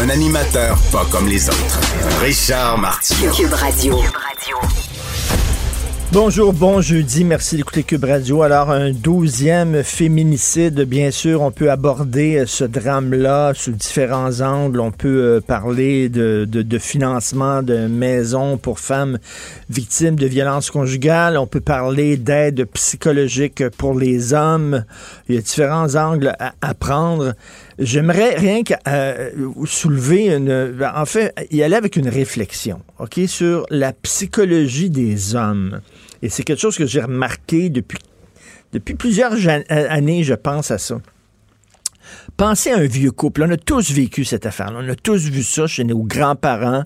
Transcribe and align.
Un 0.00 0.08
animateur 0.08 0.78
pas 0.90 1.04
comme 1.10 1.28
les 1.28 1.48
autres. 1.48 1.80
Richard 2.20 2.78
Martineau. 2.78 3.30
Cube 3.32 3.52
Radio. 3.52 4.00
Bonjour, 6.12 6.52
bon 6.52 6.82
jeudi, 6.82 7.24
merci 7.24 7.56
d'écouter 7.56 7.84
Cube 7.84 8.04
Radio. 8.04 8.42
Alors, 8.42 8.70
un 8.70 8.90
douzième 8.90 9.82
féminicide, 9.82 10.82
bien 10.82 11.10
sûr, 11.10 11.40
on 11.40 11.50
peut 11.50 11.70
aborder 11.70 12.36
euh, 12.36 12.46
ce 12.46 12.64
drame-là 12.64 13.52
sous 13.54 13.72
différents 13.72 14.42
angles. 14.42 14.80
On 14.80 14.90
peut 14.90 15.08
euh, 15.08 15.40
parler 15.40 16.10
de, 16.10 16.46
de, 16.46 16.60
de, 16.60 16.78
financement 16.78 17.62
de 17.62 17.86
maisons 17.86 18.58
pour 18.58 18.78
femmes 18.78 19.18
victimes 19.70 20.16
de 20.16 20.26
violences 20.26 20.70
conjugales. 20.70 21.38
On 21.38 21.46
peut 21.46 21.62
parler 21.62 22.18
d'aide 22.18 22.66
psychologique 22.74 23.66
pour 23.78 23.98
les 23.98 24.34
hommes. 24.34 24.84
Il 25.30 25.36
y 25.36 25.38
a 25.38 25.40
différents 25.40 25.94
angles 25.96 26.34
à, 26.38 26.52
à 26.60 26.74
prendre. 26.74 27.32
J'aimerais 27.78 28.34
rien 28.34 28.62
que 28.62 28.74
euh, 28.86 29.30
soulever 29.64 30.34
une. 30.34 30.76
En 30.94 31.06
fait, 31.06 31.34
y 31.50 31.62
aller 31.62 31.76
avec 31.76 31.96
une 31.96 32.08
réflexion, 32.08 32.80
OK, 32.98 33.20
sur 33.26 33.66
la 33.70 33.92
psychologie 33.92 34.90
des 34.90 35.34
hommes. 35.34 35.80
Et 36.22 36.28
c'est 36.28 36.42
quelque 36.42 36.60
chose 36.60 36.76
que 36.76 36.86
j'ai 36.86 37.00
remarqué 37.00 37.70
depuis, 37.70 37.98
depuis 38.72 38.94
plusieurs 38.94 39.34
années, 39.68 40.22
je 40.22 40.34
pense 40.34 40.70
à 40.70 40.78
ça. 40.78 41.00
Pensez 42.36 42.70
à 42.70 42.78
un 42.78 42.86
vieux 42.86 43.10
couple. 43.10 43.42
On 43.42 43.50
a 43.50 43.56
tous 43.56 43.90
vécu 43.90 44.24
cette 44.24 44.46
affaire. 44.46 44.72
On 44.74 44.88
a 44.88 44.94
tous 44.94 45.28
vu 45.28 45.42
ça 45.42 45.66
chez 45.66 45.84
nos 45.84 46.02
grands-parents. 46.02 46.84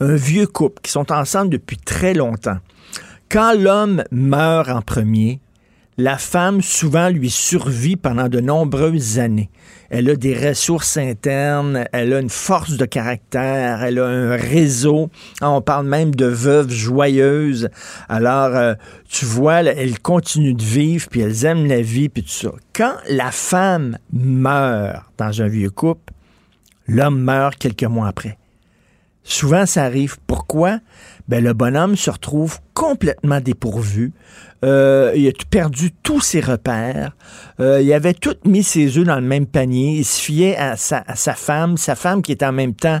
Un 0.00 0.14
vieux 0.16 0.46
couple 0.46 0.82
qui 0.82 0.90
sont 0.90 1.12
ensemble 1.12 1.50
depuis 1.50 1.76
très 1.76 2.14
longtemps. 2.14 2.58
Quand 3.28 3.54
l'homme 3.58 4.04
meurt 4.10 4.68
en 4.68 4.82
premier, 4.82 5.40
la 5.96 6.18
femme 6.18 6.60
souvent 6.60 7.08
lui 7.08 7.30
survit 7.30 7.96
pendant 7.96 8.28
de 8.28 8.40
nombreuses 8.40 9.18
années. 9.18 9.50
Elle 9.90 10.10
a 10.10 10.16
des 10.16 10.34
ressources 10.34 10.96
internes, 10.96 11.84
elle 11.92 12.12
a 12.12 12.20
une 12.20 12.30
force 12.30 12.76
de 12.76 12.84
caractère, 12.84 13.84
elle 13.84 14.00
a 14.00 14.06
un 14.06 14.36
réseau. 14.36 15.10
Ah, 15.40 15.50
on 15.50 15.60
parle 15.60 15.86
même 15.86 16.14
de 16.14 16.26
veuves 16.26 16.70
joyeuses. 16.70 17.68
Alors, 18.08 18.56
euh, 18.56 18.74
tu 19.08 19.24
vois, 19.24 19.62
elles 19.62 20.00
continuent 20.00 20.56
de 20.56 20.64
vivre, 20.64 21.06
puis 21.08 21.20
elles 21.20 21.44
aiment 21.44 21.66
la 21.66 21.80
vie, 21.80 22.08
puis 22.08 22.24
tout 22.24 22.28
ça. 22.28 22.50
Quand 22.72 22.94
la 23.08 23.30
femme 23.30 23.98
meurt 24.12 25.04
dans 25.16 25.42
un 25.42 25.46
vieux 25.46 25.70
couple, 25.70 26.12
l'homme 26.88 27.20
meurt 27.20 27.56
quelques 27.56 27.84
mois 27.84 28.08
après. 28.08 28.36
Souvent, 29.22 29.64
ça 29.64 29.84
arrive. 29.84 30.16
Pourquoi? 30.26 30.80
Ben, 31.26 31.42
le 31.42 31.54
bonhomme 31.54 31.96
se 31.96 32.10
retrouve 32.10 32.58
complètement 32.74 33.40
dépourvu. 33.40 34.12
Euh, 34.62 35.12
il 35.16 35.26
a 35.26 35.32
perdu 35.50 35.90
tous 36.02 36.20
ses 36.20 36.40
repères. 36.40 37.16
Euh, 37.60 37.80
il 37.80 37.90
avait 37.94 38.12
tout 38.12 38.34
mis 38.44 38.62
ses 38.62 38.98
œufs 38.98 39.06
dans 39.06 39.16
le 39.16 39.26
même 39.26 39.46
panier. 39.46 39.96
Il 39.98 40.04
se 40.04 40.20
fiait 40.20 40.56
à 40.56 40.76
sa, 40.76 41.02
à 41.06 41.16
sa, 41.16 41.34
femme, 41.34 41.78
sa 41.78 41.94
femme 41.94 42.20
qui 42.20 42.32
est 42.32 42.42
en 42.42 42.52
même 42.52 42.74
temps 42.74 43.00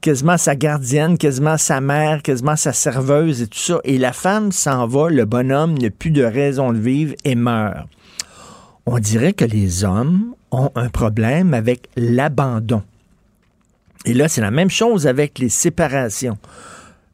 quasiment 0.00 0.38
sa 0.38 0.54
gardienne, 0.54 1.18
quasiment 1.18 1.56
sa 1.58 1.80
mère, 1.80 2.22
quasiment 2.22 2.56
sa 2.56 2.72
serveuse 2.72 3.42
et 3.42 3.48
tout 3.48 3.58
ça. 3.58 3.80
Et 3.82 3.98
la 3.98 4.12
femme 4.12 4.52
s'en 4.52 4.86
va, 4.86 5.08
le 5.08 5.24
bonhomme 5.24 5.76
n'a 5.76 5.90
plus 5.90 6.12
de 6.12 6.22
raison 6.22 6.72
de 6.72 6.78
vivre 6.78 7.14
et 7.24 7.34
meurt. 7.34 7.88
On 8.86 8.98
dirait 9.00 9.32
que 9.32 9.44
les 9.44 9.82
hommes 9.82 10.34
ont 10.52 10.70
un 10.76 10.90
problème 10.90 11.54
avec 11.54 11.88
l'abandon. 11.96 12.82
Et 14.04 14.14
là, 14.14 14.28
c'est 14.28 14.42
la 14.42 14.50
même 14.50 14.70
chose 14.70 15.06
avec 15.06 15.38
les 15.38 15.48
séparations. 15.48 16.38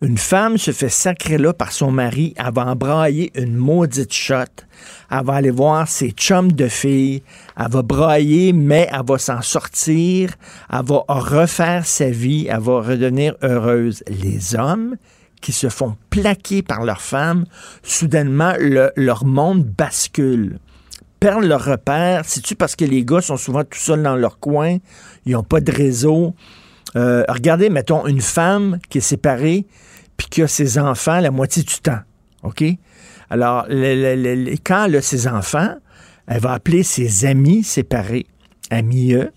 Une 0.02 0.16
femme 0.16 0.56
se 0.56 0.70
fait 0.70 0.88
sacrer 0.88 1.36
là 1.36 1.52
par 1.52 1.72
son 1.72 1.90
mari, 1.90 2.32
elle 2.38 2.54
va 2.54 2.64
embrailler 2.68 3.30
une 3.34 3.54
maudite 3.54 4.14
shot, 4.14 4.64
elle 5.10 5.24
va 5.26 5.34
aller 5.34 5.50
voir 5.50 5.86
ses 5.88 6.12
chums 6.12 6.52
de 6.52 6.68
filles, 6.68 7.22
elle 7.54 7.68
va 7.68 7.82
brailler, 7.82 8.54
mais 8.54 8.88
elle 8.90 9.04
va 9.04 9.18
s'en 9.18 9.42
sortir, 9.42 10.30
elle 10.72 10.86
va 10.86 11.04
refaire 11.06 11.84
sa 11.84 12.08
vie, 12.08 12.46
elle 12.48 12.60
va 12.60 12.80
redevenir 12.80 13.34
heureuse. 13.42 14.02
Les 14.08 14.56
hommes 14.56 14.96
qui 15.42 15.52
se 15.52 15.68
font 15.68 15.98
plaquer 16.08 16.62
par 16.62 16.82
leur 16.86 17.02
femme, 17.02 17.44
soudainement, 17.82 18.54
leur 18.58 19.26
monde 19.26 19.64
bascule. 19.64 20.60
Perdent 21.18 21.44
leur 21.44 21.62
repère. 21.62 22.22
C'est-tu 22.24 22.56
parce 22.56 22.74
que 22.74 22.86
les 22.86 23.04
gars 23.04 23.20
sont 23.20 23.36
souvent 23.36 23.64
tout 23.64 23.78
seuls 23.78 24.02
dans 24.02 24.16
leur 24.16 24.38
coin, 24.38 24.78
ils 25.26 25.32
n'ont 25.32 25.42
pas 25.42 25.60
de 25.60 25.70
réseau, 25.70 26.34
euh, 26.96 27.24
regardez, 27.28 27.70
mettons, 27.70 28.06
une 28.06 28.20
femme 28.20 28.78
qui 28.88 28.98
est 28.98 29.02
séparée 29.02 29.66
puis 30.20 30.28
qui 30.28 30.42
a 30.42 30.48
ses 30.48 30.78
enfants 30.78 31.18
la 31.18 31.30
moitié 31.30 31.62
du 31.62 31.80
temps. 31.80 32.00
OK? 32.42 32.62
Alors, 33.30 33.64
quand 33.68 34.84
elle 34.84 34.96
a 34.96 35.00
ses 35.00 35.26
enfants, 35.26 35.76
elle 36.26 36.40
va 36.40 36.52
appeler 36.52 36.82
ses 36.82 37.24
amis 37.24 37.64
séparés, 37.64 38.26
amis 38.68 39.14
eux, 39.14 39.32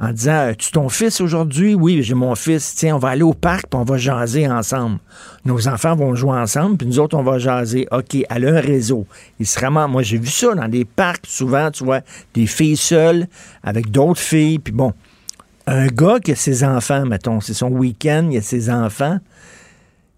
en 0.00 0.10
disant 0.10 0.50
Tu 0.58 0.72
ton 0.72 0.88
fils 0.88 1.20
aujourd'hui 1.20 1.76
Oui, 1.76 2.02
j'ai 2.02 2.14
mon 2.14 2.34
fils. 2.34 2.74
Tiens, 2.74 2.96
on 2.96 2.98
va 2.98 3.10
aller 3.10 3.22
au 3.22 3.34
parc 3.34 3.68
puis 3.70 3.78
on 3.78 3.84
va 3.84 3.98
jaser 3.98 4.48
ensemble. 4.48 4.98
Nos 5.44 5.68
enfants 5.68 5.94
vont 5.94 6.16
jouer 6.16 6.36
ensemble 6.36 6.76
puis 6.76 6.88
nous 6.88 6.98
autres, 6.98 7.16
on 7.16 7.22
va 7.22 7.38
jaser. 7.38 7.86
OK, 7.92 8.16
elle 8.28 8.48
a 8.48 8.56
un 8.56 8.60
réseau. 8.60 9.06
Il 9.38 9.46
Moi, 9.88 10.02
j'ai 10.02 10.18
vu 10.18 10.26
ça 10.26 10.56
dans 10.56 10.68
des 10.68 10.84
parcs, 10.84 11.26
souvent, 11.26 11.70
tu 11.70 11.84
vois, 11.84 12.00
des 12.34 12.46
filles 12.46 12.76
seules 12.76 13.28
avec 13.62 13.92
d'autres 13.92 14.20
filles. 14.20 14.58
Puis 14.58 14.72
bon, 14.72 14.92
un 15.68 15.86
gars 15.86 16.18
qui 16.18 16.32
a 16.32 16.36
ses 16.36 16.64
enfants, 16.64 17.06
mettons, 17.06 17.40
c'est 17.40 17.54
son 17.54 17.68
week-end, 17.68 18.28
il 18.30 18.38
a 18.38 18.42
ses 18.42 18.70
enfants, 18.70 19.18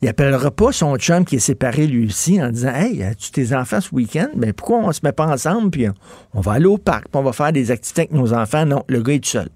il 0.00 0.08
appellera 0.08 0.50
pas 0.50 0.70
son 0.70 0.96
chum 0.96 1.24
qui 1.24 1.36
est 1.36 1.40
séparé 1.40 1.86
lui 1.86 2.06
aussi 2.06 2.40
en 2.40 2.50
disant 2.50 2.72
Hey, 2.72 3.02
as-tu 3.02 3.30
tes 3.32 3.54
enfants 3.54 3.80
ce 3.80 3.92
week-end? 3.94 4.28
Ben 4.36 4.52
pourquoi 4.52 4.78
on 4.78 4.92
se 4.92 5.00
met 5.02 5.12
pas 5.12 5.26
ensemble 5.26 5.70
puis 5.70 5.86
on, 6.34 6.40
va 6.40 6.52
aller 6.52 6.66
au 6.66 6.78
parc, 6.78 7.08
puis 7.08 7.18
on 7.18 7.22
va 7.22 7.32
faire 7.32 7.52
des 7.52 7.70
activités 7.70 8.02
avec 8.02 8.12
nos 8.12 8.32
enfants? 8.32 8.64
Non, 8.64 8.84
le 8.88 9.02
gars 9.02 9.14
est 9.14 9.24
tout 9.24 9.30
seul. 9.30 9.48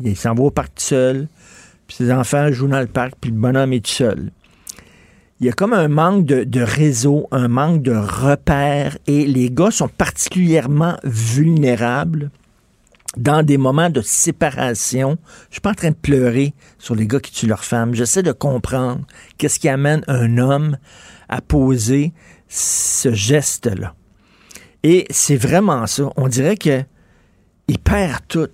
Il 0.00 0.16
s'en 0.16 0.34
va 0.34 0.42
au 0.42 0.50
parc 0.50 0.74
tout 0.74 0.84
seul, 0.84 1.28
puis 1.86 1.96
ses 1.96 2.12
enfants 2.12 2.50
jouent 2.52 2.68
dans 2.68 2.80
le 2.80 2.86
parc, 2.86 3.14
puis 3.20 3.30
le 3.30 3.36
bonhomme 3.36 3.72
est 3.72 3.84
tout 3.84 3.92
seul. 3.92 4.30
Il 5.40 5.46
y 5.46 5.48
a 5.48 5.52
comme 5.52 5.72
un 5.72 5.88
manque 5.88 6.24
de, 6.24 6.44
de 6.44 6.60
réseau, 6.60 7.26
un 7.30 7.48
manque 7.48 7.82
de 7.82 7.94
repères, 7.94 8.98
et 9.06 9.26
les 9.26 9.50
gars 9.50 9.70
sont 9.70 9.88
particulièrement 9.88 10.96
vulnérables 11.04 12.30
dans 13.16 13.42
des 13.42 13.58
moments 13.58 13.90
de 13.90 14.00
séparation, 14.00 15.18
je 15.48 15.54
suis 15.54 15.60
pas 15.60 15.70
en 15.70 15.74
train 15.74 15.90
de 15.90 15.96
pleurer 15.96 16.54
sur 16.78 16.94
les 16.94 17.06
gars 17.06 17.20
qui 17.20 17.32
tuent 17.32 17.46
leur 17.46 17.64
femme. 17.64 17.94
J'essaie 17.94 18.22
de 18.22 18.32
comprendre 18.32 19.02
qu'est-ce 19.38 19.58
qui 19.58 19.68
amène 19.68 20.02
un 20.08 20.38
homme 20.38 20.78
à 21.28 21.40
poser 21.40 22.12
ce 22.48 23.12
geste-là. 23.12 23.94
Et 24.82 25.06
c'est 25.10 25.36
vraiment 25.36 25.86
ça. 25.86 26.10
On 26.16 26.28
dirait 26.28 26.56
que 26.56 26.82
il 27.68 27.78
perd 27.78 28.20
tout. 28.28 28.50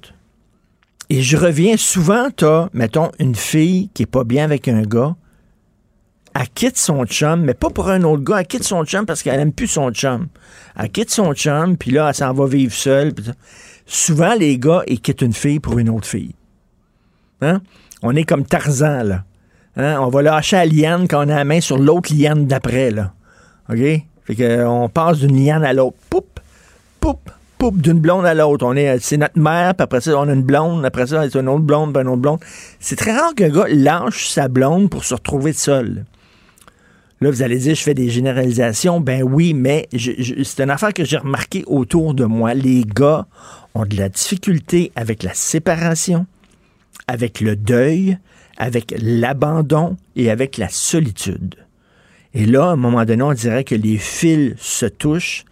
Et 1.10 1.22
je 1.22 1.36
reviens 1.36 1.76
souvent, 1.76 2.28
t'as, 2.30 2.68
mettons, 2.72 3.10
une 3.18 3.34
fille 3.34 3.88
qui 3.94 4.02
est 4.02 4.06
pas 4.06 4.24
bien 4.24 4.44
avec 4.44 4.68
un 4.68 4.82
gars, 4.82 5.16
elle 6.34 6.48
quitte 6.50 6.76
son 6.76 7.04
chum, 7.06 7.42
mais 7.42 7.54
pas 7.54 7.70
pour 7.70 7.88
un 7.88 8.02
autre 8.02 8.22
gars, 8.22 8.40
elle 8.40 8.46
quitte 8.46 8.64
son 8.64 8.84
chum 8.84 9.06
parce 9.06 9.22
qu'elle 9.22 9.40
aime 9.40 9.52
plus 9.52 9.66
son 9.66 9.90
chum. 9.90 10.28
Elle 10.76 10.90
quitte 10.90 11.10
son 11.10 11.32
chum, 11.32 11.76
puis 11.76 11.90
là, 11.90 12.08
elle 12.08 12.14
s'en 12.14 12.32
va 12.32 12.46
vivre 12.46 12.72
seule 12.72 13.14
souvent, 13.88 14.34
les 14.34 14.58
gars, 14.58 14.82
ils 14.86 15.00
quittent 15.00 15.22
une 15.22 15.32
fille 15.32 15.58
pour 15.58 15.78
une 15.78 15.88
autre 15.88 16.06
fille. 16.06 16.34
Hein? 17.40 17.60
On 18.02 18.14
est 18.14 18.24
comme 18.24 18.44
Tarzan, 18.44 19.02
là. 19.02 19.24
Hein? 19.76 19.98
On 20.00 20.08
va 20.08 20.22
lâcher 20.22 20.56
la 20.56 20.66
liane 20.66 21.08
quand 21.08 21.26
on 21.26 21.30
a 21.30 21.36
la 21.36 21.44
main 21.44 21.60
sur 21.60 21.78
l'autre 21.78 22.14
liane 22.14 22.46
d'après, 22.46 22.90
là. 22.90 23.12
OK? 23.70 23.78
Fait 24.24 24.34
qu'on 24.36 24.88
passe 24.88 25.18
d'une 25.18 25.44
liane 25.44 25.64
à 25.64 25.72
l'autre. 25.72 25.96
Poup, 26.10 26.40
poup, 27.00 27.18
poup, 27.56 27.80
d'une 27.80 27.98
blonde 27.98 28.26
à 28.26 28.34
l'autre. 28.34 28.66
On 28.66 28.76
est, 28.76 28.98
c'est 29.00 29.16
notre 29.16 29.38
mère, 29.38 29.74
puis 29.74 29.84
après 29.84 30.00
ça, 30.00 30.18
on 30.18 30.28
a 30.28 30.32
une 30.32 30.42
blonde, 30.42 30.84
après 30.84 31.06
ça, 31.06 31.28
c'est 31.28 31.38
une 31.38 31.48
autre 31.48 31.64
blonde, 31.64 31.92
puis 31.92 32.02
une 32.02 32.08
autre 32.08 32.20
blonde. 32.20 32.40
C'est 32.78 32.96
très 32.96 33.12
rare 33.12 33.34
qu'un 33.34 33.48
gars 33.48 33.66
lâche 33.68 34.28
sa 34.28 34.48
blonde 34.48 34.90
pour 34.90 35.04
se 35.04 35.14
retrouver 35.14 35.52
seul. 35.52 36.04
Là, 37.20 37.30
vous 37.30 37.42
allez 37.42 37.58
dire, 37.58 37.74
je 37.74 37.82
fais 37.82 37.94
des 37.94 38.10
généralisations. 38.10 39.00
Ben 39.00 39.24
oui, 39.24 39.52
mais 39.52 39.88
c'est 39.92 40.60
une 40.62 40.70
affaire 40.70 40.94
que 40.94 41.04
j'ai 41.04 41.16
remarqué 41.16 41.64
autour 41.66 42.14
de 42.14 42.24
moi. 42.24 42.54
Les 42.54 42.84
gars 42.84 43.26
ont 43.74 43.84
de 43.84 43.96
la 43.96 44.08
difficulté 44.08 44.92
avec 44.94 45.24
la 45.24 45.34
séparation, 45.34 46.26
avec 47.08 47.40
le 47.40 47.56
deuil, 47.56 48.18
avec 48.56 48.94
l'abandon 49.00 49.96
et 50.14 50.30
avec 50.30 50.58
la 50.58 50.68
solitude. 50.68 51.56
Et 52.34 52.46
là, 52.46 52.66
à 52.66 52.72
un 52.72 52.76
moment 52.76 53.04
donné, 53.04 53.22
on 53.22 53.32
dirait 53.32 53.64
que 53.64 53.74
les 53.74 53.98
fils 53.98 54.54
se 54.58 54.86
touchent, 54.86 55.44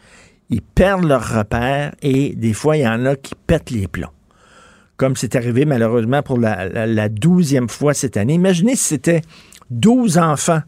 ils 0.51 0.63
perdent 0.63 1.05
leur 1.05 1.37
repère 1.37 1.95
et 2.01 2.35
des 2.37 2.53
fois, 2.53 2.77
il 2.77 2.83
y 2.83 2.89
en 2.89 3.05
a 3.07 3.17
qui 3.17 3.35
pètent 3.35 3.71
les 3.71 3.89
plombs. 3.89 4.13
Comme 4.97 5.17
c'est 5.17 5.35
arrivé 5.35 5.65
malheureusement 5.65 6.23
pour 6.23 6.39
la 6.39 7.09
douzième 7.09 7.69
fois 7.69 7.93
cette 7.93 8.17
année. 8.17 8.35
Imaginez 8.35 8.77
si 8.77 8.85
c'était 8.85 9.23
douze 9.69 10.17
enfants. 10.17 10.63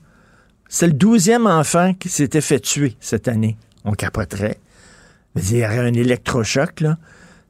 C'est 0.69 0.87
le 0.87 0.93
douzième 0.93 1.47
enfant 1.47 1.95
qui 1.95 2.09
s'était 2.09 2.43
fait 2.43 2.61
tuer 2.61 2.97
cette 3.01 3.27
année. 3.27 3.57
On 3.85 3.93
capoterait. 3.93 4.59
Mais 5.35 5.43
il 5.43 5.59
y 5.59 5.65
aurait 5.65 5.79
un 5.79 5.95
électrochoc, 5.95 6.81
là. 6.81 6.99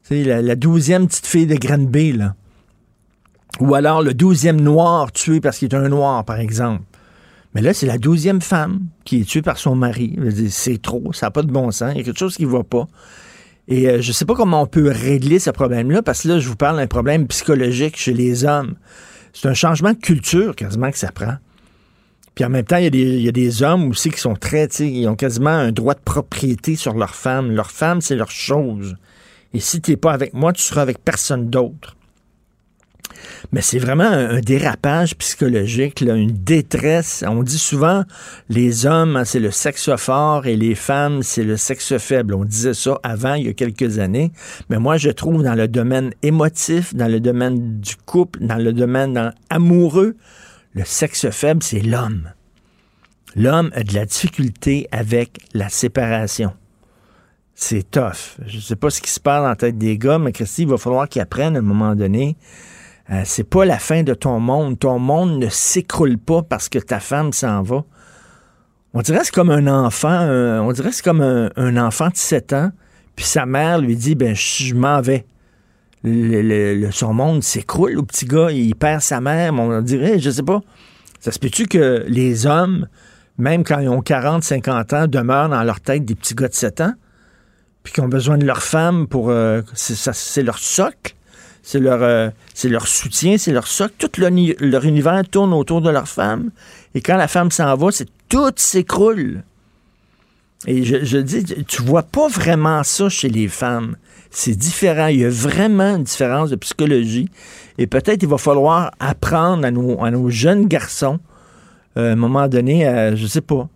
C'est 0.03 0.23
la, 0.23 0.55
douzième 0.55 1.07
petite 1.07 1.27
fille 1.27 1.45
de 1.45 1.55
Granby. 1.55 2.17
Ou 3.59 3.75
alors 3.75 4.01
le 4.01 4.13
douzième 4.13 4.59
noir 4.59 5.11
tué 5.11 5.39
parce 5.39 5.59
qu'il 5.59 5.67
est 5.67 5.75
un 5.75 5.89
noir, 5.89 6.23
par 6.23 6.39
exemple. 6.39 6.83
Mais 7.53 7.61
là, 7.61 7.73
c'est 7.73 7.85
la 7.85 7.97
douzième 7.97 8.41
femme 8.41 8.87
qui 9.05 9.21
est 9.21 9.23
tuée 9.25 9.41
par 9.41 9.57
son 9.57 9.75
mari. 9.75 10.17
C'est 10.49 10.81
trop, 10.81 11.13
ça 11.13 11.27
n'a 11.27 11.31
pas 11.31 11.41
de 11.41 11.51
bon 11.51 11.71
sens. 11.71 11.91
Il 11.93 11.97
y 11.97 12.01
a 12.01 12.03
quelque 12.03 12.19
chose 12.19 12.37
qui 12.37 12.45
ne 12.45 12.51
va 12.51 12.63
pas. 12.63 12.87
Et 13.67 13.87
euh, 13.87 14.01
je 14.01 14.07
ne 14.07 14.13
sais 14.13 14.25
pas 14.25 14.33
comment 14.33 14.63
on 14.63 14.65
peut 14.65 14.89
régler 14.89 15.37
ce 15.37 15.51
problème-là, 15.51 16.01
parce 16.01 16.23
que 16.23 16.29
là, 16.29 16.39
je 16.39 16.47
vous 16.47 16.55
parle 16.55 16.77
d'un 16.77 16.87
problème 16.87 17.27
psychologique 17.27 17.97
chez 17.97 18.13
les 18.13 18.45
hommes. 18.45 18.75
C'est 19.33 19.47
un 19.47 19.53
changement 19.53 19.91
de 19.91 19.97
culture 19.99 20.55
quasiment 20.55 20.89
que 20.89 20.97
ça 20.97 21.11
prend. 21.11 21.35
Puis 22.39 22.45
en 22.45 22.51
même 22.51 22.63
temps, 22.63 22.77
il 22.77 22.95
y, 22.95 23.27
a 23.27 23.31
des, 23.33 23.63
hommes 23.63 23.89
aussi 23.89 24.09
qui 24.11 24.19
sont 24.21 24.33
très, 24.33 24.67
ils 24.79 25.09
ont 25.09 25.17
quasiment 25.17 25.49
un 25.49 25.73
droit 25.73 25.93
de 25.93 25.99
propriété 25.99 26.77
sur 26.77 26.93
leur 26.93 27.13
femme. 27.13 27.51
Leur 27.51 27.69
femme, 27.69 27.99
c'est 27.99 28.15
leur 28.15 28.31
chose. 28.31 28.95
Et 29.53 29.59
si 29.59 29.81
tu 29.81 29.91
n'es 29.91 29.97
pas 29.97 30.13
avec 30.13 30.33
moi, 30.33 30.53
tu 30.53 30.61
seras 30.61 30.81
avec 30.81 31.03
personne 31.03 31.49
d'autre. 31.49 31.97
Mais 33.51 33.59
c'est 33.59 33.77
vraiment 33.77 34.05
un, 34.05 34.39
dérapage 34.39 35.17
psychologique, 35.17 35.99
une 35.99 36.31
détresse. 36.31 37.25
On 37.27 37.43
dit 37.43 37.57
souvent, 37.57 38.05
les 38.47 38.85
hommes, 38.85 39.17
hein, 39.17 39.25
c'est 39.25 39.41
le 39.41 39.51
sexe 39.51 39.93
fort 39.97 40.45
et 40.45 40.55
les 40.55 40.75
femmes, 40.75 41.23
c'est 41.23 41.43
le 41.43 41.57
sexe 41.57 41.97
faible. 41.97 42.33
On 42.33 42.45
disait 42.45 42.73
ça 42.73 43.01
avant, 43.03 43.33
il 43.33 43.47
y 43.47 43.49
a 43.49 43.53
quelques 43.53 43.99
années. 43.99 44.31
Mais 44.69 44.79
moi, 44.79 44.95
je 44.95 45.09
trouve 45.09 45.43
dans 45.43 45.55
le 45.55 45.67
domaine 45.67 46.13
émotif, 46.23 46.95
dans 46.95 47.11
le 47.11 47.19
domaine 47.19 47.81
du 47.81 47.97
couple, 47.97 48.39
dans 48.39 48.55
le 48.55 48.71
domaine 48.71 49.33
amoureux, 49.49 50.15
le 50.73 50.85
sexe 50.85 51.29
faible, 51.29 51.63
c'est 51.63 51.81
l'homme. 51.81 52.31
L'homme 53.35 53.71
a 53.73 53.83
de 53.83 53.93
la 53.93 54.05
difficulté 54.05 54.87
avec 54.91 55.39
la 55.53 55.69
séparation 55.69 56.53
c'est 57.61 57.91
tough. 57.91 58.37
Je 58.45 58.55
ne 58.55 58.61
sais 58.61 58.77
pas 58.77 58.89
ce 58.89 59.01
qui 59.01 59.09
se 59.11 59.19
passe 59.19 59.41
dans 59.41 59.49
la 59.49 59.55
tête 59.57 59.77
des 59.77 59.97
gars, 59.97 60.17
mais 60.17 60.31
Christy, 60.31 60.61
il 60.61 60.69
va 60.69 60.77
falloir 60.77 61.09
qu'ils 61.09 61.21
apprennent 61.21 61.57
à 61.57 61.59
un 61.59 61.61
moment 61.61 61.93
donné 61.93 62.37
euh, 63.11 63.23
c'est 63.25 63.43
pas 63.43 63.65
la 63.65 63.79
fin 63.79 64.03
de 64.03 64.13
ton 64.13 64.39
monde. 64.39 64.77
Ton 64.77 64.99
monde 64.99 65.39
ne 65.39 65.49
s'écroule 65.49 66.17
pas 66.17 66.43
parce 66.43 66.69
que 66.69 66.77
ta 66.77 66.99
femme 66.99 67.33
s'en 67.33 67.63
va. 67.63 67.83
On 68.93 69.01
dirait 69.01 69.19
que 69.19 69.25
c'est 69.25 69.33
comme 69.33 69.49
un 69.49 69.67
enfant, 69.67 70.27
on 70.27 70.71
dirait 70.71 70.91
c'est 70.91 71.03
comme 71.03 71.21
un, 71.21 71.77
enfant 71.77 72.09
de 72.09 72.15
7 72.15 72.53
ans, 72.53 72.71
puis 73.15 73.25
sa 73.25 73.45
mère 73.45 73.79
lui 73.79 73.95
dit 73.95 74.15
ben 74.15 74.35
je 74.35 74.73
m'en 74.73 75.01
vais. 75.01 75.25
Le, 76.03 76.89
son 76.91 77.13
monde 77.13 77.43
s'écroule. 77.43 77.93
Le 77.93 78.03
petit 78.03 78.25
gars, 78.25 78.51
il 78.51 78.75
perd 78.75 79.01
sa 79.01 79.21
mère. 79.21 79.53
On 79.53 79.81
dirait, 79.81 80.19
je 80.19 80.29
sais 80.29 80.43
pas. 80.43 80.61
Ça 81.19 81.31
se 81.31 81.39
peut-tu 81.39 81.67
que 81.67 82.05
les 82.07 82.45
hommes, 82.45 82.87
même 83.37 83.63
quand 83.63 83.79
ils 83.79 83.89
ont 83.89 84.01
40, 84.01 84.43
50 84.43 84.93
ans, 84.93 85.07
demeurent 85.07 85.49
dans 85.49 85.63
leur 85.63 85.81
tête 85.81 86.05
des 86.05 86.15
petits 86.15 86.35
gars 86.35 86.47
de 86.47 86.53
7 86.53 86.81
ans, 86.81 86.93
puis 87.83 87.93
qu'ils 87.93 88.03
ont 88.03 88.09
besoin 88.09 88.37
de 88.37 88.45
leur 88.45 88.63
femme 88.63 89.07
pour. 89.07 89.29
Euh, 89.29 89.61
c'est 89.73 90.43
leur 90.43 90.59
socle 90.59 91.15
c'est 91.61 91.79
leur, 91.79 92.01
euh, 92.01 92.29
c'est 92.53 92.69
leur 92.69 92.87
soutien, 92.87 93.37
c'est 93.37 93.51
leur 93.51 93.67
socle. 93.67 93.93
Tout 93.97 94.09
leur, 94.19 94.85
univers 94.85 95.21
tourne 95.29 95.53
autour 95.53 95.81
de 95.81 95.89
leur 95.91 96.07
femme. 96.07 96.49
Et 96.95 97.01
quand 97.01 97.15
la 97.15 97.27
femme 97.27 97.51
s'en 97.51 97.75
va, 97.75 97.91
c'est 97.91 98.07
tout 98.27 98.51
s'écroule. 98.55 99.43
Et 100.65 100.83
je, 100.83 101.17
dis, 101.17 101.45
tu 101.67 101.83
vois 101.83 102.03
pas 102.03 102.27
vraiment 102.27 102.83
ça 102.83 103.07
chez 103.07 103.29
les 103.29 103.47
femmes. 103.47 103.97
C'est 104.31 104.55
différent. 104.55 105.07
Il 105.07 105.19
y 105.19 105.25
a 105.25 105.29
vraiment 105.29 105.95
une 105.95 106.03
différence 106.03 106.49
de 106.49 106.55
psychologie. 106.55 107.29
Et 107.77 107.87
peut-être 107.87 108.21
il 108.21 108.29
va 108.29 108.37
falloir 108.37 108.91
apprendre 108.99 109.65
à 109.65 109.71
nos, 109.71 110.29
jeunes 110.29 110.67
garçons, 110.67 111.19
euh, 111.97 112.09
à 112.09 112.13
un 112.13 112.15
moment 112.15 112.47
donné, 112.47 112.87
à, 112.87 113.15
je 113.15 113.25
sais 113.25 113.41
pas, 113.41 113.67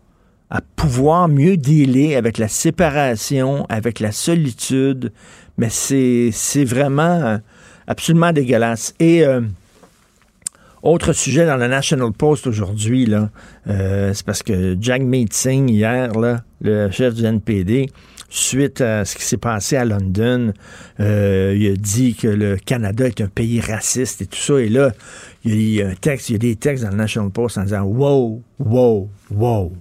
à 0.50 0.62
pouvoir 0.76 1.28
mieux 1.28 1.58
dealer 1.58 2.16
avec 2.16 2.38
la 2.38 2.48
séparation, 2.48 3.66
avec 3.70 4.00
la 4.00 4.12
solitude. 4.12 5.12
Mais 5.58 5.70
c'est, 5.70 6.32
vraiment 6.64 7.40
absolument 7.88 8.32
dégueulasse. 8.32 8.94
Et 9.00 9.26
euh, 9.26 9.42
autre 10.84 11.14
sujet 11.14 11.46
dans 11.46 11.56
le 11.56 11.68
National 11.68 12.12
Post 12.12 12.46
aujourd'hui, 12.46 13.10
euh, 13.68 14.14
c'est 14.14 14.26
parce 14.26 14.44
que 14.44 14.76
Jack 14.80 15.02
Singh, 15.32 15.70
hier, 15.70 16.12
le 16.62 16.92
chef 16.92 17.14
du 17.14 17.26
NPD, 17.26 17.90
suite 18.35 18.81
à 18.81 19.06
ce 19.06 19.15
qui 19.15 19.24
s'est 19.24 19.38
passé 19.38 19.77
à 19.77 19.85
London, 19.85 20.53
euh, 21.00 21.56
il 21.56 21.71
a 21.71 21.75
dit 21.75 22.15
que 22.15 22.27
le 22.27 22.57
Canada 22.57 23.06
est 23.06 23.21
un 23.21 23.27
pays 23.27 23.62
raciste 23.62 24.21
et 24.24 24.25
tout 24.25 24.39
ça. 24.39 24.59
Et 24.59 24.69
là, 24.69 24.91
il 25.44 25.74
y 25.74 25.81
a 25.81 25.89
un 25.89 25.95
texte, 25.95 26.30
il 26.30 26.33
y 26.33 26.35
a 26.35 26.39
des 26.39 26.56
textes 26.56 26.83
dans 26.83 26.89
le 26.89 26.97
National 26.97 27.30
Post 27.30 27.57
en 27.57 27.63
disant 27.63 27.83
Wow, 27.83 28.41
wow, 28.59 29.09
wow. 29.31 29.74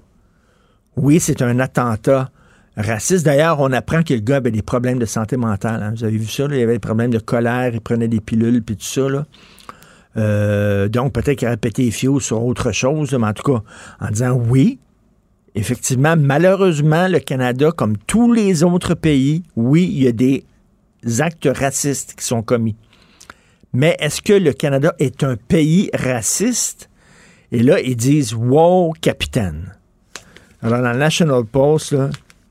Oui, 0.96 1.19
c'est 1.19 1.40
un 1.40 1.58
attentat 1.60 2.31
raciste. 2.76 3.25
D'ailleurs, 3.25 3.60
on 3.60 3.72
apprend 3.72 4.02
que 4.02 4.12
le 4.12 4.20
gars 4.20 4.37
avait 4.37 4.50
des 4.50 4.62
problèmes 4.62 4.99
de 4.99 5.06
santé 5.06 5.38
mentale. 5.38 5.82
Hein. 5.82 5.94
Vous 5.96 6.04
avez 6.04 6.19
vu 6.19 6.26
ça? 6.26 6.44
Il 6.44 6.54
avait 6.54 6.75
des 6.75 6.78
problèmes 6.78 7.10
de 7.10 7.19
colère, 7.19 7.70
il 7.72 7.81
prenait 7.81 8.08
des 8.08 8.20
pilules, 8.20 8.62
puis 8.62 8.76
tout 8.76 8.84
ça. 8.84 9.06
Euh, 10.19 10.88
donc, 10.88 11.14
peut-être 11.14 11.38
qu'il 11.38 11.49
aurait 11.49 11.56
pété 11.56 11.84
les 11.84 11.90
fiots 11.90 12.20
sur 12.20 12.44
autre 12.44 12.72
chose, 12.72 13.14
mais 13.14 13.26
en 13.26 13.32
tout 13.32 13.50
cas, 13.50 13.62
en 13.99 14.10
disant 14.10 14.32
oui, 14.32 14.78
effectivement, 15.54 16.16
malheureusement, 16.16 17.08
le 17.08 17.19
Canada, 17.19 17.70
comme 17.72 17.96
tous 17.96 18.32
les 18.32 18.62
autres 18.62 18.94
pays, 18.94 19.43
oui, 19.56 19.84
il 19.93 20.02
y 20.02 20.08
a 20.08 20.12
des 20.12 20.44
actes 21.20 21.49
racistes 21.52 22.14
qui 22.16 22.25
sont 22.25 22.43
commis. 22.43 22.76
Mais 23.72 23.96
est-ce 24.00 24.20
que 24.20 24.34
le 24.34 24.52
Canada 24.52 24.94
est 24.99 25.25
un 25.25 25.37
pays 25.37 25.90
raciste? 25.94 26.90
Et 27.50 27.62
là, 27.62 27.80
ils 27.80 27.97
disent 27.97 28.35
Wow, 28.35 28.92
capitaine. 29.00 29.75
Alors, 30.62 30.82
dans 30.82 30.92
le 30.92 30.99
National 30.99 31.44
Post, 31.44 31.94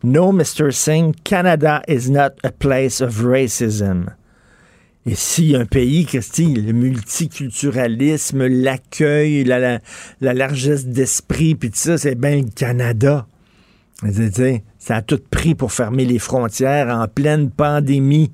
No, 0.04 0.32
Mr. 0.32 0.72
Singh, 0.72 1.14
Canada 1.24 1.84
is 1.88 2.10
not 2.10 2.32
a 2.44 2.52
place 2.52 3.02
of 3.02 3.24
racism. 3.24 4.08
Et 5.08 5.16
si 5.16 5.56
un 5.56 5.66
pays, 5.66 6.06
Christy, 6.06 6.54
le 6.54 6.74
multiculturalisme, 6.74 8.46
l'accueil, 8.46 9.44
la, 9.44 9.80
largesse 10.20 10.86
d'esprit, 10.86 11.56
puis 11.56 11.72
tout 11.72 11.78
ça, 11.78 11.98
c'est 11.98 12.16
bien 12.16 12.42
le 12.42 12.50
Canada. 12.56 13.26
Ça 14.80 14.96
a 14.98 15.02
tout 15.02 15.20
pris 15.30 15.56
pour 15.56 15.72
fermer 15.72 16.06
les 16.06 16.20
frontières 16.20 16.90
en 16.90 17.08
pleine 17.08 17.50
pandémie 17.50 18.32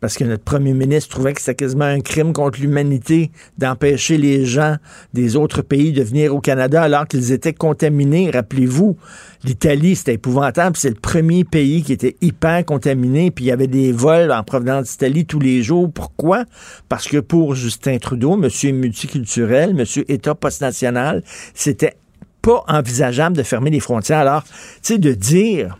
parce 0.00 0.16
que 0.16 0.24
notre 0.24 0.44
premier 0.44 0.72
ministre 0.72 1.10
trouvait 1.10 1.32
que 1.32 1.40
c'était 1.40 1.54
quasiment 1.54 1.84
un 1.84 2.00
crime 2.00 2.32
contre 2.32 2.60
l'humanité 2.60 3.30
d'empêcher 3.58 4.18
les 4.18 4.44
gens 4.44 4.76
des 5.14 5.36
autres 5.36 5.62
pays 5.62 5.92
de 5.92 6.02
venir 6.02 6.34
au 6.34 6.40
Canada 6.40 6.82
alors 6.82 7.06
qu'ils 7.06 7.32
étaient 7.32 7.54
contaminés. 7.54 8.30
Rappelez-vous, 8.30 8.96
l'Italie, 9.44 9.96
c'était 9.96 10.14
épouvantable. 10.14 10.76
C'est 10.76 10.90
le 10.90 10.96
premier 10.96 11.44
pays 11.44 11.82
qui 11.82 11.92
était 11.92 12.16
hyper 12.20 12.64
contaminé, 12.64 13.30
puis 13.30 13.46
il 13.46 13.48
y 13.48 13.52
avait 13.52 13.66
des 13.66 13.92
vols 13.92 14.32
en 14.32 14.42
provenance 14.42 14.90
d'Italie 14.90 15.26
tous 15.26 15.40
les 15.40 15.62
jours. 15.62 15.90
Pourquoi? 15.92 16.44
Parce 16.88 17.08
que 17.08 17.18
pour 17.18 17.54
Justin 17.54 17.98
Trudeau, 17.98 18.36
monsieur 18.36 18.72
multiculturel, 18.72 19.74
monsieur 19.74 20.04
État 20.10 20.34
post-national, 20.34 21.22
c'était 21.54 21.96
pas 22.42 22.64
envisageable 22.68 23.36
de 23.36 23.42
fermer 23.42 23.70
les 23.70 23.80
frontières. 23.80 24.18
Alors, 24.18 24.44
tu 24.44 24.50
sais, 24.82 24.98
de 24.98 25.12
dire 25.12 25.78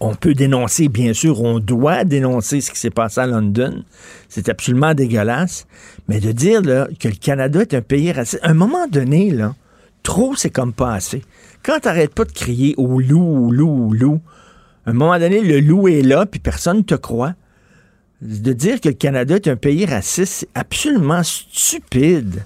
on 0.00 0.14
peut 0.14 0.34
dénoncer, 0.34 0.88
bien 0.88 1.12
sûr, 1.12 1.42
on 1.42 1.60
doit 1.60 2.04
dénoncer 2.04 2.62
ce 2.62 2.70
qui 2.70 2.78
s'est 2.78 2.90
passé 2.90 3.20
à 3.20 3.26
London. 3.26 3.84
C'est 4.28 4.48
absolument 4.48 4.94
dégueulasse. 4.94 5.66
Mais 6.08 6.20
de 6.20 6.32
dire 6.32 6.62
que 6.62 7.08
le 7.08 7.14
Canada 7.14 7.60
est 7.60 7.74
un 7.74 7.82
pays 7.82 8.10
raciste, 8.10 8.42
à 8.42 8.50
un 8.50 8.54
moment 8.54 8.88
donné, 8.88 9.30
là, 9.30 9.54
trop, 10.02 10.34
c'est 10.34 10.50
comme 10.50 10.72
pas 10.72 10.94
assez. 10.94 11.22
Quand 11.62 11.80
t'arrêtes 11.80 12.14
pas 12.14 12.24
de 12.24 12.32
crier 12.32 12.74
au 12.78 12.98
loup, 13.00 13.46
au 13.48 13.50
loup, 13.52 13.88
au 13.88 13.92
loup, 13.92 14.20
à 14.86 14.90
un 14.90 14.92
moment 14.94 15.18
donné, 15.18 15.42
le 15.42 15.60
loup 15.60 15.88
est 15.88 16.02
là, 16.02 16.24
puis 16.24 16.40
personne 16.40 16.78
ne 16.78 16.82
te 16.82 16.94
croit. 16.94 17.34
De 18.22 18.52
dire 18.52 18.80
que 18.80 18.88
le 18.88 18.94
Canada 18.94 19.36
est 19.36 19.48
un 19.48 19.56
pays 19.56 19.84
raciste, 19.84 20.32
c'est 20.32 20.48
absolument 20.54 21.22
stupide. 21.22 22.42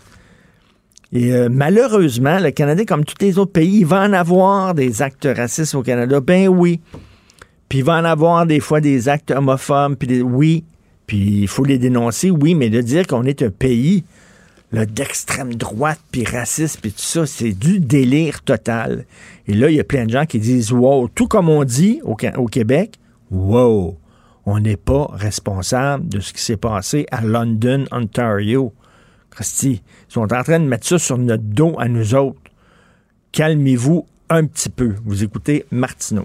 Et 1.13 1.33
euh, 1.33 1.49
malheureusement, 1.49 2.41
le 2.41 2.51
Canada, 2.51 2.85
comme 2.85 3.05
tous 3.05 3.25
les 3.25 3.39
autres 3.39 3.53
pays, 3.53 3.79
il 3.79 3.87
va 3.87 4.03
en 4.03 4.13
avoir 4.13 4.75
des 4.75 5.01
actes 5.01 5.29
racistes 5.33 5.77
au 5.77 5.83
Canada. 5.83 6.21
Ben 6.21 6.49
oui. 6.49 6.81
Puis 7.75 7.81
il 7.81 7.85
va 7.85 7.95
en 7.95 8.05
avoir 8.05 8.47
des 8.47 8.61
fois 8.61 8.81
des 8.81 9.09
actes 9.09 9.33
homophobes, 9.33 9.97
puis 9.97 10.23
oui, 10.23 10.63
puis 11.09 11.41
il 11.41 11.49
faut 11.49 11.65
les 11.65 11.77
dénoncer, 11.77 12.31
oui, 12.31 12.55
mais 12.55 12.71
de 12.71 12.81
dire 12.81 13.05
qu'on 13.05 13.25
est 13.25 13.43
un 13.43 13.51
pays 13.51 14.05
d'extrême 14.71 15.57
droite, 15.57 15.99
puis 16.13 16.25
raciste, 16.25 16.81
puis 16.81 16.93
tout 16.93 17.01
ça, 17.01 17.27
c'est 17.27 17.51
du 17.51 17.81
délire 17.81 18.43
total. 18.43 19.07
Et 19.49 19.55
là, 19.55 19.71
il 19.71 19.75
y 19.75 19.81
a 19.81 19.85
plein 19.85 20.05
de 20.05 20.11
gens 20.13 20.25
qui 20.25 20.39
disent, 20.39 20.71
wow, 20.71 21.09
tout 21.09 21.27
comme 21.27 21.49
on 21.49 21.65
dit 21.65 22.01
au, 22.05 22.15
Québec, 22.15 22.93
wow, 23.33 23.99
on 24.47 24.61
n'est 24.61 24.77
pas 24.77 25.09
responsable 25.11 26.09
de 26.09 26.21
ce 26.21 26.33
qui 26.33 26.43
s'est 26.43 26.57
passé 26.57 27.07
à 27.11 27.23
London, 27.23 27.87
Ontario. 27.91 28.73
Christy, 29.31 29.83
ils 30.09 30.13
sont 30.13 30.33
en 30.33 30.45
train 30.45 30.61
de 30.61 30.67
mettre 30.67 30.87
ça 30.87 31.01
sur 31.01 31.19
notre 31.19 31.43
dos 31.43 31.75
à 31.81 31.89
nous 31.89 32.15
autres. 32.15 32.39
Calmez-vous 33.33 34.07
un 34.31 34.45
petit 34.45 34.71
peu. 34.71 34.95
Vous 35.05 35.25
écoutez 35.25 35.65
Martineau. 35.73 36.25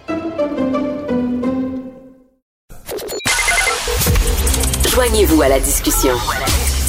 Joignez-vous 5.03 5.41
à 5.41 5.49
la 5.49 5.59
discussion. 5.59 6.13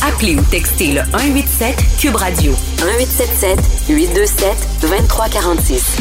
Appelez 0.03 0.37
ou 0.37 0.43
textez 0.43 0.93
le 0.93 1.01
187 1.13 1.75
Cube 1.99 2.15
Radio 2.15 2.53
1877 2.83 3.59
827 3.89 4.69
2346. 4.83 5.97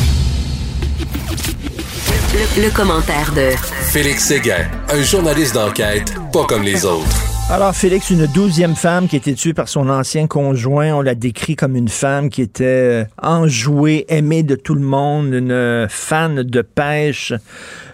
Le, 2.58 2.70
commentaire 2.75 3.32
de 3.32 3.51
Félix 3.94 4.25
Séguin, 4.25 4.70
un 4.89 5.01
journaliste 5.01 5.53
d'enquête 5.53 6.13
pas 6.34 6.44
comme 6.44 6.63
les 6.63 6.86
autres. 6.86 7.31
Alors, 7.51 7.75
Félix, 7.75 8.10
une 8.10 8.27
douzième 8.27 8.75
femme 8.75 9.10
qui 9.10 9.17
a 9.17 9.20
été 9.20 9.34
tuée 9.36 9.53
par 9.53 9.67
son 9.67 9.89
ancien 9.89 10.25
conjoint, 10.25 10.93
on 10.93 11.01
l'a 11.01 11.15
décrit 11.15 11.58
comme 11.58 11.75
une 11.75 11.89
femme 11.89 12.29
qui 12.29 12.41
était 12.41 12.63
euh, 12.63 13.05
enjouée, 13.22 14.05
aimée 14.08 14.41
de 14.41 14.55
tout 14.55 14.74
le 14.74 14.81
monde, 14.81 15.34
une 15.34 15.88
fan 15.89 16.43
de 16.43 16.62
pêche. 16.62 17.34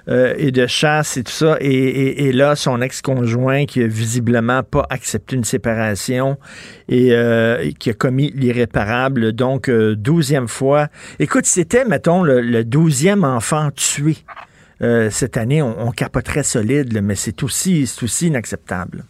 Euh, 0.10 0.34
et 0.38 0.52
de 0.52 0.68
chasse 0.68 1.18
et 1.18 1.24
tout 1.24 1.34
ça. 1.34 1.58
Et, 1.60 2.32
là, 2.32 2.56
son 2.56 2.82
ex-conjoint 2.82 3.66
qui 3.66 3.84
a 3.84 3.88
visiblement 3.88 4.64
pas 4.64 4.88
accepté 4.90 5.36
une 5.36 5.44
séparation 5.44 6.38
et 6.88 7.10
euh, 7.12 7.72
qui 7.78 7.90
a 7.90 7.94
commis 7.94 8.32
l'irréparable. 8.34 9.34
Donc, 9.34 9.68
euh, 9.68 9.98
douzième 9.98 10.48
fois. 10.48 10.88
Écoute, 11.20 11.46
c'était, 11.46 11.84
mettons, 11.84 12.24
le 12.24 12.64
douzième 12.64 13.26
enfant 13.26 13.70
tué. 13.72 14.16
cette 14.80 15.36
année, 15.36 15.62
on, 15.62 15.92
capoterait 15.92 16.44
solide, 16.44 17.02
mais 17.04 17.16
c'est 17.16 17.44
aussi, 17.44 17.92
aussi 18.02 18.28
inacceptable. 18.28 19.04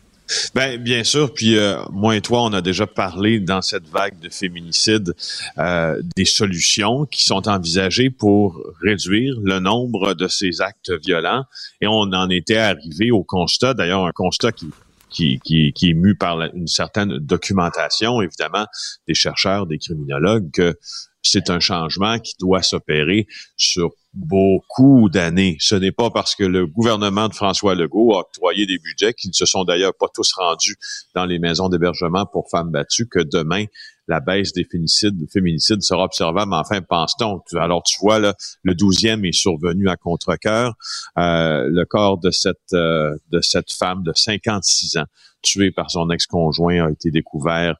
Ben, 0.54 0.82
bien 0.82 1.04
sûr. 1.04 1.34
Puis 1.34 1.58
euh, 1.58 1.78
moi 1.92 2.16
et 2.16 2.22
toi, 2.22 2.44
on 2.44 2.54
a 2.54 2.62
déjà 2.62 2.88
parlé 2.88 3.40
dans 3.40 3.62
cette 3.62 3.88
vague 3.88 4.20
de 4.20 4.30
féminicide 4.30 5.14
euh, 5.58 6.02
des 6.16 6.26
solutions 6.26 7.06
qui 7.06 7.24
sont 7.24 7.48
envisagées 7.48 8.10
pour 8.10 8.62
réduire 8.82 9.36
le 9.44 9.60
nombre 9.60 10.14
de 10.14 10.28
ces 10.28 10.62
actes 10.62 10.92
violents. 11.06 11.46
Et 11.82 11.88
on 11.88 12.12
en 12.14 12.30
était 12.30 12.58
arrivé 12.58 13.12
au 13.12 13.24
constat, 13.24 13.74
d'ailleurs, 13.74 14.06
un 14.06 14.12
constat 14.12 14.52
qui 14.52 14.68
qui, 15.10 15.40
qui, 15.40 15.72
qui 15.72 15.92
est 15.92 15.94
mu 15.94 16.16
par 16.16 16.42
une 16.54 16.68
certaine 16.68 17.18
documentation, 17.18 18.22
évidemment, 18.22 18.66
des 19.08 19.14
chercheurs, 19.14 19.66
des 19.66 19.78
criminologues, 19.78 20.52
que 20.52 20.78
c'est 21.24 21.50
un 21.50 21.60
changement 21.60 22.20
qui 22.20 22.36
doit 22.40 22.62
s'opérer 22.62 23.28
sur 23.56 23.92
beaucoup 24.18 25.10
d'années. 25.10 25.58
Ce 25.60 25.76
n'est 25.76 25.92
pas 25.92 26.10
parce 26.10 26.36
que 26.36 26.44
le 26.44 26.66
gouvernement 26.66 27.28
de 27.28 27.34
François 27.34 27.76
Legault 27.76 28.16
a 28.16 28.20
octroyé 28.20 28.66
des 28.66 28.80
budgets 28.80 29.14
qui 29.14 29.28
ne 29.28 29.34
se 29.34 29.46
sont 29.46 29.64
d'ailleurs 29.64 29.94
pas 29.98 30.08
tous 30.14 30.34
rendus 30.34 30.78
dans 31.14 31.26
les 31.26 31.40
maisons 31.40 31.70
d'hébergement 31.70 32.26
pour 32.26 32.50
femmes 32.50 32.72
battues 32.72 33.08
que 33.08 33.20
demain 33.20 33.66
la 34.08 34.20
baisse 34.20 34.54
des 34.54 34.64
féminicides, 34.64 35.82
sera 35.82 36.06
observable. 36.06 36.54
Enfin, 36.54 36.82
pense-t-on. 36.82 37.42
Alors, 37.60 37.84
tu 37.84 38.00
vois, 38.00 38.20
là, 38.20 38.36
le 38.64 38.74
douzième 38.74 39.26
est 39.26 39.34
survenu 39.34 39.90
à 39.90 39.98
contre-cœur. 39.98 40.76
Euh, 41.18 41.68
le 41.70 41.86
corps 41.86 42.18
de 42.18 42.32
cette, 42.32 42.74
euh, 42.74 43.16
de 43.32 43.42
cette 43.42 43.72
femme 43.72 44.04
de 44.04 44.14
56 44.16 44.98
ans, 44.98 45.06
tuée 45.42 45.72
par 45.72 45.92
son 45.92 46.10
ex-conjoint, 46.10 46.88
a 46.88 46.92
été 46.92 47.12
découvert 47.12 47.76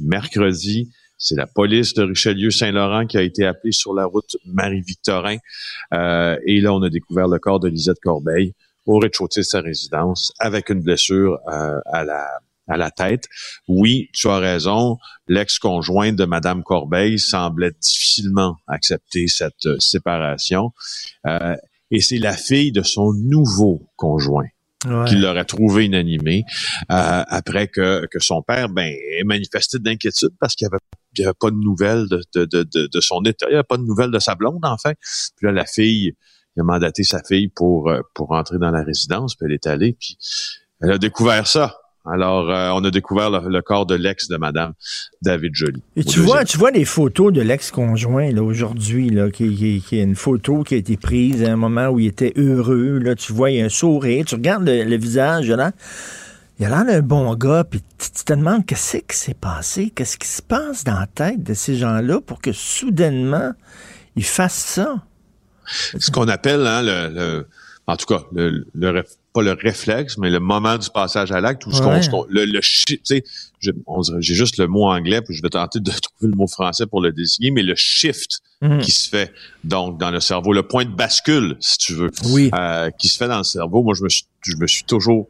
mercredi. 0.00 0.90
C'est 1.18 1.36
la 1.36 1.46
police 1.46 1.94
de 1.94 2.02
Richelieu-Saint-Laurent 2.02 3.06
qui 3.06 3.16
a 3.16 3.22
été 3.22 3.46
appelée 3.46 3.72
sur 3.72 3.94
la 3.94 4.04
route 4.04 4.36
Marie-Victorin. 4.46 5.36
Euh, 5.92 6.36
et 6.46 6.60
là, 6.60 6.72
on 6.74 6.82
a 6.82 6.90
découvert 6.90 7.28
le 7.28 7.38
corps 7.38 7.60
de 7.60 7.68
Lisette 7.68 8.00
Corbeil 8.02 8.54
au 8.86 8.98
rez-de-chaussée 8.98 9.40
de 9.40 9.46
sa 9.46 9.60
résidence 9.60 10.32
avec 10.38 10.68
une 10.70 10.82
blessure 10.82 11.38
euh, 11.48 11.80
à 11.86 12.04
la 12.04 12.28
à 12.66 12.78
la 12.78 12.90
tête. 12.90 13.24
Oui, 13.68 14.08
tu 14.14 14.26
as 14.28 14.38
raison. 14.38 14.96
L'ex-conjoint 15.28 16.14
de 16.14 16.24
Madame 16.24 16.62
Corbeil 16.62 17.18
semblait 17.18 17.72
difficilement 17.78 18.56
accepter 18.66 19.28
cette 19.28 19.66
euh, 19.66 19.76
séparation. 19.80 20.72
et 21.90 22.00
c'est 22.00 22.18
la 22.18 22.34
fille 22.34 22.72
de 22.72 22.82
son 22.82 23.12
nouveau 23.12 23.86
conjoint 23.96 24.48
qu'il 25.06 25.20
l'aurait 25.20 25.44
trouvé 25.44 25.86
inanimé 25.86 26.44
euh, 26.90 27.22
après 27.26 27.68
que, 27.68 28.06
que 28.10 28.18
son 28.18 28.42
père 28.42 28.68
ben, 28.68 28.92
ait 28.92 29.24
manifesté 29.24 29.78
d'inquiétude 29.78 30.30
parce 30.38 30.54
qu'il 30.54 30.68
n'y 31.22 31.26
avait, 31.26 31.34
pas 31.38 31.50
de 31.50 31.56
nouvelles 31.56 32.08
de, 32.08 32.22
de, 32.34 32.44
de, 32.44 32.88
de, 32.92 33.00
son 33.00 33.22
état, 33.22 33.46
il 33.48 33.50
n'y 33.50 33.54
avait 33.54 33.62
pas 33.64 33.76
de 33.76 33.82
nouvelles 33.82 34.10
de 34.10 34.18
sa 34.18 34.34
blonde, 34.34 34.64
en 34.64 34.78
fait. 34.78 34.98
Puis 35.36 35.46
là, 35.46 35.52
la 35.52 35.66
fille, 35.66 36.14
il 36.56 36.60
a 36.60 36.64
mandaté 36.64 37.04
sa 37.04 37.22
fille 37.22 37.48
pour, 37.48 37.88
euh, 37.88 38.00
pour 38.14 38.32
entrer 38.32 38.58
dans 38.58 38.70
la 38.70 38.82
résidence, 38.82 39.34
puis 39.34 39.46
elle 39.46 39.54
est 39.54 39.66
allée, 39.66 39.96
puis 39.98 40.18
elle 40.80 40.92
a 40.92 40.98
découvert 40.98 41.46
ça. 41.46 41.76
Alors, 42.06 42.50
euh, 42.50 42.70
on 42.74 42.84
a 42.84 42.90
découvert 42.90 43.30
le, 43.30 43.62
corps 43.62 43.86
de 43.86 43.94
l'ex 43.94 44.28
de 44.28 44.36
Madame 44.36 44.74
David 45.22 45.54
Joly. 45.54 45.82
Et 45.96 46.04
tu 46.04 46.20
vois, 46.20 46.44
tu 46.44 46.58
vois 46.58 46.70
les 46.70 46.84
photos 46.84 47.32
de 47.32 47.40
l'ex-conjoint 47.40 48.30
là 48.30 48.42
aujourd'hui, 48.42 49.08
là, 49.08 49.30
qui, 49.30 49.54
qui, 49.56 49.80
qui, 49.80 49.98
est 49.98 50.02
une 50.02 50.14
photo 50.14 50.64
qui 50.64 50.74
a 50.74 50.76
été 50.76 50.98
prise 50.98 51.42
à 51.42 51.50
un 51.50 51.56
moment 51.56 51.88
où 51.88 51.98
il 51.98 52.06
était 52.06 52.34
heureux. 52.36 52.98
Là, 52.98 53.14
tu 53.14 53.32
vois, 53.32 53.50
il 53.50 53.56
y 53.56 53.62
a 53.62 53.64
un 53.64 53.70
sourire. 53.70 54.26
Tu 54.26 54.34
regardes 54.34 54.68
le, 54.68 54.96
visage, 54.96 55.48
là. 55.48 55.72
Il 56.58 56.66
a 56.66 56.68
l'air 56.68 56.84
d'un 56.84 57.00
bon 57.00 57.34
gars, 57.34 57.64
puis 57.64 57.82
tu, 57.98 58.24
te 58.24 58.32
demandes 58.32 58.64
qu'est-ce 58.64 58.98
qui 58.98 59.16
s'est 59.16 59.34
passé, 59.34 59.90
qu'est-ce 59.90 60.16
qui 60.16 60.28
se 60.28 60.40
passe 60.40 60.84
dans 60.84 60.98
la 60.98 61.06
tête 61.06 61.42
de 61.42 61.52
ces 61.52 61.76
gens-là 61.76 62.20
pour 62.20 62.40
que 62.40 62.52
soudainement 62.52 63.52
ils 64.16 64.24
fassent 64.24 64.54
ça. 64.54 65.02
Ce 65.66 66.10
qu'on 66.10 66.28
appelle 66.28 66.66
hein, 66.66 66.82
le, 66.82 67.46
en 67.86 67.96
tout 67.96 68.06
cas, 68.06 68.22
le, 68.32 68.66
le, 68.74 69.04
pas 69.32 69.42
le 69.42 69.52
réflexe, 69.52 70.16
mais 70.16 70.30
le 70.30 70.38
moment 70.38 70.78
du 70.78 70.88
passage 70.90 71.32
à 71.32 71.40
l'acte, 71.40 71.66
où 71.66 71.70
le, 71.70 72.44
le 72.44 72.60
tu 72.60 73.00
sais, 73.02 73.24
j'ai 73.60 74.34
juste 74.34 74.58
le 74.58 74.68
mot 74.68 74.84
anglais, 74.84 75.22
puis 75.22 75.34
je 75.34 75.42
vais 75.42 75.50
tenter 75.50 75.80
de 75.80 75.90
trouver 76.02 76.30
le 76.30 76.36
mot 76.36 76.46
français 76.46 76.86
pour 76.86 77.00
le 77.00 77.12
désigner, 77.12 77.50
mais 77.50 77.62
le 77.62 77.74
shift 77.74 78.40
mhm. 78.62 78.80
qui 78.80 78.92
se 78.92 79.08
fait 79.08 79.32
donc 79.64 79.98
dans 79.98 80.10
le 80.10 80.20
cerveau, 80.20 80.52
le 80.52 80.62
point 80.62 80.84
de 80.84 80.94
bascule, 80.94 81.56
si 81.60 81.78
tu 81.78 81.94
veux, 81.94 82.10
oui. 82.26 82.50
euh, 82.54 82.90
qui 82.90 83.08
se 83.08 83.18
fait 83.18 83.28
dans 83.28 83.38
le 83.38 83.44
cerveau. 83.44 83.82
Moi, 83.82 83.94
je 83.94 84.04
me 84.04 84.08
suis, 84.08 84.26
je 84.42 84.56
me 84.56 84.66
suis 84.66 84.84
toujours 84.84 85.28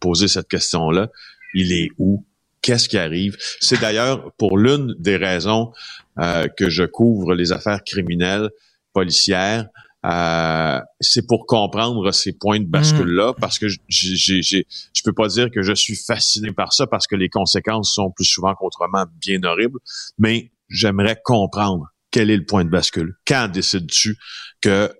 posé 0.00 0.28
cette 0.28 0.48
question-là. 0.48 1.08
Il 1.54 1.72
est 1.72 1.90
où? 1.98 2.24
Qu'est-ce 2.60 2.88
qui 2.88 2.98
arrive? 2.98 3.36
C'est 3.60 3.80
d'ailleurs 3.80 4.32
pour 4.36 4.58
l'une 4.58 4.94
des 4.98 5.16
raisons 5.16 5.72
euh, 6.18 6.48
que 6.48 6.68
je 6.68 6.84
couvre 6.84 7.34
les 7.34 7.52
affaires 7.52 7.82
criminelles 7.84 8.50
policières. 8.92 9.68
Euh, 10.04 10.80
c'est 11.00 11.26
pour 11.26 11.46
comprendre 11.46 12.12
ces 12.12 12.32
points 12.32 12.60
de 12.60 12.66
bascule-là, 12.66 13.32
mm. 13.32 13.40
parce 13.40 13.58
que 13.58 13.66
j'ai, 13.88 14.66
je 14.92 15.02
peux 15.04 15.12
pas 15.12 15.28
dire 15.28 15.50
que 15.50 15.62
je 15.62 15.72
suis 15.72 15.96
fasciné 15.96 16.52
par 16.52 16.72
ça, 16.72 16.86
parce 16.86 17.06
que 17.06 17.16
les 17.16 17.28
conséquences 17.28 17.92
sont 17.94 18.10
plus 18.10 18.24
souvent 18.24 18.54
qu'autrement 18.54 19.06
bien 19.20 19.42
horribles, 19.44 19.78
mais 20.18 20.50
j'aimerais 20.68 21.18
comprendre 21.24 21.86
quel 22.10 22.30
est 22.30 22.36
le 22.36 22.44
point 22.44 22.64
de 22.64 22.70
bascule. 22.70 23.16
Quand 23.26 23.48
décides-tu 23.48 24.16
que 24.60 24.90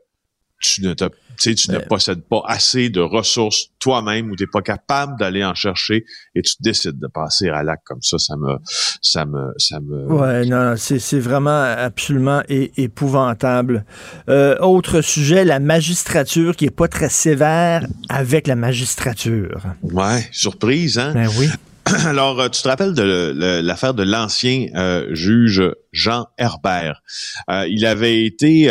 tu 0.61 0.83
ne 0.83 0.95
tu 0.95 1.71
ne 1.71 1.79
possèdes 1.79 2.23
pas 2.23 2.43
assez 2.47 2.91
de 2.91 3.01
ressources 3.01 3.69
toi-même 3.79 4.31
ou 4.31 4.37
tu 4.37 4.43
n'es 4.43 4.49
pas 4.53 4.63
capable 4.63 5.19
d'aller 5.19 5.45
en 5.45 5.55
chercher 5.55 6.05
et 6.35 6.43
tu 6.43 6.55
décides 6.61 6.99
de 6.99 7.07
passer 7.07 7.49
à 7.49 7.63
l'acte 7.63 7.85
comme 7.85 8.03
ça, 8.03 8.19
ça 8.19 8.37
me, 8.37 8.57
ça 9.01 9.25
me, 9.25 9.53
ça 9.57 9.79
me. 9.81 10.07
Ouais, 10.07 10.45
non, 10.47 10.75
c'est 10.77 11.21
vraiment 11.21 11.63
absolument 11.63 12.43
épouvantable. 12.49 13.85
Euh, 14.29 14.59
autre 14.59 15.01
sujet, 15.01 15.45
la 15.45 15.61
magistrature 15.61 16.57
qui 16.57 16.67
est 16.67 16.71
pas 16.71 16.89
très 16.89 17.09
sévère 17.09 17.87
avec 18.09 18.47
la 18.47 18.57
magistrature. 18.57 19.61
Ouais, 19.83 20.27
surprise, 20.33 20.99
hein? 20.99 21.13
Ben 21.15 21.29
oui. 21.39 21.49
Alors, 22.07 22.41
euh, 22.41 22.49
tu 22.49 22.63
te 22.63 22.69
rappelles 22.69 22.93
de 22.95 23.61
l'affaire 23.63 23.95
de 23.95 24.03
l'ancien 24.03 24.67
euh, 24.75 25.15
juge 25.15 25.63
Jean 25.93 26.27
Herbert. 26.37 27.03
Euh, 27.51 27.67
il 27.69 27.87
avait 27.87 28.25
été 28.25 28.69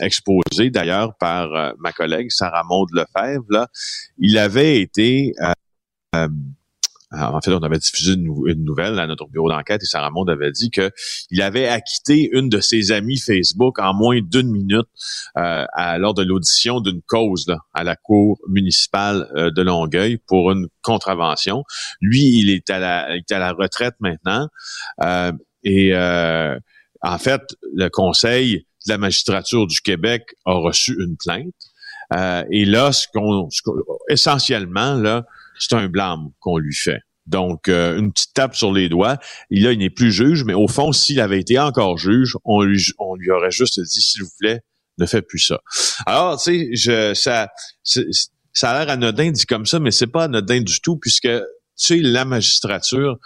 exposé 0.00 0.70
d'ailleurs 0.70 1.14
par 1.18 1.74
ma 1.78 1.92
collègue 1.92 2.28
Sarah 2.30 2.62
Maud 2.64 2.88
Lefebvre. 2.92 3.44
Là. 3.50 3.68
Il 4.18 4.38
avait 4.38 4.80
été 4.80 5.32
en 7.12 7.40
fait, 7.40 7.52
on 7.52 7.58
avait 7.58 7.78
diffusé 7.78 8.12
une, 8.12 8.64
nouvelle 8.64 8.98
à 9.00 9.06
notre 9.06 9.26
bureau 9.26 9.50
d'enquête 9.50 9.82
et 9.82 9.86
Sarah 9.86 10.10
Monde 10.10 10.30
avait 10.30 10.52
dit 10.52 10.70
que 10.70 10.92
il 11.30 11.42
avait 11.42 11.66
acquitté 11.66 12.28
une 12.32 12.48
de 12.48 12.60
ses 12.60 12.92
amies 12.92 13.18
Facebook 13.18 13.80
en 13.80 13.94
moins 13.94 14.20
d'une 14.22 14.50
minute 14.50 14.86
euh, 15.36 15.64
lors 15.98 16.14
de 16.14 16.22
l'audition 16.22 16.80
d'une 16.80 17.02
cause 17.02 17.52
à 17.74 17.82
la 17.82 17.96
cour 17.96 18.38
municipale 18.48 19.28
euh, 19.34 19.50
de 19.50 19.62
Longueuil 19.62 20.18
pour 20.18 20.52
une 20.52 20.68
contravention. 20.82 21.64
Lui, 22.00 22.38
il 22.38 22.50
est 22.50 22.70
à 22.70 22.78
la, 22.78 23.52
retraite 23.52 23.94
maintenant 23.98 24.48
euh, 25.02 25.32
et 25.64 25.94
en 27.02 27.18
fait, 27.18 27.42
le 27.74 27.88
Conseil 27.88 28.66
de 28.86 28.92
la 28.92 28.98
magistrature 28.98 29.66
du 29.66 29.80
Québec 29.80 30.22
a 30.44 30.52
reçu 30.52 30.96
une 31.00 31.16
plainte. 31.16 32.46
et 32.50 32.64
là, 32.64 32.92
ce 32.92 33.08
qu'on, 33.12 33.48
essentiellement 34.08 34.94
là, 34.94 35.24
c'est 35.60 35.74
un 35.74 35.88
blâme 35.88 36.30
qu'on 36.40 36.58
lui 36.58 36.74
fait. 36.74 37.00
Donc, 37.26 37.68
euh, 37.68 37.96
une 37.98 38.12
petite 38.12 38.34
tape 38.34 38.56
sur 38.56 38.72
les 38.72 38.88
doigts. 38.88 39.18
Et 39.50 39.60
là, 39.60 39.72
il 39.72 39.78
n'est 39.78 39.90
plus 39.90 40.10
juge, 40.10 40.42
mais 40.44 40.54
au 40.54 40.66
fond, 40.66 40.90
s'il 40.90 41.20
avait 41.20 41.38
été 41.38 41.58
encore 41.58 41.96
juge, 41.96 42.36
on 42.44 42.62
lui, 42.62 42.82
on 42.98 43.14
lui 43.14 43.30
aurait 43.30 43.52
juste 43.52 43.78
dit, 43.78 44.00
s'il 44.00 44.24
vous 44.24 44.32
plaît, 44.40 44.60
ne 44.98 45.06
faites 45.06 45.26
plus 45.26 45.38
ça. 45.38 45.60
Alors, 46.06 46.42
tu 46.42 46.50
sais, 46.50 46.68
je, 46.74 47.14
ça, 47.14 47.48
ça 48.52 48.70
a 48.70 48.78
l'air 48.78 48.92
anodin 48.92 49.30
dit 49.30 49.46
comme 49.46 49.66
ça, 49.66 49.78
mais 49.78 49.92
c'est 49.92 50.08
pas 50.08 50.24
anodin 50.24 50.60
du 50.60 50.80
tout, 50.80 50.96
puisque, 50.96 51.28
tu 51.28 51.40
sais, 51.76 51.98
la 51.98 52.24
magistrature 52.24 53.18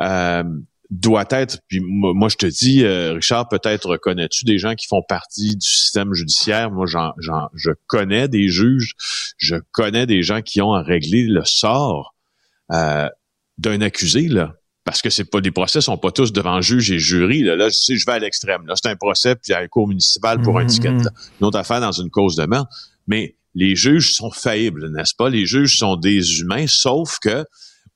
euh, 0.00 0.44
doit 0.90 1.26
être, 1.30 1.58
puis 1.68 1.80
moi, 1.80 2.28
je 2.28 2.36
te 2.36 2.46
dis, 2.46 2.84
euh, 2.84 3.14
Richard, 3.14 3.48
peut-être 3.48 3.88
reconnais-tu 3.88 4.44
des 4.44 4.58
gens 4.58 4.74
qui 4.74 4.86
font 4.86 5.02
partie 5.02 5.56
du 5.56 5.66
système 5.66 6.14
judiciaire? 6.14 6.70
Moi, 6.70 6.86
j'en, 6.86 7.12
je 7.54 7.70
connais 7.86 8.28
des 8.28 8.48
juges, 8.48 8.94
je 9.36 9.56
connais 9.72 10.06
des 10.06 10.22
gens 10.22 10.42
qui 10.42 10.62
ont 10.62 10.74
à 10.74 10.82
régler 10.82 11.24
le 11.24 11.44
sort 11.44 12.14
euh, 12.72 13.08
d'un 13.58 13.80
accusé, 13.80 14.28
là. 14.28 14.54
Parce 14.84 15.02
que 15.02 15.10
c'est 15.10 15.24
pas 15.24 15.40
des 15.40 15.50
procès 15.50 15.80
sont 15.80 15.98
pas 15.98 16.12
tous 16.12 16.32
devant 16.32 16.60
juge 16.60 16.92
et 16.92 17.00
jury. 17.00 17.42
Là, 17.42 17.56
là 17.56 17.68
je, 17.70 17.96
je 17.96 18.06
vais 18.06 18.12
à 18.12 18.18
l'extrême. 18.20 18.64
Là, 18.68 18.74
c'est 18.76 18.88
un 18.88 18.94
procès 18.94 19.34
puis 19.34 19.52
à 19.52 19.58
un 19.58 19.66
cours 19.66 19.88
municipal 19.88 20.40
pour 20.40 20.60
un 20.60 20.62
mhm, 20.62 20.68
ticket. 20.68 20.90
Mhm. 20.92 21.10
Une 21.40 21.46
autre 21.48 21.58
affaire 21.58 21.80
dans 21.80 21.90
une 21.90 22.08
cause 22.08 22.36
de 22.36 22.46
mort. 22.46 22.68
Mais 23.08 23.34
les 23.56 23.74
juges 23.74 24.14
sont 24.14 24.30
faillibles, 24.30 24.92
n'est-ce 24.92 25.14
pas? 25.16 25.28
Les 25.28 25.44
juges 25.44 25.78
sont 25.78 25.96
des 25.96 26.38
humains, 26.38 26.66
sauf 26.68 27.18
que 27.18 27.44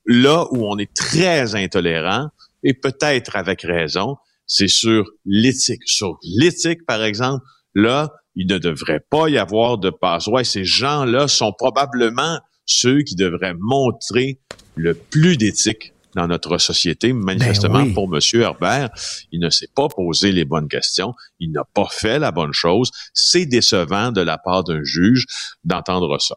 là 0.04 0.46
où 0.50 0.66
on 0.66 0.78
est 0.78 0.92
très 0.92 1.54
intolérant, 1.54 2.30
et 2.62 2.74
peut-être 2.74 3.36
avec 3.36 3.62
raison, 3.62 4.16
c'est 4.46 4.68
sur 4.68 5.10
l'éthique. 5.24 5.82
Sur 5.86 6.18
l'éthique, 6.22 6.84
par 6.86 7.04
exemple, 7.04 7.44
là, 7.74 8.10
il 8.34 8.46
ne 8.46 8.58
devrait 8.58 9.04
pas 9.10 9.28
y 9.28 9.38
avoir 9.38 9.78
de 9.78 9.90
passe. 9.90 10.26
Ouais, 10.26 10.44
ces 10.44 10.64
gens-là 10.64 11.28
sont 11.28 11.52
probablement 11.52 12.40
ceux 12.64 13.02
qui 13.02 13.16
devraient 13.16 13.54
montrer 13.58 14.40
le 14.76 14.94
plus 14.94 15.36
d'éthique 15.36 15.92
dans 16.14 16.26
notre 16.26 16.58
société. 16.58 17.12
Manifestement, 17.12 17.84
ben 17.84 17.94
pour 17.94 18.14
M. 18.14 18.20
Herbert, 18.40 18.90
il 19.32 19.40
ne 19.40 19.50
s'est 19.50 19.68
pas 19.74 19.88
posé 19.88 20.32
les 20.32 20.44
bonnes 20.44 20.68
questions, 20.68 21.14
il 21.38 21.52
n'a 21.52 21.64
pas 21.64 21.88
fait 21.90 22.18
la 22.18 22.32
bonne 22.32 22.52
chose. 22.52 22.90
C'est 23.14 23.46
décevant 23.46 24.12
de 24.12 24.20
la 24.20 24.38
part 24.38 24.64
d'un 24.64 24.82
juge 24.82 25.26
d'entendre 25.64 26.18
ça. 26.20 26.36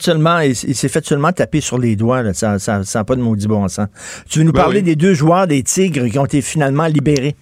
Seulement, 0.00 0.38
il, 0.40 0.56
s'est 0.56 0.88
fait 0.88 1.04
seulement 1.04 1.30
taper 1.30 1.60
sur 1.60 1.78
les 1.78 1.94
doigts. 1.94 2.32
Ça 2.32 2.56
n'a 2.58 3.04
pas 3.04 3.16
de 3.16 3.20
maudit 3.20 3.46
bon 3.46 3.68
sens. 3.68 3.86
Tu 4.28 4.38
veux 4.38 4.44
nous 4.44 4.52
ben 4.52 4.62
parler 4.62 4.82
des 4.82 4.96
deux 4.96 5.12
joueurs 5.12 5.46
des 5.46 5.62
Tigres 5.62 6.08
qui 6.08 6.18
ont 6.18 6.24
été 6.24 6.40
finalement 6.40 6.86
libérés? 6.86 7.36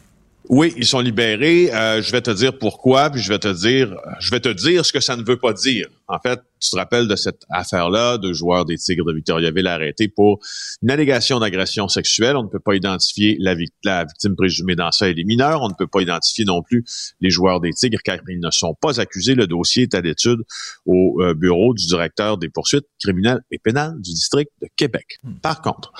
Oui, 0.48 0.72
ils 0.76 0.86
sont 0.86 1.00
libérés. 1.00 1.72
Euh, 1.74 2.00
je 2.00 2.10
vais 2.10 2.22
te 2.22 2.30
dire 2.30 2.56
pourquoi, 2.58 3.10
puis 3.10 3.20
je 3.20 3.28
vais 3.28 3.38
te 3.38 3.52
dire, 3.52 3.94
je 4.18 4.30
vais 4.30 4.40
te 4.40 4.48
dire 4.48 4.84
ce 4.84 4.92
que 4.92 5.00
ça 5.00 5.14
ne 5.16 5.22
veut 5.22 5.36
pas 5.36 5.52
dire. 5.52 5.88
En 6.08 6.18
fait, 6.18 6.40
tu 6.58 6.70
te 6.70 6.76
rappelles 6.76 7.06
de 7.06 7.16
cette 7.16 7.44
affaire-là, 7.50 8.16
de 8.16 8.32
joueurs 8.32 8.64
des 8.64 8.76
Tigres 8.76 9.04
de 9.04 9.12
Victoriaville 9.12 9.66
arrêtés 9.66 10.08
pour 10.08 10.40
une 10.82 10.90
allégation 10.90 11.38
d'agression 11.38 11.88
sexuelle. 11.88 12.36
On 12.36 12.44
ne 12.44 12.48
peut 12.48 12.60
pas 12.60 12.74
identifier 12.74 13.36
la, 13.40 13.54
victime 13.54 14.36
présumée 14.36 14.74
dans 14.74 14.90
ça 14.90 15.08
et 15.08 15.14
les 15.14 15.24
mineurs. 15.24 15.62
On 15.62 15.68
ne 15.68 15.74
peut 15.74 15.86
pas 15.86 16.00
identifier 16.00 16.46
non 16.46 16.62
plus 16.62 16.84
les 17.20 17.28
joueurs 17.28 17.60
des 17.60 17.72
Tigres 17.74 18.00
car 18.02 18.16
ils 18.28 18.40
ne 18.40 18.50
sont 18.50 18.74
pas 18.74 19.00
accusés. 19.00 19.34
Le 19.34 19.46
dossier 19.46 19.82
est 19.82 19.94
à 19.94 20.00
l'étude 20.00 20.40
au 20.86 21.20
euh, 21.20 21.34
bureau 21.34 21.74
du 21.74 21.86
directeur 21.86 22.38
des 22.38 22.48
poursuites 22.48 22.86
criminelles 22.98 23.42
et 23.50 23.58
pénales 23.58 24.00
du 24.00 24.12
district 24.12 24.50
de 24.62 24.68
Québec. 24.76 25.18
Hmm. 25.22 25.34
Par 25.42 25.60
contre, 25.60 25.92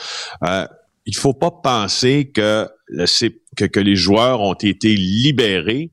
euh, 0.44 0.66
il 1.08 1.16
faut 1.16 1.32
pas 1.32 1.50
penser 1.50 2.30
que, 2.30 2.68
les 3.74 3.96
joueurs 3.96 4.42
ont 4.42 4.54
été 4.54 4.94
libérés 4.94 5.90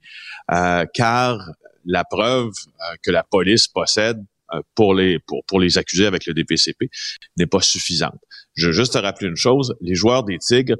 euh, 0.51 0.85
car 0.93 1.39
la 1.85 2.03
preuve 2.03 2.49
euh, 2.49 2.95
que 3.01 3.11
la 3.11 3.23
police 3.23 3.69
possède 3.69 4.17
euh, 4.53 4.59
pour 4.75 4.93
les 4.93 5.19
pour, 5.19 5.61
accuser 5.77 6.05
avec 6.05 6.25
le 6.25 6.33
DPCP 6.33 6.89
n'est 7.37 7.47
pas 7.47 7.61
suffisante. 7.61 8.19
Je 8.55 8.67
veux 8.67 8.73
juste 8.73 8.93
te 8.93 8.97
rappeler 8.97 9.29
une 9.29 9.37
chose, 9.37 9.75
les 9.79 9.95
joueurs 9.95 10.25
des 10.25 10.37
Tigres 10.37 10.75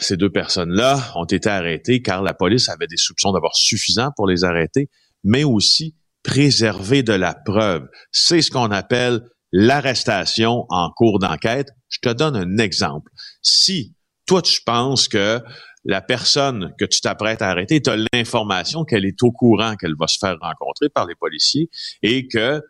ces 0.00 0.16
deux 0.16 0.30
personnes-là 0.30 1.12
ont 1.16 1.24
été 1.24 1.48
arrêtées 1.48 2.00
car 2.00 2.22
la 2.22 2.32
police 2.32 2.68
avait 2.68 2.86
des 2.86 2.96
soupçons 2.96 3.32
d'avoir 3.32 3.56
suffisant 3.56 4.10
pour 4.14 4.28
les 4.28 4.44
arrêter, 4.44 4.88
mais 5.24 5.42
aussi 5.42 5.96
préserver 6.22 7.02
de 7.02 7.12
la 7.12 7.34
preuve. 7.34 7.88
C'est 8.12 8.40
ce 8.40 8.52
qu'on 8.52 8.70
appelle 8.70 9.22
l'arrestation 9.56 10.66
en 10.68 10.90
cours 10.90 11.18
d'enquête. 11.18 11.70
Je 11.88 11.98
te 12.00 12.10
donne 12.10 12.36
un 12.36 12.58
exemple. 12.58 13.10
Si 13.40 13.94
toi, 14.26 14.42
tu 14.42 14.60
penses 14.64 15.08
que 15.08 15.40
la 15.84 16.02
personne 16.02 16.74
que 16.78 16.84
tu 16.84 17.00
t'apprêtes 17.00 17.40
à 17.40 17.48
arrêter, 17.48 17.80
tu 17.80 17.88
as 17.88 17.96
l'information 18.12 18.84
qu'elle 18.84 19.06
est 19.06 19.22
au 19.22 19.32
courant 19.32 19.76
qu'elle 19.76 19.94
va 19.98 20.08
se 20.08 20.18
faire 20.18 20.36
rencontrer 20.40 20.90
par 20.90 21.06
les 21.06 21.14
policiers 21.14 21.70
et 22.02 22.28
que 22.28 22.60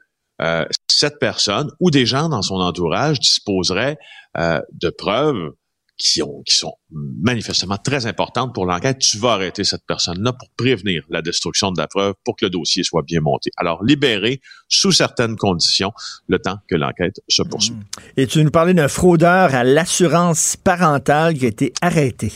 euh, 0.43 0.65
cette 0.89 1.19
personne 1.19 1.71
ou 1.81 1.91
des 1.91 2.07
gens 2.07 2.29
dans 2.29 2.43
son 2.43 2.57
entourage 2.57 3.19
disposeraient 3.19 3.99
euh, 4.37 4.61
de 4.73 4.91
preuves 4.91 5.55
qui, 5.99 6.23
ont, 6.23 6.43
qui 6.43 6.55
sont 6.55 6.75
manifestement 6.91 7.79
très 7.79 8.07
importantes 8.07 8.55
pour 8.55 8.67
l'enquête, 8.67 8.99
tu 8.99 9.19
vas 9.19 9.33
arrêter 9.33 9.65
cette 9.65 9.85
personne-là 9.87 10.33
pour 10.33 10.49
prévenir 10.57 11.05
la 11.11 11.23
destruction 11.23 11.73
de 11.73 11.79
la 11.81 11.89
preuve, 11.89 12.15
pour 12.25 12.37
que 12.37 12.47
le 12.47 12.51
dossier 12.51 12.83
soit 12.83 13.03
bien 13.03 13.21
monté. 13.21 13.51
Alors, 13.57 13.83
libérer 13.83 14.41
sous 14.69 14.93
certaines 14.93 15.37
conditions 15.37 15.93
le 16.29 16.39
temps 16.39 16.59
que 16.69 16.77
l'enquête 16.77 17.21
se 17.29 17.43
poursuit. 17.43 17.75
Mmh. 17.75 17.85
Et 18.19 18.27
tu 18.27 18.45
nous 18.45 18.51
parlais 18.51 18.75
d'un 18.75 18.89
fraudeur 18.89 19.55
à 19.55 19.65
l'assurance 19.65 20.57
parentale 20.57 21.35
qui 21.35 21.45
a 21.47 21.49
été 21.49 21.73
arrêté. 21.81 22.33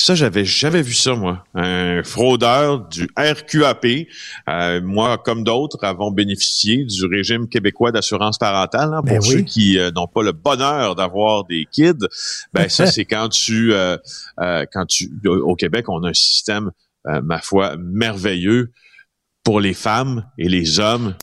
Ça, 0.00 0.14
j'avais 0.14 0.44
jamais 0.44 0.80
vu 0.80 0.94
ça, 0.94 1.16
moi. 1.16 1.44
Un 1.54 2.04
fraudeur 2.04 2.86
du 2.86 3.08
RQAP. 3.16 4.06
Euh, 4.48 4.80
moi, 4.80 5.18
comme 5.18 5.42
d'autres, 5.42 5.84
avons 5.84 6.12
bénéficié 6.12 6.84
du 6.84 7.04
régime 7.04 7.48
québécois 7.48 7.90
d'assurance 7.90 8.38
parentale. 8.38 8.94
Hein, 8.94 9.02
pour 9.02 9.18
ben 9.18 9.20
ceux 9.20 9.40
qui 9.40 9.76
euh, 9.76 9.90
n'ont 9.90 10.06
pas 10.06 10.22
le 10.22 10.30
bonheur 10.30 10.94
d'avoir 10.94 11.44
des 11.44 11.66
kids, 11.70 12.06
ben 12.52 12.68
ça, 12.68 12.86
c'est 12.92 13.06
quand 13.06 13.28
tu, 13.28 13.72
euh, 13.72 13.96
quand 14.38 14.86
tu, 14.86 15.10
au 15.26 15.56
Québec, 15.56 15.88
on 15.88 16.04
a 16.04 16.10
un 16.10 16.14
système, 16.14 16.70
ma 17.04 17.40
foi, 17.40 17.76
merveilleux 17.76 18.70
pour 19.42 19.60
les 19.60 19.74
femmes 19.74 20.30
et 20.38 20.48
les 20.48 20.78
hommes 20.78 21.16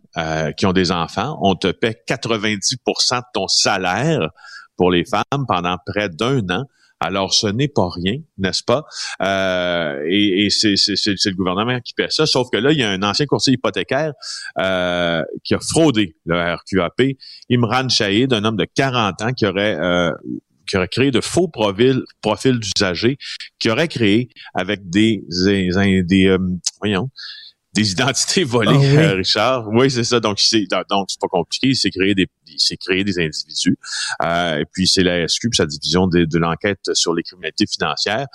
qui 0.58 0.66
ont 0.66 0.74
des 0.74 0.92
enfants. 0.92 1.38
On 1.42 1.56
te 1.56 1.72
paie 1.72 1.96
90% 2.10 3.20
de 3.20 3.24
ton 3.34 3.48
salaire 3.48 4.30
pour 4.76 4.92
les 4.92 5.06
femmes 5.06 5.46
pendant 5.48 5.78
près 5.86 6.10
d'un 6.10 6.40
an. 6.50 6.66
Alors, 7.00 7.34
ce 7.34 7.48
n'est 7.48 7.68
pas 7.68 7.90
rien, 7.94 8.20
n'est-ce 8.38 8.64
pas? 8.64 8.86
Euh, 9.22 10.02
et, 10.08 10.46
et 10.46 10.50
c'est, 10.50 10.76
le 10.76 11.36
gouvernement 11.36 11.80
qui 11.82 11.94
paie 11.94 12.10
ça. 12.10 12.26
Sauf 12.26 12.50
que 12.52 12.58
là, 12.58 12.72
il 12.72 12.80
y 12.80 12.84
a 12.84 12.90
un 12.90 13.04
ancien 13.04 13.26
courtier 13.26 13.54
hypothécaire 13.54 14.14
euh, 14.60 15.22
qui 15.44 15.54
a 15.54 15.60
fraudé 15.60 16.16
le 16.26 16.36
RQAP, 16.36 17.16
Imran 17.52 17.90
Shahid, 17.90 18.34
un 18.34 18.46
homme 18.46 18.56
de 18.56 18.66
40 18.74 19.22
ans 19.22 19.34
qui 19.34 19.46
aurait 19.46 19.76
euh, 19.76 20.12
qui 20.68 20.78
aurait 20.78 20.88
créé 20.88 21.12
de 21.12 21.22
faux 21.22 21.48
profils, 21.48 22.02
profils 22.22 22.60
d'usagers, 22.60 23.18
qui 23.60 23.70
aurait 23.70 23.88
créé 23.88 24.30
avec 24.54 24.90
des, 24.90 25.24
des, 25.30 26.04
des 26.04 26.28
euh, 26.28 26.40
voyons, 26.80 27.10
des 27.76 27.92
identités 27.92 28.44
volées, 28.56 28.96
ah 28.98 29.02
euh, 29.02 29.14
Richard. 29.16 29.68
Oui, 29.68 29.92
c'est 29.92 30.04
ça. 30.04 30.20
Donc, 30.20 30.40
c'est 30.40 30.66
donc 30.90 31.08
c'est 31.10 31.20
pas 31.20 31.28
compliqué. 31.28 31.68
Il 31.70 31.76
s'est 31.76 31.92
créé 31.92 32.16
des 32.16 32.28
il 32.48 32.78
créé 32.78 33.04
des 33.04 33.20
individus. 33.20 33.78
Euh, 34.24 34.60
et 34.60 34.66
puis 34.72 34.88
c'est 34.88 35.04
la 35.04 35.28
SQ, 35.28 35.50
sa 35.54 35.66
division 35.66 36.08
de, 36.08 36.26
de 36.26 36.38
l'enquête 36.38 36.80
sur 36.94 37.14
les 37.14 37.22
criminalités 37.22 37.66
financières, 37.68 38.28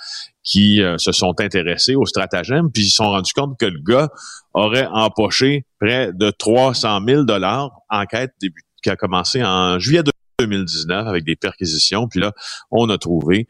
qui 0.43 0.81
euh, 0.81 0.97
se 0.97 1.11
sont 1.11 1.33
intéressés 1.39 1.95
au 1.95 2.05
stratagème, 2.05 2.71
puis 2.71 2.83
ils 2.83 2.89
se 2.89 2.97
sont 2.97 3.09
rendus 3.09 3.33
compte 3.33 3.57
que 3.59 3.65
le 3.65 3.79
gars 3.79 4.09
aurait 4.53 4.87
empoché 4.91 5.65
près 5.79 6.11
de 6.13 6.29
300 6.29 7.01
000 7.07 7.23
dollars. 7.23 7.71
Enquête 7.89 8.31
début, 8.39 8.63
qui 8.83 8.89
a 8.89 8.95
commencé 8.95 9.43
en 9.43 9.79
juillet 9.79 10.03
2019 10.39 11.07
avec 11.07 11.23
des 11.23 11.35
perquisitions. 11.35 12.07
Puis 12.07 12.19
là, 12.19 12.31
on 12.69 12.89
a 12.89 12.97
trouvé 12.97 13.47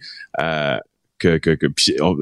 que, 1.21 1.37
que, 1.37 1.51
que 1.51 1.67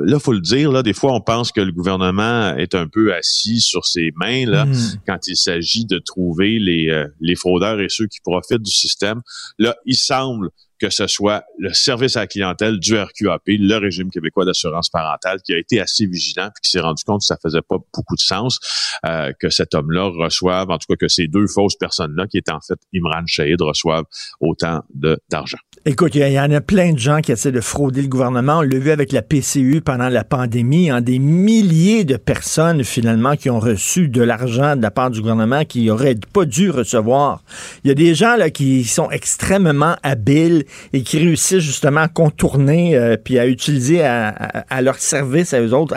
là, 0.06 0.20
faut 0.20 0.34
le 0.34 0.42
dire, 0.42 0.72
là, 0.72 0.84
des 0.84 0.94
fois, 0.94 1.14
on 1.14 1.22
pense 1.22 1.52
que 1.52 1.62
le 1.62 1.72
gouvernement 1.72 2.56
est 2.58 2.76
un 2.76 2.88
peu 2.88 3.14
assis 3.14 3.62
sur 3.62 3.86
ses 3.86 4.12
mains 4.16 4.46
là, 4.46 4.66
mm. 4.66 4.76
quand 5.08 5.20
il 5.28 5.38
s'agit 5.38 5.86
de 5.86 6.00
trouver 6.00 6.60
les, 6.60 6.90
euh, 6.90 7.08
les 7.22 7.36
fraudeurs 7.36 7.80
et 7.80 7.88
ceux 7.90 8.08
qui 8.08 8.20
profitent 8.22 8.62
du 8.62 8.72
système. 8.72 9.22
Là, 9.58 9.76
il 9.86 9.96
semble 9.96 10.50
que 10.80 10.90
ce 10.90 11.08
soit 11.08 11.44
le 11.58 11.74
service 11.74 12.16
à 12.16 12.22
la 12.22 12.28
clientèle 12.28 12.80
du 12.80 12.98
RQAP, 12.98 13.42
le 13.48 13.78
régime 13.78 14.10
québécois 14.10 14.46
d'assurance 14.46 14.90
parentale, 14.90 15.42
qui 15.42 15.54
a 15.54 15.58
été 15.58 15.80
assez 15.80 16.06
vigilant 16.06 16.50
puis 16.54 16.62
qui 16.64 16.70
s'est 16.72 16.80
rendu 16.80 17.04
compte 17.04 17.22
que 17.22 17.26
ça 17.26 17.38
faisait 17.42 17.62
pas 17.62 17.78
beaucoup 17.94 18.16
de 18.16 18.22
sens 18.22 18.60
euh, 19.06 19.32
que 19.40 19.50
cet 19.50 19.76
homme-là 19.76 20.10
reçoive, 20.10 20.70
en 20.70 20.78
tout 20.78 20.88
cas 20.90 20.96
que 20.96 21.08
ces 21.08 21.28
deux 21.28 21.48
fausses 21.48 21.76
personnes-là, 21.76 22.28
qui 22.28 22.38
étaient 22.38 22.52
en 22.52 22.62
fait 22.62 22.80
Imran 22.94 23.26
Shahid, 23.26 23.62
reçoivent 23.62 24.06
autant 24.40 24.84
d'argent. 25.30 25.58
Écoute, 25.86 26.16
il 26.16 26.28
y, 26.28 26.40
en 26.40 26.52
a 26.52 26.62
plein 26.62 26.92
de 26.92 27.00
gens 27.00 27.22
qui 27.22 27.32
essaient 27.32 27.54
de 27.54 27.62
frauder 27.62 28.02
le 28.02 28.10
gouvernement. 28.10 28.60
On 28.60 28.62
l'a 28.62 28.78
vu 28.78 28.92
avec 28.92 29.12
la 29.12 29.22
PCU 29.22 29.82
pendant 29.82 30.10
la 30.10 30.24
pandémie. 30.24 30.90
Hein, 30.90 31.02
des 31.02 31.20
milliers 31.20 32.04
de 32.04 32.18
personnes, 32.18 32.84
finalement, 32.84 33.36
qui 33.36 33.50
ont 33.50 33.60
reçu 33.60 34.10
de 34.10 34.22
l'argent 34.22 34.76
de 34.76 34.82
la 34.82 34.92
part 34.92 35.10
du 35.10 35.22
gouvernement 35.22 35.64
qui 35.66 35.86
n'auraient 35.86 36.18
pas 36.34 36.46
dû 36.46 36.70
recevoir. 36.70 37.44
Il 37.84 37.88
y 37.88 37.92
a 37.92 37.96
des 37.96 38.14
gens 38.14 38.36
là 38.36 38.50
qui 38.50 38.84
sont 38.84 39.10
extrêmement 39.10 39.96
habiles 40.04 40.66
et 40.94 41.04
qui 41.04 41.18
réussissent 41.18 41.64
justement 41.64 42.02
à 42.02 42.08
contourner 42.08 42.96
euh, 42.96 43.18
puis 43.18 43.40
à 43.40 43.48
utiliser 43.48 44.04
à, 44.04 44.82
leur 44.82 44.96
service, 44.96 45.54
à 45.54 45.62
eux 45.62 45.74
autres, 45.74 45.96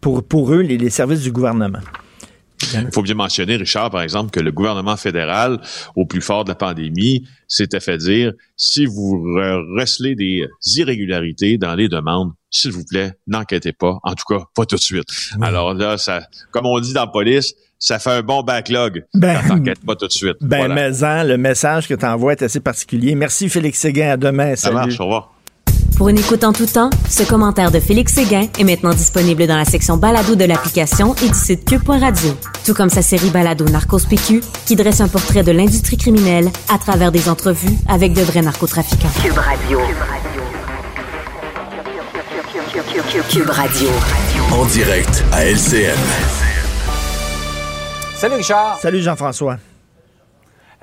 pour, 0.00 0.22
pour 0.22 0.52
eux, 0.52 0.60
les 0.60 0.90
services 0.90 1.22
du 1.22 1.32
gouvernement. 1.32 1.80
Il 2.74 2.90
faut 2.92 3.02
bien 3.02 3.14
mentionner, 3.14 3.56
Richard, 3.56 3.90
par 3.90 4.02
exemple, 4.02 4.30
que 4.30 4.40
le 4.40 4.50
gouvernement 4.50 4.96
fédéral, 4.96 5.60
au 5.96 6.06
plus 6.06 6.20
fort 6.20 6.44
de 6.44 6.50
la 6.50 6.54
pandémie, 6.54 7.26
s'était 7.46 7.80
fait 7.80 7.98
dire, 7.98 8.32
si 8.56 8.84
vous 8.84 9.22
recelez 9.76 10.14
des 10.14 10.46
irrégularités 10.76 11.56
dans 11.56 11.74
les 11.74 11.88
demandes, 11.88 12.32
s'il 12.50 12.72
vous 12.72 12.84
plaît, 12.84 13.12
n'enquêtez 13.26 13.72
pas. 13.72 13.98
En 14.02 14.14
tout 14.14 14.24
cas, 14.28 14.44
pas 14.54 14.66
tout 14.66 14.76
de 14.76 14.80
suite. 14.80 15.08
Alors 15.40 15.74
là, 15.74 15.98
ça, 15.98 16.26
comme 16.50 16.66
on 16.66 16.80
dit 16.80 16.92
dans 16.92 17.04
la 17.04 17.10
police, 17.10 17.54
ça 17.78 17.98
fait 17.98 18.10
un 18.10 18.22
bon 18.22 18.42
backlog. 18.42 19.04
Ben, 19.14 19.38
t'enquêtes 19.46 19.84
pas 19.84 19.94
tout 19.94 20.06
de 20.06 20.12
suite. 20.12 20.36
Ben, 20.40 20.68
mais 20.68 20.90
le 21.24 21.36
message 21.36 21.88
que 21.88 21.94
tu 21.94 22.04
envoies 22.04 22.32
est 22.32 22.42
assez 22.42 22.60
particulier. 22.60 23.14
Merci, 23.14 23.48
Félix 23.48 23.78
Séguin. 23.78 24.10
À 24.10 24.16
demain. 24.16 24.56
Ça 24.56 24.70
marche. 24.70 24.98
Au 25.00 25.04
revoir. 25.04 25.32
Pour 25.96 26.08
une 26.08 26.18
écoute 26.18 26.44
en 26.44 26.52
tout 26.52 26.66
temps, 26.66 26.90
ce 27.08 27.24
commentaire 27.24 27.72
de 27.72 27.80
Félix 27.80 28.14
Séguin 28.14 28.46
est 28.56 28.62
maintenant 28.62 28.94
disponible 28.94 29.48
dans 29.48 29.56
la 29.56 29.64
section 29.64 29.96
balado 29.96 30.36
de 30.36 30.44
l'application 30.44 31.12
et 31.16 31.28
du 31.28 31.34
site 31.34 31.64
cube.radio. 31.64 32.36
Tout 32.64 32.72
comme 32.72 32.88
sa 32.88 33.02
série 33.02 33.30
balado 33.30 33.64
Narcos 33.64 34.06
PQ, 34.08 34.40
qui 34.64 34.76
dresse 34.76 35.00
un 35.00 35.08
portrait 35.08 35.42
de 35.42 35.50
l'industrie 35.50 35.96
criminelle 35.96 36.50
à 36.72 36.78
travers 36.78 37.10
des 37.10 37.28
entrevues 37.28 37.76
avec 37.88 38.12
de 38.12 38.22
vrais 38.22 38.42
narcotrafiquants. 38.42 39.08
Cube 39.24 39.38
Radio. 39.38 39.80
Cube 43.28 43.50
Radio. 43.50 43.88
En 44.52 44.64
direct 44.66 45.24
à 45.32 45.46
LCN. 45.46 46.37
Salut 48.18 48.34
Richard. 48.34 48.78
Salut 48.80 49.00
Jean-François. 49.00 49.58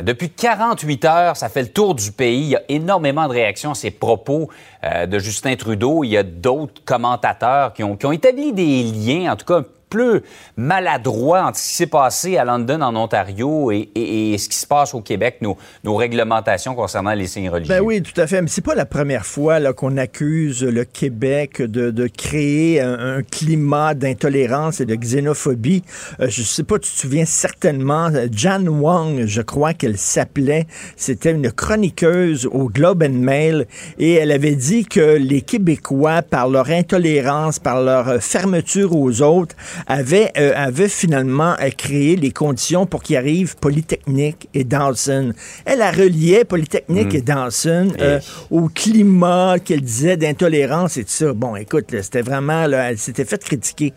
Depuis 0.01 0.29
48 0.29 1.03
heures, 1.03 1.35
ça 1.35 1.49
fait 1.49 1.63
le 1.63 1.67
tour 1.67 1.93
du 1.93 2.13
pays. 2.13 2.43
Il 2.43 2.47
y 2.47 2.55
a 2.55 2.61
énormément 2.69 3.27
de 3.27 3.33
réactions 3.33 3.71
à 3.71 3.75
ces 3.75 3.91
propos 3.91 4.49
euh, 4.85 5.05
de 5.05 5.19
Justin 5.19 5.57
Trudeau. 5.57 6.05
Il 6.05 6.11
y 6.11 6.17
a 6.17 6.23
d'autres 6.23 6.81
commentateurs 6.85 7.73
qui 7.73 7.83
ont, 7.83 7.97
qui 7.97 8.05
ont 8.05 8.13
établi 8.13 8.53
des 8.53 8.83
liens, 8.83 9.33
en 9.33 9.35
tout 9.35 9.45
cas 9.45 9.63
plus 9.89 10.21
maladroit 10.57 11.43
entre 11.43 11.57
ce 11.57 11.69
qui 11.69 11.75
s'est 11.75 11.87
passé 11.87 12.37
à 12.37 12.45
London, 12.45 12.81
en 12.81 12.95
Ontario, 12.95 13.71
et, 13.71 14.35
ce 14.37 14.49
qui 14.49 14.57
se 14.57 14.67
passe 14.67 14.93
au 14.93 15.01
Québec, 15.01 15.41
nos, 15.41 15.95
réglementations 15.95 16.75
concernant 16.75 17.13
les 17.13 17.27
signes 17.27 17.49
religieux. 17.49 17.73
Ben 17.73 17.81
oui, 17.81 18.01
tout 18.01 18.19
à 18.19 18.27
fait. 18.27 18.41
Mais 18.41 18.47
c'est 18.47 18.63
pas 18.63 18.75
la 18.75 18.85
première 18.85 19.25
fois 19.25 19.73
qu'on 19.73 19.97
accuse 19.97 20.63
le 20.63 20.83
Québec 20.83 21.61
de, 21.61 22.07
créer 22.07 22.81
un, 22.81 23.21
climat 23.23 23.93
d'intolérance 23.93 24.81
et 24.81 24.85
de 24.85 24.95
xénophobie. 24.95 25.83
Euh, 26.19 26.27
je 26.29 26.43
sais 26.43 26.63
pas, 26.63 26.77
tu 26.79 26.91
te 26.91 26.97
souviens 26.97 27.25
certainement, 27.25 28.09
Jan 28.31 28.65
Wong, 28.67 29.25
je 29.25 29.41
crois 29.41 29.73
qu'elle 29.73 29.97
s'appelait, 29.97 30.67
c'était 30.95 31.31
une 31.31 31.51
chroniqueuse 31.51 32.45
au 32.45 32.69
Globe 32.69 33.03
and 33.03 33.17
Mail, 33.19 33.67
et 33.97 34.13
elle 34.13 34.31
avait 34.31 34.55
dit 34.55 34.85
que 34.85 35.17
les 35.17 35.41
Québécois, 35.41 36.21
par 36.21 36.49
leur 36.49 36.69
intolérance, 36.69 37.59
par 37.59 37.81
leur 37.81 38.21
fermeture 38.21 38.95
aux 38.95 39.21
autres, 39.21 39.55
avait, 39.87 40.31
euh, 40.37 40.51
avait 40.55 40.89
finalement 40.89 41.55
euh, 41.61 41.69
créé 41.69 42.15
les 42.15 42.31
conditions 42.31 42.85
pour 42.85 43.03
qu'il 43.03 43.17
arrive 43.17 43.55
Polytechnique 43.57 44.49
et 44.53 44.63
Dawson. 44.63 45.33
Elle 45.65 45.81
a 45.81 45.91
relié 45.91 46.43
Polytechnique 46.45 47.13
hmm. 47.13 47.17
et 47.17 47.21
Dawson 47.21 47.91
euh, 47.99 48.19
au 48.51 48.69
climat 48.69 49.57
qu'elle 49.59 49.81
disait 49.81 50.17
d'intolérance 50.17 50.97
et 50.97 51.03
tout 51.03 51.11
ça. 51.11 51.33
Bon, 51.33 51.55
écoute, 51.55 51.85
c'était 52.01 52.21
vraiment, 52.21 52.67
là, 52.67 52.91
elle 52.91 52.97
s'était 52.97 53.25
fait 53.25 53.43
critiquer. 53.43 53.93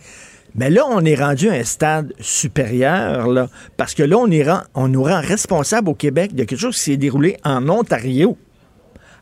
Mais 0.54 0.70
là, 0.70 0.82
on 0.88 1.04
est 1.04 1.14
rendu 1.14 1.48
à 1.48 1.52
un 1.52 1.64
stade 1.64 2.12
supérieur, 2.20 3.28
là, 3.28 3.48
parce 3.76 3.94
que 3.94 4.02
là, 4.02 4.16
on, 4.16 4.30
est 4.30 4.46
on 4.74 4.88
nous 4.88 5.02
rend 5.02 5.20
responsable 5.20 5.90
au 5.90 5.94
Québec 5.94 6.34
de 6.34 6.44
quelque 6.44 6.58
chose 6.58 6.76
qui 6.76 6.82
s'est 6.82 6.96
déroulé 6.96 7.36
en 7.44 7.68
Ontario. 7.68 8.36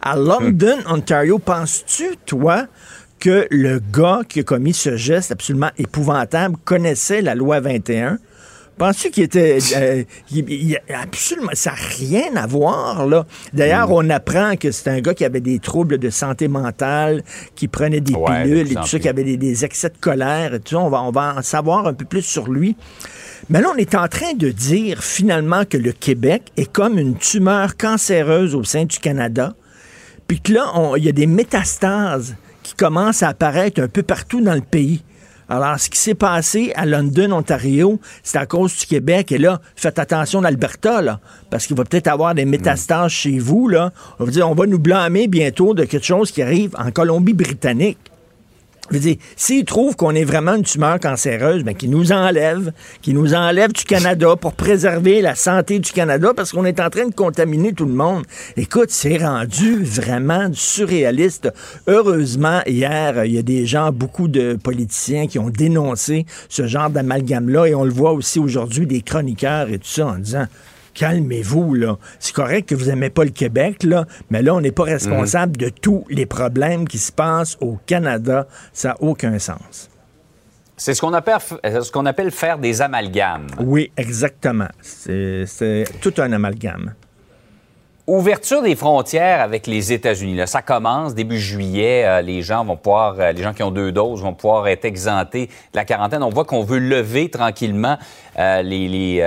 À 0.01 0.16
London, 0.16 0.79
Ontario, 0.88 1.38
penses-tu, 1.38 2.16
toi, 2.27 2.66
que 3.18 3.46
le 3.50 3.81
gars 3.92 4.20
qui 4.29 4.40
a 4.40 4.42
commis 4.42 4.74
ce 4.74 4.96
geste 4.96 5.33
absolument 5.33 5.70
épouvantable 5.79 6.57
connaissait 6.64 7.22
la 7.22 7.35
loi 7.35 7.61
21? 7.61 8.18
Penses-tu 8.79 9.11
qu'il 9.11 9.22
était. 9.22 9.59
Euh, 9.74 10.05
absolument. 10.94 11.50
Ça 11.55 11.70
n'a 11.70 11.76
rien 11.98 12.37
à 12.37 12.46
voir, 12.46 13.07
là? 13.07 13.24
D'ailleurs, 13.55 13.88
mm. 13.88 13.92
on 13.92 14.11
apprend 14.11 14.57
que 14.57 14.70
c'est 14.70 14.90
un 14.90 15.00
gars 15.00 15.14
qui 15.14 15.24
avait 15.24 15.40
des 15.40 15.59
troubles 15.61 15.96
de 15.96 16.11
santé 16.11 16.46
mentale, 16.46 17.22
qui 17.55 17.68
prenait 17.68 18.00
des 18.00 18.12
pilules 18.12 18.70
et 18.70 18.74
tout 18.74 18.87
ça, 18.87 18.98
qui 18.98 19.09
avait 19.09 19.24
des, 19.24 19.64
excès 19.64 19.88
de 19.88 19.96
colère 19.98 20.52
et 20.52 20.61
tout 20.61 20.74
ça. 20.74 20.81
On 20.81 20.90
va, 20.90 21.02
on 21.02 21.11
va 21.11 21.37
en 21.38 21.42
savoir 21.42 21.87
un 21.87 21.94
peu 21.94 22.05
plus 22.05 22.22
sur 22.22 22.50
lui. 22.50 22.76
Mais 23.48 23.62
là, 23.62 23.68
on 23.74 23.79
est 23.79 23.94
en 23.94 24.09
train 24.09 24.35
de 24.35 24.50
dire 24.50 25.02
finalement 25.02 25.64
que 25.64 25.79
le 25.79 25.92
Québec 25.92 26.52
est 26.59 26.70
comme 26.70 26.98
une 26.98 27.16
tumeur 27.16 27.79
cancéreuse 27.79 28.55
au 28.55 28.64
sein 28.64 28.85
du 28.85 28.98
Canada. 28.98 29.55
Puis 30.29 30.40
que 30.40 30.52
là, 30.52 30.70
il 30.96 31.05
y 31.05 31.09
a 31.09 31.12
des 31.12 31.26
métastases 31.26 32.35
qui 32.66 32.74
commence 32.74 33.22
à 33.22 33.29
apparaître 33.29 33.81
un 33.81 33.88
peu 33.88 34.02
partout 34.02 34.40
dans 34.40 34.55
le 34.55 34.61
pays. 34.61 35.02
Alors, 35.48 35.79
ce 35.79 35.88
qui 35.88 35.98
s'est 35.98 36.14
passé 36.14 36.72
à 36.74 36.85
London, 36.87 37.31
Ontario, 37.31 38.00
c'est 38.24 38.38
à 38.38 38.46
cause 38.46 38.76
du 38.76 38.87
Québec. 38.87 39.31
Et 39.31 39.38
là, 39.38 39.61
faites 39.76 40.00
attention 40.00 40.40
l'Alberta, 40.40 41.00
là, 41.00 41.20
parce 41.50 41.66
qu'il 41.66 41.76
va 41.76 41.85
peut-être 41.85 42.09
avoir 42.09 42.35
des 42.35 42.44
métastases 42.44 43.12
chez 43.12 43.38
vous. 43.38 43.68
Là. 43.68 43.92
On 44.18 44.24
va 44.24 44.31
dire, 44.33 44.50
on 44.50 44.55
va 44.55 44.66
nous 44.66 44.81
blâmer 44.81 45.29
bientôt 45.29 45.72
de 45.72 45.85
quelque 45.85 46.07
chose 46.07 46.33
qui 46.33 46.42
arrive 46.42 46.74
en 46.76 46.90
Colombie-Britannique. 46.90 47.98
Je 48.90 48.99
veux 48.99 49.14
s'ils 49.37 49.64
trouvent 49.64 49.96
qu'on 49.96 50.14
est 50.14 50.25
vraiment 50.25 50.55
une 50.55 50.62
tumeur 50.62 51.01
cancéreuse, 51.01 51.64
ben, 51.64 51.75
qu'ils 51.75 51.90
nous 51.90 52.12
enlèvent, 52.12 52.72
qu'ils 53.03 53.14
nous 53.14 53.35
enlèvent 53.35 53.72
du 53.72 53.85
Canada 53.85 54.37
pour 54.37 54.53
préserver 54.53 55.20
la 55.20 55.35
santé 55.35 55.79
du 55.79 55.90
Canada 55.90 56.33
parce 56.37 56.53
qu'on 56.53 56.64
est 56.64 56.81
en 56.81 56.90
train 56.90 57.07
de 57.07 57.14
contaminer 57.14 57.72
tout 57.72 57.87
le 57.87 57.92
monde. 57.92 58.25
Écoute, 58.57 58.90
c'est 58.90 59.18
rendu 59.18 59.83
vraiment 59.83 60.51
surréaliste. 60.53 61.53
Heureusement, 61.87 62.61
hier, 62.66 63.25
il 63.25 63.33
y 63.33 63.38
a 63.38 63.42
des 63.42 63.66
gens, 63.66 63.90
beaucoup 63.92 64.29
de 64.29 64.55
politiciens 64.55 65.27
qui 65.27 65.38
ont 65.38 65.51
dénoncé 65.51 66.27
ce 66.49 66.66
genre 66.66 66.90
d'amalgame-là 66.90 67.66
et 67.66 67.75
on 67.75 67.85
le 67.85 67.92
voit 67.92 68.12
aussi 68.12 68.38
aujourd'hui 68.38 68.87
des 68.87 69.01
chroniqueurs 69.01 69.68
et 69.68 69.79
tout 69.79 69.88
ça 69.88 70.07
en 70.07 70.18
disant 70.18 70.46
calmez-vous, 70.96 71.74
là. 71.74 71.98
C'est 72.18 72.35
correct 72.35 72.68
que 72.70 72.74
vous 72.74 72.87
n'aimez 72.87 73.11
pas 73.11 73.24
le 73.24 73.30
Québec, 73.30 73.85
là, 73.85 74.06
mais 74.30 74.42
là, 74.42 74.54
on 74.54 74.61
n'est 74.61 74.72
pas 74.72 74.85
responsable 74.85 75.52
mhm. 75.52 75.66
de 75.66 75.68
tous 75.68 76.04
les 76.09 76.26
problèmes 76.26 76.88
qui 76.88 76.98
se 76.98 77.12
passent 77.12 77.56
au 77.61 77.78
Canada. 77.87 78.48
Ça 78.72 78.88
n'a 78.88 78.96
aucun 79.00 79.38
sens. 79.38 79.90
C'est 80.76 80.94
ce 80.94 81.00
qu'on 81.00 81.14
appelle, 81.14 81.38
ce 81.64 81.90
qu'on 81.90 82.04
appelle 82.06 82.30
faire 82.30 82.59
des 82.59 82.82
amalgames. 82.82 83.46
Oui, 83.61 83.92
exactement. 83.96 84.68
C'est 84.82 85.85
tout 86.00 86.12
un 86.18 86.32
amalgame. 86.32 86.94
Ouverture 88.09 88.62
des 88.62 88.77
frontières 88.77 89.40
avec 89.40 89.66
les 89.66 89.92
États-Unis. 89.92 90.40
ça 90.47 90.62
commence 90.62 91.12
début 91.12 91.40
juillet. 91.40 92.05
Euh, 92.05 92.21
les 92.23 92.40
gens 92.40 92.64
vont 92.64 92.77
pouvoir, 92.77 93.16
euh, 93.19 93.33
les 93.33 93.42
gens 93.42 93.53
qui 93.53 93.64
ont 93.64 93.73
deux 93.73 93.90
doses 93.90 94.23
vont 94.23 94.33
pouvoir 94.33 94.69
être 94.69 94.85
exemptés 94.85 95.47
de 95.47 95.77
la 95.77 95.85
quarantaine. 95.85 96.23
On 96.23 96.29
voit 96.29 96.45
qu'on 96.45 96.62
veut 96.62 96.79
lever 96.79 97.31
tranquillement 97.31 97.99
euh, 98.38 98.62
les, 98.62 99.19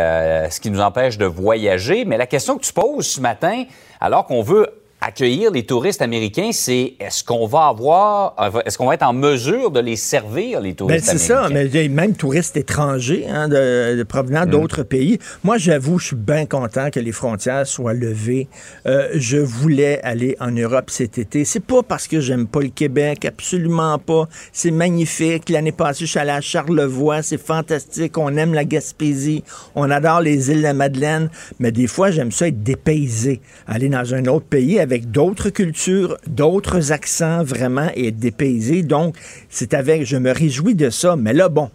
ce 0.50 0.62
qui 0.62 0.72
nous 0.72 0.80
empêche 0.80 1.18
de 1.18 1.26
voyager. 1.26 2.06
Mais 2.06 2.16
la 2.16 2.26
question 2.26 2.58
que 2.58 2.64
tu 2.64 2.72
poses 2.72 3.06
ce 3.06 3.20
matin, 3.20 3.66
alors 4.00 4.26
qu'on 4.26 4.42
veut 4.42 4.70
accueillir 5.02 5.52
les 5.52 5.64
touristes 5.64 6.02
américains, 6.02 6.50
c'est 6.52 6.96
est-ce 7.00 7.24
qu'on 7.24 7.48
va 7.48 7.68
avoir, 7.68 8.36
est-ce 8.66 8.78
qu'on 8.78 8.88
va 8.88 8.96
être 8.96 9.04
en 9.04 9.14
mesure 9.14 9.72
de 9.72 9.80
les 9.80 9.96
servir, 9.96 10.60
les 10.60 10.74
touristes 10.74 11.08
ben, 11.08 11.18
c'est 11.18 11.32
américains? 11.34 11.70
C'est 11.72 11.74
ça, 11.74 11.84
mais 11.84 11.88
même 11.88 12.16
touristes 12.16 12.58
étrangers 12.58 13.26
hein, 13.30 13.48
de, 13.48 14.04
provenant 14.04 14.46
mm. 14.46 14.50
d'autres 14.50 14.84
pays. 14.84 15.18
Moi, 15.44 15.58
j'avoue, 15.58 16.00
je 16.00 16.08
suis 16.08 16.16
bien 16.16 16.46
content 16.46 16.90
que 16.90 17.00
les 17.00 17.14
frontières 17.14 17.66
soient 17.66 17.94
levées. 17.94 18.50
Euh, 18.88 19.10
je 19.14 19.38
voulais 19.38 20.02
aller 20.04 20.36
en 20.42 20.52
Europe 20.52 20.90
cet 20.90 21.18
été. 21.18 21.46
C'est 21.46 21.64
pas 21.64 21.82
parce 21.82 22.08
que 22.08 22.20
j'aime 22.20 22.48
pas 22.48 22.62
le 22.62 22.70
Québec, 22.70 23.24
absolument 23.24 24.00
pas. 24.00 24.28
C'est 24.52 24.72
magnifique. 24.72 25.50
L'année 25.50 25.72
passée, 25.72 26.06
je 26.06 26.12
suis 26.12 26.20
allé 26.20 26.32
à 26.32 26.42
Charlevoix, 26.42 27.22
c'est 27.22 27.42
fantastique. 27.42 28.18
On 28.18 28.36
aime 28.36 28.54
la 28.54 28.66
Gaspésie, 28.66 29.44
on 29.76 29.90
adore 29.90 30.20
les 30.20 30.52
îles 30.52 30.58
de 30.58 30.64
la 30.64 30.74
Madeleine, 30.74 31.30
mais 31.60 31.72
des 31.72 31.88
fois, 31.88 32.12
j'aime 32.12 32.32
ça 32.32 32.48
être 32.48 32.64
dépaysé, 32.64 33.40
aller 33.66 33.88
dans 33.88 34.14
un 34.14 34.26
autre 34.26 34.46
pays 34.46 34.80
avec 34.80 34.89
d'autres 34.98 35.50
cultures, 35.50 36.18
d'autres 36.28 36.92
accents 36.92 37.44
vraiment 37.44 37.90
et 37.96 38.08
être 38.08 38.20
dépaysé. 38.20 38.84
Donc, 38.84 39.16
c'est 39.50 39.74
avec, 39.74 40.06
je 40.06 40.18
me 40.18 40.32
réjouis 40.32 40.76
de 40.76 40.90
ça. 40.90 41.16
Mais 41.16 41.34
là, 41.34 41.50
bon, 41.50 41.70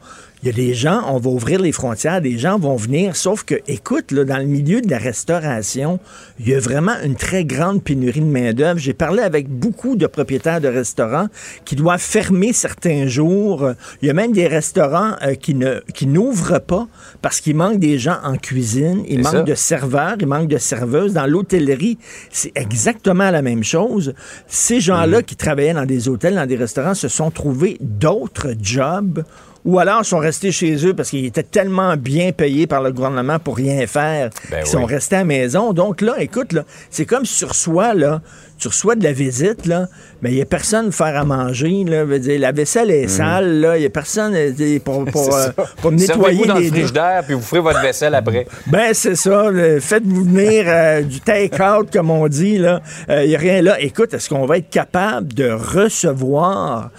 il 0.45 0.49
y 0.49 0.51
a 0.51 0.53
des 0.53 0.75
gens, 0.75 1.01
on 1.09 1.17
va 1.17 1.31
ouvrir 1.31 1.59
les 1.59 1.73
frontières, 1.73 2.21
des 2.21 2.37
gens 2.37 2.59
vont 2.59 2.77
venir, 2.77 3.17
sauf 3.17 3.45
que, 3.45 3.55
écoute, 3.67 4.13
là, 4.13 4.25
dans 4.25 4.37
le 4.37 4.45
milieu 4.45 4.83
de 4.83 4.91
la 4.91 4.99
restauration, 4.99 5.99
il 6.39 6.51
y 6.51 6.55
a 6.55 6.61
vraiment 6.61 6.93
une 7.03 7.17
très 7.17 7.47
grande 7.47 7.83
pénurie 7.83 8.21
de 8.21 8.27
main-d'œuvre. 8.27 8.79
J'ai 8.79 8.93
parlé 8.93 9.23
avec 9.23 9.49
beaucoup 9.49 9.97
de 9.97 10.07
propriétaires 10.07 10.61
de 10.61 10.69
restaurants 10.69 11.29
qui 11.65 11.77
doivent 11.77 11.99
fermer 11.99 12.53
certains 12.53 13.07
jours. 13.07 13.71
Il 14.03 14.09
y 14.09 14.11
a 14.11 14.13
même 14.13 14.33
des 14.33 14.47
restaurants 14.47 15.13
euh, 15.23 15.35
qui 15.35 15.55
ne 15.55 15.81
qui 15.95 16.07
n'ouvrent 16.07 16.59
pas 16.59 16.89
parce 17.23 17.41
qu'il 17.41 17.57
manque 17.57 17.79
des 17.79 17.99
gens 17.99 18.19
en 18.23 18.37
cuisine, 18.37 19.03
il 19.09 19.23
manque 19.23 19.47
de 19.47 19.55
serveurs, 19.55 20.17
il 20.21 20.27
manque 20.27 20.49
de 20.49 20.59
serveuses. 20.59 21.15
Dans 21.15 21.27
l'hôtellerie, 21.27 21.97
c'est 22.31 22.53
exactement 22.55 23.31
la 23.31 23.41
même 23.41 23.65
chose. 23.65 24.13
Ces 24.47 24.81
gens-là 24.81 25.19
mhm. 25.21 25.25
qui 25.25 25.37
travaillaient 25.37 25.73
dans 25.73 25.87
des 25.87 26.07
hôtels, 26.07 26.35
dans 26.35 26.47
des 26.47 26.57
restaurants, 26.57 26.95
se 26.95 27.09
sont 27.09 27.31
trouvés 27.31 27.79
d'autres 27.81 28.53
jobs 28.61 29.25
ou 29.65 29.79
alors 29.79 30.05
sont 30.05 30.19
restés 30.19 30.53
chez 30.53 30.87
eux 30.87 30.95
parce 30.95 31.11
qu'ils 31.11 31.25
étaient 31.25 31.43
tellement 31.43 31.97
bien 31.97 32.33
payés 32.33 32.67
par 32.67 32.83
le 32.83 32.93
gouvernement 32.93 33.39
pour 33.39 33.57
rien 33.57 33.87
faire 33.87 34.31
ben 34.51 34.63
qu'ils 34.63 34.71
sont 34.71 34.85
restés 34.85 35.17
à 35.17 35.21
la 35.21 35.25
maison. 35.25 35.73
Donc 35.73 36.01
là, 36.01 36.17
écoute, 36.19 36.53
là, 36.53 36.65
c'est 36.91 37.07
comme 37.07 37.25
sur 37.25 37.55
soi, 37.55 37.95
là, 37.95 38.21
tu 38.59 38.69
reçois 38.69 38.95
de 38.95 39.05
la 39.05 39.13
visite, 39.13 39.67
là, 39.67 39.89
mais 40.23 40.31
il 40.31 40.37
n'y 40.37 40.43
a 40.43 40.47
personne 40.47 40.87
pour 40.87 40.95
faire 40.95 41.17
à 41.17 41.25
manger. 41.25 41.85
Là, 41.85 42.05
dire, 42.19 42.41
la 42.41 42.53
vaisselle 42.53 42.91
est 42.91 43.07
mm. 43.07 43.09
sale, 43.09 43.73
il 43.77 43.81
n'y 43.81 43.87
a 43.87 43.91
personne 43.91 44.35
euh, 44.35 44.79
pour, 44.85 45.05
pour, 45.13 45.35
euh, 45.35 45.49
pour 45.83 45.93
nettoyer 45.93 46.47
dans 46.47 46.59
le 46.59 46.69
frigidaire, 46.69 47.23
puis 47.25 47.35
vous 47.35 47.43
ferez 47.43 47.61
votre 47.61 47.81
vaisselle 47.81 48.15
après. 48.15 48.47
Ben, 48.67 48.95
c'est 48.95 49.15
ça. 49.15 49.51
Faites-vous 49.81 50.25
venir 50.25 50.65
euh, 50.67 51.03
du 51.03 51.21
take-out, 51.21 51.93
comme 51.93 52.11
on 52.11 52.27
dit. 52.29 52.55
Il 52.55 53.29
n'y 53.29 53.37
a 53.37 53.39
rien 53.39 53.63
là. 53.63 53.81
Écoute, 53.81 54.15
est-ce 54.15 54.29
qu'on 54.29 54.47
va 54.47 54.59
être 54.59 54.71
capable 54.71 55.33
de 55.33 55.51
recevoir 55.51 56.91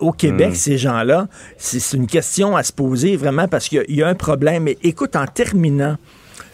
au 0.00 0.12
Québec 0.12 0.50
mm. 0.50 0.54
ces 0.54 0.78
gens-là? 0.78 1.28
C'est 1.58 1.96
une 1.96 2.06
question 2.06 2.56
à 2.56 2.62
se 2.62 2.72
poser, 2.72 3.16
vraiment, 3.16 3.48
parce 3.48 3.68
qu'il 3.68 3.84
y, 3.88 4.02
a 4.02 4.08
un 4.08 4.14
problème. 4.14 4.64
Mais 4.64 4.78
écoute, 4.82 5.16
en 5.16 5.26
terminant, 5.26 5.96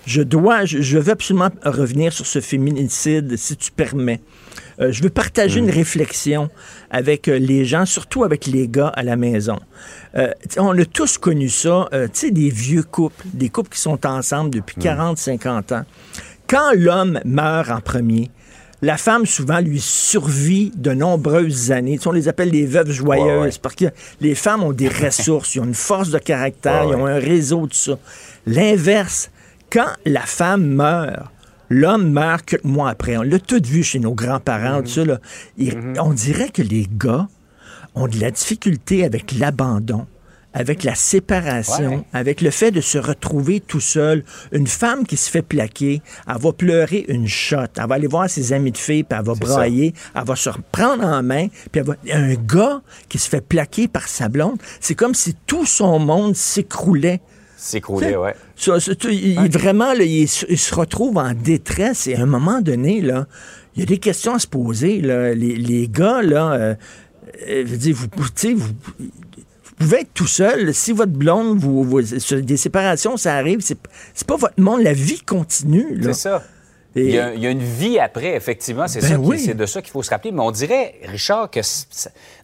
je 0.07 0.23
dois, 0.23 0.65
je, 0.65 0.99
veux 0.99 1.13
absolument 1.13 1.51
revenir 1.65 2.13
sur 2.13 2.27
ce 2.27 2.41
féminicide, 2.41 3.37
si 3.37 3.57
tu 3.57 3.71
permets. 3.71 4.21
Euh, 4.81 4.93
je 4.93 5.03
veux 5.03 5.11
partager 5.11 5.61
mm. 5.61 5.65
une 5.65 5.71
réflexion 5.71 6.51
avec 6.91 7.29
euh, 7.29 7.39
les 7.39 7.65
gens, 7.65 7.85
surtout 7.85 8.25
avec 8.25 8.47
les 8.47 8.67
gars 8.69 8.89
à 8.89 9.03
la 9.03 9.17
maison. 9.17 9.59
Euh, 10.17 10.31
on 10.57 10.77
a 10.79 10.85
tous 10.85 11.19
connu 11.19 11.49
ça, 11.49 11.89
tu 11.93 12.09
sais, 12.15 12.31
des 12.31 12.51
vieux 12.51 12.83
couples, 12.83 13.25
des 13.33 13.49
couples 13.49 13.71
qui 13.71 13.81
sont 13.81 14.07
ensemble 14.07 14.51
depuis 14.51 14.77
40, 14.77 15.13
mm. 15.13 15.17
50 15.17 15.73
ans. 15.73 15.85
Quand 16.47 16.73
l'homme 16.75 17.21
meurt 17.25 17.71
en 17.71 17.81
premier, 17.81 18.31
la 18.83 18.97
femme, 18.97 19.27
souvent, 19.27 19.61
lui 19.61 19.79
survit 19.79 20.73
de 20.75 20.93
nombreuses 20.93 21.71
années. 21.71 21.99
on 22.07 22.13
les 22.13 22.29
appelle 22.29 22.51
les 22.51 22.65
veuves 22.65 22.91
joyeuses 22.91 23.59
parce 23.59 23.75
que 23.75 23.87
les 24.21 24.35
femmes 24.35 24.63
ont 24.63 24.73
des 24.73 24.89
ressources, 25.05 25.55
ils 25.55 25.61
ont 25.61 25.65
une 25.65 25.75
force 25.75 26.11
de 26.11 26.19
caractère, 26.19 26.85
ils 26.89 26.95
ont 26.95 27.07
un 27.07 27.19
réseau 27.19 27.67
de 27.67 27.75
ça. 27.75 27.99
L'inverse, 28.47 29.31
quand 29.71 29.89
la 30.05 30.23
femme 30.23 30.67
meurt, 30.67 31.31
l'homme 31.69 32.11
meurt 32.11 32.45
quelques 32.45 32.65
mois 32.65 32.91
après. 32.91 33.17
On 33.17 33.23
l'a 33.23 33.39
tout 33.39 33.63
vu 33.65 33.83
chez 33.83 33.99
nos 33.99 34.15
grands-parents, 34.15 34.83
mhm. 34.83 35.95
On 36.01 36.13
dirait 36.13 36.51
que 36.51 36.63
les 36.63 36.87
gars 36.91 37.29
ont 37.95 38.09
de 38.09 38.21
la 38.21 38.31
difficulté 38.31 39.05
avec 39.05 39.33
l'abandon 39.33 40.07
avec 40.53 40.83
la 40.83 40.95
séparation, 40.95 42.05
avec 42.13 42.41
le 42.41 42.51
fait 42.51 42.71
de 42.71 42.81
se 42.81 42.99
retrouver 42.99 43.61
tout 43.61 43.81
seul. 43.81 44.25
Une 44.53 44.67
femme 44.67 45.07
qui 45.07 45.17
se 45.17 45.31
fait 45.31 45.43
plaquer, 45.43 46.03
elle 46.27 46.39
va 46.39 46.53
pleurer 46.53 47.05
une 47.09 47.29
shot, 47.29 47.57
elle 47.77 47.87
va 47.87 47.95
aller 47.95 48.07
voir 48.07 48.29
ses 48.29 48.53
amis 48.53 48.73
de 48.73 48.79
filles, 48.79 49.05
puis 49.05 49.19
elle 49.19 49.25
va 49.25 49.35
brailler, 49.35 49.95
elle 50.15 50.25
va 50.25 50.37
se 50.37 50.51
reprendre 50.51 51.05
en 51.05 51.23
main, 51.23 51.47
puis 51.71 51.83
un 52.13 52.35
gars 52.35 52.83
qui 53.09 53.19
se 53.19 53.29
fait 53.29 53.41
plaquer 53.41 53.87
par 53.87 54.09
sa 54.09 54.29
blonde, 54.29 54.59
c'est 54.81 54.95
comme 54.95 55.15
si 55.15 55.35
tout 55.47 55.67
son 55.67 55.99
monde 55.99 56.35
s'écroulait 56.35 57.21
S'écrouler, 57.63 58.17
ouais. 58.17 58.35
il, 59.11 59.51
Vraiment, 59.51 59.93
il, 59.93 60.27
se 60.27 60.75
retrouve 60.75 61.19
en 61.19 61.35
détresse 61.35 62.07
et 62.07 62.15
à 62.15 62.23
un 62.23 62.27
moment 62.27 62.63
donné, 62.63 63.03
là, 63.03 63.27
il 63.77 63.81
y 63.81 63.83
a 63.83 63.87
des 63.87 63.99
questions 63.99 64.35
à 64.35 64.39
se 64.39 64.47
poser. 64.47 65.03
Là. 65.03 65.35
Les, 65.35 65.87
gars, 65.87 66.23
là, 66.23 66.53
euh, 66.53 66.75
euh, 67.47 67.67
je 67.67 67.93
vous, 67.93 68.07
vous, 68.17 68.57
vous, 68.57 68.73
pouvez 69.79 70.01
être 70.01 70.15
tout 70.15 70.27
seul. 70.27 70.73
Si 70.73 70.93
votre 70.93 71.13
blonde, 71.13 71.59
vous, 71.59 72.01
des 72.01 72.57
séparations, 72.57 73.19
ça 73.19 73.35
arrive, 73.37 73.61
c'est 73.61 74.27
pas 74.27 74.37
votre 74.37 74.59
monde. 74.59 74.81
La 74.81 74.95
vie 74.95 75.21
continue. 75.21 76.01
C'est 76.03 76.15
ça. 76.15 76.43
Il, 76.97 77.11
y 77.11 77.19
a, 77.19 77.51
une 77.51 77.63
vie 77.63 78.01
après, 78.01 78.35
effectivement. 78.35 78.89
C'est 78.89 79.01
ben 79.01 79.55
de 79.55 79.67
ça 79.67 79.81
qu'il 79.81 79.93
faut 79.93 80.03
se 80.03 80.11
rappeler. 80.11 80.33
Mais 80.33 80.41
on 80.41 80.51
dirait, 80.51 80.95
Richard, 81.05 81.49
que 81.51 81.61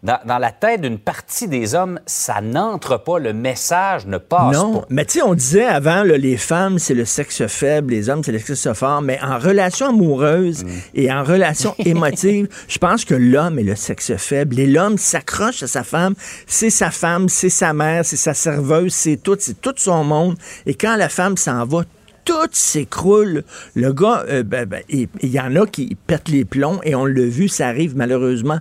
dans, 0.05 0.39
la 0.39 0.53
tête 0.53 0.83
d'une 0.83 0.99
partie 0.99 1.49
des 1.49 1.75
hommes, 1.75 1.99
ça 2.07 2.41
n'entre 2.41 2.97
pas. 2.97 3.19
Le 3.19 3.33
message 3.33 4.07
ne 4.07 4.19
passe 4.19 4.57
non. 4.57 4.85
Mais 4.89 5.05
tu 5.05 5.19
sais, 5.19 5.23
on 5.23 5.35
disait 5.35 5.65
avant, 5.65 6.05
les 6.05 6.37
femmes, 6.37 6.79
c'est 6.79 6.95
le 6.95 7.05
sexe 7.05 7.47
faible, 7.49 7.93
les 7.93 8.09
hommes, 8.09 8.23
c'est 8.23 8.33
le 8.33 8.39
sexe 8.39 8.73
fort. 8.73 9.03
Mais 9.03 9.19
en 9.21 9.39
relation 9.39 9.89
amoureuse 9.89 10.65
mm. 10.65 10.69
et 10.95 11.13
en 11.13 11.25
relation 11.25 11.75
émotive, 11.85 12.49
je 12.69 12.79
pense 12.79 13.05
que 13.05 13.15
l'homme 13.15 13.59
est 13.59 13.65
le 13.65 13.75
sexe 13.75 14.15
faible. 14.17 14.61
Et 14.61 14.67
l'homme 14.67 14.97
s'accroche 14.97 15.65
à 15.65 15.67
sa 15.67 15.83
femme. 15.83 16.15
C'est 16.47 16.71
sa 16.71 16.93
femme, 16.93 17.29
c'est 17.29 17.51
sa 17.51 17.73
mère, 17.73 18.05
c'est 18.05 18.17
sa 18.17 18.35
serveuse, 18.35 18.93
c'est 18.93 19.17
tout, 19.17 19.37
c'est 19.41 19.61
tout 19.61 19.75
son 19.77 20.05
monde. 20.05 20.37
Et 20.67 20.75
quand 20.75 20.95
la 20.95 21.09
femme 21.09 21.37
s'en 21.37 21.65
va, 21.65 21.83
tout 22.27 22.49
s'écroule. 22.53 23.45
Le 23.75 23.93
gars, 23.95 24.25
euh, 24.29 24.43
ben, 24.43 24.67
ben, 24.67 24.83
il 24.91 25.09
y, 25.23 25.41
en 25.41 25.57
a 25.57 25.67
qui 25.67 25.97
pètent 26.07 26.29
les 26.29 26.45
plombs 26.45 26.81
et 26.83 26.95
on 26.95 27.07
l'a 27.07 27.25
vu, 27.25 27.49
ça 27.49 27.69
arrive 27.69 27.97
malheureusement 27.97 28.59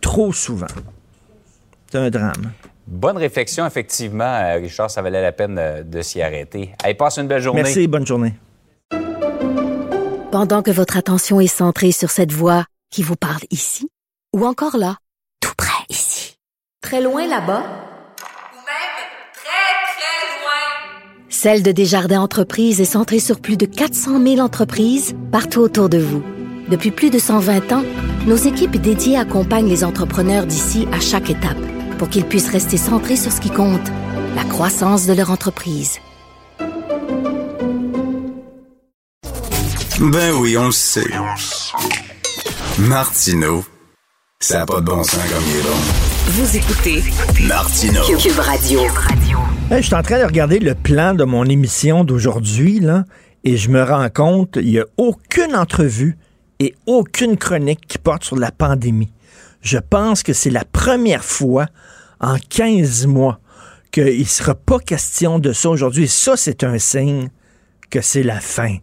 trop 0.00 0.32
souvent. 0.32 0.66
C'est 1.90 1.98
un 1.98 2.10
drame. 2.10 2.52
Bonne 2.86 3.16
réflexion, 3.16 3.66
effectivement, 3.66 4.24
euh, 4.24 4.58
Richard. 4.60 4.90
Ça 4.90 5.02
valait 5.02 5.22
la 5.22 5.32
peine 5.32 5.60
de, 5.84 6.02
s'y 6.02 6.22
arrêter. 6.22 6.72
Allez, 6.84 6.94
passe 6.94 7.18
une 7.18 7.26
belle 7.26 7.42
journée. 7.42 7.62
Merci, 7.62 7.88
bonne 7.88 8.06
journée. 8.06 8.34
Pendant 10.30 10.62
que 10.62 10.70
votre 10.70 10.96
attention 10.96 11.40
est 11.40 11.46
centrée 11.46 11.92
sur 11.92 12.10
cette 12.10 12.30
voix 12.30 12.64
qui 12.90 13.02
vous 13.02 13.16
parle 13.16 13.42
ici, 13.50 13.88
ou 14.34 14.46
encore 14.46 14.76
là, 14.76 14.98
tout 15.40 15.54
près 15.56 15.84
ici, 15.88 16.36
très 16.82 17.00
loin 17.00 17.26
là-bas, 17.26 17.64
Celle 21.28 21.62
de 21.62 21.72
Desjardins 21.72 22.20
Entreprises 22.20 22.80
est 22.80 22.84
centrée 22.84 23.18
sur 23.18 23.40
plus 23.40 23.56
de 23.56 23.66
400 23.66 24.22
000 24.22 24.38
entreprises 24.38 25.16
partout 25.32 25.60
autour 25.60 25.88
de 25.88 25.98
vous. 25.98 26.22
Depuis 26.68 26.90
plus 26.90 27.10
de 27.10 27.18
120 27.18 27.72
ans, 27.72 27.84
nos 28.26 28.36
équipes 28.36 28.76
dédiées 28.76 29.16
accompagnent 29.18 29.68
les 29.68 29.84
entrepreneurs 29.84 30.46
d'ici 30.46 30.86
à 30.92 31.00
chaque 31.00 31.30
étape 31.30 31.58
pour 31.98 32.08
qu'ils 32.08 32.24
puissent 32.26 32.50
rester 32.50 32.76
centrés 32.76 33.16
sur 33.16 33.32
ce 33.32 33.40
qui 33.40 33.50
compte, 33.50 33.88
la 34.36 34.44
croissance 34.44 35.06
de 35.06 35.14
leur 35.14 35.30
entreprise. 35.30 35.98
Ben 39.98 40.32
oui, 40.38 40.56
on 40.56 40.66
le 40.66 40.72
sait. 40.72 41.10
Martineau, 42.78 43.64
ça 44.38 44.58
n'a 44.58 44.66
pas 44.66 44.80
de 44.80 44.86
bon 44.86 45.02
sens 45.02 45.14
comme 45.14 45.44
il 45.48 46.12
est. 46.12 46.15
Vous 46.28 46.56
écoutez 46.56 47.04
Martineau. 47.46 48.02
Cube 48.18 48.38
Radio 48.40 48.80
je 49.70 49.80
suis 49.80 49.94
en 49.94 50.02
train 50.02 50.18
de 50.18 50.24
regarder 50.24 50.58
le 50.58 50.74
plan 50.74 51.14
de 51.14 51.22
mon 51.22 51.44
émission 51.44 52.02
d'aujourd'hui, 52.02 52.80
là, 52.80 53.04
et 53.44 53.56
je 53.56 53.70
me 53.70 53.80
rends 53.80 54.08
compte, 54.08 54.58
il 54.60 54.66
n'y 54.66 54.78
a 54.80 54.86
aucune 54.96 55.54
entrevue 55.54 56.18
et 56.58 56.74
aucune 56.86 57.36
chronique 57.36 57.86
qui 57.86 57.98
porte 57.98 58.24
sur 58.24 58.36
la 58.36 58.50
pandémie. 58.50 59.12
Je 59.60 59.78
pense 59.78 60.24
que 60.24 60.32
c'est 60.32 60.50
la 60.50 60.64
première 60.64 61.24
fois 61.24 61.66
en 62.20 62.36
15 62.36 63.06
mois 63.06 63.38
qu'il 63.92 64.18
ne 64.18 64.24
sera 64.24 64.56
pas 64.56 64.80
question 64.80 65.38
de 65.38 65.52
ça 65.52 65.70
aujourd'hui. 65.70 66.08
Ça, 66.08 66.36
c'est 66.36 66.64
un 66.64 66.78
signe 66.78 67.28
que 67.88 68.00
c'est 68.00 68.24
la 68.24 68.40
fin 68.40 68.78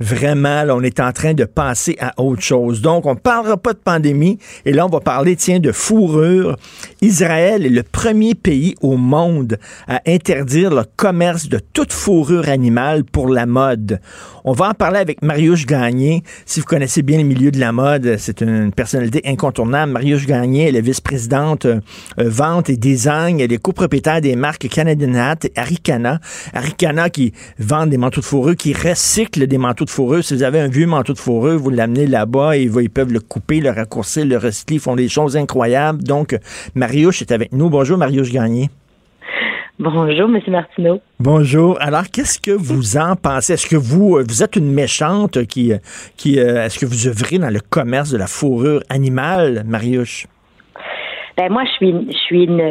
vraiment, 0.00 0.64
on 0.70 0.82
est 0.82 1.00
en 1.00 1.12
train 1.12 1.34
de 1.34 1.44
passer 1.44 1.96
à 2.00 2.20
autre 2.20 2.42
chose. 2.42 2.80
Donc, 2.80 3.06
on 3.06 3.14
ne 3.14 3.18
parlera 3.18 3.56
pas 3.56 3.72
de 3.72 3.78
pandémie, 3.78 4.38
et 4.64 4.72
là, 4.72 4.86
on 4.86 4.88
va 4.88 5.00
parler, 5.00 5.36
tiens, 5.36 5.60
de 5.60 5.72
fourrure. 5.72 6.56
Israël 7.00 7.64
est 7.64 7.70
le 7.70 7.82
premier 7.82 8.34
pays 8.34 8.74
au 8.80 8.96
monde 8.96 9.58
à 9.86 10.00
interdire 10.06 10.70
le 10.70 10.82
commerce 10.96 11.48
de 11.48 11.60
toute 11.72 11.92
fourrure 11.92 12.48
animale 12.48 13.04
pour 13.04 13.28
la 13.28 13.46
mode. 13.46 14.00
On 14.44 14.52
va 14.52 14.68
en 14.68 14.74
parler 14.74 14.98
avec 14.98 15.22
Marius 15.22 15.64
Gagné. 15.64 16.22
Si 16.44 16.60
vous 16.60 16.66
connaissez 16.66 17.02
bien 17.02 17.18
le 17.18 17.24
milieu 17.24 17.50
de 17.50 17.58
la 17.58 17.72
mode, 17.72 18.16
c'est 18.18 18.42
une 18.42 18.72
personnalité 18.72 19.22
incontournable. 19.24 19.92
Marius 19.92 20.26
Gagné, 20.26 20.68
elle 20.68 20.76
est 20.76 20.82
vice-présidente 20.82 21.64
euh, 21.64 21.80
vente 22.18 22.68
et 22.68 22.76
design. 22.76 23.40
Elle 23.40 23.52
est 23.52 23.62
copropriétaire 23.62 24.20
des 24.20 24.36
marques 24.36 24.68
Canadian 24.68 25.14
Hat 25.14 25.44
et 25.44 25.52
Aricana. 25.56 26.20
Aricana 26.52 27.08
qui 27.08 27.32
vend 27.58 27.86
des 27.86 27.96
manteaux 27.96 28.20
de 28.20 28.26
fourrure, 28.26 28.56
qui 28.56 28.74
recycle 28.74 29.46
des 29.46 29.58
manteaux 29.58 29.83
de 29.84 29.90
fourrure. 29.90 30.22
Si 30.24 30.34
vous 30.34 30.42
avez 30.42 30.60
un 30.60 30.68
vieux 30.68 30.86
manteau 30.86 31.12
de 31.12 31.18
fourrure, 31.18 31.58
vous 31.58 31.70
l'amenez 31.70 32.06
là-bas 32.06 32.56
et 32.56 32.62
ils 32.62 32.90
peuvent 32.90 33.12
le 33.12 33.20
couper, 33.20 33.60
le 33.60 33.70
raccourcir, 33.70 34.24
le 34.24 34.36
recycler. 34.36 34.76
Ils 34.76 34.80
font 34.80 34.96
des 34.96 35.08
choses 35.08 35.36
incroyables. 35.36 36.02
Donc, 36.02 36.36
Marius 36.74 37.22
est 37.22 37.32
avec 37.32 37.52
nous. 37.52 37.70
Bonjour, 37.70 37.98
Marius 37.98 38.32
Gagné. 38.32 38.70
Bonjour, 39.78 40.28
M. 40.28 40.40
Martineau. 40.48 41.00
Bonjour. 41.18 41.76
Alors, 41.80 42.04
qu'est-ce 42.12 42.38
que 42.38 42.52
vous 42.52 42.96
en 42.96 43.16
pensez? 43.16 43.54
Est-ce 43.54 43.66
que 43.66 43.76
vous, 43.76 44.20
vous 44.26 44.42
êtes 44.42 44.54
une 44.54 44.72
méchante 44.72 45.44
qui, 45.46 45.72
qui 46.16 46.38
est-ce 46.38 46.78
que 46.78 46.86
vous 46.86 47.08
œuvrez 47.08 47.38
dans 47.38 47.50
le 47.50 47.60
commerce 47.60 48.10
de 48.10 48.18
la 48.18 48.28
fourrure 48.28 48.82
animale, 48.88 49.64
Mariusz? 49.66 50.26
Ben 51.36 51.50
moi, 51.50 51.64
je 51.64 51.70
suis, 51.72 51.92
je 52.08 52.16
suis 52.16 52.44
une, 52.44 52.62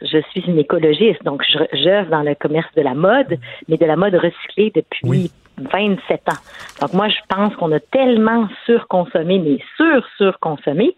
je 0.00 0.18
suis 0.30 0.40
une 0.46 0.58
écologiste, 0.58 1.22
donc 1.24 1.42
j'œuvre 1.74 2.10
dans 2.10 2.22
le 2.22 2.34
commerce 2.34 2.72
de 2.74 2.80
la 2.80 2.94
mode, 2.94 3.38
mais 3.68 3.76
de 3.76 3.84
la 3.84 3.96
mode 3.96 4.14
recyclée 4.14 4.72
depuis 4.74 5.30
27 5.58 6.28
ans. 6.28 6.40
Donc 6.80 6.92
moi, 6.92 7.08
je 7.08 7.18
pense 7.28 7.54
qu'on 7.56 7.72
a 7.72 7.80
tellement 7.80 8.48
surconsommé, 8.64 9.38
mais 9.38 9.58
sur-surconsommé, 9.76 10.96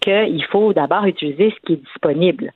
qu'il 0.00 0.44
faut 0.44 0.72
d'abord 0.72 1.04
utiliser 1.04 1.50
ce 1.50 1.66
qui 1.66 1.72
est 1.74 1.84
disponible. 1.84 2.52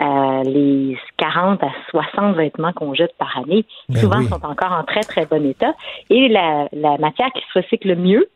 Euh, 0.00 0.42
les 0.42 0.98
40 1.18 1.62
à 1.62 1.70
60 1.90 2.34
vêtements 2.34 2.72
qu'on 2.72 2.94
jette 2.94 3.16
par 3.16 3.38
année, 3.38 3.64
ben 3.88 4.00
souvent 4.00 4.22
sont 4.22 4.44
encore 4.44 4.72
en 4.72 4.82
très, 4.82 5.02
très 5.02 5.24
bon 5.24 5.44
état. 5.46 5.72
Et 6.10 6.28
la, 6.28 6.68
la 6.72 6.98
matière 6.98 7.30
qui 7.32 7.42
se 7.52 7.60
recycle 7.60 7.88
le 7.88 7.96
mieux, 7.96 8.28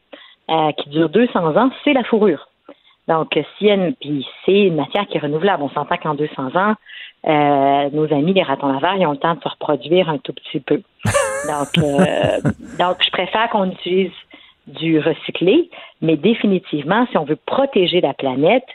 euh, 0.51 0.73
qui 0.73 0.89
dure 0.91 1.09
200 1.09 1.57
ans, 1.57 1.71
c'est 1.83 1.93
la 1.93 2.05
fourrure. 2.05 2.49
Donc, 3.09 3.39
si 3.59 3.69
puis 4.01 4.27
c'est 4.45 4.67
une 4.67 4.77
matière 4.77 5.07
qui 5.07 5.17
est 5.17 5.21
renouvelable. 5.21 5.63
On 5.63 5.71
s'entend 5.71 5.97
qu'en 5.97 6.15
200 6.15 6.55
ans, 6.57 6.75
euh, 7.29 7.91
nos 7.93 8.13
amis 8.13 8.33
les 8.33 8.43
ratons 8.43 8.73
laveurs, 8.73 8.97
ils 8.97 9.07
ont 9.07 9.13
le 9.13 9.19
temps 9.19 9.35
de 9.35 9.41
se 9.41 9.49
reproduire 9.49 10.09
un 10.09 10.19
tout 10.19 10.33
petit 10.33 10.61
peu. 10.61 10.81
Donc, 11.47 11.79
euh, 11.79 12.41
donc 12.79 12.97
je 13.05 13.11
préfère 13.11 13.49
qu'on 13.51 13.71
utilise 13.71 14.11
du 14.67 14.99
recyclé, 14.99 15.71
mais 16.03 16.17
définitivement, 16.17 17.07
si 17.11 17.17
on 17.17 17.25
veut 17.25 17.39
protéger 17.47 18.01
la 18.01 18.13
planète, 18.13 18.67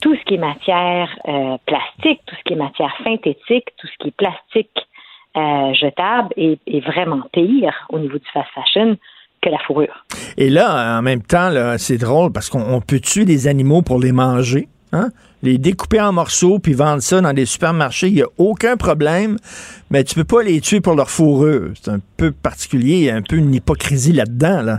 tout 0.00 0.14
ce 0.14 0.24
qui 0.24 0.34
est 0.34 0.38
matière 0.38 1.08
euh, 1.28 1.56
plastique, 1.66 2.20
tout 2.26 2.34
ce 2.36 2.42
qui 2.44 2.54
est 2.54 2.56
matière 2.56 2.92
synthétique, 3.04 3.68
tout 3.78 3.86
ce 3.86 3.92
qui 4.00 4.08
est 4.08 4.16
plastique 4.16 4.76
euh, 5.36 5.72
jetable 5.74 6.30
est, 6.36 6.58
est, 6.66 6.80
vraiment 6.80 7.22
pire 7.32 7.86
au 7.90 7.98
niveau 7.98 8.18
du 8.18 8.26
fast 8.32 8.48
fashion 8.54 8.96
que 9.40 9.48
la 9.48 9.58
fourrure. 9.58 10.04
Et 10.36 10.50
là, 10.50 10.98
en 10.98 11.02
même 11.02 11.22
temps, 11.22 11.50
c'est 11.78 11.98
drôle 11.98 12.32
parce 12.32 12.50
qu'on 12.50 12.80
peut 12.80 13.00
tuer 13.00 13.24
des 13.24 13.46
animaux 13.46 13.82
pour 13.82 14.00
les 14.00 14.12
manger. 14.12 14.68
Hein? 14.92 15.10
Les 15.42 15.58
découper 15.58 16.00
en 16.00 16.12
morceaux 16.12 16.58
puis 16.58 16.74
vendre 16.74 17.00
ça 17.00 17.20
dans 17.20 17.32
des 17.32 17.46
supermarchés, 17.46 18.08
il 18.08 18.14
n'y 18.14 18.22
a 18.22 18.28
aucun 18.38 18.76
problème, 18.76 19.36
mais 19.90 20.04
tu 20.04 20.14
peux 20.14 20.24
pas 20.24 20.42
les 20.42 20.60
tuer 20.60 20.80
pour 20.80 20.94
leur 20.94 21.08
fourrure. 21.08 21.70
C'est 21.74 21.90
un 21.90 22.00
peu 22.16 22.30
particulier, 22.30 22.94
il 22.94 23.04
y 23.04 23.10
a 23.10 23.16
un 23.16 23.22
peu 23.22 23.36
une 23.36 23.54
hypocrisie 23.54 24.12
là-dedans. 24.12 24.62
Là. 24.62 24.78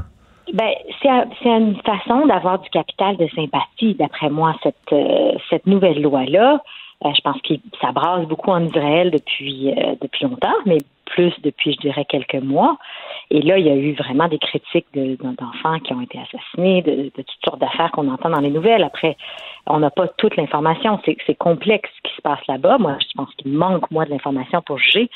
Ben, 0.53 0.73
c'est 1.01 1.49
une 1.49 1.75
façon 1.81 2.25
d'avoir 2.27 2.59
du 2.59 2.69
capital 2.69 3.17
de 3.17 3.27
sympathie, 3.35 3.95
d'après 3.95 4.29
moi, 4.29 4.55
cette, 4.61 4.75
euh, 4.91 5.31
cette 5.49 5.65
nouvelle 5.65 6.01
loi-là. 6.01 6.61
Euh, 7.05 7.09
je 7.15 7.21
pense 7.21 7.41
que 7.41 7.53
ça 7.81 7.91
brasse 7.91 8.27
beaucoup 8.27 8.51
en 8.51 8.63
Israël 8.65 9.11
depuis, 9.11 9.69
euh, 9.69 9.95
depuis 10.01 10.25
longtemps, 10.25 10.53
mais 10.65 10.77
plus 11.05 11.33
depuis, 11.43 11.73
je 11.73 11.79
dirais, 11.79 12.05
quelques 12.05 12.43
mois. 12.43 12.77
Et 13.33 13.41
là, 13.41 13.57
il 13.57 13.65
y 13.65 13.69
a 13.69 13.75
eu 13.75 13.93
vraiment 13.93 14.27
des 14.27 14.39
critiques 14.39 14.87
d'enfants 14.93 15.79
qui 15.79 15.93
ont 15.93 16.01
été 16.01 16.19
assassinés, 16.19 16.81
de, 16.81 17.03
de 17.03 17.11
toutes 17.15 17.45
sortes 17.45 17.61
d'affaires 17.61 17.89
qu'on 17.91 18.09
entend 18.09 18.29
dans 18.29 18.41
les 18.41 18.49
nouvelles. 18.49 18.83
Après, 18.83 19.15
on 19.67 19.79
n'a 19.79 19.89
pas 19.89 20.09
toute 20.17 20.35
l'information. 20.35 20.99
C'est 21.05 21.35
complexe 21.35 21.89
ce 21.95 22.09
qui 22.09 22.15
se 22.17 22.21
passe 22.21 22.45
là-bas. 22.49 22.77
Moi, 22.77 22.97
je 22.99 23.13
pense 23.15 23.33
qu'il 23.35 23.53
manque, 23.53 23.89
moi, 23.89 24.03
de 24.03 24.09
l'information 24.09 24.61
pour 24.61 24.77
juger. 24.79 25.09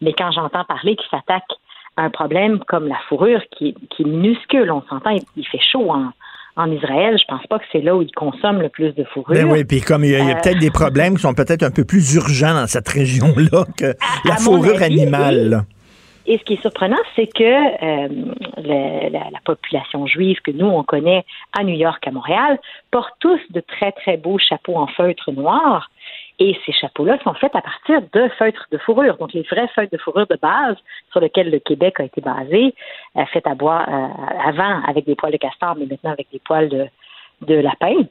Mais 0.00 0.14
quand 0.14 0.32
j'entends 0.32 0.64
parler 0.64 0.96
qu'ils 0.96 1.10
s'attaquent 1.10 1.58
à 1.98 2.04
un 2.04 2.10
problème 2.10 2.58
comme 2.60 2.88
la 2.88 2.98
fourrure, 3.06 3.42
qui, 3.50 3.74
qui 3.90 4.02
est 4.02 4.06
minuscule, 4.06 4.70
on 4.70 4.82
s'entend, 4.88 5.14
il, 5.36 5.46
fait 5.46 5.60
chaud 5.60 5.90
en, 5.90 6.08
en 6.56 6.72
Israël, 6.72 7.18
je 7.20 7.24
pense 7.28 7.46
pas 7.48 7.58
que 7.58 7.66
c'est 7.70 7.82
là 7.82 7.94
où 7.94 8.00
ils 8.00 8.12
consomment 8.12 8.62
le 8.62 8.70
plus 8.70 8.94
de 8.94 9.04
fourrure. 9.04 9.36
Ben 9.36 9.44
oui, 9.44 9.64
puis 9.64 9.82
comme 9.82 10.04
il 10.04 10.12
y 10.12 10.16
a, 10.16 10.24
euh, 10.24 10.34
peut-être 10.40 10.58
des 10.58 10.70
problèmes 10.70 11.16
qui 11.16 11.20
sont 11.22 11.34
peut-être 11.34 11.64
un 11.64 11.70
peu 11.70 11.84
plus 11.84 12.14
urgents 12.14 12.54
dans 12.54 12.66
cette 12.66 12.88
région-là 12.88 13.66
que 13.76 13.94
la 14.24 14.36
fourrure 14.36 14.82
animale. 14.82 15.66
Et 16.28 16.36
ce 16.36 16.44
qui 16.44 16.52
est 16.52 16.60
surprenant, 16.60 16.98
c'est 17.16 17.26
que 17.26 17.42
euh, 17.42 18.08
la, 18.58 19.40
population 19.46 20.06
juive 20.06 20.38
que 20.42 20.50
nous, 20.50 20.66
on 20.66 20.82
connaît 20.84 21.24
à 21.58 21.64
New 21.64 21.74
York, 21.74 22.06
à 22.06 22.10
Montréal, 22.10 22.58
porte 22.90 23.14
tous 23.18 23.40
de 23.48 23.60
très, 23.60 23.92
très 23.92 24.18
beaux 24.18 24.36
chapeaux 24.38 24.76
en 24.76 24.86
feutre 24.88 25.32
noir. 25.32 25.90
Et 26.38 26.54
ces 26.66 26.72
chapeaux-là 26.72 27.18
sont 27.24 27.32
faits 27.32 27.56
à 27.56 27.62
partir 27.62 28.02
de 28.12 28.28
feutres 28.38 28.66
de 28.70 28.76
fourrure. 28.76 29.16
Donc, 29.16 29.32
les 29.32 29.40
vrais 29.40 29.68
feutres 29.68 29.90
de 29.90 29.96
fourrure 29.96 30.26
de 30.26 30.36
base 30.40 30.76
sur 31.12 31.20
lesquels 31.20 31.50
le 31.50 31.60
Québec 31.60 31.98
a 31.98 32.04
été 32.04 32.20
basé, 32.20 32.74
euh, 33.16 33.24
fait 33.32 33.46
à 33.46 33.54
bois 33.54 33.86
euh, 33.88 34.08
avant 34.44 34.82
avec 34.86 35.06
des 35.06 35.14
poils 35.14 35.32
de 35.32 35.38
castor, 35.38 35.76
mais 35.76 35.86
maintenant 35.86 36.12
avec 36.12 36.26
des 36.30 36.40
poils 36.40 36.68
de, 36.68 36.88
de 37.40 37.54
lapin. 37.54 38.04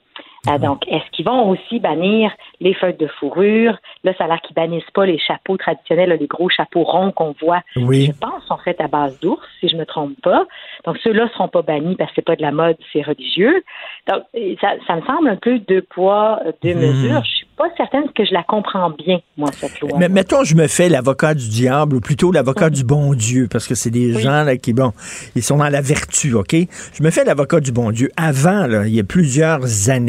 Euh, 0.48 0.58
donc, 0.58 0.88
est-ce 0.88 1.10
qu'ils 1.12 1.26
vont 1.26 1.50
aussi 1.50 1.80
bannir 1.80 2.32
les 2.62 2.74
feuilles 2.74 2.98
de 2.98 3.08
fourrure? 3.20 3.78
Là, 4.04 4.14
ça 4.18 4.26
a 4.26 4.28
l'air 4.28 4.42
qu'ils 4.42 4.56
bannissent 4.56 4.92
pas 4.94 5.06
les 5.06 5.20
chapeaux 5.20 5.58
traditionnels, 5.58 6.16
les 6.20 6.28
gros 6.28 6.50
chapeaux 6.50 6.84
ronds 6.84 7.12
qu'on 7.12 7.36
voit? 7.42 7.62
Oui. 7.76 8.06
Je 8.06 8.12
pense 8.14 8.38
sont 8.48 8.58
faits 8.58 8.80
à 8.82 8.88
base 8.88 9.20
d'ours, 9.20 9.46
si 9.60 9.68
je 9.68 9.76
me 9.76 9.86
trompe 9.86 10.20
pas. 10.22 10.46
Donc, 10.86 10.98
ceux-là 11.04 11.28
seront 11.34 11.48
pas 11.48 11.62
bannis 11.62 11.96
parce 11.96 12.10
que 12.12 12.16
c'est 12.18 12.26
pas 12.26 12.36
de 12.36 12.42
la 12.42 12.52
mode, 12.52 12.78
c'est 12.94 13.02
religieux. 13.02 13.64
Donc, 14.08 14.24
ça, 14.62 14.74
ça, 14.88 14.96
me 14.96 15.02
semble 15.02 15.30
un 15.30 15.36
peu 15.36 15.60
deux 15.60 15.82
poids, 15.82 16.40
deux 16.64 16.74
hmm. 16.74 16.80
mesures. 16.80 17.24
Je 17.24 17.30
suis 17.30 17.48
pas 17.58 17.66
certaine 17.76 18.10
que 18.16 18.24
je 18.24 18.34
la 18.34 18.44
comprends 18.44 18.92
bien, 18.92 19.20
moi, 19.36 19.50
cette 19.52 19.80
loi. 19.82 19.98
Mais 19.98 20.10
mettons, 20.10 20.44
je 20.44 20.56
me 20.56 20.68
fais 20.68 20.90
l'avocat 20.90 21.34
du 21.34 21.50
diable, 21.50 21.98
ou 21.98 22.00
plutôt 22.00 22.32
l'avocat 22.32 22.70
du 22.70 22.84
bon 22.84 23.14
Dieu, 23.14 23.48
parce 23.52 23.68
que 23.68 23.76
c'est 23.76 23.90
des 23.90 24.14
gens 24.14 24.44
là, 24.44 24.58
qui, 24.58 24.74
bon, 24.74 24.94
ils 25.36 25.44
sont 25.44 25.58
dans 25.58 25.70
la 25.70 25.82
vertu, 25.82 26.34
OK? 26.34 26.54
Je 26.54 27.04
me 27.04 27.12
fais 27.12 27.26
l'avocat 27.26 27.60
du 27.60 27.72
bon 27.72 27.92
Dieu. 27.92 28.10
Avant, 28.16 28.68
là, 28.68 28.88
il 28.88 28.96
y 28.96 29.00
a 29.00 29.04
plusieurs 29.04 29.90
années, 29.90 30.07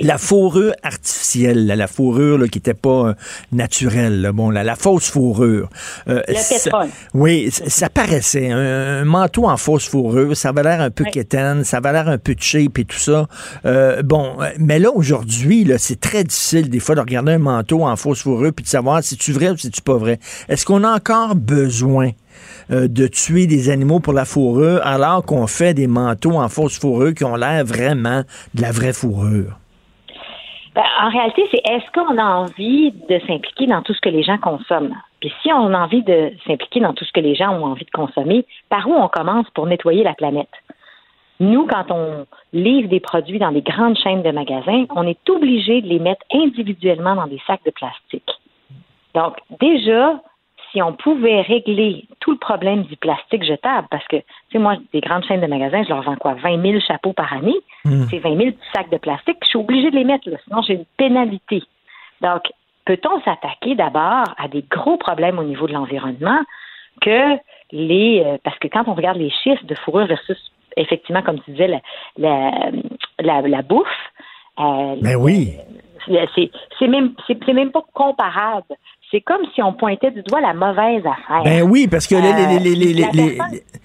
la 0.00 0.18
fourrure 0.18 0.74
artificielle, 0.82 1.66
la 1.66 1.86
fourrure 1.86 2.48
qui 2.50 2.58
n'était 2.58 2.74
pas 2.74 3.08
euh, 3.08 3.14
naturelle, 3.52 4.30
bon, 4.34 4.50
la, 4.50 4.76
fausse 4.76 5.10
fourrure. 5.10 5.68
Euh, 6.08 6.22
le 6.28 6.34
Oui, 7.14 7.50
ça 7.50 7.88
paraissait. 7.88 8.50
Un, 8.50 9.04
manteau 9.04 9.48
en 9.48 9.56
fausse 9.56 9.88
fourrure, 9.88 10.36
ça 10.36 10.50
avait 10.50 10.62
l'air 10.62 10.80
un 10.80 10.90
peu 10.90 11.04
quétaine, 11.04 11.64
ça 11.64 11.78
avait 11.78 11.92
l'air 11.92 12.08
un 12.08 12.18
peu 12.18 12.34
cheap 12.38 12.78
et 12.78 12.84
tout 12.84 12.98
ça. 12.98 13.28
Euh, 13.64 14.02
bon, 14.02 14.36
mais 14.58 14.78
là, 14.78 14.90
aujourd'hui, 14.90 15.70
c'est 15.78 16.00
très 16.00 16.24
difficile 16.24 16.68
des 16.68 16.80
fois 16.80 16.94
de 16.94 17.00
regarder 17.00 17.32
un 17.32 17.38
manteau 17.38 17.84
en 17.84 17.96
fausse 17.96 18.22
fourrure 18.22 18.52
puis 18.52 18.64
de 18.64 18.68
savoir 18.68 19.02
si 19.02 19.16
tu 19.16 19.32
vrai 19.32 19.50
ou 19.50 19.56
si 19.56 19.70
tu 19.70 19.82
pas 19.82 19.96
vrai. 19.96 20.18
Est-ce 20.48 20.66
qu'on 20.66 20.84
a 20.84 20.90
encore 20.90 21.34
besoin 21.36 22.10
de 22.70 23.06
tuer 23.06 23.46
des 23.46 23.70
animaux 23.70 24.00
pour 24.00 24.12
la 24.12 24.24
fourrure 24.24 24.80
alors 24.84 25.24
qu'on 25.24 25.46
fait 25.46 25.74
des 25.74 25.86
manteaux 25.86 26.38
en 26.38 26.48
fausse 26.48 26.78
fourrure 26.78 27.14
qui 27.14 27.24
ont 27.24 27.36
l'air 27.36 27.64
vraiment 27.64 28.22
de 28.54 28.62
la 28.62 28.72
vraie 28.72 28.92
fourrure? 28.92 29.58
Ben, 30.74 30.84
en 31.00 31.08
réalité, 31.08 31.42
c'est 31.50 31.62
est-ce 31.72 31.90
qu'on 31.92 32.18
a 32.18 32.24
envie 32.24 32.92
de 33.08 33.18
s'impliquer 33.26 33.66
dans 33.66 33.80
tout 33.80 33.94
ce 33.94 34.00
que 34.02 34.10
les 34.10 34.22
gens 34.22 34.36
consomment? 34.36 34.94
Puis 35.20 35.32
si 35.40 35.50
on 35.50 35.72
a 35.72 35.78
envie 35.78 36.02
de 36.02 36.32
s'impliquer 36.46 36.80
dans 36.80 36.92
tout 36.92 37.06
ce 37.06 37.12
que 37.12 37.20
les 37.20 37.34
gens 37.34 37.50
ont 37.58 37.64
envie 37.64 37.86
de 37.86 37.90
consommer, 37.90 38.44
par 38.68 38.86
où 38.86 38.92
on 38.92 39.08
commence 39.08 39.48
pour 39.54 39.66
nettoyer 39.66 40.04
la 40.04 40.12
planète? 40.12 40.50
Nous, 41.40 41.66
quand 41.66 41.90
on 41.90 42.26
livre 42.52 42.88
des 42.90 43.00
produits 43.00 43.38
dans 43.38 43.52
des 43.52 43.62
grandes 43.62 43.96
chaînes 43.96 44.22
de 44.22 44.30
magasins, 44.30 44.84
on 44.94 45.06
est 45.06 45.30
obligé 45.30 45.80
de 45.80 45.88
les 45.88 45.98
mettre 45.98 46.24
individuellement 46.30 47.14
dans 47.14 47.26
des 47.26 47.40
sacs 47.46 47.64
de 47.64 47.70
plastique. 47.70 48.30
Donc, 49.14 49.36
déjà, 49.58 50.20
si 50.70 50.82
on 50.82 50.92
pouvait 50.92 51.40
régler 51.42 52.04
tout 52.20 52.32
le 52.32 52.38
problème 52.38 52.82
du 52.84 52.96
plastique 52.96 53.44
jetable, 53.44 53.86
parce 53.90 54.06
que, 54.08 54.16
tu 54.16 54.24
sais, 54.52 54.58
moi, 54.58 54.76
des 54.92 55.00
grandes 55.00 55.24
chaînes 55.24 55.40
de 55.40 55.46
magasins, 55.46 55.82
je 55.82 55.88
leur 55.88 56.02
vends 56.02 56.16
quoi, 56.16 56.34
20 56.34 56.62
000 56.62 56.80
chapeaux 56.80 57.12
par 57.12 57.32
année, 57.32 57.56
hmm. 57.84 58.04
c'est 58.10 58.18
20 58.18 58.36
000 58.36 58.50
sacs 58.74 58.90
de 58.90 58.98
plastique, 58.98 59.38
je 59.42 59.48
suis 59.48 59.58
obligée 59.58 59.90
de 59.90 59.96
les 59.96 60.04
mettre, 60.04 60.28
là, 60.28 60.36
sinon 60.44 60.62
j'ai 60.62 60.74
une 60.74 60.84
pénalité. 60.96 61.62
Donc, 62.20 62.42
peut-on 62.84 63.20
s'attaquer 63.22 63.74
d'abord 63.74 64.24
à 64.38 64.48
des 64.48 64.64
gros 64.70 64.96
problèmes 64.96 65.38
au 65.38 65.44
niveau 65.44 65.66
de 65.66 65.72
l'environnement 65.72 66.40
que 67.00 67.36
les, 67.72 68.22
euh, 68.24 68.38
parce 68.42 68.58
que 68.58 68.68
quand 68.68 68.84
on 68.86 68.94
regarde 68.94 69.18
les 69.18 69.30
chiffres 69.30 69.64
de 69.64 69.74
fourrure 69.74 70.06
versus, 70.06 70.38
effectivement, 70.76 71.22
comme 71.22 71.40
tu 71.40 71.50
disais, 71.50 71.68
la, 72.16 72.70
la, 73.18 73.40
la, 73.42 73.62
bouffe, 73.62 73.86
euh, 74.58 74.94
ben 75.00 75.16
oui. 75.16 75.56
C'est 76.78 76.86
même, 76.86 77.14
même 77.48 77.72
pas 77.72 77.82
comparable 77.92 78.76
c'est 79.10 79.20
comme 79.20 79.42
si 79.54 79.62
on 79.62 79.72
pointait 79.72 80.10
du 80.10 80.22
doigt 80.22 80.40
la 80.40 80.52
mauvaise 80.52 81.02
affaire. 81.06 81.44
Ben 81.44 81.62
oui, 81.62 81.86
parce 81.86 82.08
que 82.08 82.16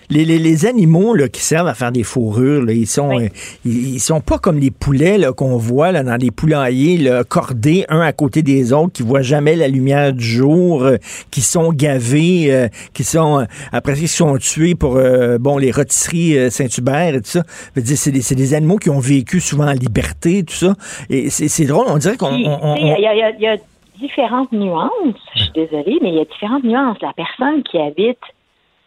les, 0.09 0.25
les, 0.25 0.65
animaux 0.65 1.13
là, 1.13 1.27
qui 1.27 1.41
servent 1.41 1.67
à 1.67 1.75
faire 1.75 1.91
des 1.91 2.03
fourrures, 2.03 2.63
là, 2.63 2.73
ils 2.73 2.87
sont 2.87 3.19
euh, 3.19 3.27
ils, 3.63 3.99
sont 3.99 4.19
pas 4.19 4.39
comme 4.39 4.57
les 4.57 4.71
poulets 4.71 5.19
qu'on 5.37 5.57
voit 5.57 5.91
là, 5.91 6.03
dans 6.03 6.15
les 6.15 6.31
poulaillers 6.31 6.97
là, 6.97 7.23
cordés 7.23 7.85
un 7.89 8.01
à 8.01 8.13
côté 8.13 8.41
des 8.41 8.73
autres, 8.73 8.93
qui 8.93 9.03
voient 9.03 9.21
jamais 9.21 9.55
la 9.55 9.67
lumière 9.67 10.11
du 10.11 10.25
jour, 10.25 10.83
euh, 10.83 10.97
qui 11.29 11.41
sont 11.41 11.71
gavés, 11.71 12.51
euh, 12.51 12.67
qui 12.93 13.03
sont 13.03 13.45
après 13.71 13.93
qui 13.93 14.07
sont 14.07 14.37
tués 14.37 14.73
pour 14.73 14.99
bon 15.39 15.57
les 15.57 15.71
rôtisseries 15.71 16.49
Saint-Hubert 16.49 17.15
et 17.15 17.21
tout 17.21 17.29
ça. 17.29 17.43
C'est 17.75 18.11
des, 18.11 18.35
des, 18.35 18.53
animaux 18.55 18.77
qui 18.77 18.89
ont 18.89 18.99
vécu 18.99 19.39
souvent 19.39 19.67
en 19.67 19.73
liberté, 19.73 20.43
tout 20.43 20.55
ça. 20.55 20.73
Et 21.09 21.29
c'est 21.29 21.65
drôle, 21.65 21.85
on 21.89 21.97
dirait 21.97 22.17
qu'on... 22.17 22.31
Il 22.31 23.37
y 23.39 23.47
a 23.47 23.57
différentes 24.01 24.51
nuances. 24.51 25.15
Je 25.35 25.43
suis 25.43 25.51
désolée, 25.53 25.99
mais 26.01 26.09
il 26.09 26.15
y 26.15 26.19
a 26.19 26.25
différentes 26.25 26.63
nuances. 26.63 27.01
La 27.01 27.13
personne 27.13 27.63
qui 27.63 27.77
habite, 27.77 28.19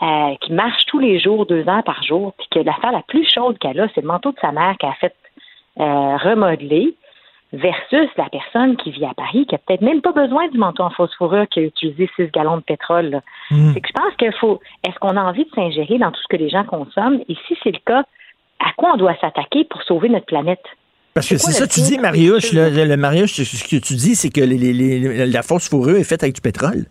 euh, 0.02 0.34
qui 0.40 0.52
marche 0.52 0.84
tous 0.86 0.98
les 0.98 1.18
jours, 1.18 1.46
deux 1.46 1.66
heures 1.68 1.84
par 1.84 2.02
jour, 2.02 2.34
puis 2.36 2.48
que 2.50 2.58
l'affaire 2.58 2.92
la 2.92 3.02
plus 3.02 3.26
chaude 3.32 3.58
qu'elle 3.58 3.80
a, 3.80 3.88
c'est 3.94 4.02
le 4.02 4.08
manteau 4.08 4.32
de 4.32 4.38
sa 4.40 4.52
mère 4.52 4.76
qu'elle 4.78 4.90
a 4.90 4.94
fait 4.94 5.14
euh, 5.80 6.16
remodeler. 6.16 6.94
versus 7.52 8.10
la 8.16 8.28
personne 8.30 8.76
qui 8.76 8.90
vit 8.90 9.04
à 9.04 9.14
Paris, 9.14 9.46
qui 9.46 9.54
a 9.54 9.58
peut-être 9.58 9.80
même 9.80 10.02
pas 10.02 10.10
besoin 10.10 10.48
du 10.48 10.58
manteau 10.58 10.82
en 10.82 10.90
fausse 10.90 11.14
fourrure, 11.14 11.46
qui 11.48 11.60
a 11.60 11.62
utilisé 11.62 12.10
6 12.16 12.32
gallons 12.32 12.56
de 12.56 12.62
pétrole. 12.62 13.22
Mm. 13.52 13.72
C'est 13.72 13.80
que 13.80 13.88
je 13.88 13.92
pense 13.92 14.14
qu'il 14.16 14.32
faut, 14.32 14.60
est-ce 14.84 14.98
qu'on 14.98 15.16
a 15.16 15.22
envie 15.22 15.44
de 15.44 15.50
s'ingérer 15.54 15.98
dans 15.98 16.10
tout 16.10 16.20
ce 16.20 16.28
que 16.28 16.36
les 16.36 16.48
gens 16.48 16.64
consomment? 16.64 17.20
Et 17.28 17.36
si 17.46 17.56
c'est 17.62 17.70
le 17.70 17.78
cas, 17.86 18.02
à 18.58 18.72
quoi 18.76 18.94
on 18.94 18.96
doit 18.96 19.14
s'attaquer 19.20 19.64
pour 19.64 19.82
sauver 19.84 20.08
notre 20.08 20.26
planète? 20.26 20.64
Parce 21.14 21.28
que 21.28 21.36
C'est 21.36 21.52
ça, 21.52 21.66
tu 21.66 21.80
dis, 21.80 21.96
que- 21.96 22.56
le, 22.56 22.84
le 22.88 22.96
Marius, 22.96 23.30
ce 23.42 23.64
que 23.64 23.76
tu 23.80 23.94
dis, 23.94 24.14
c'est 24.16 24.30
que 24.30 24.40
les- 24.40 24.58
les- 24.58 24.72
les- 24.72 25.26
la 25.26 25.42
fausse 25.42 25.68
fourrure 25.68 25.96
est 25.96 26.04
faite 26.04 26.22
avec 26.24 26.34
du 26.34 26.40
pétrole. 26.40 26.86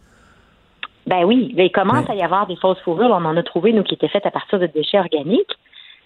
Ben 1.05 1.25
oui, 1.25 1.53
il 1.57 1.71
commence 1.71 2.09
à 2.09 2.15
y 2.15 2.21
avoir 2.23 2.47
des 2.47 2.55
fausses 2.55 2.79
fourrures. 2.85 3.09
On 3.11 3.25
en 3.25 3.35
a 3.35 3.43
trouvé, 3.43 3.73
nous, 3.73 3.83
qui 3.83 3.95
étaient 3.95 4.07
faites 4.07 4.25
à 4.25 4.31
partir 4.31 4.59
de 4.59 4.67
déchets 4.67 4.99
organiques. 4.99 5.51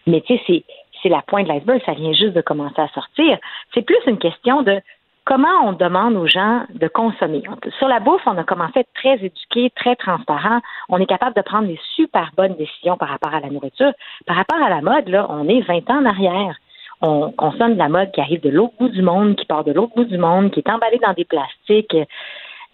Mais 0.07 0.21
tu 0.21 0.35
sais, 0.35 0.41
c'est, 0.47 0.63
c'est 1.03 1.09
la 1.09 1.21
pointe 1.27 1.45
de 1.47 1.51
l'iceberg. 1.53 1.79
Ça 1.85 1.93
vient 1.93 2.13
juste 2.13 2.33
de 2.33 2.41
commencer 2.41 2.79
à 2.81 2.87
sortir. 2.89 3.37
C'est 3.75 3.83
plus 3.83 3.99
une 4.07 4.17
question 4.17 4.63
de 4.63 4.79
comment 5.25 5.65
on 5.65 5.73
demande 5.73 6.15
aux 6.15 6.25
gens 6.25 6.63
de 6.73 6.87
consommer. 6.87 7.43
Sur 7.77 7.87
la 7.87 7.99
bouffe, 7.99 8.21
on 8.25 8.37
a 8.37 8.43
commencé 8.43 8.73
à 8.77 8.79
être 8.79 8.93
très 8.95 9.15
éduqué, 9.23 9.69
très 9.75 9.95
transparent. 9.95 10.61
On 10.89 10.97
est 10.97 11.05
capable 11.05 11.35
de 11.35 11.41
prendre 11.41 11.67
des 11.67 11.79
super 11.95 12.31
bonnes 12.35 12.55
décisions 12.55 12.97
par 12.97 13.09
rapport 13.09 13.35
à 13.35 13.41
la 13.41 13.49
nourriture. 13.51 13.91
Par 14.25 14.37
rapport 14.37 14.59
à 14.65 14.69
la 14.69 14.81
mode, 14.81 15.07
là, 15.09 15.27
on 15.29 15.47
est 15.47 15.61
20 15.61 15.87
ans 15.91 16.01
en 16.01 16.05
arrière. 16.05 16.55
On 17.01 17.31
consomme 17.31 17.73
de 17.73 17.77
la 17.77 17.89
mode 17.89 18.11
qui 18.11 18.21
arrive 18.21 18.41
de 18.41 18.49
l'autre 18.49 18.73
bout 18.79 18.89
du 18.89 19.01
monde, 19.01 19.35
qui 19.35 19.45
part 19.45 19.63
de 19.63 19.71
l'autre 19.71 19.93
bout 19.95 20.05
du 20.05 20.17
monde, 20.17 20.51
qui 20.51 20.59
est 20.59 20.69
emballée 20.69 20.99
dans 20.99 21.13
des 21.13 21.25
plastiques. 21.25 21.95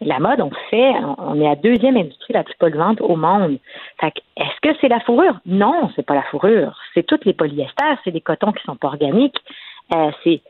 La 0.01 0.19
mode, 0.19 0.41
on 0.41 0.51
fait, 0.69 0.93
on 1.17 1.39
est 1.39 1.43
la 1.43 1.55
deuxième 1.55 1.97
industrie 1.97 2.33
la 2.33 2.43
plus 2.43 2.55
polluante 2.55 2.99
au 3.01 3.15
monde. 3.15 3.57
Fait 4.01 4.11
que, 4.11 4.19
est-ce 4.37 4.59
que 4.61 4.77
c'est 4.81 4.87
la 4.89 4.99
fourrure? 5.01 5.35
Non, 5.45 5.89
c'est 5.95 6.05
pas 6.05 6.15
la 6.15 6.23
fourrure. 6.23 6.77
C'est 6.93 7.03
toutes 7.03 7.25
les 7.25 7.33
polyesters, 7.33 7.97
c'est 8.03 8.11
des 8.11 8.21
cotons 8.21 8.51
qui 8.51 8.63
sont 8.63 8.75
pas 8.75 8.87
organiques. 8.87 9.37
Euh, 9.93 10.11
c'est, 10.23 10.41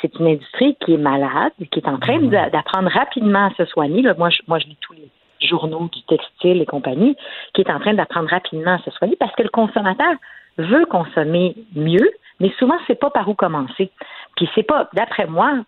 c'est 0.00 0.14
une 0.18 0.26
industrie 0.26 0.76
qui 0.84 0.94
est 0.94 0.98
malade, 0.98 1.52
qui 1.70 1.78
est 1.78 1.88
en 1.88 1.98
train 1.98 2.18
de- 2.18 2.50
d'apprendre 2.50 2.90
rapidement 2.90 3.46
à 3.46 3.50
se 3.54 3.64
soigner. 3.66 4.02
Là, 4.02 4.14
moi, 4.18 4.30
je, 4.30 4.38
moi, 4.48 4.58
je 4.58 4.66
lis 4.66 4.78
tous 4.80 4.94
les 4.94 5.08
journaux 5.46 5.88
du 5.92 6.02
textile 6.02 6.62
et 6.62 6.66
compagnie, 6.66 7.16
qui 7.54 7.60
est 7.60 7.70
en 7.70 7.78
train 7.78 7.94
d'apprendre 7.94 8.28
rapidement 8.28 8.74
à 8.74 8.78
se 8.78 8.90
soigner 8.92 9.16
parce 9.16 9.34
que 9.36 9.42
le 9.42 9.50
consommateur 9.50 10.14
veut 10.58 10.86
consommer 10.86 11.54
mieux, 11.74 12.10
mais 12.40 12.52
souvent, 12.58 12.76
c'est 12.86 12.98
pas 12.98 13.10
par 13.10 13.28
où 13.28 13.34
commencer. 13.34 13.90
Puis 14.36 14.48
c'est 14.54 14.62
pas, 14.62 14.88
d'après 14.92 15.26
moi, 15.26 15.64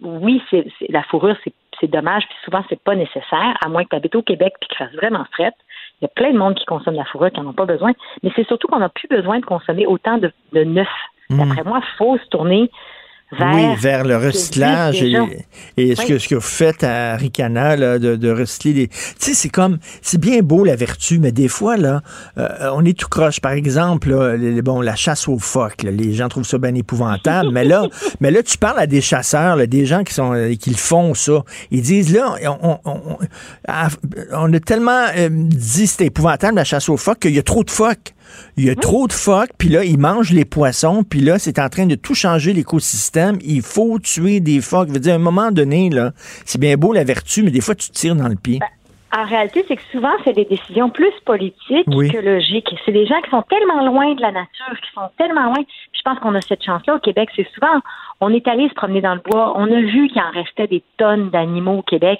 oui, 0.00 0.42
c'est, 0.50 0.66
la 0.88 1.02
fourrure, 1.04 1.36
c'est, 1.44 1.52
dommage, 1.88 2.24
puis 2.26 2.36
souvent, 2.44 2.64
c'est 2.70 2.82
pas 2.82 2.94
nécessaire, 2.94 3.58
à 3.62 3.68
moins 3.68 3.84
que 3.84 3.90
tu 3.90 3.96
habites 3.96 4.14
au 4.14 4.22
Québec 4.22 4.54
puis 4.58 4.68
que 4.68 4.74
tu 4.74 4.78
fasses 4.78 4.94
vraiment 4.94 5.26
fret. 5.32 5.52
Il 6.00 6.04
y 6.04 6.06
a 6.06 6.08
plein 6.08 6.32
de 6.32 6.38
monde 6.38 6.54
qui 6.54 6.64
consomme 6.64 6.94
la 6.94 7.04
fourrure 7.04 7.30
qui 7.30 7.40
n'en 7.40 7.50
ont 7.50 7.52
pas 7.52 7.66
besoin, 7.66 7.92
mais 8.22 8.30
c'est 8.34 8.46
surtout 8.46 8.68
qu'on 8.68 8.78
n'a 8.78 8.88
plus 8.88 9.08
besoin 9.08 9.38
de 9.38 9.44
consommer 9.44 9.86
autant 9.86 10.16
de, 10.16 10.32
de 10.52 10.64
neuf. 10.64 10.88
D'après 11.28 11.62
moi, 11.62 11.80
il 11.82 11.96
faut 11.98 12.16
se 12.16 12.26
tourner 12.28 12.70
vers... 13.38 13.54
Oui, 13.54 13.76
vers 13.80 14.04
le 14.04 14.16
recyclage 14.16 15.02
et, 15.02 15.12
et 15.76 15.96
ce, 15.96 16.06
que, 16.06 16.18
ce 16.18 16.28
que 16.28 16.34
vous 16.36 16.40
faites 16.40 16.82
à 16.84 17.16
Ricana, 17.16 17.76
là, 17.76 17.98
de, 17.98 18.16
de 18.16 18.30
recycler 18.30 18.72
les... 18.72 18.88
Tu 18.88 18.96
sais, 19.18 19.34
c'est 19.34 19.48
comme... 19.48 19.78
C'est 20.02 20.18
bien 20.20 20.40
beau, 20.40 20.64
la 20.64 20.76
vertu, 20.76 21.18
mais 21.18 21.32
des 21.32 21.48
fois, 21.48 21.76
là, 21.76 22.02
euh, 22.38 22.48
on 22.74 22.84
est 22.84 22.98
tout 22.98 23.08
croche. 23.08 23.40
Par 23.40 23.52
exemple, 23.52 24.10
là, 24.10 24.36
les- 24.36 24.62
bon, 24.62 24.80
la 24.80 24.94
chasse 24.96 25.28
aux 25.28 25.38
phoques, 25.38 25.82
là, 25.82 25.90
les 25.90 26.12
gens 26.14 26.28
trouvent 26.28 26.44
ça 26.46 26.58
bien 26.58 26.74
épouvantable, 26.74 27.50
mais 27.52 27.64
là, 27.64 27.86
mais 28.20 28.30
là, 28.30 28.42
tu 28.42 28.56
parles 28.58 28.78
à 28.78 28.86
des 28.86 29.00
chasseurs, 29.00 29.56
là, 29.56 29.66
des 29.66 29.86
gens 29.86 30.04
qui 30.04 30.14
sont 30.14 30.32
euh, 30.34 30.54
qui 30.54 30.70
le 30.70 30.76
font, 30.76 31.14
ça. 31.14 31.42
Ils 31.70 31.82
disent, 31.82 32.12
là, 32.14 32.34
on, 32.62 32.78
on, 32.84 33.00
on- 33.04 33.18
on 34.32 34.52
a 34.52 34.60
tellement 34.60 35.06
euh, 35.16 35.28
dit 35.30 35.86
c'était 35.86 36.06
épouvantable, 36.06 36.56
la 36.56 36.64
chasse 36.64 36.88
aux 36.88 36.96
phoques, 36.96 37.20
qu'il 37.20 37.34
y 37.34 37.38
a 37.38 37.42
trop 37.42 37.64
de 37.64 37.70
phoques. 37.70 38.13
Il 38.56 38.64
y 38.64 38.70
a 38.70 38.74
trop 38.74 39.06
de 39.06 39.12
phoques, 39.12 39.50
puis 39.58 39.68
là, 39.68 39.84
ils 39.84 39.98
mangent 39.98 40.32
les 40.32 40.44
poissons, 40.44 41.04
puis 41.04 41.20
là, 41.20 41.38
c'est 41.38 41.58
en 41.58 41.68
train 41.68 41.86
de 41.86 41.94
tout 41.94 42.14
changer 42.14 42.52
l'écosystème. 42.52 43.38
Il 43.44 43.62
faut 43.62 43.98
tuer 43.98 44.40
des 44.40 44.60
phoques. 44.60 44.88
Je 44.88 44.94
veux 44.94 45.00
dire, 45.00 45.12
à 45.12 45.16
un 45.16 45.18
moment 45.18 45.50
donné, 45.50 45.90
là, 45.90 46.12
c'est 46.44 46.60
bien 46.60 46.76
beau 46.76 46.92
la 46.92 47.04
vertu, 47.04 47.42
mais 47.42 47.50
des 47.50 47.60
fois, 47.60 47.74
tu 47.74 47.90
tires 47.90 48.14
dans 48.16 48.28
le 48.28 48.36
pied. 48.36 48.60
En 49.16 49.24
réalité, 49.26 49.64
c'est 49.68 49.76
que 49.76 49.82
souvent, 49.92 50.10
c'est 50.24 50.32
des 50.32 50.44
décisions 50.44 50.90
plus 50.90 51.12
politiques 51.24 51.86
Oui. 51.86 52.10
que 52.10 52.18
logiques. 52.18 52.68
C'est 52.84 52.90
des 52.90 53.06
gens 53.06 53.20
qui 53.22 53.30
sont 53.30 53.42
tellement 53.42 53.84
loin 53.86 54.12
de 54.12 54.20
la 54.20 54.32
nature, 54.32 54.74
qui 54.82 54.90
sont 54.92 55.08
tellement 55.16 55.44
loin. 55.44 55.62
Je 55.92 56.00
pense 56.04 56.18
qu'on 56.18 56.34
a 56.34 56.40
cette 56.40 56.64
chance-là 56.64 56.96
au 56.96 56.98
Québec. 56.98 57.28
C'est 57.36 57.46
souvent, 57.54 57.80
on 58.20 58.30
est 58.34 58.46
allé 58.48 58.68
se 58.68 58.74
promener 58.74 59.00
dans 59.00 59.14
le 59.14 59.20
bois, 59.24 59.54
on 59.56 59.66
a 59.72 59.80
vu 59.80 60.08
qu'il 60.08 60.20
en 60.20 60.30
restait 60.32 60.66
des 60.66 60.82
tonnes 60.98 61.30
d'animaux 61.30 61.78
au 61.78 61.82
Québec. 61.82 62.18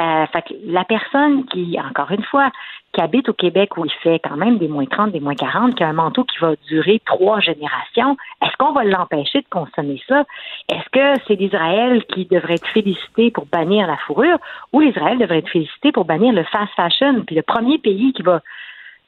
Euh, 0.00 0.26
fait 0.32 0.42
que 0.42 0.54
la 0.66 0.84
personne 0.84 1.44
qui, 1.46 1.78
encore 1.78 2.10
une 2.10 2.24
fois, 2.24 2.50
qui 2.92 3.00
habite 3.00 3.28
au 3.28 3.32
Québec 3.32 3.76
où 3.76 3.84
il 3.84 3.92
fait 4.02 4.18
quand 4.18 4.36
même 4.36 4.58
des 4.58 4.68
moins 4.68 4.84
30, 4.84 5.12
des 5.12 5.20
moins 5.20 5.34
40, 5.34 5.74
qui 5.74 5.82
a 5.82 5.88
un 5.88 5.94
manteau 5.94 6.24
qui 6.24 6.38
va 6.38 6.54
durer 6.68 7.00
trois 7.06 7.40
générations, 7.40 8.16
est-ce 8.42 8.54
qu'on 8.58 8.72
va 8.72 8.84
l'empêcher 8.84 9.40
de 9.40 9.48
consommer 9.48 10.00
ça? 10.06 10.24
Est-ce 10.68 10.88
que 10.90 11.22
c'est 11.26 11.34
l'Israël 11.34 12.04
qui 12.04 12.26
devrait 12.26 12.54
être 12.54 12.68
félicité 12.68 13.30
pour 13.30 13.46
bannir 13.46 13.86
la 13.86 13.96
fourrure 13.96 14.38
ou 14.72 14.80
l'Israël 14.80 15.18
devrait 15.18 15.38
être 15.38 15.48
félicité 15.48 15.90
pour 15.90 16.04
bannir 16.04 16.32
le 16.34 16.44
fast 16.44 16.72
fashion? 16.76 17.22
Puis 17.26 17.34
le 17.34 17.42
premier 17.42 17.78
pays 17.78 18.12
qui 18.12 18.22
va 18.22 18.40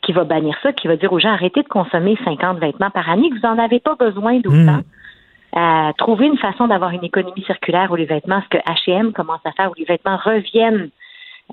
qui 0.02 0.12
va 0.12 0.24
bannir 0.24 0.54
ça, 0.62 0.72
qui 0.72 0.86
va 0.86 0.96
dire 0.96 1.10
aux 1.12 1.18
gens 1.18 1.30
arrêtez 1.30 1.62
de 1.62 1.68
consommer 1.68 2.18
50 2.24 2.58
vêtements 2.58 2.90
par 2.90 3.08
année, 3.08 3.30
que 3.30 3.36
vous 3.36 3.46
n'en 3.46 3.58
avez 3.58 3.80
pas 3.80 3.94
besoin 3.94 4.38
d'autant. 4.38 4.80
Euh, 5.56 5.92
trouver 5.96 6.26
une 6.26 6.36
façon 6.36 6.66
d'avoir 6.66 6.90
une 6.90 7.04
économie 7.04 7.44
circulaire 7.44 7.90
où 7.90 7.96
les 7.96 8.04
vêtements, 8.04 8.42
ce 8.42 8.58
que 8.58 8.62
H&M 8.64 9.12
commence 9.12 9.40
à 9.44 9.52
faire, 9.52 9.70
où 9.70 9.74
les 9.78 9.84
vêtements 9.84 10.16
reviennent 10.16 10.90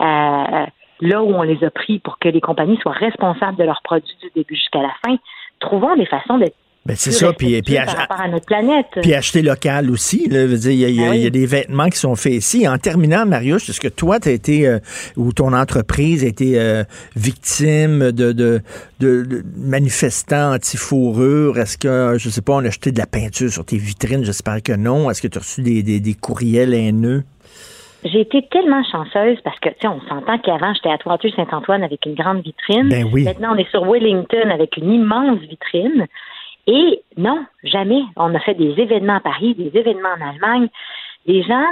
euh, 0.02 0.66
là 1.02 1.22
où 1.24 1.34
on 1.34 1.42
les 1.44 1.64
a 1.64 1.70
pris 1.72 2.00
pour 2.00 2.18
que 2.20 2.30
les 2.30 2.42
compagnies 2.42 2.78
soient 2.82 2.94
responsables 2.94 3.58
de 3.58 3.64
leurs 3.64 3.82
produits 3.84 4.16
du 4.22 4.30
début 4.36 4.56
jusqu'à 4.56 4.82
la 4.82 4.92
fin. 5.06 5.16
Trouvons 5.60 5.96
des 5.96 6.06
façons 6.06 6.38
d'être 6.40 6.56
Ben, 6.86 6.96
c'est 6.96 7.12
ça, 7.12 7.32
puis, 7.34 7.62
puis, 7.62 7.76
par 7.76 7.96
rapport 7.96 8.20
à 8.22 8.28
notre 8.28 8.46
planète. 8.48 8.88
puis 9.04 9.14
acheter 9.14 9.44
local 9.44 9.92
aussi. 9.92 10.24
Il 10.26 10.34
y, 10.34 10.76
y 10.76 11.04
Ah 11.04 11.10
oui. 11.12 11.20
y 11.20 11.28
a 11.28 11.30
des 11.30 11.46
vêtements 11.46 11.90
qui 11.90 12.00
sont 12.00 12.16
faits 12.16 12.34
ici. 12.34 12.68
En 12.68 12.78
terminant, 12.80 13.26
Marius, 13.28 13.70
est-ce 13.70 13.80
que 13.80 13.88
toi, 13.88 14.20
tu 14.20 14.30
as 14.30 14.32
été, 14.32 14.68
euh, 14.68 14.80
ou 15.18 15.32
ton 15.34 15.54
entreprise 15.54 16.24
a 16.24 16.28
été 16.28 16.60
euh, 16.60 16.84
victime 17.16 18.12
de, 18.12 18.32
de, 18.32 18.62
de- 19.00 19.24
de 19.24 19.44
manifestants 19.58 20.54
anti-fourrure? 20.56 21.58
Est-ce 21.60 21.78
que, 21.78 22.16
je 22.18 22.30
sais 22.30 22.42
pas, 22.42 22.54
on 22.54 22.66
a 22.66 22.70
jeté 22.72 22.92
de 22.92 22.98
la 23.00 23.06
peinture 23.08 23.50
sur 23.52 23.64
tes 23.66 23.78
vitrines? 23.78 24.24
J'espère 24.26 24.62
que 24.64 24.74
non. 24.74 25.10
Est-ce 25.12 25.22
que 25.22 25.28
tu 25.28 25.38
as 25.38 25.42
reçu 25.42 25.62
des, 25.62 25.84
des, 25.84 26.00
des 26.00 26.14
courriels 26.16 26.74
haineux? 26.74 27.24
J'ai 28.04 28.22
été 28.22 28.42
tellement 28.48 28.84
chanceuse 28.84 29.40
parce 29.44 29.60
que, 29.60 29.70
tu 29.70 29.76
sais, 29.82 29.88
on 29.88 30.02
s'entend 30.02 30.38
qu'avant, 30.40 30.74
j'étais 30.74 30.92
à 30.92 30.98
Toiture-Saint-Antoine 30.98 31.84
avec 31.84 32.06
une 32.06 32.16
grande 32.16 32.42
vitrine. 32.42 32.90
Ben 32.90 33.08
oui. 33.12 33.24
Maintenant, 33.24 33.54
on 33.54 33.58
est 33.58 33.70
sur 33.70 33.86
Wellington 33.86 34.50
avec 34.50 34.78
une 34.78 34.92
immense 34.92 35.40
vitrine. 35.40 36.08
Et 36.68 37.02
non, 37.18 37.46
jamais. 37.64 38.02
On 38.16 38.34
a 38.34 38.40
fait 38.40 38.56
des 38.56 38.74
événements 38.80 39.18
à 39.18 39.20
Paris, 39.20 39.56
des 39.56 39.78
événements 39.78 40.10
en 40.20 40.30
Allemagne. 40.30 40.68
Les 41.26 41.44
gens, 41.44 41.66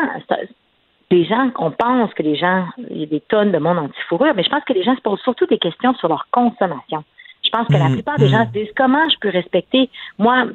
les 1.11 1.25
gens, 1.25 1.49
on 1.57 1.71
pense 1.71 2.13
que 2.13 2.23
les 2.23 2.35
gens, 2.35 2.65
il 2.89 2.97
y 2.97 3.03
a 3.03 3.07
des 3.07 3.21
tonnes 3.21 3.51
de 3.51 3.57
monde 3.57 3.79
anti-fourrure, 3.79 4.33
mais 4.35 4.43
je 4.43 4.49
pense 4.49 4.63
que 4.63 4.73
les 4.73 4.83
gens 4.83 4.95
se 4.95 5.01
posent 5.01 5.21
surtout 5.21 5.47
des 5.47 5.57
questions 5.57 5.93
sur 5.95 6.07
leur 6.07 6.27
consommation. 6.31 7.03
Je 7.43 7.49
pense 7.49 7.67
que 7.67 7.73
la 7.73 7.89
Mhm, 7.89 7.93
plupart 7.95 8.17
des 8.17 8.25
mhm. 8.25 8.31
gens 8.31 8.45
se 8.45 8.51
disent 8.51 8.73
comment 8.75 9.09
je 9.09 9.15
peux 9.19 9.29
respecter, 9.29 9.89
moi, 10.19 10.45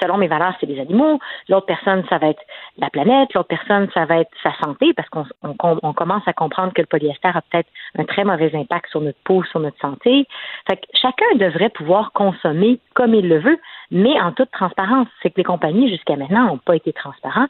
selon 0.00 0.16
mes 0.16 0.28
valeurs, 0.28 0.54
c'est 0.60 0.66
les 0.66 0.80
animaux, 0.80 1.18
l'autre 1.48 1.66
personne, 1.66 2.04
ça 2.08 2.18
va 2.18 2.28
être 2.28 2.42
la 2.78 2.90
planète, 2.90 3.32
l'autre 3.34 3.48
personne, 3.48 3.88
ça 3.92 4.04
va 4.04 4.18
être 4.18 4.30
sa 4.42 4.52
santé, 4.62 4.92
parce 4.94 5.08
qu'on 5.08 5.24
on, 5.42 5.54
com- 5.54 5.80
on 5.82 5.92
commence 5.92 6.26
à 6.26 6.32
comprendre 6.32 6.72
que 6.72 6.80
le 6.80 6.86
polyester 6.86 7.28
a 7.28 7.42
peut-être 7.42 7.68
un 7.98 8.04
très 8.04 8.24
mauvais 8.24 8.54
impact 8.54 8.88
sur 8.90 9.00
notre 9.00 9.18
peau, 9.24 9.42
sur 9.44 9.60
notre 9.60 9.78
santé. 9.80 10.26
Fait 10.68 10.76
que 10.76 10.86
chacun 10.94 11.36
devrait 11.36 11.70
pouvoir 11.70 12.12
consommer 12.12 12.78
comme 12.94 13.14
il 13.14 13.28
le 13.28 13.38
veut, 13.38 13.58
mais 13.90 14.20
en 14.20 14.32
toute 14.32 14.50
transparence. 14.50 15.08
C'est 15.22 15.30
que 15.30 15.38
les 15.38 15.44
compagnies, 15.44 15.88
jusqu'à 15.88 16.16
maintenant, 16.16 16.46
n'ont 16.46 16.58
pas 16.58 16.76
été 16.76 16.92
transparents. 16.92 17.46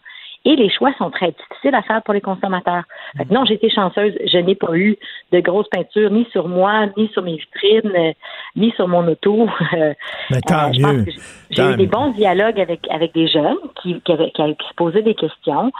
Et 0.47 0.57
les 0.57 0.69
choix 0.69 0.93
sont 0.99 1.11
très 1.11 1.33
difficiles 1.33 1.75
à 1.75 1.83
faire 1.83 2.03
pour 2.03 2.13
les 2.13 2.21
consommateurs. 2.21 2.85
Fait 3.17 3.25
que 3.25 3.33
non, 3.33 3.45
j'ai 3.47 3.55
été 3.55 3.71
chanceuse. 3.71 4.13
Je 4.27 4.39
n'ai 4.39 4.55
pas 4.55 4.75
eu 4.77 4.97
de 5.33 5.41
grosses 5.41 5.69
peintures 5.69 6.11
ni 6.11 6.27
sur 6.33 6.49
moi, 6.49 6.87
ni 6.99 7.09
sur 7.09 7.23
mes 7.23 7.37
vitrines, 7.37 7.93
euh, 7.97 8.13
ni 8.55 8.71
sur 8.73 8.87
mon 8.89 9.07
auto. 9.09 9.49
Euh, 9.75 9.95
Mais 10.31 10.41
tant 10.43 10.67
pense 10.71 10.79
mieux. 10.79 11.05
j'ai- 11.51 11.73
eu 11.73 11.77
des 11.77 11.87
bons 11.87 12.11
dialogues 12.11 12.61
avec, 12.61 12.87
avec 12.91 13.13
des 13.15 13.27
jeunes 13.27 13.57
qui, 13.83 14.01
qui, 14.03 14.13
avaient- 14.13 14.31
qui, 14.31 14.43
avaient- 14.43 14.55
qui 14.55 14.69
se 14.69 14.75
posaient 14.75 15.03
des 15.03 15.15
questions. 15.15 15.73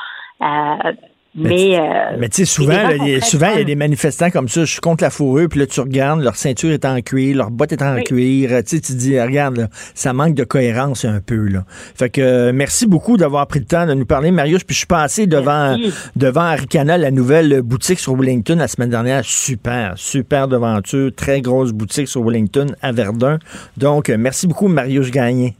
Euh, 0.43 0.93
mais, 1.37 1.79
euh, 1.79 2.17
Mais 2.19 2.29
tu 2.29 2.37
sais, 2.37 2.45
souvent, 2.45 2.73
là, 2.75 2.95
il 2.95 3.09
y 3.09 3.15
a- 3.17 3.19
très 3.21 3.29
souvent, 3.29 3.51
il 3.55 3.59
y 3.59 3.63
a 3.63 3.65
des 3.65 3.75
manifestants 3.75 4.31
comme 4.31 4.49
ça, 4.49 4.61
je 4.61 4.71
suis 4.71 4.81
contre 4.81 5.03
la 5.03 5.11
fourrure, 5.11 5.49
puis 5.49 5.59
là, 5.61 5.67
tu 5.67 5.81
regardes, 5.81 6.21
leur 6.23 6.37
ceinture 6.37 6.71
est 6.71 6.85
en 6.85 7.01
cuir, 7.01 7.37
leur 7.37 7.51
botte 7.51 7.73
est 7.73 7.83
en 7.83 7.95
Oui. 7.97 8.05
cuir, 8.05 8.51
euh, 8.53 8.63
tu 8.63 8.77
sais, 8.77 8.81
tu 8.81 8.93
dis, 8.95 9.21
regarde, 9.21 9.57
là, 9.57 9.69
ça 9.95 10.13
manque 10.13 10.35
de 10.35 10.45
cohérence 10.45 11.05
un 11.05 11.21
peu, 11.21 11.49
là. 11.49 11.65
Fait 11.97 12.09
que, 12.09 12.21
euh, 12.21 12.53
merci 12.55 12.87
beaucoup 12.87 13.17
d'avoir 13.17 13.47
pris 13.49 13.59
le 13.59 13.65
temps 13.67 13.87
de 13.87 13.95
nous 13.95 14.07
parler, 14.07 14.31
Marius, 14.31 14.63
puis 14.65 14.75
je 14.75 14.79
suis 14.79 14.87
passé 14.87 15.27
devant, 15.27 15.77
Merci. 15.77 15.93
devant 16.15 16.43
Aricana, 16.43 16.97
la 16.99 17.11
nouvelle 17.11 17.63
boutique 17.63 17.99
sur 17.99 18.15
Wellington 18.15 18.57
la 18.57 18.69
semaine 18.69 18.91
dernière, 18.91 19.25
super, 19.25 19.95
super 19.97 20.47
devanture, 20.47 21.11
très 21.17 21.41
grosse 21.41 21.73
boutique 21.73 22.07
sur 22.09 22.23
Wellington 22.23 22.67
à 22.81 22.93
Verdun. 22.93 23.39
Donc, 23.77 24.09
euh, 24.09 24.17
merci 24.19 24.47
beaucoup, 24.47 24.69
Marius 24.69 25.11
Gagné. 25.11 25.57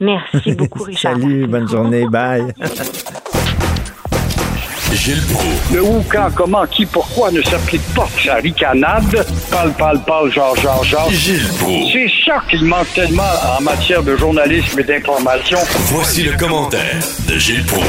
Merci 0.00 0.52
beaucoup, 0.54 0.82
Richard. 0.84 1.12
Salut, 1.18 1.46
bonne 1.46 1.68
journée, 1.68 2.06
bye. 2.08 2.52
Gilles 4.94 5.22
Proulx. 5.32 5.74
Le 5.74 5.82
où, 5.82 6.04
quand, 6.10 6.28
comment, 6.34 6.66
qui, 6.66 6.86
pourquoi 6.86 7.30
ne 7.30 7.42
s'applique 7.42 7.82
pas 7.94 8.06
sa 8.22 8.36
ricanade? 8.36 9.26
Parle, 9.50 9.72
parle, 9.72 10.00
parle, 10.04 10.30
genre, 10.30 10.56
genre, 10.56 10.84
genre. 10.84 11.10
Gilles 11.10 11.48
Proulx. 11.58 11.92
C'est 11.92 12.08
ça 12.24 12.42
qu'il 12.48 12.64
manque 12.64 12.92
tellement 12.94 13.22
en 13.58 13.62
matière 13.62 14.02
de 14.02 14.16
journalisme 14.16 14.78
et 14.80 14.84
d'information. 14.84 15.58
Voici 15.92 16.22
le 16.22 16.36
commentaire 16.38 17.00
de 17.28 17.38
Gilles 17.38 17.64
Proulx. 17.66 17.86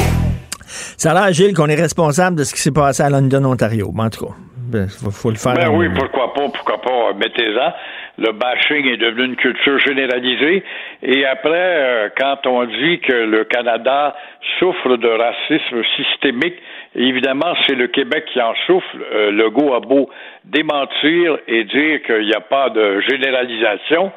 Ça 0.96 1.12
a 1.12 1.14
l'air, 1.14 1.32
Gilles, 1.32 1.54
qu'on 1.54 1.68
est 1.68 1.74
responsable 1.74 2.36
de 2.36 2.44
ce 2.44 2.54
qui 2.54 2.60
s'est 2.60 2.72
passé 2.72 3.02
à 3.02 3.10
London, 3.10 3.44
Ontario. 3.44 3.92
en 3.96 4.10
tout 4.10 4.26
cas, 4.26 4.32
il 4.56 4.70
ben, 4.70 4.88
faut, 4.88 5.30
le 5.30 5.36
faire. 5.36 5.54
Ben 5.54 5.68
oui, 5.68 5.88
pourquoi 5.94 6.32
pas, 6.34 6.48
pourquoi 6.52 6.80
pas, 6.80 7.12
mettez-en 7.18 7.72
le 8.18 8.32
bashing 8.32 8.86
est 8.88 8.96
devenu 8.96 9.26
une 9.26 9.36
culture 9.36 9.78
généralisée. 9.80 10.62
Et 11.02 11.26
après, 11.26 11.50
euh, 11.52 12.08
quand 12.16 12.46
on 12.46 12.64
dit 12.64 13.00
que 13.00 13.12
le 13.12 13.44
Canada 13.44 14.14
souffre 14.58 14.96
de 14.96 15.08
racisme 15.08 15.82
systémique, 15.96 16.56
évidemment, 16.94 17.54
c'est 17.66 17.74
le 17.74 17.88
Québec 17.88 18.24
qui 18.32 18.40
en 18.40 18.54
souffre. 18.66 18.86
Euh, 19.12 19.30
le 19.30 19.50
go 19.50 19.74
a 19.74 19.80
beau 19.80 20.08
démentir 20.44 21.38
et 21.46 21.64
dire 21.64 22.02
qu'il 22.02 22.26
n'y 22.26 22.34
a 22.34 22.40
pas 22.40 22.70
de 22.70 23.00
généralisation, 23.00 24.12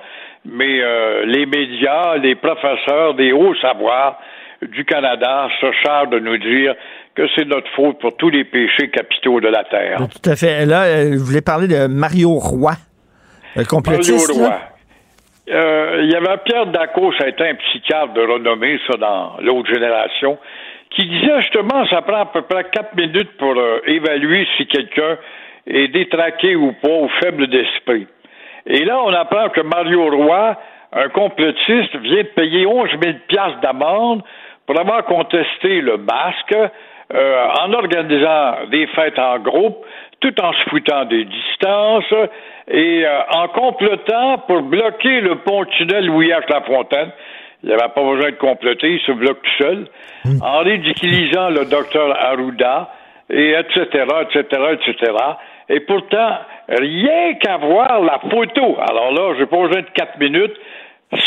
mais 0.45 0.81
euh, 0.81 1.25
les 1.25 1.45
médias, 1.45 2.17
les 2.17 2.35
professeurs 2.35 3.15
des 3.15 3.33
hauts 3.33 3.55
savoirs 3.55 4.19
du 4.61 4.85
Canada 4.85 5.49
se 5.59 5.71
chargent 5.83 6.09
de 6.09 6.19
nous 6.19 6.37
dire 6.37 6.75
que 7.15 7.23
c'est 7.35 7.45
notre 7.45 7.69
faute 7.75 7.99
pour 7.99 8.15
tous 8.15 8.29
les 8.29 8.43
péchés 8.43 8.89
capitaux 8.89 9.39
de 9.41 9.47
la 9.47 9.63
Terre. 9.65 9.97
Tout 9.97 10.29
à 10.29 10.35
fait. 10.35 10.65
Là, 10.65 10.85
parler 11.45 11.67
de 11.67 11.87
Mario 11.87 12.31
Roy. 12.31 12.73
Le 13.55 13.65
complotiste, 13.65 14.31
euh, 15.51 16.01
il 16.03 16.11
y 16.11 16.15
avait 16.15 16.37
Pierre 16.45 16.67
Daco, 16.67 17.11
ça 17.13 17.25
a 17.25 17.27
été 17.29 17.47
un 17.47 17.55
psychiatre 17.55 18.13
de 18.13 18.21
renommée, 18.21 18.79
ça, 18.87 18.97
dans 18.97 19.37
l'autre 19.41 19.73
génération, 19.73 20.37
qui 20.91 21.07
disait 21.07 21.41
justement, 21.41 21.87
ça 21.87 22.01
prend 22.03 22.21
à 22.21 22.25
peu 22.25 22.43
près 22.43 22.65
quatre 22.71 22.95
minutes 22.95 23.35
pour 23.37 23.57
euh, 23.57 23.79
évaluer 23.85 24.47
si 24.57 24.67
quelqu'un 24.67 25.17
est 25.65 25.87
détraqué 25.87 26.55
ou 26.55 26.73
pas, 26.73 26.89
ou 26.89 27.09
faible 27.21 27.47
d'esprit. 27.47 28.07
Et 28.67 28.85
là, 28.85 29.01
on 29.03 29.13
apprend 29.13 29.49
que 29.49 29.61
Mario 29.61 30.09
Roy, 30.09 30.55
un 30.93 31.09
complotiste, 31.09 31.95
vient 31.95 32.23
de 32.23 32.29
payer 32.35 32.67
11 32.67 32.89
000 33.01 33.15
d'amende 33.61 34.21
pour 34.67 34.79
avoir 34.79 35.03
contesté 35.05 35.81
le 35.81 35.97
masque 35.97 36.55
euh, 37.11 37.47
en 37.59 37.73
organisant 37.73 38.67
des 38.69 38.85
fêtes 38.87 39.17
en 39.17 39.39
groupe, 39.39 39.83
tout 40.19 40.39
en 40.41 40.53
se 40.53 40.69
foutant 40.69 41.05
des 41.05 41.25
distances 41.25 42.13
et 42.69 43.05
euh, 43.05 43.19
en 43.31 43.47
complotant 43.47 44.37
pour 44.47 44.61
bloquer 44.61 45.21
le 45.21 45.35
pont-tunnel 45.39 46.05
Louis-H. 46.05 46.65
Fontaine. 46.65 47.11
Il 47.63 47.67
n'y 47.69 47.73
avait 47.75 47.91
pas 47.93 48.03
besoin 48.03 48.31
de 48.31 48.37
comploter, 48.37 48.93
il 48.93 49.01
se 49.01 49.11
bloque 49.11 49.41
tout 49.41 49.63
seul, 49.63 49.87
en 50.41 50.59
ridiculisant 50.59 51.49
le 51.49 51.65
docteur 51.65 52.15
Arruda, 52.17 52.89
et 53.29 53.51
etc., 53.51 54.05
etc., 54.21 54.61
etc. 54.73 55.13
Et 55.67 55.81
pourtant, 55.81 56.37
rien 56.67 57.33
qu'à 57.35 57.57
voir 57.57 58.01
la 58.01 58.19
photo, 58.19 58.77
alors 58.89 59.11
là, 59.11 59.35
j'ai 59.37 59.45
pas 59.45 59.57
besoin 59.57 59.81
de 59.81 59.89
quatre 59.93 60.17
minutes, 60.19 60.55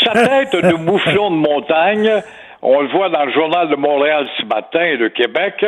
sa 0.03 0.11
tête 0.27 0.55
de 0.55 0.75
mouflon 0.75 1.31
de 1.31 1.35
montagne, 1.35 2.09
on 2.61 2.81
le 2.81 2.87
voit 2.87 3.09
dans 3.09 3.25
le 3.25 3.31
journal 3.31 3.69
de 3.69 3.75
Montréal 3.75 4.27
ce 4.39 4.45
matin 4.45 4.83
et 4.83 4.97
de 4.97 5.09
Québec, 5.09 5.65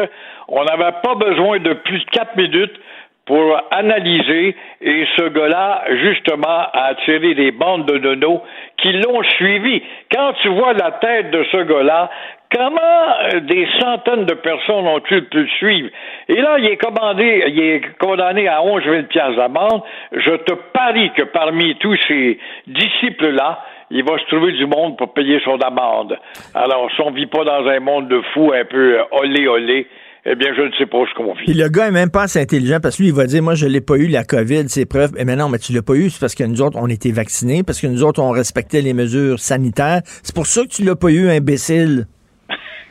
on 0.48 0.64
n'avait 0.64 0.96
pas 1.04 1.16
besoin 1.16 1.60
de 1.60 1.74
plus 1.74 2.00
de 2.00 2.10
quatre 2.10 2.36
minutes 2.36 2.80
pour 3.26 3.60
analyser 3.72 4.56
et 4.82 5.06
ce 5.18 5.30
gars-là, 5.30 5.84
justement, 6.04 6.46
a 6.48 6.90
attiré 6.92 7.34
des 7.34 7.52
bandes 7.52 7.86
de 7.86 7.98
nonos 7.98 8.42
qui 8.78 8.92
l'ont 8.94 9.24
suivi. 9.24 9.82
Quand 10.14 10.34
tu 10.42 10.50
vois 10.50 10.74
la 10.74 10.92
tête 10.92 11.32
de 11.32 11.44
ce 11.52 11.58
gars-là, 11.64 12.12
comment 12.56 13.40
des 13.42 13.68
centaines 13.80 14.26
de 14.26 14.36
personnes 14.36 14.88
ont-ils 14.88 15.26
pu 15.26 15.40
le 15.40 15.48
suivre? 15.48 15.90
Et 16.30 16.40
là, 16.40 16.58
il 16.60 16.68
est 16.68 16.78
commandé, 16.78 17.46
il 17.48 17.60
est 17.60 17.98
condamné 17.98 18.48
à 18.48 18.62
11 18.62 18.84
000 18.84 19.04
piastres 19.04 19.38
d'amende. 19.38 19.82
Je 20.12 20.32
te 20.32 20.54
parie 20.74 21.12
que 21.14 21.24
parmi 21.24 21.76
tous 21.78 21.98
ces 22.08 22.38
disciples-là, 22.68 23.60
il 23.90 24.04
va 24.04 24.18
se 24.20 24.26
trouver 24.26 24.52
du 24.52 24.66
monde 24.66 24.98
pour 24.98 25.14
payer 25.14 25.40
son 25.44 25.58
amende. 25.62 26.18
Alors, 26.54 26.90
si 26.92 27.02
on 27.02 27.12
vit 27.12 27.28
pas 27.28 27.44
dans 27.44 27.68
un 27.68 27.80
monde 27.80 28.08
de 28.08 28.22
fous 28.34 28.52
un 28.54 28.66
peu 28.66 29.00
olé 29.12 29.48
olé, 29.48 29.88
eh 30.28 30.36
bien, 30.36 30.54
je 30.56 30.62
ne 30.64 30.72
sais 30.72 30.88
pas 30.88 30.98
ce 31.08 31.14
qu'on 31.16 31.34
vit. 31.36 31.46
Puis 31.46 31.54
le 31.54 31.70
gars 31.70 31.88
est 31.88 31.92
même 31.92 32.10
pas 32.10 32.24
assez 32.24 32.40
intelligent 32.40 32.80
parce 32.82 32.98
que 32.98 33.04
lui, 33.04 33.10
il 33.10 33.16
va 33.16 33.28
dire, 33.28 33.44
moi, 33.44 33.54
je 33.54 33.68
l'ai 33.68 33.82
pas 33.82 33.96
eu, 33.98 34.08
la 34.08 34.24
COVID, 34.24 34.64
c'est 34.70 34.86
preuve. 34.86 35.12
Mais 35.24 35.36
non, 35.36 35.50
mais 35.50 35.60
tu 35.60 35.72
l'as 35.72 35.84
pas 35.84 35.94
eu, 35.94 36.10
c'est 36.10 36.20
parce 36.20 36.34
que 36.34 36.44
nous 36.44 36.64
autres, 36.64 36.80
on 36.82 36.88
était 36.88 37.12
vaccinés, 37.12 37.62
parce 37.62 37.80
que 37.80 37.86
nous 37.86 38.04
autres, 38.04 38.22
on 38.22 38.32
respectait 38.32 38.82
les 38.82 38.94
mesures 38.94 39.40
sanitaires. 39.40 40.02
C'est 40.24 40.34
pour 40.34 40.48
ça 40.48 40.64
que 40.64 40.70
tu 40.70 40.84
l'as 40.84 40.96
pas 40.96 41.10
eu, 41.10 41.30
imbécile. 41.30 42.08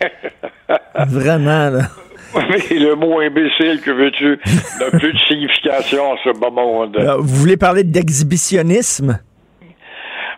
Vraiment, 1.09 1.71
là. 1.71 1.83
Mais 2.37 2.79
le 2.79 2.95
mot 2.95 3.21
imbécile, 3.21 3.81
que 3.81 3.91
veux-tu, 3.91 4.39
n'a 4.81 4.91
plus 4.91 5.13
de 5.13 5.19
signification 5.29 6.13
en 6.13 6.17
ce 6.23 6.39
moment. 6.39 6.87
vous 7.19 7.37
voulez 7.37 7.57
parler 7.57 7.83
d'exhibitionnisme? 7.83 9.19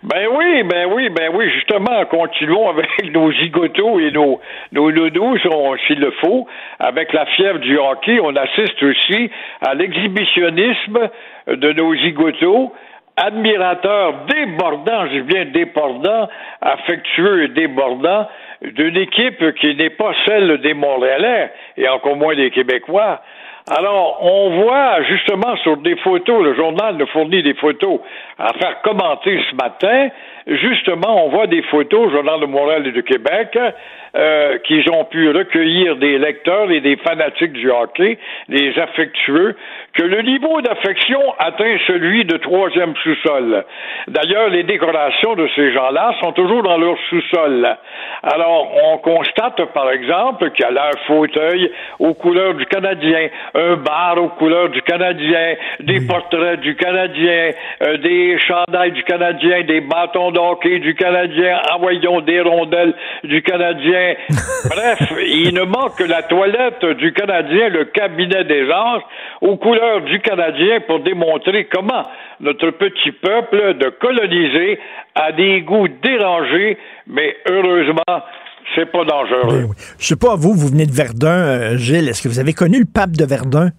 Ben 0.03 0.27
oui, 0.31 0.63
ben 0.65 0.87
oui, 0.93 1.09
ben 1.09 1.31
oui, 1.33 1.51
justement, 1.51 2.05
continuons 2.11 2.69
avec 2.69 2.87
nos 3.13 3.33
zigotos 3.33 3.99
et 4.01 4.11
nos, 4.11 4.41
nos 4.73 4.91
lodos, 4.91 5.39
s'il 5.87 6.01
le 6.01 6.11
faut. 6.23 6.47
Avec 6.79 7.13
la 7.13 7.25
fièvre 7.27 7.59
du 7.59 7.79
hockey, 7.79 8.19
on 8.21 8.37
assiste 8.37 8.83
aussi 8.83 9.31
à 9.63 9.75
l'exhibitionnisme 9.75 11.09
de 11.47 11.73
nos 11.73 11.95
zigotos, 11.97 12.73
admirateurs 13.17 14.27
débordants, 14.27 15.07
je 15.13 15.21
bien 15.21 15.47
débordants, 15.47 16.29
affectueux 16.61 17.45
et 17.45 17.49
débordants, 17.49 18.29
d'une 18.63 18.97
équipe 18.97 19.55
qui 19.55 19.75
n'est 19.77 19.91
pas 19.91 20.13
celle 20.27 20.59
des 20.59 20.75
Montréalais, 20.75 21.53
et 21.77 21.89
encore 21.89 22.17
moins 22.17 22.35
des 22.35 22.51
Québécois. 22.51 23.23
Alors, 23.69 24.19
on 24.23 24.63
voit 24.63 25.03
justement 25.03 25.57
sur 25.57 25.79
des 25.79 25.97
photos, 25.97 26.41
le 26.41 26.55
journal 26.55 26.97
nous 26.97 27.07
fournit 27.09 27.43
des 27.43 27.55
photos 27.55 27.99
à 28.39 28.53
faire 28.53 28.81
commenter 28.83 29.43
ce 29.51 29.57
matin. 29.57 30.09
Justement, 30.47 31.27
on 31.27 31.31
voit 31.31 31.49
des 31.49 31.63
photos, 31.63 32.13
Journal 32.13 32.39
de 32.41 32.47
Montréal 32.47 32.87
et 32.87 32.93
de 32.93 33.01
Québec, 33.01 33.59
euh, 34.17 34.59
qu'ils 34.59 34.89
ont 34.93 35.05
pu 35.05 35.29
recueillir 35.31 35.97
des 35.97 36.19
lecteurs 36.19 36.71
et 36.71 36.81
des 36.81 36.97
fanatiques 36.97 37.53
du 37.53 37.69
hockey, 37.69 38.17
des 38.49 38.79
affectueux, 38.79 39.57
que 39.93 40.05
le 40.05 40.23
niveau 40.23 40.61
d'affection 40.61 41.21
atteint 41.39 41.77
celui 41.87 42.25
de 42.25 42.37
troisième 42.37 42.95
sous-sol. 43.03 43.65
D'ailleurs, 44.09 44.51
les 44.51 44.63
décorations 44.63 45.35
de 45.35 45.49
ces 45.57 45.73
gens-là 45.73 46.15
sont 46.23 46.33
toujours 46.33 46.63
dans 46.63 46.79
leur 46.79 46.97
sous-sol. 47.11 47.77
Alors, 48.23 48.73
on 48.85 48.99
constate, 48.99 49.65
par 49.75 49.91
exemple, 49.91 50.51
qu'il 50.53 50.65
y 50.65 50.69
a 50.69 50.71
leur 50.71 50.93
fauteuil 51.07 51.73
aux 51.99 52.15
couleurs 52.15 52.55
du 52.55 52.67
Canadien, 52.67 53.29
un 53.55 53.75
bar 53.77 54.17
aux 54.17 54.29
couleurs 54.29 54.69
du 54.69 54.81
Canadien, 54.83 55.57
des 55.81 56.07
portraits 56.07 56.61
du 56.61 56.77
Canadien, 56.77 57.51
euh, 57.83 57.97
des 57.99 58.39
chandails 58.39 58.93
du 58.93 59.03
Canadien, 59.03 59.63
des 59.65 59.81
bâtons 59.81 60.31
du 60.81 60.95
Canadien, 60.95 61.61
envoyons 61.75 62.21
des 62.21 62.41
rondelles 62.41 62.95
du 63.25 63.43
Canadien. 63.43 64.15
Bref, 64.69 65.13
il 65.27 65.55
ne 65.55 65.63
manque 65.63 65.97
que 65.97 66.05
la 66.05 66.23
toilette 66.23 66.85
du 66.99 67.13
Canadien, 67.13 67.69
le 67.71 67.87
cabinet 67.87 68.45
des 68.45 68.71
anges, 68.71 69.03
aux 69.41 69.57
couleurs 69.57 70.03
du 70.03 70.21
Canadien 70.21 70.81
pour 70.87 71.01
démontrer 71.01 71.69
comment 71.73 72.03
notre 72.41 72.71
petit 72.71 73.13
peuple 73.13 73.79
de 73.79 73.89
coloniser 73.89 74.79
a 75.15 75.33
des 75.33 75.63
goûts 75.63 75.89
dérangés, 75.89 76.77
mais 77.07 77.37
heureusement, 77.49 78.23
c'est 78.75 78.91
pas 78.91 79.05
dangereux. 79.05 79.69
Ben 79.69 79.75
Je 79.99 80.07
sais 80.07 80.17
pas, 80.17 80.37
vous, 80.37 80.53
vous 80.53 80.69
venez 80.69 80.87
de 80.87 80.93
Verdun, 80.93 81.29
euh, 81.29 81.77
Gilles. 81.77 82.09
Est-ce 82.09 82.23
que 82.23 82.29
vous 82.29 82.41
avez 82.41 82.53
connu 82.53 82.79
le 82.81 82.87
pape 82.93 83.13
de 83.13 83.25
Verdun? 83.25 83.71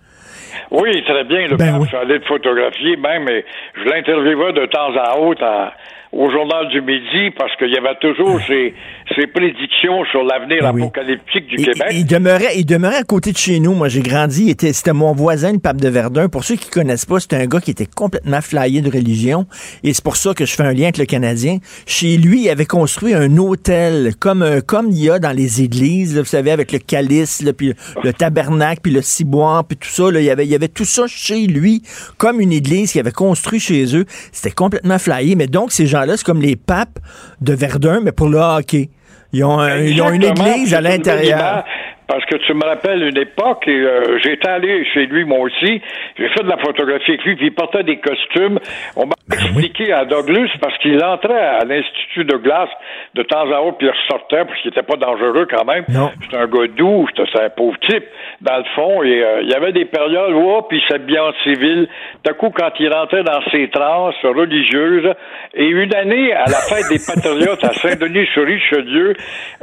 Oui, 0.72 1.04
très 1.04 1.24
bien. 1.26 1.48
Le 1.48 1.56
ben 1.56 1.74
pape, 1.74 1.82
oui. 1.82 1.88
je 1.92 2.14
suis 2.14 2.28
photographier 2.28 2.98
même, 2.98 3.26
mais 3.26 3.46
je 3.76 3.90
l'interviewais 3.90 4.54
de 4.54 4.66
temps 4.66 4.96
à 4.98 5.18
autre 5.20 5.44
à, 5.44 5.74
au 6.12 6.32
Journal 6.32 6.70
du 6.70 6.82
Midi 6.82 7.32
parce 7.38 7.56
qu'il 7.58 7.70
y 7.70 7.78
avait 7.78 7.96
toujours 8.00 8.40
ces, 8.48 8.74
ces 9.16 9.28
prédictions 9.28 10.06
sur 10.06 10.24
l'avenir 10.24 10.62
ben 10.62 10.82
apocalyptique 10.82 11.48
du 11.48 11.58
Québec. 11.58 11.88
Il 11.92 12.06
demeurait, 12.06 12.58
il 12.58 12.66
demeurait 12.66 12.98
à 12.98 13.04
côté 13.04 13.32
de 13.32 13.38
chez 13.38 13.60
nous. 13.60 13.74
Moi, 13.74 13.90
j'ai 13.90 14.02
grandi. 14.02 14.56
C'était 14.60 14.94
mon 14.94 15.14
voisin, 15.14 15.54
le 15.54 15.60
pape 15.60 15.82
de 15.82 15.90
Verdun. 15.90 16.30
Pour 16.30 16.44
ceux 16.44 16.56
qui 16.56 16.70
connaissent 16.70 17.06
pas, 17.06 17.20
c'était 17.20 17.36
un 17.36 17.46
gars 17.46 17.60
qui 17.60 17.72
était 17.72 17.86
complètement 17.86 18.42
flyé 18.42 18.82
de 18.82 18.90
religion. 18.90 19.46
Et 19.84 19.94
c'est 19.94 20.04
pour 20.04 20.16
ça 20.16 20.34
que 20.34 20.46
je 20.46 20.56
fais 20.56 20.64
un 20.64 20.74
lien 20.74 20.84
avec 20.84 20.98
le 20.98 21.06
Canadien. 21.06 21.58
Chez 21.86 22.18
lui, 22.18 22.44
il 22.44 22.50
avait 22.50 22.66
construit 22.66 23.14
un 23.14 23.38
hôtel 23.38 24.14
comme, 24.20 24.44
euh, 24.44 24.62
comme 24.62 24.88
il 24.92 25.04
y 25.04 25.10
a 25.10 25.20
dans 25.20 25.36
les 25.36 25.62
églises, 25.62 26.18
vous 26.18 26.26
savez, 26.26 26.52
avec 26.52 26.72
le 26.72 26.80
calice, 26.80 27.44
puis 27.58 27.74
le, 28.04 28.14
tabernacle, 28.14 28.82
puis 28.82 28.92
le 28.92 29.02
ciboire, 29.02 29.66
puis 29.66 29.78
tout 29.78 29.90
ça. 29.90 30.12
Là, 30.12 30.20
il, 30.20 30.26
y 30.26 30.30
avait, 30.30 30.46
il 30.46 30.52
y 30.52 30.56
avait 30.56 30.68
tout 30.68 30.86
ça 30.86 31.04
chez 31.08 31.48
lui, 31.48 31.82
comme 32.18 32.40
une 32.40 32.54
église 32.54 32.92
qu'il 32.92 33.02
avait 33.02 33.12
construit 33.12 33.60
chez 33.60 33.96
eux. 33.96 34.06
C'était 34.32 34.52
complètement 34.52 35.00
flyé. 35.00 35.36
Mais 35.36 35.48
donc, 35.48 35.72
ces 35.72 35.86
gens 35.86 35.97
c'est 36.06 36.24
comme 36.24 36.42
les 36.42 36.56
papes 36.56 37.00
de 37.42 37.54
Verdun, 37.54 38.02
mais 38.02 38.12
pour 38.12 38.30
le 38.30 38.38
hockey. 38.38 38.90
Ils 39.34 39.44
ont, 39.44 39.66
ils 39.68 40.02
ont 40.02 40.10
une 40.12 40.24
église 40.24 40.74
à 40.74 40.82
l'intérieur. 40.82 41.64
Parce 42.08 42.24
que 42.26 42.38
tu 42.38 42.54
me 42.54 42.64
rappelles 42.64 43.04
une 43.04 43.18
époque, 43.18 43.68
et 43.68 43.72
euh, 43.72 44.18
j'étais 44.24 44.48
allé 44.48 44.86
chez 44.94 45.06
lui 45.08 45.26
moi 45.26 45.40
aussi, 45.40 45.82
j'ai 46.18 46.30
fait 46.30 46.44
de 46.44 46.50
la 46.50 46.58
photographie 46.58 47.12
avec 47.12 47.24
lui, 47.26 47.36
puis 47.36 47.48
il 47.48 47.54
portait 47.54 47.84
des 47.84 47.98
costumes. 47.98 48.60
On 48.96 49.06
m'a 49.06 49.16
ben 49.28 49.38
expliqué 49.38 49.92
à 49.92 50.06
Douglas 50.06 50.50
parce 50.62 50.78
qu'il 50.78 51.04
entrait 51.04 51.38
à 51.38 51.66
l'Institut 51.66 52.24
de 52.24 52.38
glace 52.38 52.70
de 53.14 53.24
temps 53.24 53.52
à 53.52 53.60
autre, 53.60 53.78
puis 53.78 53.88
il 53.88 53.92
ressortait 53.92 54.46
parce 54.46 54.60
qu'il 54.62 54.72
était 54.72 54.84
pas 54.84 54.96
dangereux 54.96 55.48
quand 55.50 55.66
même. 55.66 55.84
C'était 56.24 56.38
un 56.38 56.48
gars 56.48 56.68
doux, 56.68 57.08
c'était 57.16 57.44
un 57.44 57.50
pauvre 57.50 57.78
type, 57.80 58.06
dans 58.42 58.58
le 58.58 58.64
fond. 58.76 59.04
Et 59.04 59.24
euh, 59.24 59.42
il 59.42 59.50
y 59.50 59.54
avait 59.54 59.74
des 59.74 59.86
périodes 59.86 60.34
où, 60.34 60.50
oh, 60.50 60.62
puis 60.62 60.82
il 60.90 60.98
bien 61.00 61.24
en 61.24 61.34
civil. 61.44 61.88
D'un 62.24 62.34
coup, 62.34 62.52
quand 62.52 62.72
il 62.80 62.92
rentrait 62.92 63.24
dans 63.24 63.42
ses 63.52 63.70
transes 63.70 64.16
religieuses, 64.24 65.14
et 65.54 65.66
une 65.66 65.94
année, 65.94 66.34
à 66.34 66.46
la 66.46 66.62
fête 66.62 66.88
des 66.90 67.00
Patriotes 67.08 67.64
à 67.64 67.74
Saint-Denis-sur-Richelieu, 67.74 69.14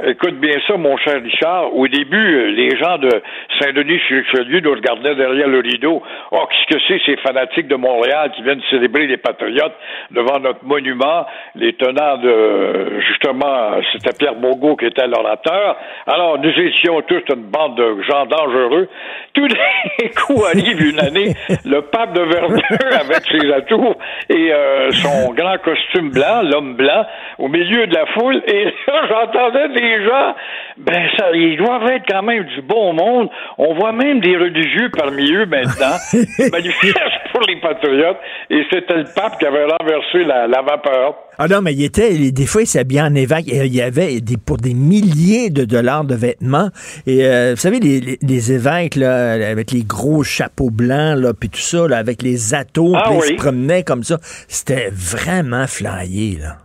écoute 0.05 0.39
bien 0.39 0.57
ça, 0.67 0.77
mon 0.77 0.97
cher 0.97 1.21
Richard, 1.23 1.75
au 1.75 1.87
début, 1.87 2.34
vu 2.35 2.51
les 2.51 2.77
gens 2.77 2.97
de 2.97 3.09
Saint-Denis 3.59 3.99
sur 4.07 4.17
Richelieu 4.17 4.59
nous 4.61 4.71
regardaient 4.71 5.15
derrière 5.15 5.47
le 5.47 5.59
rideau. 5.59 6.01
Oh, 6.31 6.47
qu'est-ce 6.49 6.75
que 6.75 6.81
c'est 6.87 7.01
ces 7.05 7.17
fanatiques 7.17 7.67
de 7.67 7.75
Montréal 7.75 8.31
qui 8.35 8.43
viennent 8.43 8.61
célébrer 8.69 9.07
les 9.07 9.17
patriotes 9.17 9.75
devant 10.11 10.39
notre 10.39 10.63
monument, 10.63 11.25
les 11.55 11.73
tenants 11.73 12.17
de 12.17 12.99
justement, 13.07 13.79
c'était 13.91 14.15
Pierre 14.17 14.35
Bourgault 14.35 14.75
qui 14.75 14.85
était 14.85 15.07
l'orateur. 15.07 15.77
Alors 16.07 16.39
nous 16.39 16.49
étions 16.49 17.01
tous 17.01 17.23
une 17.33 17.43
bande 17.43 17.75
de 17.75 18.01
gens 18.03 18.25
dangereux. 18.25 18.87
Tout 19.33 19.47
d'un 19.47 20.07
coup 20.15 20.43
arrive 20.45 20.81
une 20.81 20.99
année, 20.99 21.33
le 21.65 21.81
pape 21.81 22.13
de 22.13 22.21
Verdun 22.21 22.61
avec 22.99 23.23
ses 23.31 23.51
atours 23.51 23.97
et 24.29 24.53
euh, 24.53 24.91
son 24.91 25.33
grand 25.33 25.57
costume 25.57 26.11
blanc, 26.11 26.41
l'homme 26.43 26.75
blanc, 26.75 27.05
au 27.37 27.47
milieu 27.47 27.87
de 27.87 27.93
la 27.93 28.05
foule. 28.07 28.41
Et 28.47 28.65
là, 28.65 29.01
j'entendais 29.09 29.69
des 29.69 30.05
gens, 30.05 30.35
ben 30.77 31.09
ça, 31.17 31.31
ils 31.33 31.57
doivent 31.57 31.89
être 31.89 32.05
quand 32.07 32.23
même 32.25 32.43
du 32.43 32.61
bon 32.61 32.93
monde. 32.93 33.29
On 33.57 33.73
voit 33.75 33.91
même 33.91 34.19
des 34.19 34.35
religieux 34.35 34.89
parmi 34.95 35.31
eux 35.31 35.45
maintenant, 35.45 35.97
manifestent 36.51 37.31
pour 37.31 37.41
les 37.47 37.59
patriotes. 37.61 38.17
Et 38.49 38.63
c'était 38.71 38.97
le 38.97 39.05
pape 39.15 39.39
qui 39.39 39.45
avait 39.45 39.65
renversé 39.65 40.23
la, 40.25 40.47
la 40.47 40.61
vapeur. 40.61 41.15
Ah 41.37 41.47
non, 41.47 41.61
mais 41.61 41.73
il 41.73 41.83
était, 41.83 42.31
des 42.31 42.45
fois, 42.45 42.61
il 42.61 42.67
s'habillait 42.67 43.01
en 43.01 43.13
évêque. 43.15 43.45
Il 43.47 43.75
y 43.75 43.81
avait 43.81 44.21
des, 44.21 44.37
pour 44.37 44.57
des 44.57 44.73
milliers 44.73 45.49
de 45.49 45.65
dollars 45.65 46.05
de 46.05 46.15
vêtements. 46.15 46.69
Et 47.05 47.25
euh, 47.25 47.51
vous 47.51 47.59
savez, 47.59 47.79
les, 47.79 48.17
les, 48.21 48.51
évêques, 48.53 48.95
là, 48.95 49.33
avec 49.33 49.71
les 49.71 49.83
gros 49.83 50.23
chapeaux 50.23 50.69
blancs, 50.69 51.17
là, 51.17 51.33
puis 51.33 51.49
tout 51.49 51.59
ça, 51.59 51.87
là, 51.87 51.97
avec 51.97 52.21
les 52.21 52.53
atos, 52.53 52.93
Ah 52.95 53.11
ils 53.13 53.21
se 53.21 53.33
promenaient 53.33 53.83
comme 53.83 54.03
ça. 54.03 54.17
C'était 54.47 54.89
vraiment 54.91 55.67
flyé, 55.67 56.37
là. 56.41 56.64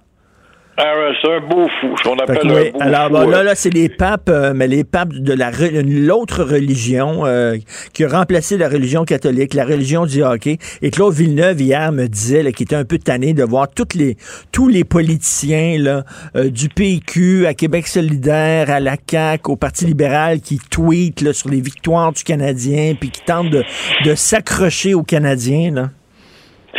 C'est 1.22 1.31
un 1.31 1.41
beau 1.41 1.66
fou, 1.81 1.95
ce 1.97 2.03
qu'on 2.03 2.16
appelle 2.16 2.39
oui, 2.45 2.68
un 2.68 2.70
beau 2.72 2.78
alors 2.81 3.07
fou. 3.09 3.12
bon, 3.12 3.28
euh. 3.28 3.31
là, 3.31 3.43
là, 3.43 3.55
c'est 3.55 3.70
les 3.70 3.89
papes, 3.89 4.28
euh, 4.31 4.53
mais 4.55 4.66
les 4.66 4.85
papes 4.85 5.12
de 5.12 5.33
la 5.33 5.51
re- 5.51 5.83
l'autre 6.07 6.43
religion 6.45 7.26
euh, 7.26 7.57
qui 7.93 8.05
a 8.05 8.09
remplacé 8.09 8.57
la 8.57 8.68
religion 8.68 9.05
catholique, 9.05 9.55
la 9.55 9.64
religion 9.64 10.07
du 10.07 10.22
hockey. 10.22 10.59
Et 10.83 10.91
Claude 10.91 11.14
Villeneuve 11.14 11.61
hier 11.61 11.93
me 11.93 12.07
disait 12.07 12.43
là, 12.43 12.53
qu'il 12.53 12.64
était 12.64 12.76
un 12.76 12.85
peu 12.85 12.99
tanné 12.99 13.35
de 13.35 13.45
voir 13.45 13.68
toutes 13.68 13.95
les 13.95 14.16
tous 14.53 14.68
les 14.68 14.85
politiciens 14.85 15.76
là, 15.78 16.05
euh, 16.37 16.49
du 16.49 16.68
PQ 16.68 17.47
à 17.47 17.55
Québec 17.55 17.87
solidaire, 17.87 18.70
à 18.70 18.81
la 18.81 18.97
CAQ, 19.11 19.51
au 19.51 19.57
Parti 19.57 19.85
libéral 19.85 20.41
qui 20.41 20.59
tweetent 20.70 21.20
là, 21.20 21.33
sur 21.33 21.51
les 21.51 21.61
victoires 21.61 22.12
du 22.12 22.22
Canadien 22.24 22.95
puis 22.99 23.11
qui 23.11 23.20
tentent 23.22 23.51
de, 23.51 23.64
de 24.05 24.14
s'accrocher 24.14 24.95
aux 24.95 25.03
Canadiens. 25.03 25.70
Là. 25.72 25.91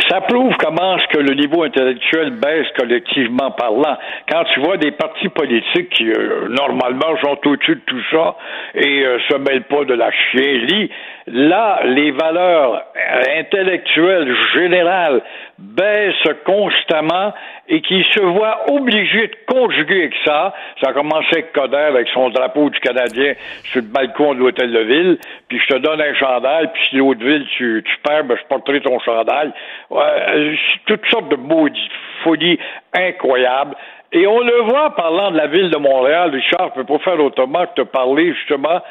Ça 0.08 0.22
prouve 0.22 0.54
comment 0.56 0.96
est-ce 0.96 1.06
que 1.08 1.18
le 1.18 1.34
niveau 1.34 1.64
intellectuel 1.64 2.30
baisse 2.30 2.66
collectivement 2.76 3.50
parlant. 3.50 3.98
Quand 4.28 4.44
tu 4.54 4.60
vois 4.60 4.78
des 4.78 4.92
partis 4.92 5.28
politiques 5.28 5.90
qui, 5.90 6.10
euh, 6.10 6.48
normalement, 6.48 7.16
sont 7.22 7.38
au-dessus 7.46 7.76
de 7.76 7.82
tout 7.86 8.02
ça 8.10 8.36
et 8.74 9.04
euh, 9.04 9.18
se 9.28 9.36
mêlent 9.36 9.64
pas 9.64 9.84
de 9.84 9.92
la 9.92 10.10
chienlit, 10.10 10.90
là, 11.26 11.80
les 11.84 12.10
valeurs 12.10 12.74
euh, 12.96 13.40
intellectuelles 13.40 14.34
générales 14.54 15.20
baissent 15.58 16.28
constamment 16.46 17.34
et 17.72 17.80
qui 17.80 18.04
se 18.12 18.20
voient 18.20 18.70
obligés 18.70 19.28
de 19.28 19.36
conjuguer 19.46 20.02
avec 20.02 20.14
ça. 20.26 20.52
Ça 20.82 20.90
a 20.90 20.92
commencé 20.92 21.26
avec 21.32 21.52
Coder, 21.54 21.76
avec 21.76 22.06
son 22.08 22.28
drapeau 22.28 22.68
du 22.68 22.78
Canadien 22.80 23.32
sur 23.64 23.80
le 23.80 23.86
balcon 23.86 24.34
de 24.34 24.40
l'hôtel 24.40 24.70
de 24.70 24.80
ville, 24.80 25.18
puis 25.48 25.58
je 25.58 25.74
te 25.74 25.78
donne 25.78 26.00
un 26.02 26.14
chandail, 26.14 26.68
puis 26.74 26.82
si 26.90 26.96
l'autre 26.96 27.24
ville 27.24 27.46
tu, 27.56 27.82
tu 27.82 27.96
perds, 28.02 28.24
ben, 28.24 28.36
je 28.36 28.46
porterai 28.46 28.82
ton 28.82 28.98
chandail. 29.00 29.52
Euh, 29.90 30.54
toutes 30.84 31.06
sortes 31.06 31.30
de 31.30 31.36
maudits 31.36 31.88
folies 32.22 32.58
incroyables. 32.92 33.74
Et 34.12 34.26
on 34.26 34.40
le 34.40 34.60
voit 34.68 34.94
parlant 34.94 35.30
de 35.30 35.38
la 35.38 35.46
ville 35.46 35.70
de 35.70 35.78
Montréal, 35.78 36.30
Richard, 36.30 36.72
je 36.76 36.82
peux 36.82 36.84
pas 36.84 36.98
faire 36.98 37.18
autrement 37.18 37.64
que 37.64 37.80
te 37.80 37.86
parler 37.86 38.34
justement 38.34 38.82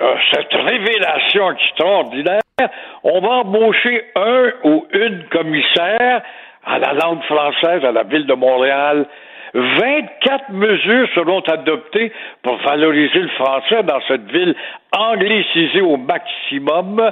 euh, 0.00 0.14
cette 0.32 0.52
révélation 0.52 1.50
extraordinaire. 1.50 2.40
On 3.02 3.20
va 3.20 3.28
embaucher 3.28 4.04
un 4.14 4.52
ou 4.62 4.86
une 4.92 5.24
commissaire 5.32 6.22
à 6.68 6.78
la 6.78 6.92
langue 6.92 7.22
française 7.22 7.84
à 7.84 7.92
la 7.92 8.02
ville 8.04 8.26
de 8.26 8.34
Montréal. 8.34 9.06
24 9.54 10.50
mesures 10.50 11.08
seront 11.14 11.40
adoptées 11.40 12.12
pour 12.42 12.56
valoriser 12.58 13.20
le 13.20 13.28
français 13.28 13.82
dans 13.82 14.00
cette 14.06 14.30
ville 14.30 14.54
anglicisée 14.92 15.80
au 15.80 15.96
maximum 15.96 17.10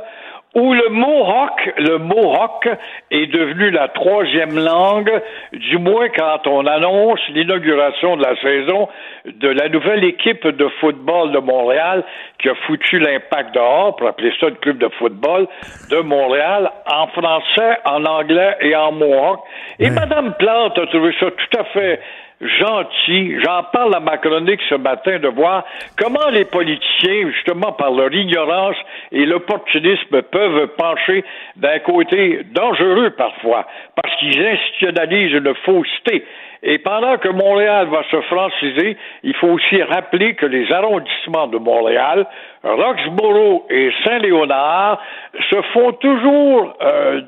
où 0.57 0.73
le 0.73 0.89
mohawk, 0.89 1.75
le 1.77 1.99
mohawk 1.99 2.67
est 3.11 3.27
devenu 3.27 3.71
la 3.71 3.89
troisième 3.89 4.59
langue, 4.59 5.13
du 5.53 5.77
moins 5.77 6.09
quand 6.09 6.47
on 6.47 6.67
annonce 6.67 7.21
l'inauguration 7.29 8.17
de 8.17 8.23
la 8.23 8.35
saison 8.41 8.89
de 9.27 9.49
la 9.49 9.69
nouvelle 9.69 10.03
équipe 10.05 10.47
de 10.47 10.67
football 10.81 11.33
de 11.33 11.41
Montréal 11.41 12.05
qui 12.39 12.49
a 12.49 12.55
foutu 12.67 12.99
l'impact 12.99 13.55
dehors, 13.55 13.97
pour 13.97 14.09
appeler 14.09 14.33
ça 14.41 14.47
le 14.47 14.55
club 14.55 14.79
de 14.79 14.89
football 14.99 15.47
de 15.91 15.99
Montréal, 15.99 16.71
en 16.91 17.07
français, 17.09 17.79
en 17.85 18.07
anglais 18.07 18.57
et 18.63 18.75
en 18.75 18.93
mohawk. 18.93 19.41
Et 19.79 19.91
Madame 19.91 20.33
Plante 20.39 20.79
a 20.79 20.87
trouvé 20.87 21.15
ça 21.21 21.27
tout 21.31 21.59
à 21.59 21.65
fait 21.65 22.01
gentil. 22.41 23.39
J'en 23.43 23.63
parle 23.73 23.95
à 23.95 24.01
ma 24.01 24.19
chronique 24.19 24.61
ce 24.69 24.75
matin 24.75 25.19
de 25.19 25.29
voir 25.29 25.65
comment 25.99 26.29
les 26.31 26.45
politiciens, 26.45 27.31
justement 27.31 27.73
par 27.73 27.91
leur 27.91 28.13
ignorance 28.13 28.77
et 29.13 29.25
l'opportunisme, 29.25 30.23
peuvent 30.23 30.69
pencher 30.77 31.25
d'un 31.57 31.79
côté 31.81 32.43
dangereux 32.53 33.11
parfois, 33.11 33.67
parce 33.95 34.15
qu'ils 34.17 34.39
institutionnalisent 34.39 35.33
une 35.33 35.55
fausseté. 35.65 36.25
Et 36.63 36.79
pendant 36.79 37.17
que 37.19 37.29
Montréal 37.29 37.87
va 37.89 38.03
se 38.11 38.21
franciser, 38.23 38.97
il 39.23 39.35
faut 39.37 39.49
aussi 39.49 39.83
rappeler 39.83 40.35
que 40.35 40.47
les 40.47 40.71
arrondissements 40.73 41.47
de 41.47 41.59
Montréal, 41.59 42.27
Roxborough 42.65 43.65
et 43.71 43.93
Saint-Léonard, 44.05 45.01
se 45.51 45.63
font 45.73 45.93
toujours 45.93 46.77
euh, 46.83 47.21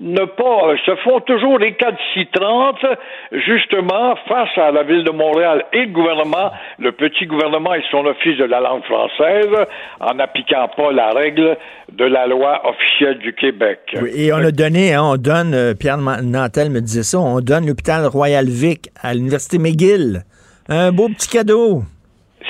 ne 0.00 0.24
pas 0.24 0.68
euh, 0.68 0.76
se 0.84 0.94
font 0.96 1.20
toujours 1.20 1.58
les 1.58 1.74
calcitrantes, 1.74 2.84
justement, 3.32 4.14
face 4.28 4.56
à 4.56 4.70
la 4.70 4.82
ville 4.82 5.04
de 5.04 5.10
Montréal 5.10 5.64
et 5.72 5.86
le 5.86 5.92
gouvernement, 5.92 6.50
le 6.78 6.92
petit 6.92 7.26
gouvernement 7.26 7.74
et 7.74 7.82
son 7.90 8.04
office 8.04 8.36
de 8.36 8.44
la 8.44 8.60
langue 8.60 8.84
française, 8.84 9.66
en 10.00 10.14
n'appliquant 10.14 10.68
pas 10.76 10.92
la 10.92 11.10
règle 11.12 11.56
de 11.92 12.04
la 12.04 12.26
loi 12.26 12.62
officielle 12.68 13.18
du 13.18 13.32
Québec. 13.32 13.96
Et 14.14 14.32
on 14.32 14.38
a 14.38 14.50
donné, 14.50 14.92
hein, 14.92 15.02
on 15.02 15.16
donne, 15.16 15.54
euh, 15.54 15.74
Pierre 15.74 15.98
Nantel 15.98 16.70
me 16.70 16.80
disait 16.80 17.02
ça, 17.02 17.18
on 17.18 17.40
donne 17.40 17.66
l'hôpital 17.66 18.06
Royal 18.06 18.46
Vic 18.46 18.90
à 19.02 19.14
l'Université 19.14 19.58
McGill. 19.58 20.24
Un 20.68 20.92
beau 20.92 21.08
petit 21.08 21.28
cadeau. 21.28 21.82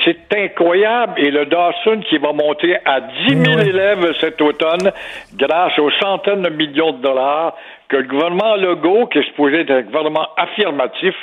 C'est 0.03 0.33
incroyable. 0.33 1.13
Et 1.17 1.31
le 1.31 1.45
Dawson 1.45 2.01
qui 2.09 2.17
va 2.17 2.33
monter 2.33 2.77
à 2.85 3.01
10 3.01 3.45
000 3.45 3.59
élèves 3.59 4.13
cet 4.19 4.41
automne 4.41 4.91
grâce 5.35 5.77
aux 5.79 5.91
centaines 5.91 6.43
de 6.43 6.49
millions 6.49 6.93
de 6.93 7.01
dollars 7.01 7.55
que 7.89 7.97
le 7.97 8.03
gouvernement 8.03 8.55
Legault, 8.55 9.07
qui 9.07 9.19
est 9.19 9.27
supposé 9.27 9.61
être 9.61 9.71
un 9.71 9.81
gouvernement 9.81 10.27
affirmatif, 10.35 11.15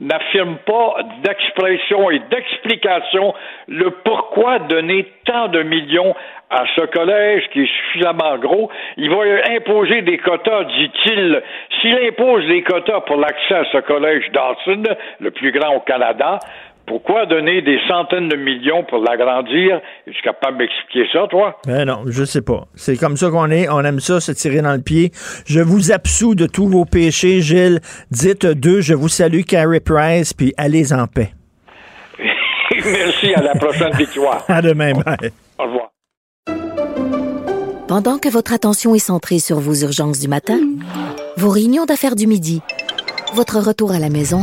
n'affirme 0.00 0.56
pas 0.66 0.96
d'expression 1.22 2.10
et 2.10 2.18
d'explication 2.30 3.32
le 3.68 3.90
pourquoi 3.90 4.58
donner 4.60 5.06
tant 5.24 5.48
de 5.48 5.62
millions 5.62 6.14
à 6.50 6.64
ce 6.74 6.84
collège 6.86 7.44
qui 7.52 7.62
est 7.62 7.70
suffisamment 7.86 8.36
gros. 8.38 8.70
Il 8.96 9.08
va 9.08 9.18
imposer 9.54 10.02
des 10.02 10.18
quotas, 10.18 10.64
dit-il. 10.64 11.42
S'il 11.80 11.96
impose 12.08 12.44
des 12.48 12.62
quotas 12.62 13.02
pour 13.02 13.16
l'accès 13.16 13.54
à 13.54 13.64
ce 13.70 13.78
collège 13.78 14.24
Dawson, 14.32 14.82
le 15.20 15.30
plus 15.30 15.52
grand 15.52 15.76
au 15.76 15.80
Canada, 15.80 16.40
pourquoi 16.90 17.24
donner 17.24 17.62
des 17.62 17.78
centaines 17.86 18.28
de 18.28 18.34
millions 18.34 18.82
pour 18.82 18.98
l'agrandir? 18.98 19.80
Es-tu 20.08 20.20
capable 20.22 20.58
d'expliquer 20.58 21.08
ça, 21.12 21.28
toi? 21.30 21.56
Ben 21.64 21.84
non, 21.84 22.02
je 22.08 22.24
sais 22.24 22.42
pas. 22.42 22.64
C'est 22.74 22.96
comme 22.96 23.16
ça 23.16 23.30
qu'on 23.30 23.48
est. 23.52 23.68
On 23.68 23.78
aime 23.82 24.00
ça, 24.00 24.18
se 24.18 24.32
tirer 24.32 24.60
dans 24.60 24.72
le 24.72 24.82
pied. 24.82 25.12
Je 25.46 25.60
vous 25.60 25.92
absous 25.92 26.34
de 26.34 26.46
tous 26.46 26.66
vos 26.66 26.84
péchés, 26.84 27.42
Gilles. 27.42 27.78
Dites 28.10 28.44
deux, 28.44 28.80
je 28.80 28.94
vous 28.94 29.08
salue, 29.08 29.42
Carrie 29.42 29.78
Price, 29.78 30.34
puis 30.34 30.52
allez 30.56 30.92
en 30.92 31.06
paix. 31.06 31.30
Merci, 32.74 33.34
à 33.34 33.42
la 33.42 33.54
prochaine 33.54 33.92
victoire. 33.96 34.44
À 34.48 34.60
demain, 34.60 34.92
bye. 34.92 35.30
Au 35.60 35.62
revoir. 35.62 35.90
Pendant 37.86 38.18
que 38.18 38.28
votre 38.28 38.52
attention 38.52 38.96
est 38.96 38.98
centrée 38.98 39.38
sur 39.38 39.60
vos 39.60 39.74
urgences 39.74 40.18
du 40.18 40.26
matin, 40.26 40.58
vos 41.36 41.50
réunions 41.50 41.84
d'affaires 41.84 42.16
du 42.16 42.26
midi, 42.26 42.62
votre 43.34 43.60
retour 43.60 43.92
à 43.92 44.00
la 44.00 44.08
maison 44.08 44.42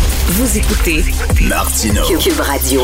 Vous 0.33 0.57
écoutez 0.57 1.03
Martineau. 1.49 2.03
Cube 2.17 2.39
Radio. 2.39 2.83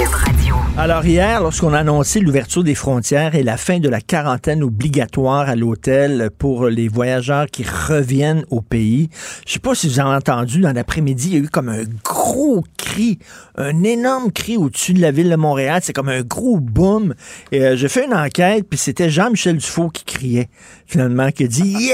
Alors 0.78 1.06
hier, 1.06 1.42
lorsqu'on 1.42 1.74
a 1.74 1.80
annoncé 1.80 2.20
l'ouverture 2.20 2.62
des 2.62 2.76
frontières 2.76 3.36
et 3.36 3.44
la 3.44 3.56
fin 3.56 3.80
de 3.80 3.88
la 3.88 4.02
quarantaine 4.02 4.64
obligatoire 4.64 5.48
à 5.48 5.56
l'hôtel 5.56 6.30
pour 6.38 6.68
les 6.68 6.90
voyageurs 6.90 7.46
qui 7.46 7.64
reviennent 7.64 8.44
au 8.50 8.60
pays, 8.60 9.08
je 9.48 9.54
sais 9.54 9.60
pas 9.60 9.76
si 9.76 9.88
vous 9.88 10.02
avez 10.02 10.14
entendu 10.14 10.60
dans 10.60 10.74
l'après-midi, 10.74 11.30
il 11.30 11.34
y 11.34 11.38
a 11.38 11.40
eu 11.40 11.48
comme 11.48 11.70
un 11.70 11.84
gros 12.04 12.66
cri, 12.78 13.18
un 13.56 13.82
énorme 13.84 14.34
cri 14.34 14.58
au-dessus 14.58 14.94
de 14.94 15.00
la 15.00 15.12
ville 15.12 15.30
de 15.30 15.38
Montréal, 15.38 15.80
c'est 15.82 15.94
comme 15.94 16.10
un 16.10 16.24
gros 16.24 16.60
boom. 16.60 17.14
Et 17.54 17.64
euh, 17.64 17.78
j'ai 17.78 17.88
fait 17.88 18.04
une 18.04 18.14
enquête, 18.14 18.66
puis 18.70 18.78
c'était 18.78 19.10
Jean-Michel 19.10 19.56
Dufault 19.56 19.90
qui 19.90 20.04
criait 20.04 20.50
finalement, 20.86 21.32
qui 21.32 21.46
a 21.46 21.48
dit 21.48 21.92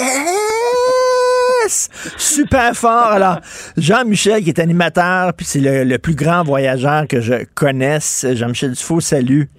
Yes! 1.64 1.90
Super 2.18 2.74
fort. 2.74 3.12
Alors, 3.12 3.40
Jean-Michel, 3.78 4.44
qui 4.44 4.50
est 4.50 4.60
animateur, 4.60 5.34
puis 5.36 5.46
c'est 5.46 5.60
le, 5.60 5.84
le 5.84 5.98
plus 5.98 6.16
grand 6.16 6.44
voyageur 6.44 7.08
que 7.08 7.22
je 7.22 7.46
connaisse. 7.54 8.26
Jean-Michel 8.34 8.72
Dufault, 8.72 9.00
salut. 9.00 9.50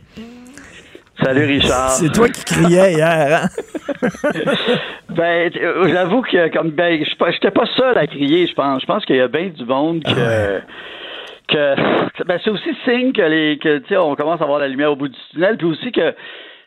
Salut 1.23 1.45
Richard. 1.45 1.91
C'est 1.91 2.13
toi 2.13 2.29
qui 2.29 2.45
criais 2.45 2.95
hier, 2.95 3.45
hein? 3.45 3.49
ben, 5.11 5.51
euh, 5.57 5.89
j'avoue 5.89 6.23
que 6.23 6.53
comme 6.53 6.71
ben, 6.71 7.05
je 7.05 7.33
j'étais 7.33 7.53
pas 7.53 7.67
seul 7.77 7.97
à 7.97 8.07
crier, 8.07 8.47
je 8.49 8.55
pense. 8.55 8.83
Je 8.83 8.87
pense 8.87 9.05
qu'il 9.05 9.17
y 9.17 9.21
a 9.21 9.29
bien 9.29 9.49
du 9.49 9.65
monde 9.65 10.03
que. 10.03 10.61
que 11.49 12.25
ben, 12.25 12.41
c'est 12.43 12.51
aussi 12.51 12.71
signe 12.85 13.13
que 13.13 13.23
les 13.23 13.59
que 13.59 13.79
tu 13.79 13.89
sais 13.89 13.97
on 13.97 14.17
commence 14.17 14.41
à 14.41 14.45
voir 14.45 14.59
la 14.59 14.67
lumière 14.67 14.91
au 14.93 14.97
bout 14.97 15.09
du 15.09 15.19
tunnel 15.31 15.57
puis 15.57 15.69
aussi 15.69 15.93
que 15.93 16.15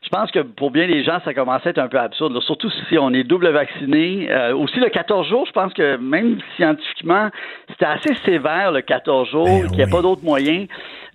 je 0.03 0.09
pense 0.09 0.31
que 0.31 0.39
pour 0.39 0.71
bien 0.71 0.85
les 0.87 1.03
gens, 1.03 1.19
ça 1.25 1.33
commençait 1.33 1.67
à 1.67 1.71
être 1.71 1.77
un 1.79 1.87
peu 1.87 1.99
absurde. 1.99 2.33
Là. 2.33 2.41
Surtout 2.41 2.69
si 2.89 2.97
on 2.97 3.11
est 3.13 3.23
double 3.23 3.49
vacciné. 3.49 4.27
Euh, 4.29 4.55
aussi, 4.55 4.79
le 4.79 4.89
14 4.89 5.27
jours, 5.27 5.45
je 5.45 5.51
pense 5.51 5.73
que 5.73 5.97
même 5.97 6.37
scientifiquement, 6.55 7.29
c'était 7.69 7.85
assez 7.85 8.15
sévère, 8.25 8.71
le 8.71 8.81
14 8.81 9.29
jours, 9.29 9.45
Ben 9.45 9.67
qu'il 9.67 9.77
n'y 9.77 9.83
a 9.83 9.85
oui. 9.85 9.91
pas 9.91 10.01
d'autres 10.01 10.23
moyens. 10.23 10.67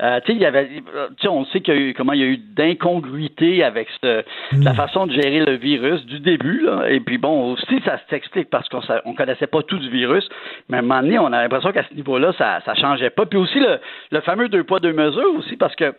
Euh, 0.03 0.19
tu 0.25 0.33
sais, 0.33 0.37
il 0.37 0.43
y 0.43 0.47
avait, 0.47 0.69
on 1.25 1.45
sait 1.47 1.61
qu'il 1.61 1.75
y 1.75 1.77
a 1.77 1.81
eu, 1.81 1.95
comment 1.95 2.13
il 2.13 2.21
y 2.21 2.25
a 2.25 2.27
eu 2.27 2.37
d'incongruité 2.39 3.63
avec 3.63 3.89
ce, 4.03 4.25
la 4.63 4.75
façon 4.75 5.07
de 5.07 5.13
gérer 5.13 5.41
le 5.41 5.57
virus 5.57 6.05
du 6.07 6.19
début, 6.19 6.61
là. 6.63 6.91
Et 6.91 7.01
puis 7.01 7.19
bon, 7.19 7.53
aussi, 7.53 7.81
ça 7.85 7.99
s'explique 8.11 8.51
parce 8.51 8.69
qu'on 8.69 8.81
on 9.05 9.15
connaissait 9.15 9.47
pas 9.47 9.63
tout 9.63 9.79
du 9.79 9.91
virus. 9.91 10.29
Mais 10.69 10.79
à 10.79 10.81
un 10.81 10.83
moment 10.83 11.03
donné, 11.03 11.19
on 11.19 11.27
a 11.27 11.43
l'impression 11.43 11.73
qu'à 11.73 11.85
ce 11.89 11.95
niveau-là, 11.95 12.33
ça, 12.37 12.61
ça 12.65 12.75
changeait 12.75 13.11
pas. 13.11 13.27
Puis 13.27 13.39
aussi, 13.39 13.61
le, 13.61 13.79
le 14.11 14.21
fameux 14.23 14.49
deux 14.49 14.65
poids, 14.65 14.81
deux 14.81 14.93
mesures 14.93 15.35
aussi, 15.39 15.57
parce 15.57 15.77
que 15.77 15.95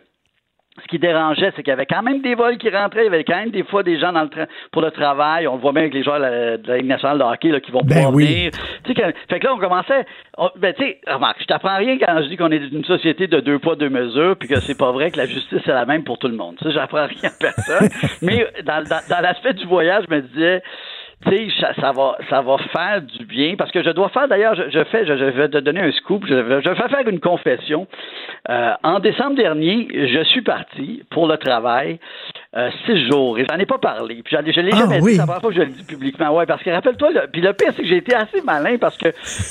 ce 0.82 0.88
qui 0.88 0.98
dérangeait, 0.98 1.52
c'est 1.54 1.62
qu'il 1.62 1.70
y 1.70 1.72
avait 1.72 1.86
quand 1.86 2.02
même 2.02 2.20
des 2.20 2.34
vols 2.34 2.58
qui 2.58 2.68
rentraient. 2.68 3.02
Il 3.02 3.04
y 3.04 3.14
avait 3.14 3.22
quand 3.22 3.36
même 3.36 3.50
des 3.50 3.62
fois 3.62 3.84
des 3.84 3.96
gens 3.98 4.12
dans 4.12 4.22
le 4.22 4.28
tra- 4.28 4.48
pour 4.72 4.82
le 4.82 4.90
travail. 4.90 5.46
On 5.46 5.54
le 5.54 5.60
voit 5.60 5.70
bien 5.72 5.82
avec 5.82 5.94
les 5.94 6.02
joueurs 6.02 6.18
de 6.18 6.66
la, 6.68 6.76
Ligue 6.78 6.86
nationale 6.88 7.18
de 7.18 7.22
hockey 7.22 7.48
là, 7.50 7.60
qui 7.60 7.70
vont 7.70 7.80
Ben 7.84 7.94
pouvoir 7.94 8.12
oui. 8.14 8.26
venir. 8.26 8.50
Tu 8.82 8.92
sais, 8.92 8.94
que- 8.94 9.18
fait 9.28 9.38
que 9.38 9.46
là, 9.46 9.54
on 9.54 9.58
commençait. 9.58 10.04
on- 10.36 10.50
ben, 10.56 10.74
tu 10.74 10.82
sais, 10.84 11.00
remarque, 11.06 11.36
je 11.40 11.46
t'apprends 11.46 11.76
rien 11.76 11.96
quand 11.98 12.20
je 12.22 12.28
dis 12.28 12.36
qu'on 12.36 12.50
est 12.50 12.56
une 12.56 12.84
société 12.84 13.28
de 13.28 13.38
deux 13.38 13.60
poids, 13.60 13.76
deux 13.76 13.88
mesures, 13.88 14.36
puis 14.36 14.48
que 14.48 14.58
c'est 14.60 14.76
pas 14.76 14.90
vrai 14.90 15.12
que 15.12 15.16
la 15.18 15.26
justice 15.26 15.62
est 15.64 15.68
la 15.72 15.86
même 15.86 16.02
pour 16.02 16.18
tout 16.18 16.28
le 16.28 16.34
monde. 16.36 16.56
Ça, 16.60 16.70
j'apprends 16.70 17.06
rien 17.06 17.30
à 17.30 17.38
personne. 17.38 17.88
Mais 18.22 18.44
dans, 18.64 18.82
dans, 18.82 19.00
dans 19.08 19.20
l'aspect 19.22 19.52
du 19.54 19.66
voyage, 19.66 20.04
je 20.10 20.14
me 20.14 20.22
disais. 20.22 20.62
Tu 21.26 21.50
sais, 21.50 21.66
ça, 21.80 21.92
va, 21.92 22.18
ça 22.28 22.42
va 22.42 22.58
faire 22.72 23.02
du 23.02 23.24
bien. 23.24 23.54
Parce 23.56 23.70
que 23.70 23.82
je 23.82 23.90
dois 23.90 24.08
faire 24.10 24.28
d'ailleurs, 24.28 24.54
je, 24.54 24.84
fais, 24.84 25.06
je, 25.06 25.12
vais 25.12 25.48
te 25.48 25.58
donner 25.58 25.80
un 25.80 25.92
scoop, 25.92 26.24
je 26.26 26.34
vais 26.34 26.60
faire 26.62 27.08
une 27.08 27.20
confession. 27.20 27.86
Euh, 28.50 28.72
en 28.82 28.98
décembre 28.98 29.36
dernier, 29.36 29.88
je 29.92 30.22
suis 30.24 30.42
parti 30.42 31.02
pour 31.10 31.26
le 31.26 31.36
travail 31.36 31.98
euh, 32.56 32.70
six 32.86 33.08
jours 33.08 33.38
et 33.38 33.44
j'en 33.50 33.58
ai 33.58 33.66
pas 33.66 33.78
parlé. 33.78 34.22
Puis 34.24 34.36
j'en 34.36 34.44
ai- 34.44 34.52
je 34.52 34.60
l'ai 34.60 34.70
Ah, 34.72 34.76
jamais 34.78 35.00
oui. 35.02 35.12
dit, 35.12 35.16
c'est 35.16 35.18
la 35.18 35.24
première 35.26 35.40
fois 35.40 35.50
que 35.50 35.56
je 35.56 35.60
le 35.62 35.66
dis 35.70 35.84
publiquement. 35.84 36.30
Ouais, 36.36 36.46
parce 36.46 36.62
que 36.62 36.70
rappelle-toi, 36.70 37.10
le- 37.10 37.26
puis 37.32 37.40
le 37.40 37.52
pire 37.52 37.72
c'est 37.74 37.82
que 37.82 37.88
j'ai 37.88 37.96
été 37.96 38.14
assez 38.14 38.40
malin 38.42 38.76
parce 38.78 38.96
que 38.96 39.08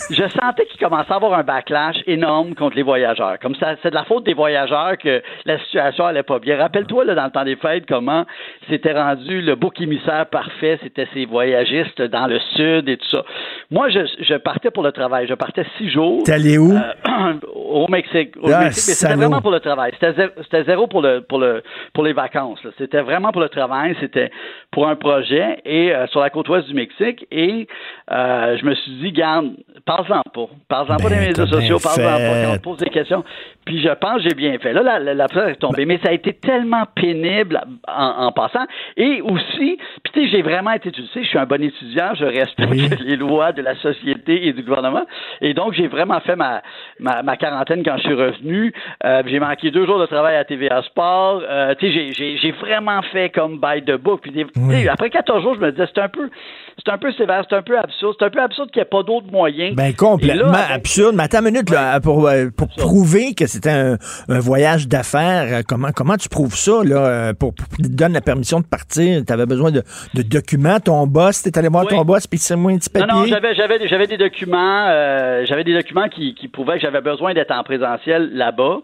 je 0.10 0.24
sentais 0.30 0.66
qu'il 0.68 0.80
commençait 0.80 1.12
à 1.12 1.16
avoir 1.16 1.34
un 1.38 1.44
backlash 1.44 1.98
énorme 2.08 2.56
contre 2.56 2.76
les 2.76 2.84
voyageurs. 2.84 3.38
Comme 3.42 3.56
ça, 3.56 3.76
c'est 3.82 3.90
de 3.90 3.96
la 3.96 4.04
faute 4.06 4.24
des 4.26 4.34
voyageurs 4.34 4.98
que 4.98 5.22
la 5.46 5.60
situation 5.60 6.06
allait 6.06 6.24
pas 6.24 6.40
bien. 6.40 6.58
Rappelle-toi 6.58 7.06
là 7.06 7.16
dans 7.16 7.26
le 7.26 7.32
temps 7.32 7.44
des 7.44 7.56
fêtes 7.58 7.86
comment 7.88 8.26
c'était 8.70 8.94
rendu 8.94 9.42
le 9.42 9.56
bouc 9.56 9.80
émissaire 9.82 10.26
parfait, 10.28 10.80
c'était 10.82 11.08
ces 11.14 11.26
voyagistes 11.26 12.02
dans 12.02 12.28
le 12.28 12.40
sud 12.56 12.88
et 12.88 12.98
tout 12.98 13.10
ça. 13.10 13.24
Moi, 13.72 13.90
je, 13.90 14.00
je 14.22 14.36
partais 14.36 14.72
pour 14.72 14.84
le 14.84 14.92
travail. 14.92 15.28
Je 15.28 15.34
partais 15.34 15.66
six 15.78 15.90
jours. 15.90 16.24
T'es 16.24 16.34
allé 16.34 16.58
où? 16.58 16.72
Euh, 16.74 17.34
au 17.56 17.88
Mexique. 17.90 18.36
Au 18.42 18.50
Ah, 18.52 18.66
Mexique, 18.66 18.86
mais 18.88 18.94
c'était 18.94 19.16
vraiment 19.16 19.42
pour 19.42 19.52
le 19.52 19.60
travail. 19.60 19.92
C'était 19.94 20.14
zéro, 20.14 20.32
c'était 20.44 20.64
zéro 20.64 20.88
pour 20.88 21.02
le 21.02 21.22
pour 21.22 21.40
le 21.40 21.64
pour 21.94 22.04
les 22.04 22.14
vacances. 22.14 22.64
là. 22.64 22.70
C'était 22.78 22.93
vraiment 23.02 23.32
pour 23.32 23.42
le 23.42 23.50
travail. 23.50 23.96
C'était 24.00 24.32
pour 24.74 24.88
un 24.88 24.96
projet 24.96 25.60
et 25.66 25.94
euh, 25.94 26.08
sur 26.08 26.20
la 26.20 26.30
côte 26.30 26.50
ouest 26.50 26.68
du 26.68 26.74
Mexique. 26.74 27.26
Et 27.32 27.68
euh, 28.12 28.58
je 28.60 28.66
me 28.66 28.74
suis 28.76 28.92
dit, 29.02 29.12
garde, 29.12 29.52
parle-en 29.86 30.22
pas, 30.34 30.48
parle-en 30.68 30.98
pas 30.98 31.10
Ben, 31.10 31.20
des 31.20 31.28
médias 31.28 31.46
t'as 31.46 31.52
sociaux, 31.52 31.78
parle-en 31.82 32.18
pas. 32.18 32.44
Quand 32.46 32.54
on 32.56 32.58
pose 32.60 32.78
des 32.80 32.90
questions. 32.90 33.24
Puis 33.66 33.82
je 33.82 33.90
pense 33.90 34.22
que 34.22 34.30
j'ai 34.30 34.36
bien 34.36 34.58
fait. 34.60 34.74
Là, 34.74 34.82
la, 34.84 35.00
la, 35.00 35.14
la 35.14 35.28
fleur 35.28 35.48
est 35.48 35.56
tombée, 35.56 35.86
mais 35.86 36.00
ça 36.04 36.10
a 36.10 36.14
été 36.14 36.34
tellement 36.34 36.84
pénible 36.96 37.62
en, 37.88 38.26
en 38.26 38.32
passant. 38.32 38.66
Et 38.98 39.22
aussi, 39.22 39.78
puis 40.04 40.12
tu 40.14 40.22
sais, 40.22 40.28
j'ai 40.28 40.42
vraiment 40.42 40.72
été, 40.72 40.92
tu 40.92 41.02
le 41.02 41.08
sais, 41.08 41.24
je 41.24 41.28
suis 41.30 41.38
un 41.38 41.46
bon 41.46 41.62
étudiant, 41.64 42.14
je 42.16 42.26
respecte 42.26 42.70
Oui. 42.72 42.90
les 43.06 43.16
lois 43.16 43.52
de 43.54 43.62
la 43.62 43.76
société 43.76 44.48
et 44.48 44.54
du 44.54 44.64
gouvernement. 44.64 45.06
Et 45.40 45.54
donc, 45.54 45.74
j'ai 45.74 45.88
vraiment 45.88 46.20
fait 46.22 46.36
ma, 46.36 46.62
ma, 47.00 47.22
ma 47.24 47.38
quarantaine 47.38 47.84
quand 47.84 47.96
je 47.98 48.04
suis 48.04 48.14
revenu. 48.14 48.74
Euh, 49.06 49.22
j'ai 49.28 49.40
manqué 49.40 49.72
deux 49.72 49.86
jours 49.86 50.00
de 50.00 50.08
travail 50.08 50.36
à 50.36 50.44
TVA 50.44 50.82
Sport. 50.84 51.42
Euh, 51.48 51.76
tu 51.80 51.88
sais, 51.88 51.94
j'ai- 51.94 52.14
j'ai 52.14 52.38
j'ai 52.38 52.52
vraiment 52.52 53.02
fait 53.14 53.30
comme 53.30 53.60
by 53.62 53.82
the 53.86 53.94
book. 53.98 54.22
Puis 54.24 54.32
des- 54.32 54.46
sais, 54.72 54.88
après 54.88 55.10
14 55.10 55.42
jours, 55.44 55.56
je 55.56 55.60
me 55.60 55.72
disais, 55.72 55.86
c'est 55.94 56.02
un 56.02 56.10
peu, 56.10 56.30
c'est 56.84 56.92
un 56.92 56.98
peu 56.98 57.12
sévère, 57.14 57.44
c'est 57.50 57.56
un 57.56 57.62
peu 57.62 57.78
absurde. 57.78 58.16
C'est 58.20 58.26
un 58.26 58.30
peu 58.30 58.42
absurde 58.42 58.70
qu'il 58.72 58.80
n'y 58.82 58.84
ait 58.84 58.90
pas 58.90 59.04
d'autres 59.04 59.32
moyens. 59.32 59.76
Ben 59.76 59.94
complètement 59.94 60.52
là, 60.52 60.60
avec- 60.60 60.78
absurde. 60.78 61.16
Mais 61.16 61.24
attends 61.24 61.40
une 61.40 61.46
minute, 61.54 61.70
là, 61.70 62.00
pour, 62.00 62.28
euh, 62.28 62.48
pour 62.56 62.68
prouver 62.70 63.34
que 63.34 63.46
c'était 63.48 63.70
un, 63.72 63.98
un 64.30 64.40
voyage 64.40 64.88
d'affaires, 64.88 65.60
euh, 65.60 65.62
comment, 65.68 65.90
comment 65.96 66.18
tu 66.18 66.30
prouves 66.30 66.56
ça, 66.56 66.84
là, 66.84 66.98
euh, 66.98 67.34
pour, 67.34 67.54
te 67.56 67.88
donne 67.88 68.14
la 68.14 68.22
permission 68.22 68.60
de 68.60 68.66
partir? 68.66 69.24
Tu 69.26 69.34
avais 69.34 69.46
besoin 69.46 69.72
de, 69.72 69.84
de 70.14 70.22
documents, 70.22 70.80
ton 70.80 71.06
boss, 71.08 71.42
t'es 71.44 71.58
allé 71.58 71.68
voir 71.70 71.84
Oui. 71.86 71.90
ton 71.96 72.04
boss, 72.06 72.28
puis 72.28 72.40
c'est 72.40 72.56
moi 72.56 72.72
un 72.72 72.78
petit 72.78 72.90
Non, 72.96 73.02
papier. 73.06 73.20
non, 73.20 73.26
j'avais, 73.28 73.56
j'avais, 73.56 73.80
des- 73.80 73.88
j'avais 73.88 74.08
des 74.08 74.18
documents, 74.18 74.88
euh, 74.90 75.46
j'avais 75.46 75.64
des 75.64 75.74
documents 75.74 76.10
qui, 76.10 76.34
qui 76.36 76.48
prouvaient 76.48 76.76
que 76.76 76.82
j'avais 76.82 77.02
besoin 77.02 77.34
d'être 77.34 77.52
en 77.52 77.64
présentiel 77.64 78.32
là-bas 78.34 78.80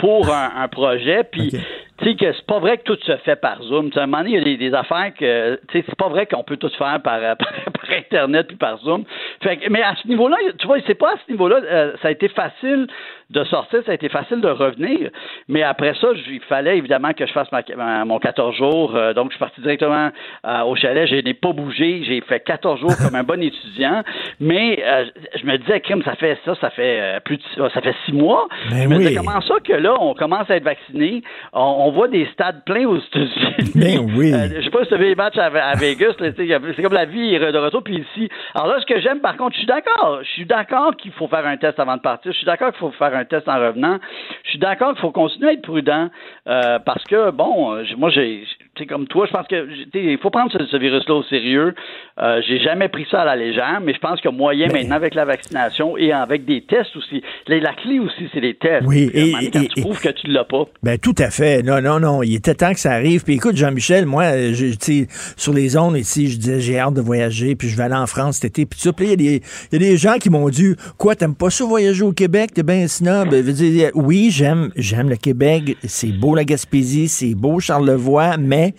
pour 0.00 0.32
un, 0.32 0.50
un 0.56 0.68
projet. 0.68 1.24
Puis, 1.24 1.50
tu 1.50 2.04
sais, 2.04 2.16
que 2.16 2.32
c'est 2.32 2.46
pas 2.46 2.58
vrai 2.58 2.78
que 2.78 2.82
tout 2.82 2.98
se 3.02 3.16
fait 3.18 3.36
par 3.36 3.62
Zoom. 3.62 3.90
Tu 3.90 3.94
sais, 3.94 4.00
à 4.00 4.02
un 4.04 4.06
moment 4.06 4.22
donné, 4.22 4.36
il 4.36 4.38
y 4.38 4.40
a 4.40 4.44
des, 4.44 4.56
des 4.56 4.74
affaires 4.74 5.12
que, 5.14 5.60
tu 5.68 5.78
sais, 5.78 5.84
c'est 5.86 5.96
pas 5.98 6.08
vrai 6.08 6.26
qu'on 6.26 6.42
peut 6.42 6.56
tout 6.56 6.70
faire 6.70 7.00
par, 7.02 7.20
par, 7.20 7.36
par 7.36 7.90
Internet 7.96 8.48
puis 8.48 8.56
par 8.56 8.78
Zoom. 8.78 9.04
Fait 9.42 9.58
que, 9.58 9.70
mais 9.70 9.82
à 9.82 9.94
ce 9.96 10.08
niveau-là, 10.08 10.36
tu 10.58 10.66
vois, 10.66 10.78
c'est 10.86 10.94
pas 10.94 11.10
à 11.10 11.16
ce 11.24 11.30
niveau-là, 11.30 11.60
euh, 11.62 11.92
ça 12.02 12.08
a 12.08 12.10
été 12.10 12.28
facile 12.28 12.86
de 13.30 13.44
sortir, 13.44 13.80
ça 13.86 13.92
a 13.92 13.94
été 13.94 14.08
facile 14.08 14.40
de 14.40 14.48
revenir. 14.48 15.10
Mais 15.48 15.62
après 15.62 15.94
ça, 16.00 16.08
il 16.28 16.40
fallait 16.48 16.76
évidemment 16.76 17.12
que 17.12 17.26
je 17.26 17.32
fasse 17.32 17.50
ma, 17.52 17.62
ma- 17.76 18.04
mon 18.04 18.18
14 18.18 18.56
jours. 18.56 18.94
Euh, 18.96 19.12
donc, 19.14 19.26
je 19.30 19.36
suis 19.36 19.38
parti 19.38 19.60
directement 19.60 20.10
euh, 20.46 20.60
au 20.62 20.74
chalet. 20.74 21.06
Je 21.08 21.16
n'ai 21.16 21.34
pas 21.34 21.52
bougé. 21.52 22.02
J'ai 22.04 22.20
fait 22.22 22.40
14 22.40 22.80
jours 22.80 22.90
comme 23.02 23.14
un 23.14 23.22
bon 23.22 23.40
étudiant. 23.40 24.02
Mais 24.40 24.82
euh, 24.84 25.04
je 25.40 25.46
me 25.46 25.56
disais, 25.58 25.80
crime, 25.80 26.02
ça 26.02 26.16
fait 26.16 26.38
ça, 26.44 26.54
ça 26.60 26.70
fait 26.70 27.20
plus 27.24 27.36
de, 27.36 27.68
ça 27.68 27.80
fait 27.80 27.94
six 28.04 28.12
mois. 28.12 28.48
Ben 28.70 28.82
je 28.82 28.88
me 28.88 28.96
disais, 28.98 29.10
oui. 29.10 29.14
comment 29.16 29.40
ça 29.42 29.54
que 29.62 29.72
là, 29.74 29.94
on 30.00 30.14
commence 30.14 30.50
à 30.50 30.56
être 30.56 30.64
vacciné? 30.64 31.22
On, 31.52 31.60
on 31.86 31.92
voit 31.92 32.08
des 32.08 32.26
stades 32.32 32.64
pleins 32.64 32.86
aux 32.86 32.96
États-Unis. 32.98 33.70
Ben 33.76 34.00
oui. 34.16 34.32
Je 34.56 34.62
sais 34.64 34.70
pas 34.70 34.82
si 34.82 34.88
tu 34.88 34.94
as 34.94 34.98
vu 34.98 35.04
les 35.04 35.14
matchs 35.14 35.38
à, 35.38 35.46
à 35.46 35.74
Vegas. 35.76 36.14
c'est 36.18 36.82
comme 36.82 36.92
la 36.92 37.04
vie 37.04 37.38
de 37.38 37.58
retour. 37.58 37.82
Puis 37.84 37.98
ici. 38.14 38.28
Alors 38.54 38.66
là, 38.68 38.80
ce 38.80 38.86
que 38.86 39.00
j'aime, 39.00 39.20
par 39.20 39.36
contre, 39.36 39.52
je 39.52 39.58
suis 39.58 39.66
d'accord. 39.66 40.18
Je 40.22 40.28
suis 40.30 40.44
d'accord 40.46 40.96
qu'il 40.96 41.12
faut 41.12 41.28
faire 41.28 41.46
un 41.46 41.56
test 41.56 41.78
avant 41.78 41.96
de 41.96 42.02
partir. 42.02 42.32
Je 42.32 42.36
suis 42.36 42.46
d'accord 42.46 42.70
qu'il 42.72 42.80
faut 42.80 42.90
faire 42.92 43.14
un 43.14 43.19
test 43.24 43.48
en 43.48 43.58
revenant. 43.58 43.98
Je 44.44 44.50
suis 44.50 44.58
d'accord 44.58 44.92
qu'il 44.92 45.00
faut 45.00 45.10
continuer 45.10 45.50
à 45.50 45.52
être 45.52 45.62
prudent 45.62 46.08
euh, 46.46 46.78
parce 46.78 47.04
que, 47.04 47.30
bon, 47.30 47.74
euh, 47.74 47.84
moi, 47.96 48.10
j'ai, 48.10 48.44
comme 48.86 49.06
toi, 49.06 49.26
je 49.26 49.32
pense 49.32 49.46
que, 49.46 49.66
il 49.94 50.18
faut 50.18 50.30
prendre 50.30 50.50
ce, 50.52 50.64
ce 50.66 50.76
virus-là 50.76 51.14
au 51.14 51.22
sérieux. 51.24 51.74
Euh, 52.20 52.40
j'ai 52.46 52.58
jamais 52.60 52.88
pris 52.88 53.06
ça 53.10 53.22
à 53.22 53.24
la 53.24 53.36
légère, 53.36 53.80
mais 53.84 53.94
je 53.94 53.98
pense 53.98 54.20
que 54.20 54.28
moyen 54.28 54.68
maintenant 54.72 54.96
avec 54.96 55.14
la 55.14 55.24
vaccination 55.24 55.96
et 55.96 56.12
avec 56.12 56.44
des 56.44 56.62
tests 56.62 56.94
aussi. 56.96 57.22
La, 57.48 57.58
la 57.58 57.72
clé 57.74 57.98
aussi, 57.98 58.28
c'est 58.32 58.40
les 58.40 58.54
tests. 58.54 58.86
Oui, 58.86 59.10
et- 59.14 59.32
quand 59.52 59.60
et- 59.62 59.68
tu 59.68 59.80
prouves 59.80 60.00
que 60.00 60.10
tu 60.10 60.26
l'as 60.28 60.44
pas. 60.44 60.64
Ben 60.82 60.98
tout 60.98 61.14
à 61.18 61.30
fait. 61.30 61.62
Non, 61.62 61.80
non, 61.80 62.00
non. 62.00 62.22
Il 62.22 62.34
était 62.34 62.54
temps 62.54 62.72
que 62.72 62.80
ça 62.80 62.92
arrive. 62.92 63.24
Puis 63.24 63.34
écoute, 63.34 63.56
Jean-Michel, 63.56 64.06
moi, 64.06 64.52
je- 64.52 65.04
sur 65.36 65.52
les 65.52 65.76
ondes 65.76 65.96
ici, 65.96 66.28
je 66.28 66.36
disais 66.38 66.60
j'ai 66.60 66.78
hâte 66.78 66.94
de 66.94 67.00
voyager, 67.00 67.54
puis 67.56 67.68
je 67.68 67.76
vais 67.76 67.84
aller 67.84 67.94
en 67.94 68.06
France 68.06 68.36
cet 68.38 68.52
été. 68.52 68.66
Puis 68.66 68.78
tout 68.80 68.88
ça. 68.88 68.92
Il 69.00 69.08
y, 69.10 69.12
a 69.12 69.16
des- 69.16 69.42
il 69.72 69.72
y 69.72 69.76
a 69.76 69.90
des 69.90 69.96
gens 69.96 70.14
qui 70.18 70.30
m'ont 70.30 70.48
dit 70.48 70.74
Quoi, 70.98 71.14
t'aimes 71.16 71.34
pas 71.34 71.50
ça 71.50 71.64
voyager 71.64 72.02
au 72.02 72.12
Québec? 72.12 72.50
T'es 72.54 72.62
bien 72.62 72.86
snob. 72.86 73.28
Je 73.32 73.36
veux 73.40 73.52
dire, 73.52 73.90
oui, 73.94 74.28
j'aime, 74.30 74.70
j'aime 74.76 75.08
le 75.08 75.16
Québec. 75.16 75.76
C'est 75.84 76.12
beau 76.12 76.34
la 76.34 76.44
Gaspésie, 76.44 77.08
c'est 77.08 77.34
beau 77.34 77.60
Charlevoix, 77.60 78.36
mais 78.38 78.69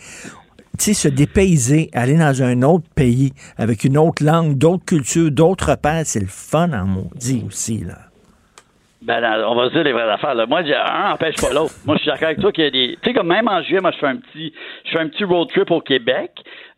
tu 0.79 0.93
se 0.93 1.07
dépayser, 1.07 1.89
aller 1.93 2.17
dans 2.17 2.41
un 2.41 2.61
autre 2.63 2.85
pays 2.95 3.33
avec 3.57 3.83
une 3.83 3.97
autre 3.97 4.23
langue, 4.23 4.57
d'autres 4.57 4.85
cultures, 4.85 5.31
d'autres 5.31 5.71
repères, 5.71 6.05
c'est 6.05 6.19
le 6.19 6.27
fun 6.27 6.71
en 6.73 6.85
maudit 6.85 7.43
aussi, 7.45 7.79
là. 7.79 7.97
Ben, 9.01 9.23
on 9.47 9.55
va 9.55 9.67
se 9.69 9.73
dire 9.73 9.83
les 9.83 9.93
vraies 9.93 10.11
affaires. 10.11 10.35
Moi, 10.47 10.59
un 10.59 11.09
n'empêche 11.09 11.35
pas 11.41 11.51
l'autre. 11.51 11.73
Moi, 11.87 11.95
je 11.95 12.01
suis 12.03 12.11
d'accord 12.11 12.27
avec 12.27 12.39
toi 12.39 12.51
qu'il 12.51 12.65
y 12.65 12.67
a 12.67 12.69
des. 12.69 12.97
Tu 13.01 13.09
sais, 13.09 13.13
comme 13.15 13.27
même 13.27 13.47
en 13.47 13.63
juillet, 13.63 13.81
moi, 13.81 13.89
je 13.91 13.97
fais 13.97 14.05
un 14.05 14.17
petit, 14.17 14.53
je 14.85 14.91
fais 14.91 14.99
un 14.99 15.07
petit 15.07 15.23
road 15.23 15.49
trip 15.49 15.71
au 15.71 15.81
Québec. 15.81 16.31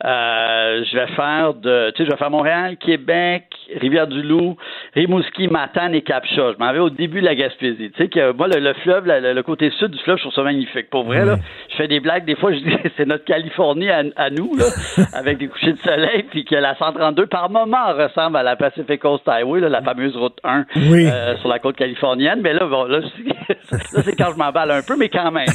Euh, 0.03 0.83
je 0.83 0.97
vais 0.97 1.07
faire 1.15 1.53
de, 1.53 1.91
tu 1.91 1.97
sais, 1.97 2.05
je 2.05 2.11
vais 2.11 2.17
faire 2.17 2.29
Montréal, 2.29 2.75
Québec, 2.77 3.45
Rivière-du-Loup, 3.79 4.57
Rimouski, 4.95 5.47
Matane 5.47 5.95
et 5.95 6.01
Capcha. 6.01 6.51
Je 6.51 6.57
m'en 6.57 6.73
vais 6.73 6.79
au 6.79 6.89
début 6.89 7.21
de 7.21 7.25
la 7.25 7.35
Gaspésie. 7.35 7.89
Tu 7.91 8.03
sais 8.03 8.09
que 8.09 8.33
moi, 8.33 8.47
le, 8.47 8.73
fleuve, 8.83 9.05
le, 9.05 9.41
côté 9.43 9.71
sud 9.71 9.91
du 9.91 9.99
fleuve, 9.99 10.17
je 10.17 10.23
trouve 10.23 10.33
ça 10.33 10.43
magnifique. 10.43 10.89
Pour 10.89 11.05
vrai, 11.05 11.23
là, 11.23 11.37
je 11.69 11.75
fais 11.77 11.87
des 11.87 12.01
blagues. 12.01 12.25
Des 12.25 12.35
fois, 12.35 12.51
je 12.51 12.57
dis 12.57 12.75
c'est 12.97 13.05
notre 13.05 13.23
Californie 13.23 13.89
à, 13.89 14.29
nous, 14.29 14.55
là, 14.57 14.65
avec 15.13 15.37
des 15.37 15.47
couchers 15.47 15.73
de 15.73 15.79
soleil, 15.79 16.23
puis 16.23 16.43
que 16.43 16.55
la 16.55 16.75
132 16.75 17.27
par 17.27 17.49
moment 17.49 17.93
ressemble 17.93 18.35
à 18.37 18.43
la 18.43 18.57
Pacific 18.57 18.99
Coast 18.99 19.27
Highway, 19.27 19.61
là, 19.61 19.69
la 19.69 19.81
fameuse 19.81 20.17
route 20.17 20.37
1 20.43 20.65
euh, 20.75 21.37
sur 21.37 21.47
la 21.47 21.59
côte 21.59 21.77
californienne. 21.77 22.41
Mais 22.41 22.53
là, 22.53 22.65
bon, 22.65 22.85
là, 22.85 22.99
c'est 23.69 24.17
quand 24.17 24.31
je 24.33 24.37
m'emballe 24.37 24.71
un 24.71 24.81
peu, 24.81 24.97
mais 24.97 25.07
quand 25.07 25.31
même. 25.31 25.47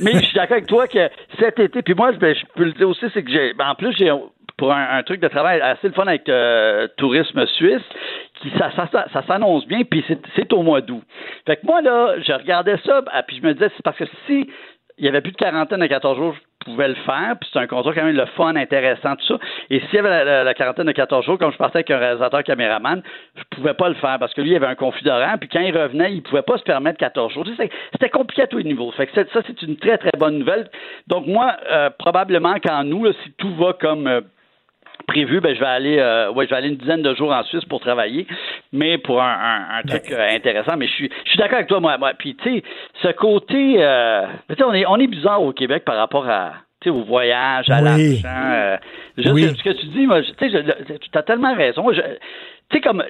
Mais 0.00 0.12
je 0.12 0.26
suis 0.26 0.34
d'accord 0.34 0.52
avec 0.52 0.66
toi 0.66 0.86
que 0.86 1.10
cet 1.40 1.58
été, 1.58 1.82
puis 1.82 1.94
moi, 1.94 2.12
ben, 2.12 2.34
je, 2.34 2.44
peux 2.54 2.64
le 2.64 2.72
dire 2.72 2.88
aussi, 2.88 3.04
c'est 3.12 3.24
que 3.24 3.30
j'ai, 3.30 3.52
ben, 3.54 3.70
en 3.70 3.74
plus, 3.74 3.95
pour 4.56 4.72
un, 4.72 5.02
truc 5.02 5.20
de 5.20 5.28
travail 5.28 5.60
assez 5.60 5.88
le 5.88 5.92
fun 5.92 6.06
avec 6.06 6.28
euh, 6.28 6.88
Tourisme 6.96 7.46
Suisse, 7.46 7.82
qui 8.40 8.50
ça, 8.58 8.70
ça, 9.12 9.22
s'annonce 9.26 9.66
bien, 9.66 9.82
puis 9.82 10.04
c'est 10.34 10.52
au 10.52 10.62
mois 10.62 10.80
d'août. 10.80 11.02
Fait 11.46 11.56
que 11.56 11.66
moi, 11.66 11.82
là, 11.82 12.14
je 12.20 12.32
regardais 12.32 12.78
ça, 12.84 13.02
ah, 13.12 13.22
puis 13.22 13.36
je 13.36 13.46
me 13.46 13.52
disais, 13.52 13.70
c'est 13.76 13.82
parce 13.82 13.98
que 13.98 14.06
si 14.26 14.48
il 14.98 15.04
y 15.04 15.08
avait 15.08 15.20
plus 15.20 15.32
de 15.32 15.36
quarantaine 15.36 15.82
à 15.82 15.88
14 15.88 16.16
jours, 16.16 16.34
je 16.34 16.64
pouvais 16.64 16.88
le 16.88 16.94
faire, 16.94 17.36
puis 17.38 17.48
c'est 17.52 17.58
un 17.58 17.66
contrat 17.66 17.92
quand 17.92 18.04
même 18.04 18.16
le 18.16 18.26
fun, 18.36 18.56
intéressant, 18.56 19.14
tout 19.16 19.26
ça. 19.26 19.38
Et 19.70 19.80
s'il 19.80 19.94
y 19.94 19.98
avait 19.98 20.44
la, 20.44 20.54
quarantaine 20.54 20.86
de 20.86 20.92
14 20.92 21.24
jours, 21.24 21.38
comme 21.38 21.52
je 21.52 21.58
partais 21.58 21.78
avec 21.78 21.90
un 21.90 21.98
réalisateur 21.98 22.42
caméraman, 22.42 23.02
je 23.36 23.42
pouvais 23.56 23.74
pas 23.74 23.88
le 23.88 23.94
faire 23.96 24.18
parce 24.18 24.32
que 24.34 24.40
lui, 24.40 24.50
il 24.50 24.56
avait 24.56 24.66
un 24.66 24.74
confident, 24.74 25.20
puis 25.38 25.48
quand 25.48 25.60
il 25.60 25.76
revenait, 25.76 26.12
il 26.12 26.22
pouvait 26.22 26.42
pas 26.42 26.56
se 26.56 26.62
permettre 26.62 26.98
14 26.98 27.32
jours. 27.32 27.46
C'était 27.92 28.08
compliqué 28.08 28.42
à 28.42 28.46
tous 28.46 28.58
les 28.58 28.64
niveaux. 28.64 28.90
Fait 28.92 29.06
que 29.06 29.14
ça, 29.14 29.40
c'est 29.46 29.62
une 29.62 29.76
très, 29.76 29.98
très 29.98 30.16
bonne 30.18 30.38
nouvelle. 30.38 30.68
Donc 31.06 31.26
moi, 31.26 31.56
euh, 31.70 31.90
probablement 31.98 32.58
qu'en 32.58 32.84
nous, 32.84 33.06
si 33.12 33.32
tout 33.38 33.54
va 33.54 33.74
comme 33.74 34.06
euh, 34.06 34.22
prévu, 35.06 35.40
ben, 35.40 35.54
je 35.54 35.60
vais 35.60 35.66
aller 35.66 35.98
euh, 35.98 36.32
ouais, 36.32 36.46
je 36.46 36.50
vais 36.50 36.56
aller 36.56 36.68
une 36.68 36.76
dizaine 36.76 37.02
de 37.02 37.14
jours 37.14 37.32
en 37.32 37.42
Suisse 37.44 37.64
pour 37.64 37.80
travailler, 37.80 38.26
mais 38.72 38.98
pour 38.98 39.22
un, 39.22 39.82
truc 39.86 40.10
euh, 40.10 40.34
intéressant. 40.34 40.76
Mais 40.76 40.86
je 40.86 40.92
suis 40.92 41.10
je 41.24 41.30
suis 41.30 41.38
d'accord 41.38 41.56
avec 41.56 41.68
toi, 41.68 41.80
moi. 41.80 41.96
moi. 41.98 42.12
Puis 42.18 42.36
tu 42.36 42.44
sais, 42.44 42.62
ce 43.02 43.08
côté 43.12 43.76
euh, 43.78 44.26
on 44.60 44.74
est 44.74 44.86
on 44.86 44.96
est 44.96 45.06
bizarre 45.06 45.42
au 45.42 45.52
Québec 45.52 45.84
par 45.84 45.96
rapport 45.96 46.28
à 46.28 46.52
au 46.86 47.02
voyage, 47.02 47.68
à 47.68 47.80
l'argent. 47.80 48.78
juste 49.16 49.58
ce 49.58 49.64
que 49.64 49.70
tu 49.70 49.86
dis, 49.86 50.06
moi, 50.06 50.22
tu 50.22 51.18
as 51.18 51.22
tellement 51.24 51.52
raison. 51.52 51.90
Tu 51.90 52.00
sais, 52.72 52.80
comme 52.80 53.02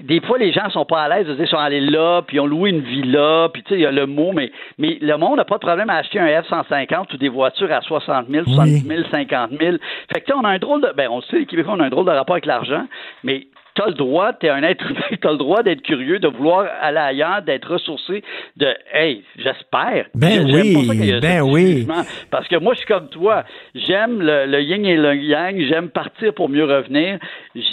des 0.00 0.20
fois, 0.22 0.38
les 0.38 0.52
gens 0.52 0.70
sont 0.70 0.86
pas 0.86 1.02
à 1.02 1.08
l'aise 1.08 1.26
de 1.26 1.34
dire 1.34 1.44
qu'ils 1.44 1.50
sont 1.50 1.58
allés 1.58 1.80
là, 1.80 2.22
puis 2.22 2.38
ils 2.38 2.40
ont 2.40 2.46
loué 2.46 2.70
une 2.70 2.80
villa, 2.80 3.50
puis 3.52 3.62
tu 3.62 3.70
sais, 3.70 3.74
il 3.74 3.82
y 3.82 3.86
a 3.86 3.92
le 3.92 4.06
mot, 4.06 4.32
mais, 4.32 4.50
mais 4.78 4.98
le 5.00 5.16
monde 5.16 5.36
n'a 5.36 5.44
pas 5.44 5.56
de 5.56 5.60
problème 5.60 5.90
à 5.90 5.96
acheter 5.96 6.18
un 6.18 6.26
F-150 6.40 7.12
ou 7.12 7.16
des 7.18 7.28
voitures 7.28 7.70
à 7.70 7.82
60 7.82 8.28
000, 8.28 8.44
70 8.46 8.80
000, 8.86 9.02
50 9.10 9.50
000. 9.50 9.76
Fait 10.12 10.20
que 10.20 10.26
tu 10.26 10.32
sais, 10.32 10.38
on 10.38 10.44
a 10.44 10.48
un 10.48 10.58
drôle 10.58 10.80
de, 10.80 10.92
ben, 10.96 11.08
on 11.10 11.20
sait, 11.22 11.40
les 11.40 11.46
Québécois, 11.46 11.74
on 11.76 11.80
a 11.80 11.86
un 11.86 11.90
drôle 11.90 12.06
de 12.06 12.10
rapport 12.10 12.34
avec 12.34 12.46
l'argent, 12.46 12.86
mais 13.22 13.46
tu 13.74 13.82
as 13.82 13.86
le 13.86 13.94
droit, 13.94 14.32
tu 14.34 14.46
es 14.46 14.50
un 14.50 14.62
être 14.62 14.84
humain, 14.90 15.00
tu 15.20 15.26
as 15.26 15.32
le 15.32 15.38
droit 15.38 15.62
d'être 15.62 15.82
curieux, 15.82 16.18
de 16.18 16.28
vouloir 16.28 16.66
aller 16.80 16.98
ailleurs, 16.98 17.42
d'être 17.42 17.72
ressourcé, 17.72 18.22
de 18.56 18.68
hey, 18.92 19.24
j'espère. 19.36 20.06
Ben 20.14 20.44
oui, 20.44 21.20
ben 21.20 21.42
oui. 21.42 21.86
Parce 22.30 22.48
que 22.48 22.56
moi, 22.56 22.74
je 22.74 22.78
suis 22.78 22.86
comme 22.86 23.08
toi. 23.08 23.44
J'aime 23.74 24.20
le, 24.20 24.60
yin 24.60 24.84
et 24.84 24.96
le 24.96 25.14
yang, 25.16 25.58
j'aime 25.68 25.88
partir 25.88 26.34
pour 26.34 26.48
mieux 26.48 26.64
revenir. 26.64 27.18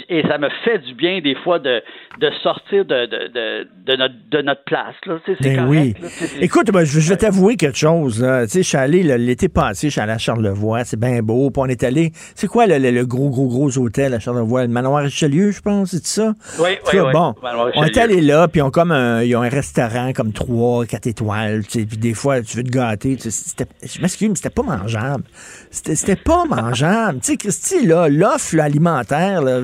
Et 0.09 0.23
ça 0.23 0.37
me 0.37 0.49
fait 0.63 0.79
du 0.79 0.93
bien 0.93 1.19
des 1.21 1.35
fois 1.35 1.59
de, 1.59 1.81
de 2.19 2.29
sortir 2.43 2.85
de, 2.85 3.05
de, 3.05 3.67
de, 3.85 3.95
notre, 3.95 4.15
de 4.31 4.41
notre 4.41 4.63
place. 4.63 4.95
Là. 5.05 5.19
C'est 5.25 5.55
ben 5.55 5.67
oui. 5.67 5.93
Écoute, 6.41 6.71
ben, 6.71 6.83
je, 6.83 7.09
vais 7.09 7.17
t'avouer 7.17 7.55
quelque 7.55 7.77
chose. 7.77 8.21
Là. 8.21 8.45
Je 8.45 8.61
suis 8.61 8.77
allé 8.77 9.03
l'été 9.17 9.49
passé, 9.49 9.87
je 9.87 9.93
suis 9.93 10.01
allé 10.01 10.13
à 10.13 10.17
Charlevoix, 10.17 10.83
c'est 10.83 10.99
bien 10.99 11.21
beau. 11.21 11.49
Puis 11.51 11.61
on 11.61 11.67
est 11.67 11.83
allé. 11.83 12.11
C'est 12.35 12.47
quoi 12.47 12.67
le, 12.67 12.77
le, 12.77 13.05
gros, 13.05 13.29
gros, 13.29 13.47
gros 13.47 13.77
hôtel 13.77 14.13
à 14.13 14.19
Charlevoix? 14.19 14.63
Le 14.63 14.69
manoir 14.69 15.03
Richelieu, 15.03 15.51
je 15.51 15.61
pense? 15.61 15.88
C'est 15.89 16.05
ça? 16.05 16.33
Oui, 16.59 16.69
oui, 16.93 16.99
oui. 16.99 17.11
Bon, 17.13 17.35
on 17.75 17.83
est 17.83 17.97
allé 17.97 18.21
là, 18.21 18.47
puis 18.47 18.59
ils 18.59 18.63
ont 18.63 18.71
comme 18.71 18.91
un, 18.91 19.23
ils 19.23 19.35
ont 19.35 19.41
un 19.41 19.49
restaurant 19.49 20.11
comme 20.13 20.31
trois, 20.31 20.85
quatre 20.85 21.07
étoiles, 21.07 21.65
tu 21.65 21.79
sais, 21.79 21.85
puis 21.85 21.97
des 21.97 22.13
fois, 22.13 22.41
tu 22.41 22.57
veux 22.57 22.63
te 22.63 22.69
gâter. 22.69 23.17
je 23.17 24.01
m'excuse, 24.01 24.29
mais 24.29 24.35
c'était 24.35 24.49
pas 24.49 24.63
mangeable. 24.63 25.23
C'était 25.71 26.15
pas 26.15 26.45
mangeable. 26.49 27.19
tu 27.19 27.31
sais, 27.31 27.37
Christy, 27.37 27.85
là, 27.85 28.09
l'offre 28.09 28.59
alimentaire, 28.59 29.41
là, 29.41 29.59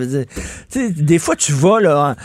des 0.76 1.20
fois, 1.20 1.36
tu 1.36 1.52
vas 1.52 1.80
là, 1.80 2.16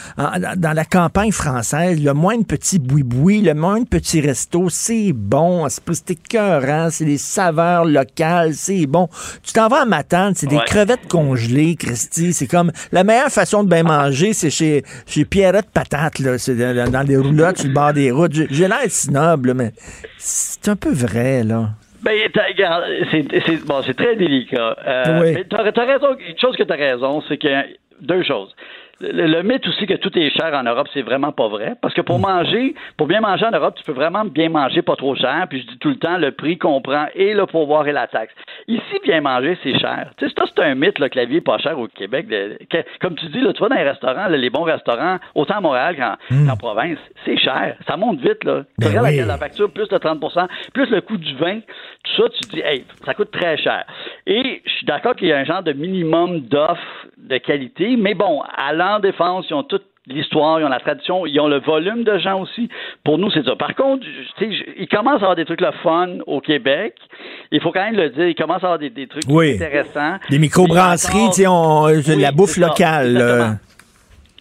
dans 0.57 0.73
la 0.73 0.85
campagne 0.85 1.33
française, 1.33 2.03
le 2.03 2.15
moins 2.15 2.39
de 2.39 2.45
petits 2.45 2.79
boui-boui, 2.79 3.43
le 3.43 3.55
moins 3.55 3.81
de 3.81 3.87
petits 3.87 4.21
restos, 4.21 4.69
c'est 4.71 5.13
bon, 5.13 5.67
c'est 5.69 6.11
écœurant, 6.11 6.89
c'est 6.91 7.05
des 7.05 7.19
saveurs 7.19 7.85
locales, 7.85 8.55
c'est 8.55 8.87
bon. 8.87 9.09
Tu 9.43 9.53
t'en 9.53 9.69
vas 9.69 9.83
à 9.83 9.85
Matane, 9.85 10.35
c'est 10.35 10.47
des 10.47 10.61
crevettes 10.67 11.09
congelées, 11.09 11.77
Christy, 11.77 12.33
c'est 12.33 12.47
comme 12.47 12.73
la 12.93 13.05
meilleure 13.05 13.31
façon 13.31 13.63
de 13.65 13.69
bien 13.69 13.85
manger, 13.91 14.33
c'est 14.33 14.51
chez, 14.51 14.83
chez 15.07 15.25
Pierrette 15.25 15.71
Patate, 15.73 16.19
là. 16.21 16.39
C'est 16.39 16.57
dans 16.57 17.05
des 17.05 17.17
roulottes 17.17 17.59
sur 17.59 17.69
le 17.69 17.75
bord 17.75 17.93
des 17.93 18.11
routes. 18.11 18.33
J'ai 18.33 18.69
l'air 18.69 18.89
snob, 18.89 19.53
mais 19.55 19.73
c'est 20.19 20.69
un 20.69 20.77
peu 20.77 20.93
vrai, 20.93 21.43
là. 21.45 21.71
Ben, 22.03 22.17
c'est 23.13 23.65
bon, 23.67 23.83
très 23.83 24.17
délicat. 24.17 24.77
Euh, 24.87 25.21
oui. 25.21 25.33
Mais 25.35 25.45
t'as 25.45 25.59
as 25.59 25.87
raison. 25.87 26.17
Une 26.29 26.39
chose 26.39 26.57
que 26.57 26.63
tu 26.63 26.73
as 26.73 26.77
raison, 26.77 27.23
c'est 27.29 27.37
que 27.37 27.49
deux 28.01 28.23
choses 28.23 28.55
le, 29.01 29.43
mythe 29.43 29.67
aussi 29.67 29.87
que 29.87 29.95
tout 29.95 30.17
est 30.19 30.31
cher 30.31 30.53
en 30.55 30.63
Europe, 30.63 30.89
c'est 30.93 31.03
vraiment 31.03 31.33
pas 31.33 31.49
vrai. 31.49 31.75
Parce 31.81 31.95
que 31.95 32.01
pour 32.01 32.19
mm. 32.19 32.23
manger, 32.23 32.75
pour 32.97 33.07
bien 33.07 33.21
manger 33.21 33.47
en 33.47 33.51
Europe, 33.51 33.75
tu 33.77 33.85
peux 33.85 33.93
vraiment 33.93 34.25
bien 34.25 34.49
manger 34.49 34.83
pas 34.83 34.97
trop 34.97 35.15
cher. 35.15 35.47
Puis 35.49 35.63
je 35.63 35.67
dis 35.67 35.79
tout 35.79 35.89
le 35.89 35.97
temps, 35.97 36.19
le 36.19 36.33
prix 36.33 36.59
comprend 36.59 37.07
et 37.15 37.35
le 37.35 37.47
pouvoir 37.47 37.87
et 37.89 37.93
la 37.93 38.07
taxe. 38.07 38.35
Ici, 38.69 39.01
bien 39.03 39.21
manger, 39.21 39.59
c'est 39.63 39.79
cher. 39.79 40.11
Tu 40.17 40.29
sais, 40.29 40.35
c'est 40.37 40.63
un 40.63 40.75
mythe, 40.75 40.99
là, 40.99 41.09
que 41.09 41.19
la 41.19 41.25
vie 41.25 41.37
est 41.37 41.41
pas 41.41 41.59
chère 41.59 41.79
au 41.79 41.89
Québec. 41.89 42.27
comme 43.01 43.15
tu 43.17 43.27
dis, 43.27 43.41
là, 43.41 43.53
tu 43.53 43.61
vas 43.61 43.69
dans 43.69 43.77
les 43.77 43.89
restaurants, 43.89 44.29
les 44.29 44.51
bons 44.51 44.65
restaurants, 44.65 45.19
autant 45.35 45.57
à 45.57 45.61
Montréal 45.61 46.17
mm. 46.31 46.49
qu'en 46.49 46.57
province, 46.57 46.99
c'est 47.25 47.39
cher. 47.39 47.77
Ça 47.87 47.97
monte 47.97 48.21
vite, 48.21 48.45
là. 48.45 48.63
tu 48.81 48.89
ben 48.89 49.01
regardes 49.01 49.29
la, 49.29 49.39
facture, 49.39 49.71
plus 49.73 49.89
de 49.89 49.97
30% 49.97 50.47
plus 50.73 50.91
le 50.91 51.01
coût 51.01 51.17
du 51.17 51.35
vin, 51.37 51.61
tout 51.61 52.23
ça, 52.23 52.29
tu 52.31 52.49
te 52.49 52.57
dis, 52.57 52.63
hey, 52.65 52.85
ça 53.05 53.15
coûte 53.15 53.31
très 53.31 53.57
cher. 53.57 53.85
Et 54.27 54.63
je 54.65 54.71
suis 54.71 54.87
d'accord 54.87 55.15
qu'il 55.17 55.29
y 55.29 55.33
a 55.33 55.39
un 55.39 55.45
genre 55.45 55.63
de 55.63 55.73
minimum 55.73 56.41
d'offres 56.41 57.07
de 57.17 57.39
qualité, 57.39 57.97
mais 57.97 58.15
bon, 58.15 58.43
allant 58.57 58.90
en 58.91 59.01
défense, 59.01 59.47
ils 59.51 59.55
ont 59.55 59.63
toute 59.63 59.85
l'histoire, 60.07 60.61
ils 60.61 60.65
ont 60.65 60.69
la 60.69 60.81
tradition, 60.81 61.27
ils 61.27 61.39
ont 61.41 61.49
le 61.49 61.61
volume 61.61 62.05
de 62.05 62.19
gens 62.19 62.41
aussi. 62.41 62.69
Pour 63.05 63.19
nous, 63.19 63.31
c'est 63.31 63.45
ça. 63.45 63.57
Par 63.57 63.75
contre, 63.75 64.07
ils 64.41 64.89
commencent 64.89 65.21
à 65.21 65.27
avoir 65.27 65.37
des 65.37 65.45
trucs 65.45 65.61
le 65.61 65.73
fun 65.83 66.19
au 66.27 66.41
Québec. 66.41 66.95
Il 67.53 67.61
faut 67.61 67.73
quand 67.73 67.85
même 67.85 67.97
le 67.97 68.11
dire, 68.11 68.29
ils 68.29 68.35
commencent 68.35 68.65
à 68.65 68.73
avoir 68.73 68.79
des, 68.79 69.07
trucs 69.07 69.29
intéressants. 69.29 70.17
Des 70.29 70.39
microbrasseries, 70.39 71.47
oui, 71.47 72.17
la 72.21 72.33
bouffe 72.33 72.57
locale. 72.57 73.59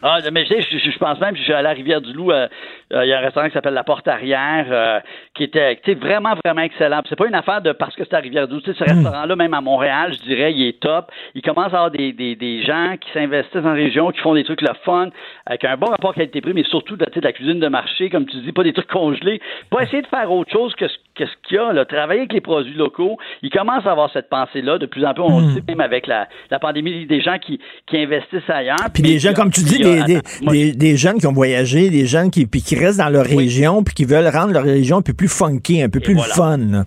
Ah, 0.02 0.20
mais 0.32 0.46
je, 0.46 0.54
je, 0.62 0.92
je, 0.92 0.98
pense 0.98 1.20
même, 1.20 1.36
je 1.36 1.42
suis 1.42 1.52
allé 1.52 1.68
à 1.68 1.72
Rivière-du-Loup, 1.72 2.32
euh, 2.32 2.48
euh, 2.94 3.06
il 3.06 3.10
y 3.10 3.14
a 3.14 3.18
un 3.18 3.22
restaurant 3.22 3.48
qui 3.48 3.54
s'appelle 3.54 3.74
La 3.74 3.84
Porte 3.84 4.08
Arrière, 4.08 4.66
euh, 4.70 5.00
qui 5.36 5.44
était 5.44 5.78
vraiment, 5.96 6.36
vraiment 6.44 6.62
excellent. 6.62 7.02
C'est 7.10 7.18
pas 7.18 7.28
une 7.28 7.36
affaire 7.36 7.62
de 7.62 7.74
parce 7.74 7.96
que 7.96 8.04
c'est 8.06 8.16
à 8.16 8.20
Rivière-du-Loup. 8.20 8.62
Ce 8.66 8.72
hmm. 8.72 8.96
restaurant-là, 8.96 9.36
même 9.36 9.54
à 9.54 9.60
Montréal, 9.60 10.14
je 10.14 10.24
dirais, 10.24 10.54
il 10.54 10.68
est 10.68 10.80
top. 10.80 11.12
Il 11.36 11.42
commence 11.42 11.74
à 11.74 11.78
avoir 11.78 11.92
des, 11.92 12.14
des, 12.14 12.38
des 12.38 12.64
gens 12.64 12.96
qui 13.00 13.12
s'investissent 13.12 13.66
en 13.66 13.74
région, 13.74 14.12
qui 14.12 14.20
font 14.20 14.36
des 14.36 14.46
trucs 14.46 14.62
le 14.62 14.74
fun, 14.86 15.10
avec 15.46 15.66
un 15.66 15.76
bon 15.76 15.88
rapport 15.88 16.14
qualité-prix, 16.14 16.54
mais 16.54 16.64
surtout 16.64 16.96
de, 16.96 17.06
de 17.06 17.22
la 17.22 17.34
cuisine 17.34 17.60
de 17.60 17.68
marché, 17.68 18.10
comme 18.10 18.26
tu 18.26 18.38
dis, 18.38 18.54
pas 18.54 18.64
des 18.64 18.74
trucs 18.74 18.90
congelés. 18.90 19.42
Pas 19.70 19.84
essayer 19.84 20.02
de 20.02 20.08
faire 20.08 20.32
autre 20.32 20.52
chose 20.52 20.76
que 20.76 20.88
ce 20.88 20.96
qu'est-ce 21.20 21.32
qu'il 21.48 21.58
y 21.58 21.60
a, 21.60 21.74
là, 21.74 21.84
travailler 21.84 22.22
avec 22.22 22.32
les 22.32 22.40
produits 22.40 22.76
locaux, 22.76 23.18
il 23.42 23.50
commence 23.50 23.86
à 23.86 23.92
avoir 23.92 24.10
cette 24.14 24.30
pensée-là. 24.30 24.78
De 24.78 24.86
plus 24.86 25.06
en 25.06 25.14
plus, 25.14 25.24
on 25.24 25.40
le 25.40 25.46
hmm. 25.48 25.56
sait, 25.56 25.64
même 25.68 25.82
avec 25.82 26.08
la, 26.08 26.30
la 26.50 26.60
pandémie, 26.60 27.06
des 27.06 27.20
gens 27.20 27.38
qui, 27.38 27.60
qui 27.88 27.98
investissent 27.98 28.50
ailleurs. 28.50 28.78
Puis 28.94 29.04
des 29.04 29.20
gens, 29.20 29.34
comme 29.34 29.52
tu 29.52 29.62
dis, 29.62 29.84
des, 30.06 30.22
des, 30.50 30.72
des, 30.74 30.98
jeunes 30.98 31.18
qui 31.18 31.28
ont 31.28 31.34
voyagé, 31.34 31.90
des 31.90 32.06
jeunes 32.06 32.30
qui, 32.30 32.46
puis 32.46 32.62
qui 32.62 32.76
restent 32.76 33.00
dans 33.00 33.10
leur 33.10 33.26
région, 33.26 33.84
puis 33.84 33.94
qui 33.94 34.06
veulent 34.06 34.28
rendre 34.28 34.54
leur 34.54 34.64
région 34.64 34.98
un 34.98 35.02
peu 35.02 35.14
plus 35.14 35.28
funky, 35.28 35.82
un 35.82 35.90
peu 35.90 36.00
plus 36.00 36.18
fun. 36.18 36.86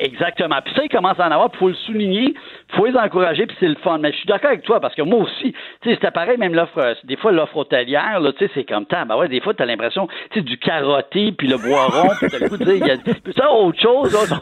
Exactement. 0.00 0.56
Puis 0.64 0.74
ça, 0.74 0.82
il 0.82 0.88
commence 0.88 1.20
à 1.20 1.28
en 1.28 1.30
avoir, 1.30 1.50
il 1.52 1.58
faut 1.58 1.68
le 1.68 1.74
souligner, 1.74 2.34
faut 2.74 2.86
les 2.86 2.96
encourager, 2.96 3.46
puis 3.46 3.56
c'est 3.60 3.68
le 3.68 3.76
fun. 3.76 3.98
Mais 3.98 4.12
je 4.12 4.16
suis 4.16 4.26
d'accord 4.26 4.48
avec 4.48 4.62
toi, 4.62 4.80
parce 4.80 4.94
que 4.94 5.02
moi 5.02 5.20
aussi, 5.20 5.52
tu 5.82 5.88
sais, 5.88 5.94
c'était 5.94 6.10
pareil, 6.10 6.38
même 6.38 6.54
l'offre, 6.54 6.78
euh, 6.78 6.94
des 7.04 7.16
fois, 7.16 7.32
l'offre 7.32 7.58
hôtelière, 7.58 8.18
là, 8.18 8.32
tu 8.32 8.46
sais, 8.46 8.50
c'est 8.54 8.64
comme 8.64 8.86
temps. 8.86 9.04
Ben 9.04 9.16
ouais, 9.16 9.28
des 9.28 9.42
fois, 9.42 9.52
t'as 9.52 9.66
l'impression, 9.66 10.08
tu 10.30 10.38
sais, 10.38 10.40
du 10.40 10.56
carotté, 10.56 11.32
puis 11.32 11.48
le 11.48 11.58
boiron, 11.58 12.08
puis 12.18 12.30
t'as 12.30 12.38
le 12.38 12.48
coup 12.48 12.56
de 12.56 12.64
dire, 12.64 12.96
ça, 13.36 13.50
autre 13.52 13.78
chose, 13.78 14.12
là, 14.14 14.38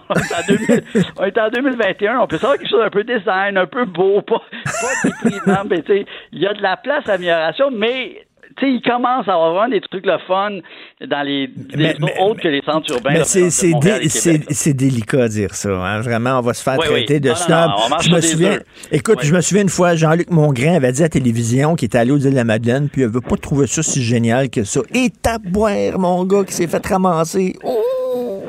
on, 1.18 1.24
est 1.24 1.38
en 1.38 1.48
2021, 1.50 2.20
on 2.20 2.26
peut 2.28 2.38
savoir 2.38 2.56
quelque 2.56 2.70
chose 2.70 2.82
un 2.84 2.90
peu 2.90 3.02
design, 3.02 3.58
un 3.58 3.66
peu 3.66 3.84
beau, 3.84 4.22
pas, 4.22 4.40
pas 4.64 5.08
déprimant, 5.08 5.64
mais 5.68 5.82
tu 5.82 5.92
sais, 5.92 6.06
il 6.32 6.38
y 6.38 6.46
a 6.46 6.54
de 6.54 6.62
la 6.62 6.76
place 6.76 7.08
à 7.08 7.14
amélioration, 7.14 7.70
mais 7.72 8.27
sais, 8.60 8.70
il 8.70 8.82
commence 8.82 9.28
à 9.28 9.34
avoir 9.34 9.68
des 9.68 9.80
trucs 9.80 10.06
le 10.06 10.18
fun 10.26 10.58
dans 11.06 11.22
les, 11.22 11.48
autres 12.20 12.40
que 12.40 12.48
les 12.48 12.62
centres 12.62 12.92
urbains. 12.92 13.12
Mais 13.12 13.24
c'est 13.24 14.74
délicat 14.74 15.24
à 15.24 15.28
dire 15.28 15.54
ça. 15.54 15.70
Hein. 15.70 16.00
Vraiment, 16.00 16.38
on 16.38 16.42
va 16.42 16.54
se 16.54 16.62
faire 16.62 16.78
traiter 16.78 17.20
de 17.20 17.32
snob. 17.34 17.70
je 18.00 18.14
me 18.14 18.20
souviens, 18.20 18.58
écoute, 18.92 19.20
je 19.22 19.34
me 19.34 19.40
souviens 19.40 19.62
une 19.62 19.68
fois, 19.68 19.94
Jean-Luc 19.94 20.30
Mongrain 20.30 20.74
avait 20.74 20.92
dit 20.92 21.02
à 21.02 21.06
la 21.06 21.10
télévision 21.10 21.74
qu'il 21.74 21.86
était 21.86 21.98
allé 21.98 22.10
aux 22.10 22.18
îles 22.18 22.30
de 22.30 22.36
la 22.36 22.44
Madeleine, 22.44 22.88
puis 22.88 23.02
il 23.02 23.06
n'avait 23.06 23.20
pas 23.20 23.36
trouvé 23.36 23.66
ça 23.66 23.82
si 23.82 24.02
génial 24.02 24.50
que 24.50 24.64
ça. 24.64 24.80
Et 24.94 25.10
boire, 25.44 25.98
mon 25.98 26.24
gars, 26.24 26.44
qui 26.44 26.52
s'est 26.52 26.66
fait 26.66 26.84
ramasser. 26.86 27.56
Oh! 27.62 28.42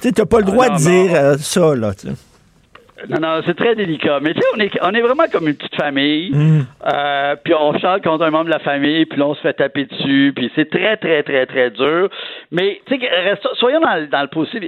Tu 0.00 0.12
n'as 0.16 0.26
pas 0.26 0.38
le 0.38 0.44
ah 0.48 0.50
droit 0.50 0.68
de 0.70 0.76
dire 0.76 1.14
euh, 1.14 1.36
ça, 1.38 1.74
là. 1.74 1.92
Non, 3.08 3.18
non, 3.20 3.40
c'est 3.46 3.56
très 3.56 3.74
délicat. 3.74 4.18
Mais 4.20 4.34
tu 4.34 4.40
sais, 4.40 4.46
on 4.56 4.60
est, 4.60 4.78
on 4.82 4.92
est 4.92 5.00
vraiment 5.00 5.24
comme 5.30 5.48
une 5.48 5.54
petite 5.54 5.76
famille. 5.76 6.30
Mm. 6.32 6.66
Euh, 6.92 7.36
puis 7.42 7.54
on 7.54 7.78
chante 7.78 8.02
contre 8.02 8.24
un 8.24 8.30
membre 8.30 8.46
de 8.46 8.50
la 8.50 8.58
famille, 8.58 9.06
puis 9.06 9.18
là, 9.18 9.26
on 9.26 9.34
se 9.34 9.40
fait 9.40 9.52
taper 9.52 9.84
dessus. 9.84 10.32
Puis 10.34 10.50
c'est 10.54 10.68
très, 10.70 10.96
très, 10.96 11.22
très, 11.22 11.46
très 11.46 11.70
dur. 11.70 12.08
Mais 12.50 12.80
tu 12.86 12.98
sais, 12.98 13.08
soyons 13.54 13.80
dans, 13.80 14.08
dans 14.10 14.22
le 14.22 14.28
possible. 14.28 14.66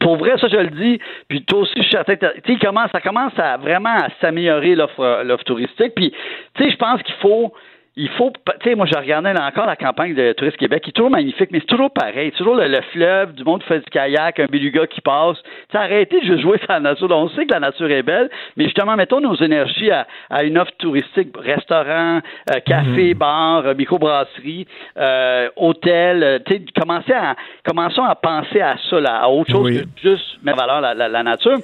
Pour 0.00 0.16
vrai, 0.16 0.32
ça, 0.40 0.48
je 0.48 0.56
le 0.56 0.70
dis. 0.70 1.00
Puis 1.28 1.44
toi 1.44 1.60
aussi, 1.60 1.74
je 1.76 1.82
suis 1.82 1.92
certain. 1.92 2.16
Tu 2.16 2.54
sais, 2.54 2.58
ça 2.92 3.00
commence 3.00 3.38
à 3.38 3.56
vraiment 3.56 3.96
à 3.96 4.08
s'améliorer 4.20 4.74
l'offre 4.74 5.44
touristique. 5.44 5.94
Puis 5.94 6.12
tu 6.54 6.64
sais, 6.64 6.70
je 6.70 6.76
pense 6.76 7.02
qu'il 7.02 7.14
faut 7.16 7.52
il 7.98 8.08
faut, 8.10 8.32
tu 8.32 8.52
sais, 8.70 8.76
moi, 8.76 8.86
je 8.86 8.96
regardais 8.96 9.36
encore 9.36 9.66
la 9.66 9.74
campagne 9.74 10.14
de 10.14 10.32
Tourisme 10.32 10.56
Québec, 10.56 10.84
qui 10.84 10.90
est 10.90 10.92
toujours 10.92 11.10
magnifique, 11.10 11.50
mais 11.50 11.58
c'est 11.58 11.66
toujours 11.66 11.90
pareil. 11.90 12.30
toujours 12.30 12.54
le, 12.54 12.80
fleuve, 12.92 13.34
du 13.34 13.42
monde 13.42 13.60
qui 13.60 13.66
fait 13.66 13.80
du 13.80 13.90
kayak, 13.90 14.38
un 14.38 14.46
beluga 14.46 14.86
qui 14.86 15.00
passe. 15.00 15.36
Tu 15.68 15.76
arrêtez 15.76 16.20
de 16.20 16.38
jouer 16.38 16.58
sur 16.58 16.68
la 16.68 16.78
nature. 16.78 17.10
On 17.10 17.28
sait 17.30 17.44
que 17.44 17.52
la 17.52 17.58
nature 17.58 17.90
est 17.90 18.04
belle, 18.04 18.30
mais 18.56 18.64
justement, 18.64 18.94
mettons 18.94 19.20
nos 19.20 19.34
énergies 19.34 19.90
à, 19.90 20.44
une 20.44 20.58
offre 20.58 20.70
touristique, 20.78 21.36
restaurant, 21.36 22.20
euh, 22.54 22.60
café, 22.64 23.14
mhm. 23.14 23.18
bar, 23.18 23.66
euh, 23.66 23.74
microbrasserie, 23.74 24.68
euh, 24.96 25.48
hôtel. 25.56 26.40
Tu 26.46 26.54
sais, 26.54 26.62
commencez 26.80 27.12
à, 27.12 27.34
commençons 27.66 28.04
à 28.04 28.14
penser 28.14 28.60
à 28.60 28.76
ça, 28.88 29.00
là, 29.00 29.22
à 29.22 29.28
autre 29.28 29.50
chose 29.50 29.72
que 29.72 30.00
juste 30.00 30.38
mettre 30.44 30.62
en 30.62 30.66
valeur 30.66 30.80
la, 30.94 31.08
la 31.08 31.22
nature 31.24 31.58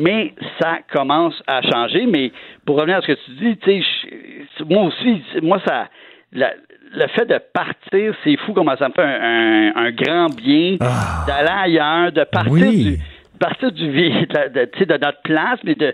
mais 0.00 0.32
ça 0.58 0.78
commence 0.92 1.34
à 1.46 1.60
changer. 1.62 2.06
Mais 2.06 2.32
pour 2.70 2.78
revenir 2.78 2.98
à 2.98 3.02
ce 3.02 3.08
que 3.08 3.18
tu 3.24 3.30
dis, 3.32 3.56
tu 3.56 3.82
sais, 3.82 4.64
moi 4.64 4.84
aussi, 4.84 5.24
moi, 5.42 5.60
ça. 5.66 5.88
le 6.30 7.08
fait 7.08 7.26
de 7.26 7.40
partir, 7.52 8.14
c'est 8.22 8.36
fou 8.36 8.52
comment 8.52 8.76
ça 8.76 8.88
me 8.88 8.94
fait 8.94 9.02
un, 9.02 9.90
grand 9.90 10.28
bien 10.32 10.76
ah. 10.78 11.24
d'aller 11.26 11.50
ailleurs, 11.64 12.12
de 12.12 12.22
partir 12.22 12.70
du 12.70 12.96
partir 13.40 13.72
du 13.72 13.88
de, 13.88 14.48
de, 14.52 14.84
de, 14.84 15.04
notre 15.04 15.20
place, 15.22 15.58
mais 15.64 15.74
de 15.74 15.92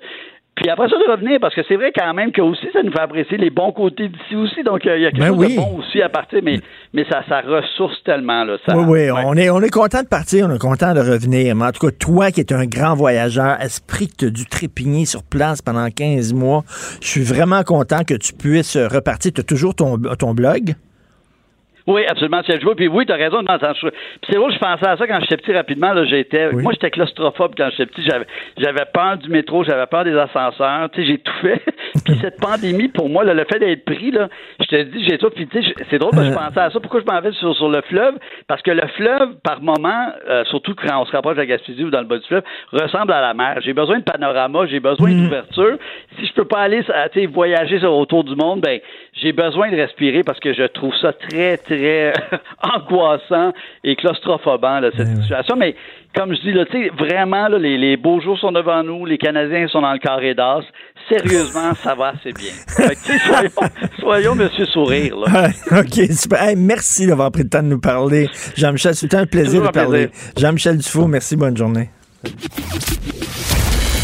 puis 0.57 0.71
après 0.71 0.89
ça, 0.89 0.97
de 0.97 1.11
revenir, 1.11 1.39
parce 1.39 1.55
que 1.55 1.61
c'est 1.69 1.77
vrai 1.77 1.93
quand 1.95 2.15
même 2.15 2.33
que 2.33 2.41
aussi, 2.41 2.67
ça 2.73 2.83
nous 2.83 2.91
fait 2.91 3.01
apprécier 3.01 3.37
les 3.37 3.51
bons 3.51 3.73
côtés 3.73 4.09
d'ici 4.09 4.35
aussi. 4.35 4.63
Donc, 4.63 4.81
il 4.87 5.03
y 5.03 5.07
a 5.07 5.11
quelque 5.11 5.21
ben 5.21 5.29
chose 5.29 5.51
de 5.51 5.57
bon 5.57 5.79
aussi 5.79 6.01
à 6.01 6.09
partir, 6.09 6.41
mais, 6.43 6.61
mais 6.95 7.05
ça, 7.11 7.23
ça 7.29 7.43
ressource 7.43 8.03
tellement. 8.05 8.43
Là, 8.43 8.57
oui, 8.69 8.85
oui, 8.89 9.11
On, 9.11 9.35
est, 9.35 9.51
on 9.51 9.61
est 9.61 9.69
content 9.69 10.03
de 10.03 10.09
partir, 10.09 10.49
on 10.51 10.55
est 10.55 10.59
content 10.59 10.95
de 10.95 11.01
revenir. 11.01 11.55
Mais 11.55 11.67
en 11.67 11.73
tout 11.73 11.87
cas, 11.87 11.93
toi 11.93 12.31
qui 12.31 12.41
es 12.41 12.53
un 12.55 12.65
grand 12.65 12.95
voyageur, 12.95 13.61
esprit 13.61 14.09
que 14.09 14.17
tu 14.17 14.25
as 14.25 14.31
dû 14.31 14.47
trépigner 14.47 15.05
sur 15.05 15.23
place 15.23 15.61
pendant 15.61 15.91
15 15.91 16.33
mois, 16.33 16.65
je 17.03 17.07
suis 17.07 17.23
vraiment 17.23 17.63
content 17.63 18.05
que 18.05 18.15
tu 18.15 18.33
puisses 18.33 18.79
repartir. 18.79 19.33
Tu 19.35 19.43
as 19.43 19.45
toujours 19.45 19.75
ton, 19.75 19.99
ton 19.99 20.33
blog? 20.33 20.75
Oui, 21.87 22.05
absolument, 22.07 22.43
tu 22.43 22.53
as 22.53 22.59
joué. 22.59 22.75
Puis 22.75 22.89
oui, 22.89 23.07
tu 23.07 23.13
as 23.13 23.17
raison. 23.17 23.39
Puis 23.45 23.57
c'est 24.29 24.37
vrai, 24.37 24.53
je 24.53 24.59
pensais 24.59 24.87
à 24.87 24.97
ça 24.97 25.07
quand 25.07 25.21
j'étais 25.21 25.37
petit 25.37 25.53
rapidement. 25.53 25.93
Là, 25.93 26.05
j'étais, 26.05 26.51
Moi, 26.53 26.73
j'étais 26.73 26.91
claustrophobe 26.91 27.55
quand 27.57 27.69
j'étais 27.71 27.87
petit. 27.87 28.03
J'avais, 28.03 28.27
j'avais 28.59 28.85
peur 28.93 29.17
du 29.19 29.29
métro, 29.29 29.63
j'avais 29.63 29.87
peur 29.87 30.05
des 30.05 30.17
ascenseurs. 30.17 30.91
Tu 30.91 31.03
sais, 31.03 31.07
j'ai 31.07 31.19
tout 31.19 31.33
fait. 31.41 31.63
puis 32.05 32.15
cette 32.21 32.41
pandémie, 32.41 32.89
pour 32.89 33.09
moi, 33.09 33.25
le 33.25 33.45
fait 33.45 33.61
d'être 33.61 33.85
pris, 33.85 34.11
là, 34.11 34.29
je 34.61 34.67
te 34.67 34.83
dis, 34.83 35.05
j'ai 35.05 35.19
tout. 35.19 35.31
Puis 35.31 35.47
tu 35.47 35.63
sais, 35.63 35.75
c'est 35.91 35.99
drôle, 35.99 36.11
parce 36.13 36.27
que 36.27 36.33
je 36.33 36.39
pensais 36.39 36.61
à 36.61 36.71
ça. 36.71 36.81
Pourquoi 36.81 37.01
je 37.01 37.13
m'en 37.13 37.21
vais 37.21 37.33
sur, 37.33 37.55
sur 37.55 37.69
le 37.69 37.81
fleuve? 37.83 38.15
Parce 38.49 38.63
que 38.63 38.73
le 38.73 38.87
fleuve, 38.97 39.37
par 39.45 39.63
moment, 39.63 40.09
euh, 40.29 40.45
surtout 40.47 40.75
quand 40.75 41.01
on 41.01 41.07
se 41.07 41.13
rapproche 41.13 41.37
de 41.37 41.41
la 41.41 41.47
Gaspésie 41.47 41.85
ou 41.85 41.91
dans 41.91 42.01
le 42.01 42.07
bas 42.07 42.19
du 42.19 42.27
fleuve, 42.27 42.43
ressemble 42.73 43.13
à 43.13 43.21
la 43.21 43.35
mer. 43.35 43.59
J'ai 43.61 43.73
besoin 43.73 43.99
de 43.99 44.05
panorama, 44.05 44.67
j'ai 44.67 44.81
besoin 44.81 45.11
mm. 45.11 45.23
d'ouverture. 45.23 45.79
Si 46.19 46.27
je 46.27 46.33
peux 46.33 46.45
pas 46.45 46.61
aller, 46.61 46.83
voyager 47.27 47.85
autour 47.87 48.25
du 48.25 48.35
monde, 48.35 48.61
ben, 48.61 48.81
j'ai 49.15 49.33
besoin 49.33 49.71
de 49.71 49.77
respirer 49.77 50.23
parce 50.23 50.41
que 50.41 50.53
je 50.53 50.65
trouve 50.65 50.95
ça 50.97 51.13
très, 51.13 51.57
très 51.57 51.76
angoissant 52.63 53.53
et 53.85 53.97
claustrophobant, 53.97 54.81
cette 54.97 55.07
ben 55.07 55.23
situation. 55.23 55.57
Mais 55.57 55.75
comme 56.15 56.35
je 56.35 56.41
dis, 56.41 56.53
là, 56.53 56.65
vraiment, 56.99 57.49
là, 57.49 57.59
les, 57.59 57.77
les, 57.77 57.97
beaux 57.97 58.21
jours 58.21 58.39
sont 58.39 58.53
devant 58.53 58.83
nous, 58.83 59.05
les 59.05 59.19
Canadiens 59.19 59.69
sont 59.69 59.83
dans 59.83 59.93
le 59.93 59.99
carré 59.99 60.35
d'as. 60.35 60.63
Sérieusement, 61.09 61.75
ça 61.75 61.95
va 61.95 62.15
assez 62.15 62.33
bien. 62.33 62.53
soyons, 63.27 63.71
soyons 63.99 64.35
Monsieur 64.35 64.67
Sourire. 64.67 65.17
Là. 65.17 65.49
OK, 65.81 66.11
super. 66.11 66.57
merci 66.57 67.07
d'avoir 67.07 67.31
pris 67.31 67.43
le 67.43 67.49
temps 67.49 67.63
de 67.63 67.69
nous 67.69 67.81
parler. 67.81 68.29
Jean-Michel, 68.57 68.95
c'était 68.95 69.19
un 69.19 69.27
plaisir 69.27 69.63
de 69.63 69.69
parler. 69.69 70.09
Jean-Michel 70.37 70.79
Dufault, 70.79 71.07
merci, 71.07 71.37
bonne 71.37 71.57
journée. 71.57 71.91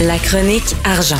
La 0.00 0.18
chronique 0.18 0.74
argent. 0.84 1.16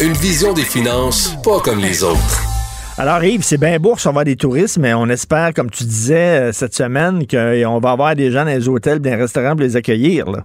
Une 0.00 0.14
vision 0.14 0.52
des 0.52 0.62
finances 0.62 1.36
pas 1.44 1.60
comme 1.60 1.80
les 1.80 2.02
autres. 2.02 2.51
Alors 2.98 3.24
Yves, 3.24 3.42
c'est 3.42 3.58
bien 3.58 3.78
beau 3.78 3.94
recevoir 3.94 4.24
des 4.24 4.36
touristes, 4.36 4.78
mais 4.78 4.92
on 4.92 5.06
espère, 5.06 5.54
comme 5.54 5.70
tu 5.70 5.84
disais 5.84 6.48
euh, 6.48 6.52
cette 6.52 6.74
semaine, 6.74 7.26
qu'on 7.26 7.78
va 7.78 7.90
avoir 7.90 8.14
des 8.14 8.30
gens 8.30 8.44
dans 8.44 8.50
les 8.50 8.68
hôtels, 8.68 9.00
dans 9.00 9.10
les 9.10 9.16
restaurants 9.16 9.52
pour 9.52 9.60
les 9.60 9.76
accueillir. 9.76 10.30
Là. 10.30 10.40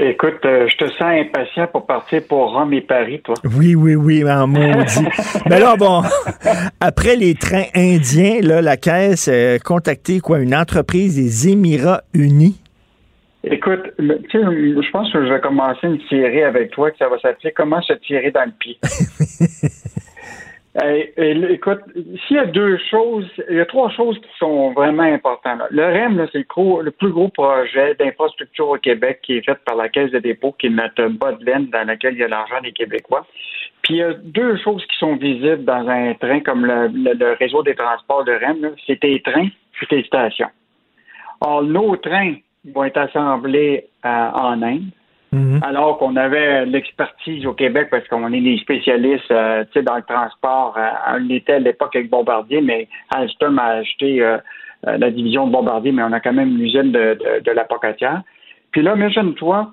Écoute, 0.00 0.44
euh, 0.44 0.68
je 0.68 0.76
te 0.76 0.88
sens 0.90 1.08
impatient 1.08 1.66
pour 1.68 1.86
partir 1.86 2.22
pour 2.28 2.52
Rome 2.52 2.74
et 2.74 2.82
Paris, 2.82 3.20
toi. 3.24 3.34
Oui, 3.56 3.74
oui, 3.74 3.94
oui, 3.94 4.30
en 4.30 4.46
maudit. 4.46 5.06
Mais 5.48 5.58
là, 5.58 5.74
bon, 5.76 6.02
après 6.80 7.16
les 7.16 7.34
trains 7.34 7.66
indiens, 7.74 8.40
là, 8.42 8.60
la 8.60 8.76
Caisse 8.76 9.28
a 9.28 9.58
contacté 9.58 10.20
quoi, 10.20 10.40
une 10.40 10.54
entreprise 10.54 11.16
des 11.16 11.48
Émirats 11.48 12.02
Unis. 12.12 12.60
Écoute, 13.42 13.80
je 13.98 14.90
pense 14.90 15.10
que 15.12 15.26
je 15.26 15.32
vais 15.32 15.40
commencer 15.40 15.86
une 15.86 16.00
série 16.10 16.42
avec 16.42 16.72
toi 16.72 16.90
que 16.90 16.98
ça 16.98 17.08
va 17.08 17.18
s'appeler 17.18 17.52
Comment 17.56 17.80
se 17.80 17.94
tirer 17.94 18.30
dans 18.30 18.44
le 18.44 18.52
pied. 18.58 18.78
écoute, 20.84 21.80
s'il 22.26 22.36
y 22.36 22.38
a 22.38 22.46
deux 22.46 22.78
choses, 22.90 23.26
il 23.50 23.56
y 23.56 23.60
a 23.60 23.66
trois 23.66 23.90
choses 23.90 24.18
qui 24.18 24.28
sont 24.38 24.72
vraiment 24.72 25.02
importantes. 25.02 25.60
Le 25.70 25.84
REM, 25.84 26.28
c'est 26.32 26.38
le, 26.38 26.90
plus 26.90 27.10
gros 27.10 27.28
projet 27.28 27.94
d'infrastructure 27.94 28.68
au 28.68 28.76
Québec 28.76 29.20
qui 29.22 29.38
est 29.38 29.44
fait 29.44 29.58
par 29.64 29.76
la 29.76 29.88
Caisse 29.88 30.10
de 30.10 30.18
dépôt, 30.18 30.52
qui 30.52 30.66
est 30.66 30.70
notre 30.70 31.08
bas 31.08 31.32
de 31.32 31.44
laine 31.44 31.66
dans 31.66 31.86
laquelle 31.86 32.14
il 32.14 32.20
y 32.20 32.24
a 32.24 32.28
l'argent 32.28 32.60
des 32.62 32.72
Québécois. 32.72 33.26
Puis 33.82 33.94
il 33.94 33.96
y 33.96 34.02
a 34.02 34.12
deux 34.12 34.56
choses 34.58 34.84
qui 34.86 34.96
sont 34.98 35.16
visibles 35.16 35.64
dans 35.64 35.88
un 35.88 36.14
train 36.14 36.40
comme 36.40 36.64
le, 36.64 37.36
réseau 37.38 37.62
des 37.62 37.74
transports 37.74 38.24
de 38.24 38.32
REM, 38.32 38.74
c'est 38.86 39.00
tes 39.00 39.20
trains 39.22 39.48
et 39.82 39.86
tes 39.86 40.02
stations. 40.04 40.50
Or, 41.40 41.62
nos 41.62 41.96
trains 41.96 42.36
vont 42.74 42.84
être 42.84 42.98
assemblés 42.98 43.86
euh, 44.04 44.08
en 44.08 44.62
Inde. 44.62 44.90
Mhm. 45.30 45.60
Alors 45.62 45.98
qu'on 45.98 46.16
avait 46.16 46.64
l'expertise 46.64 47.44
au 47.44 47.52
Québec 47.52 47.88
parce 47.90 48.06
qu'on 48.08 48.32
est 48.32 48.40
des 48.40 48.58
spécialistes 48.58 49.30
euh, 49.30 49.64
dans 49.82 49.96
le 49.96 50.02
transport. 50.02 50.74
Euh, 50.78 51.18
on 51.18 51.28
était 51.28 51.54
à 51.54 51.58
l'époque 51.58 51.94
avec 51.96 52.08
Bombardier, 52.08 52.62
mais 52.62 52.88
Alstom 53.14 53.58
a 53.58 53.66
acheté 53.80 54.22
euh, 54.22 54.38
euh, 54.86 54.96
la 54.96 55.10
division 55.10 55.46
de 55.46 55.52
Bombardier, 55.52 55.92
mais 55.92 56.02
on 56.02 56.12
a 56.12 56.20
quand 56.20 56.32
même 56.32 56.56
l'usine 56.56 56.92
de, 56.92 57.18
de, 57.44 57.50
la 57.50 57.64
Pocatière. 57.64 58.22
Puis 58.70 58.80
là, 58.80 58.94
imagine-toi, 58.94 59.70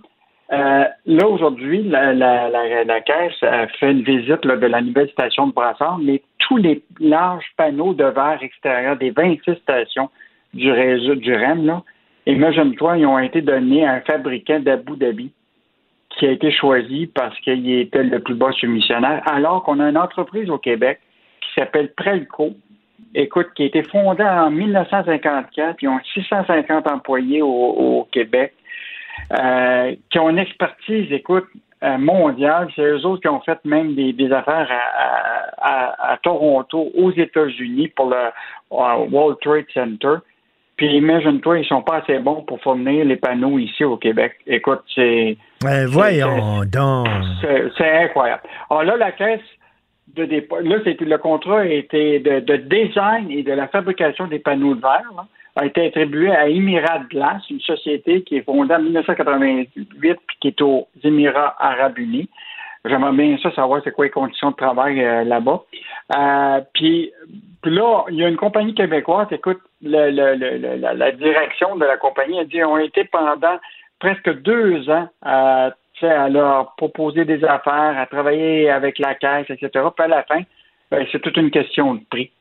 là 0.49 1.27
aujourd'hui, 1.27 1.83
la, 1.83 3.01
Caisse 3.01 3.41
a 3.43 3.67
fait 3.67 3.91
une 3.91 4.03
visite 4.03 4.43
de 4.43 4.67
la 4.67 4.81
nouvelle 4.81 5.09
station 5.09 5.47
de 5.47 5.53
Brassard, 5.53 5.99
mais 5.99 6.21
tous 6.39 6.57
les 6.57 6.83
larges 6.99 7.45
panneaux 7.55 7.93
de 7.93 8.03
verre 8.03 8.39
extérieur 8.41 8.97
des 8.97 9.11
26 9.11 9.55
stations 9.55 10.09
du 10.53 10.71
réseau 10.71 11.15
du 11.15 11.33
REM, 11.33 11.65
là, 11.65 11.81
imagine-toi, 12.25 12.97
ils 12.97 13.05
ont 13.05 13.19
été 13.19 13.41
donnés 13.41 13.85
à 13.85 13.93
un 13.93 14.01
fabricant 14.01 14.59
d'Abu 14.59 14.97
Dhabi 14.97 15.31
qui 16.17 16.27
a 16.27 16.31
été 16.31 16.51
choisi 16.51 17.07
parce 17.07 17.37
qu'il 17.39 17.69
était 17.69 18.03
le 18.03 18.19
plus 18.19 18.35
bas 18.35 18.51
soumissionnaire, 18.53 19.21
alors 19.25 19.63
qu'on 19.63 19.79
a 19.79 19.89
une 19.89 19.97
entreprise 19.97 20.49
au 20.49 20.57
Québec 20.57 20.99
qui 21.41 21.59
s'appelle 21.59 21.93
Prelco, 21.95 22.53
écoute, 23.13 23.47
qui 23.55 23.63
a 23.63 23.65
été 23.65 23.83
fondée 23.83 24.23
en 24.23 24.51
1954, 24.51 25.77
ils 25.81 25.87
ont 25.87 25.99
650 26.13 26.87
employés 26.87 27.41
au, 27.41 28.07
Québec, 28.11 28.53
euh, 29.37 29.95
qui 30.09 30.19
ont 30.19 30.29
une 30.29 30.39
expertise, 30.39 31.11
écoute, 31.11 31.45
euh, 31.83 31.97
mondiale. 31.97 32.69
C'est 32.75 32.83
eux 32.83 33.05
autres 33.05 33.21
qui 33.21 33.27
ont 33.27 33.41
fait 33.41 33.59
même 33.65 33.95
des, 33.95 34.31
affaires 34.31 34.69
à, 35.57 36.17
Toronto, 36.23 36.91
aux 36.95 37.11
États-Unis, 37.11 37.89
pour 37.89 38.09
le 38.09 38.15
euh, 38.15 39.05
World 39.11 39.37
Trade 39.41 39.65
Center. 39.73 40.15
Puis 40.77 40.97
imagine-toi, 40.97 41.59
ils 41.59 41.65
sont 41.65 41.81
pas 41.81 41.97
assez 41.97 42.19
bons 42.19 42.41
pour 42.41 42.59
fournir 42.61 43.05
les 43.05 43.15
panneaux 43.15 43.57
ici 43.59 43.83
au 43.83 43.97
Québec. 43.97 44.35
Écoute, 44.45 44.81
c'est. 44.93 45.37
Ben, 45.65 45.87
voyons 45.87 46.63
donc. 46.65 47.07
C'est 47.77 48.03
incroyable. 48.03 48.43
Alors 48.69 48.83
là, 48.83 48.97
la 48.97 49.11
caisse 49.11 49.41
de 50.15 50.25
dépôt, 50.25 50.59
là, 50.59 50.77
le 50.85 51.17
contrat 51.17 51.65
était 51.65 52.19
de, 52.19 52.55
design 52.55 53.31
et 53.31 53.41
de 53.43 53.51
la 53.51 53.67
fabrication 53.67 54.27
des 54.27 54.39
panneaux 54.39 54.75
de 54.75 54.81
verre 54.81 55.25
a 55.55 55.65
été 55.65 55.87
attribué 55.87 56.31
à 56.31 56.47
Emirat 56.49 57.03
Glass, 57.09 57.41
une 57.49 57.61
société 57.61 58.21
qui 58.23 58.37
est 58.37 58.41
fondée 58.41 58.75
en 58.75 58.81
1988 58.81 59.69
puis 59.73 60.37
qui 60.39 60.47
est 60.49 60.61
aux 60.61 60.87
Émirats 61.03 61.55
Arabes 61.57 61.97
Unis. 61.97 62.29
J'aimerais 62.83 63.13
bien 63.13 63.37
ça 63.41 63.51
savoir 63.55 63.81
c'est 63.83 63.91
quoi 63.91 64.05
les 64.05 64.11
conditions 64.11 64.51
de 64.51 64.55
travail 64.55 65.03
euh, 65.03 65.23
là-bas. 65.23 65.63
Euh, 66.15 66.61
puis, 66.73 67.11
là, 67.63 68.03
il 68.09 68.17
y 68.17 68.23
a 68.23 68.27
une 68.27 68.37
compagnie 68.37 68.75
québécoise, 68.75 69.27
écoute, 69.31 69.59
le, 69.81 70.11
la, 70.11 71.11
direction 71.13 71.77
de 71.77 71.85
la 71.85 71.97
compagnie 71.97 72.39
a 72.39 72.43
dit 72.43 72.63
on 72.63 72.75
a 72.75 72.83
été 72.83 73.05
pendant 73.05 73.57
presque 73.99 74.41
deux 74.41 74.89
ans 74.89 75.09
à, 75.21 75.71
à 76.01 76.29
leur 76.29 76.75
proposer 76.75 77.25
des 77.25 77.43
affaires, 77.43 77.97
à 77.97 78.05
travailler 78.05 78.69
avec 78.69 78.99
la 78.99 79.15
caisse, 79.15 79.49
etc. 79.49 79.69
Puis 79.95 80.05
à 80.05 80.07
la 80.07 80.23
fin, 80.23 80.41
ben, 80.91 81.05
c'est 81.11 81.21
toute 81.21 81.37
une 81.37 81.51
question 81.51 81.95
de 81.95 82.01
prix. 82.09 82.31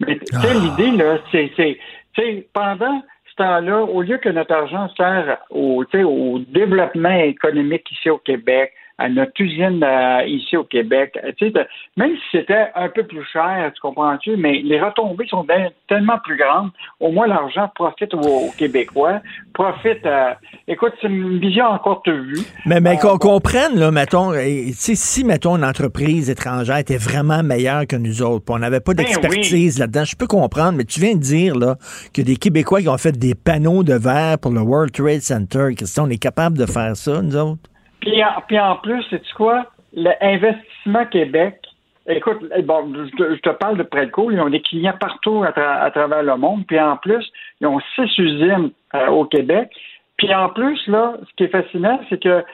Mais 0.00 0.18
ah. 0.32 0.38
l'idée, 0.54 0.96
là, 0.96 1.18
c'est 1.32 2.48
pendant 2.52 3.02
ce 3.30 3.34
temps-là, 3.36 3.82
au 3.82 4.02
lieu 4.02 4.18
que 4.18 4.28
notre 4.28 4.54
argent 4.54 4.88
sert 4.96 5.38
au, 5.50 5.84
au 5.84 6.38
développement 6.38 7.18
économique 7.20 7.90
ici 7.90 8.10
au 8.10 8.18
Québec, 8.18 8.72
à 9.00 9.08
notre 9.08 9.32
usine 9.40 9.82
euh, 9.82 10.22
ici 10.26 10.58
au 10.58 10.64
Québec. 10.64 11.18
Tu 11.38 11.50
sais, 11.50 11.66
même 11.96 12.14
si 12.16 12.38
c'était 12.38 12.66
un 12.74 12.90
peu 12.90 13.04
plus 13.04 13.24
cher, 13.32 13.70
tu 13.74 13.80
comprends-tu, 13.80 14.36
mais 14.36 14.60
les 14.62 14.78
retombées 14.78 15.26
sont 15.26 15.46
tellement 15.88 16.18
plus 16.22 16.36
grandes. 16.36 16.70
Au 17.00 17.10
moins, 17.10 17.26
l'argent 17.26 17.70
profite 17.74 18.12
aux, 18.12 18.50
Québécois, 18.58 19.20
profite. 19.54 20.04
Euh, 20.04 20.34
écoute, 20.68 20.92
c'est 21.00 21.08
une 21.08 21.38
vision 21.38 21.64
encore 21.64 22.02
de 22.04 22.12
vue. 22.12 22.44
Mais, 22.66 22.80
mais 22.80 22.98
qu'on 22.98 23.16
comprenne, 23.16 23.78
là, 23.78 23.90
mettons, 23.90 24.32
si, 24.72 25.24
mettons, 25.24 25.56
une 25.56 25.64
entreprise 25.64 26.28
étrangère 26.28 26.76
était 26.76 26.98
vraiment 26.98 27.42
meilleure 27.42 27.86
que 27.86 27.96
nous 27.96 28.20
autres, 28.20 28.44
puis 28.44 28.54
on 28.54 28.58
n'avait 28.58 28.80
pas 28.80 28.92
ben 28.92 29.04
d'expertise 29.04 29.78
là-dedans, 29.78 30.04
je 30.04 30.14
peux 30.14 30.26
comprendre, 30.26 30.76
mais 30.76 30.84
tu 30.84 31.00
viens 31.00 31.14
de 31.14 31.20
dire, 31.20 31.56
là, 31.56 31.76
que 32.12 32.20
des 32.20 32.36
Québécois 32.36 32.82
qui 32.82 32.88
ont 32.88 32.98
fait 32.98 33.16
des 33.18 33.34
panneaux 33.34 33.82
de 33.82 33.94
verre 33.94 34.38
pour 34.38 34.52
le 34.52 34.60
World 34.60 34.92
Trade 34.92 35.22
Center, 35.22 35.68
Christian, 35.74 36.04
on 36.04 36.10
est 36.10 36.18
capable 36.18 36.58
de 36.58 36.66
faire 36.66 36.94
ça, 36.96 37.22
nous 37.22 37.36
autres? 37.36 37.69
Puis 38.00 38.24
en, 38.24 38.40
puis 38.46 38.58
en 38.58 38.76
plus, 38.76 39.02
sais-tu 39.04 39.34
quoi? 39.34 39.66
L'investissement 39.92 41.04
Québec, 41.06 41.60
écoute, 42.06 42.42
bon, 42.64 42.92
je, 42.94 43.40
te 43.40 43.50
parle 43.50 43.76
de 43.78 43.82
Predco, 43.82 44.30
ils 44.30 44.40
ont 44.40 44.48
des 44.48 44.62
clients 44.62 44.96
partout 44.98 45.44
à, 45.44 45.90
travers 45.90 46.22
le 46.22 46.36
monde, 46.36 46.66
puis 46.66 46.78
en 46.80 46.96
plus, 46.96 47.24
ils 47.60 47.66
ont 47.66 47.80
six 47.94 48.18
usines 48.18 48.70
euh, 48.94 49.08
au 49.08 49.24
Québec. 49.24 49.70
Puis 50.16 50.34
en 50.34 50.48
plus, 50.50 50.86
là, 50.86 51.14
ce 51.28 51.34
qui 51.36 51.44
est 51.44 51.48
fascinant, 51.48 52.00
c'est 52.08 52.22
que 52.22 52.44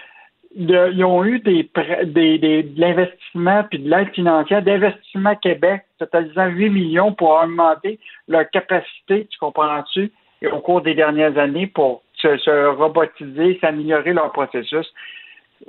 ils 0.59 1.05
ont 1.05 1.23
eu 1.23 1.39
des, 1.41 1.69
des, 2.05 2.39
des 2.39 2.63
de 2.63 2.81
l'investissement 2.81 3.65
puis 3.65 3.79
de 3.79 3.91
l'aide 3.91 4.09
financière 4.15 4.63
d'investissement 4.63 5.35
Québec, 5.37 5.83
totalisant 5.99 6.47
8 6.47 6.71
millions 6.71 7.13
pour 7.13 7.31
augmenter 7.31 7.99
leur 8.27 8.49
capacité, 8.51 9.27
tu 9.31 9.39
comprends-tu, 9.39 10.11
au 10.51 10.61
cours 10.61 10.81
des 10.81 10.95
dernières 10.95 11.37
années 11.37 11.67
pour 11.67 12.03
se, 12.15 12.39
se 12.39 12.67
robotiser, 12.69 13.59
s'améliorer 13.61 14.15
leur 14.15 14.33
processus. 14.33 14.87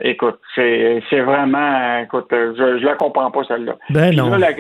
Écoute, 0.02 0.40
c'est, 0.54 1.02
c'est 1.10 1.22
vraiment, 1.22 2.00
écoute, 2.00 2.28
je, 2.32 2.78
je 2.80 2.86
la 2.86 2.96
comprends 2.96 3.32
pas 3.32 3.44
celle-là. 3.46 3.76
Ben 3.90 4.16
non. 4.16 4.36
la, 4.36 4.52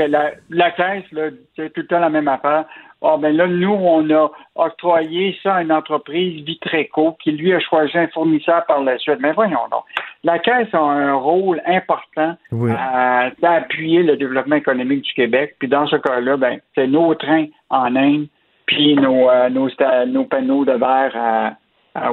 la, 0.50 0.72
caisse, 0.72 1.04
là, 1.12 1.30
c'est 1.56 1.72
tout 1.74 1.82
le 1.82 1.88
temps 1.88 2.00
la 2.00 2.10
même 2.10 2.28
affaire. 2.28 2.66
Oh, 3.02 3.18
ben 3.20 3.36
là, 3.36 3.46
nous, 3.46 3.70
on 3.74 4.10
a 4.10 4.32
octroyé 4.56 5.38
ça 5.44 5.56
à 5.56 5.62
une 5.62 5.72
entreprise 5.72 6.44
Vitreco 6.44 7.16
qui 7.22 7.32
lui 7.34 7.54
a 7.54 7.60
choisi 7.60 7.96
un 7.96 8.08
fournisseur 8.08 8.66
par 8.66 8.82
la 8.82 8.98
suite. 8.98 9.20
Mais 9.20 9.34
voyons 9.34 9.68
donc. 9.70 9.84
La 10.24 10.40
caisse 10.40 10.74
a 10.74 10.80
un 10.80 11.14
rôle 11.14 11.62
important 11.68 12.36
à, 12.72 13.30
appuyer 13.44 14.02
le 14.02 14.18
développement 14.18 14.56
économique 14.56 15.04
du 15.04 15.14
Québec. 15.14 15.56
Puis 15.60 15.68
dans 15.68 15.86
ce 15.86 15.98
cas-là, 15.98 16.38
ben, 16.38 16.60
c'est 16.74 16.88
nos 16.88 17.14
trains 17.14 17.46
en 17.70 17.96
Inde, 17.96 18.28
puis 18.66 18.96
nos, 18.96 19.30
euh, 19.30 19.50
nos, 19.50 19.70
nos 20.08 20.26
panneaux 20.26 20.66
de 20.66 20.74
verre 20.74 21.16
à 21.16 21.54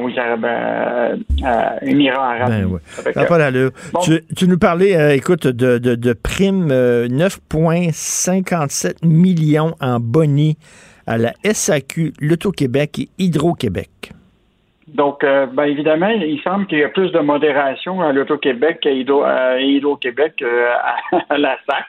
aux 0.01 0.19
Arabes, 0.19 0.45
euh, 0.45 1.17
Émirats 1.83 2.33
arabes. 2.33 2.49
Ben 2.49 2.65
ouais. 2.67 2.81
Euh, 3.07 3.71
tu, 4.03 4.21
tu, 4.35 4.49
nous 4.49 4.59
parlais, 4.59 4.97
euh, 4.97 5.15
écoute, 5.15 5.47
de, 5.47 5.79
de, 5.79 5.95
de 5.95 6.13
primes 6.13 6.67
9,57 6.69 9.07
millions 9.07 9.77
en 9.81 10.01
boni 10.01 10.57
à 11.07 11.17
la 11.19 11.35
SAQ, 11.45 12.15
l'Auto-Québec 12.21 12.99
et 12.99 13.09
Hydro-Québec. 13.19 14.11
Donc, 14.89 15.21
ben 15.23 15.65
évidemment, 15.65 16.09
il 16.09 16.41
semble 16.43 16.67
qu'il 16.67 16.79
y 16.79 16.85
a 16.85 16.89
plus 16.89 17.11
de 17.11 17.19
modération 17.19 18.01
à 18.01 18.13
l'Auto-Québec 18.13 18.79
qu'à 18.83 18.91
Hydro-Québec 18.91 20.43
à, 21.29 21.37
la 21.37 21.59
SAC. 21.67 21.85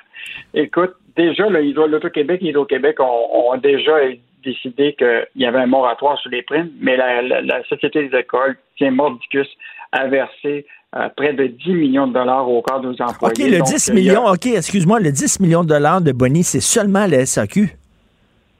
Écoute, 0.54 0.96
déjà, 1.16 1.48
l'Auto-Québec 1.48 2.42
et 2.42 2.50
Hydro-Québec 2.50 3.00
ont, 3.00 3.52
ont, 3.52 3.58
déjà 3.58 4.04
décidé 4.46 4.96
qu'il 4.98 5.26
y 5.36 5.46
avait 5.46 5.60
un 5.60 5.68
moratoire 5.68 6.18
sur 6.20 6.30
les 6.30 6.42
primes, 6.42 6.72
mais 6.80 6.96
la, 6.98 7.64
Société 7.68 8.08
des 8.08 8.18
écoles 8.18 8.58
tient 8.78 8.92
mordicus 8.92 9.48
à 9.92 10.08
verser 10.08 10.66
euh, 10.96 11.10
près 11.16 11.34
de 11.34 11.48
10 11.48 11.74
millions 11.74 12.08
de 12.08 12.14
dollars 12.14 12.50
au 12.50 12.62
corps 12.62 12.82
de 12.82 12.88
nos 12.88 13.02
employés. 13.02 13.46
OK, 13.46 13.52
le 13.52 13.62
10 13.62 13.94
millions, 13.94 14.26
OK, 14.26 14.46
excuse-moi, 14.46 15.00
le 15.00 15.12
10 15.12 15.40
millions 15.40 15.64
de 15.64 15.70
dollars 15.70 16.02
de 16.02 16.12
boni, 16.12 16.44
c'est 16.44 16.62
seulement 16.62 17.06
la 17.06 17.26
SAQ? 17.26 17.70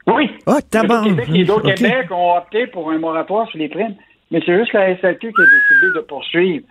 Oui. 0.06 0.30
Ah, 0.46 0.58
oh, 0.58 0.60
Québec 0.70 1.28
et 1.34 1.44
d'autres 1.44 1.72
Québec 1.72 2.10
ont 2.10 2.36
opté 2.36 2.66
pour 2.68 2.90
un 2.90 2.98
moratoire 2.98 3.48
sur 3.48 3.58
les 3.58 3.68
primes, 3.68 3.94
mais 4.30 4.40
c'est 4.44 4.56
juste 4.56 4.72
la 4.72 4.96
SAQ 5.00 5.18
qui 5.18 5.26
a 5.26 5.44
décidé 5.44 5.92
de 5.94 6.00
poursuivre. 6.00 6.64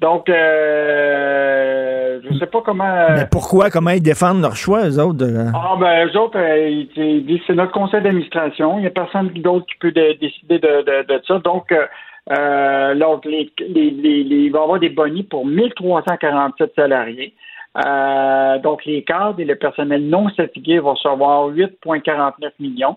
Donc, 0.00 0.30
euh, 0.30 2.20
je 2.24 2.32
ne 2.32 2.38
sais 2.38 2.46
pas 2.46 2.62
comment. 2.62 3.06
Mais 3.10 3.26
pourquoi? 3.30 3.68
Comment 3.68 3.90
ils 3.90 4.02
défendent 4.02 4.40
leur 4.40 4.56
choix, 4.56 4.88
eux 4.88 4.98
autres? 4.98 5.26
Ah, 5.54 5.76
ben, 5.78 6.06
eux 6.06 6.16
autres, 6.18 6.38
euh, 6.38 6.86
ils, 6.96 7.26
disent 7.26 7.40
c'est 7.46 7.54
notre 7.54 7.72
conseil 7.72 8.02
d'administration. 8.02 8.78
Il 8.78 8.80
n'y 8.80 8.86
a 8.86 8.90
personne 8.90 9.28
d'autre 9.28 9.66
qui 9.66 9.76
peut 9.78 9.92
décider 9.92 10.58
de, 10.58 11.02
de, 11.02 11.22
ça. 11.28 11.38
Donc, 11.40 11.72
euh, 11.72 12.94
donc 12.94 13.26
les, 13.26 13.52
les, 13.58 13.90
les, 13.90 14.20
il 14.22 14.50
va 14.50 14.60
y 14.60 14.62
avoir 14.62 14.80
des 14.80 14.88
bonnies 14.88 15.24
pour 15.24 15.44
1347 15.44 16.72
salariés. 16.74 17.34
Euh, 17.84 18.58
donc, 18.58 18.84
les 18.86 19.02
cadres 19.02 19.38
et 19.38 19.44
le 19.44 19.56
personnel 19.56 20.08
non 20.08 20.30
certifié 20.30 20.78
vont 20.78 20.94
recevoir 20.94 21.50
8,49 21.50 22.50
millions 22.58 22.96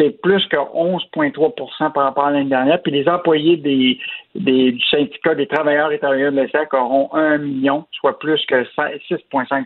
c'est 0.00 0.20
plus 0.22 0.46
que 0.46 0.56
11,3% 0.56 1.92
par 1.92 2.04
rapport 2.04 2.26
à 2.26 2.30
l'année 2.30 2.48
dernière. 2.48 2.80
Puis 2.82 2.92
les 2.92 3.06
employés 3.08 3.56
des, 3.56 3.98
des, 4.34 4.72
du 4.72 4.84
syndicat 4.86 5.34
des 5.34 5.46
travailleurs 5.46 5.92
et 5.92 5.98
travailleurs 5.98 6.32
de 6.32 6.40
l'ESSEC 6.40 6.72
auront 6.72 7.10
1 7.12 7.38
million, 7.38 7.86
soit 7.92 8.18
plus 8.18 8.44
que 8.46 8.64
6,5% 8.64 9.64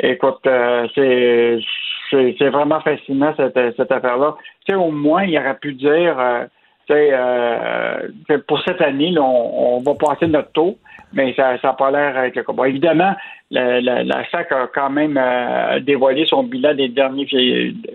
Écoute, 0.00 0.46
euh, 0.46 0.86
c'est, 0.94 2.48
vraiment 2.48 2.80
fascinant 2.80 3.34
cette, 3.36 3.58
cette 3.76 3.92
affaire-là. 3.92 4.36
Tu 4.66 4.72
sais, 4.72 4.74
au 4.74 4.90
moins, 4.90 5.24
il 5.24 5.36
aurait 5.38 5.58
pu 5.58 5.74
dire, 5.74 6.18
euh, 6.18 6.44
tu 6.86 6.94
sais, 6.94 7.10
euh, 7.12 8.08
pour 8.46 8.60
cette 8.62 8.80
année, 8.80 9.14
on, 9.18 9.76
on 9.76 9.80
va 9.80 9.94
passer 9.94 10.26
notre 10.26 10.52
taux 10.52 10.78
mais 11.12 11.34
ça 11.34 11.56
n'a 11.62 11.72
pas 11.72 11.90
l'air 11.90 12.16
avec 12.16 12.36
le 12.36 12.42
Bon, 12.42 12.64
évidemment, 12.64 13.14
la, 13.50 13.80
la, 13.80 14.30
SAC 14.30 14.52
a 14.52 14.66
quand 14.74 14.90
même 14.90 15.16
euh, 15.16 15.80
dévoilé 15.80 16.26
son 16.26 16.42
bilan 16.42 16.74
des 16.74 16.88
derniers 16.88 17.26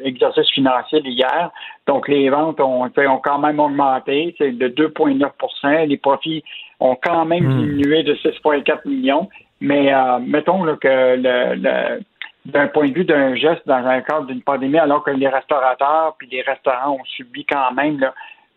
exercices 0.04 0.50
financiers 0.52 1.02
d'hier. 1.02 1.52
Donc, 1.88 2.08
les 2.08 2.30
ventes 2.30 2.60
ont, 2.60 2.86
ont 2.86 3.22
quand 3.24 3.40
même 3.40 3.60
augmenté 3.60 4.36
de 4.40 4.68
2,9% 4.68 5.88
Les 5.88 5.98
profits 5.98 6.44
ont 6.80 6.98
quand 7.02 7.26
même 7.26 7.46
hmm. 7.46 7.60
diminué 7.60 8.04
de 8.04 8.16
6,4 8.16 8.88
millions. 8.88 9.30
Mais 9.62 9.94
euh, 9.94 10.20
mettons 10.20 10.64
que 10.78 11.16
le, 11.18 12.00
d'un 12.46 12.68
point 12.68 12.90
de 12.90 12.94
vue 12.94 13.06
d'un 13.06 13.36
geste 13.36 13.62
dans 13.66 13.86
un 13.86 14.02
cadre 14.02 14.28
d'une 14.28 14.42
pandémie, 14.42 14.78
alors 14.78 15.04
que 15.04 15.12
les 15.12 15.28
restaurateurs 15.28 16.16
puis 16.18 16.28
les 16.32 16.42
restaurants 16.42 16.98
ont 17.00 17.06
subi 17.06 17.46
quand 17.46 17.72
même 17.74 18.00
là, 18.00 18.14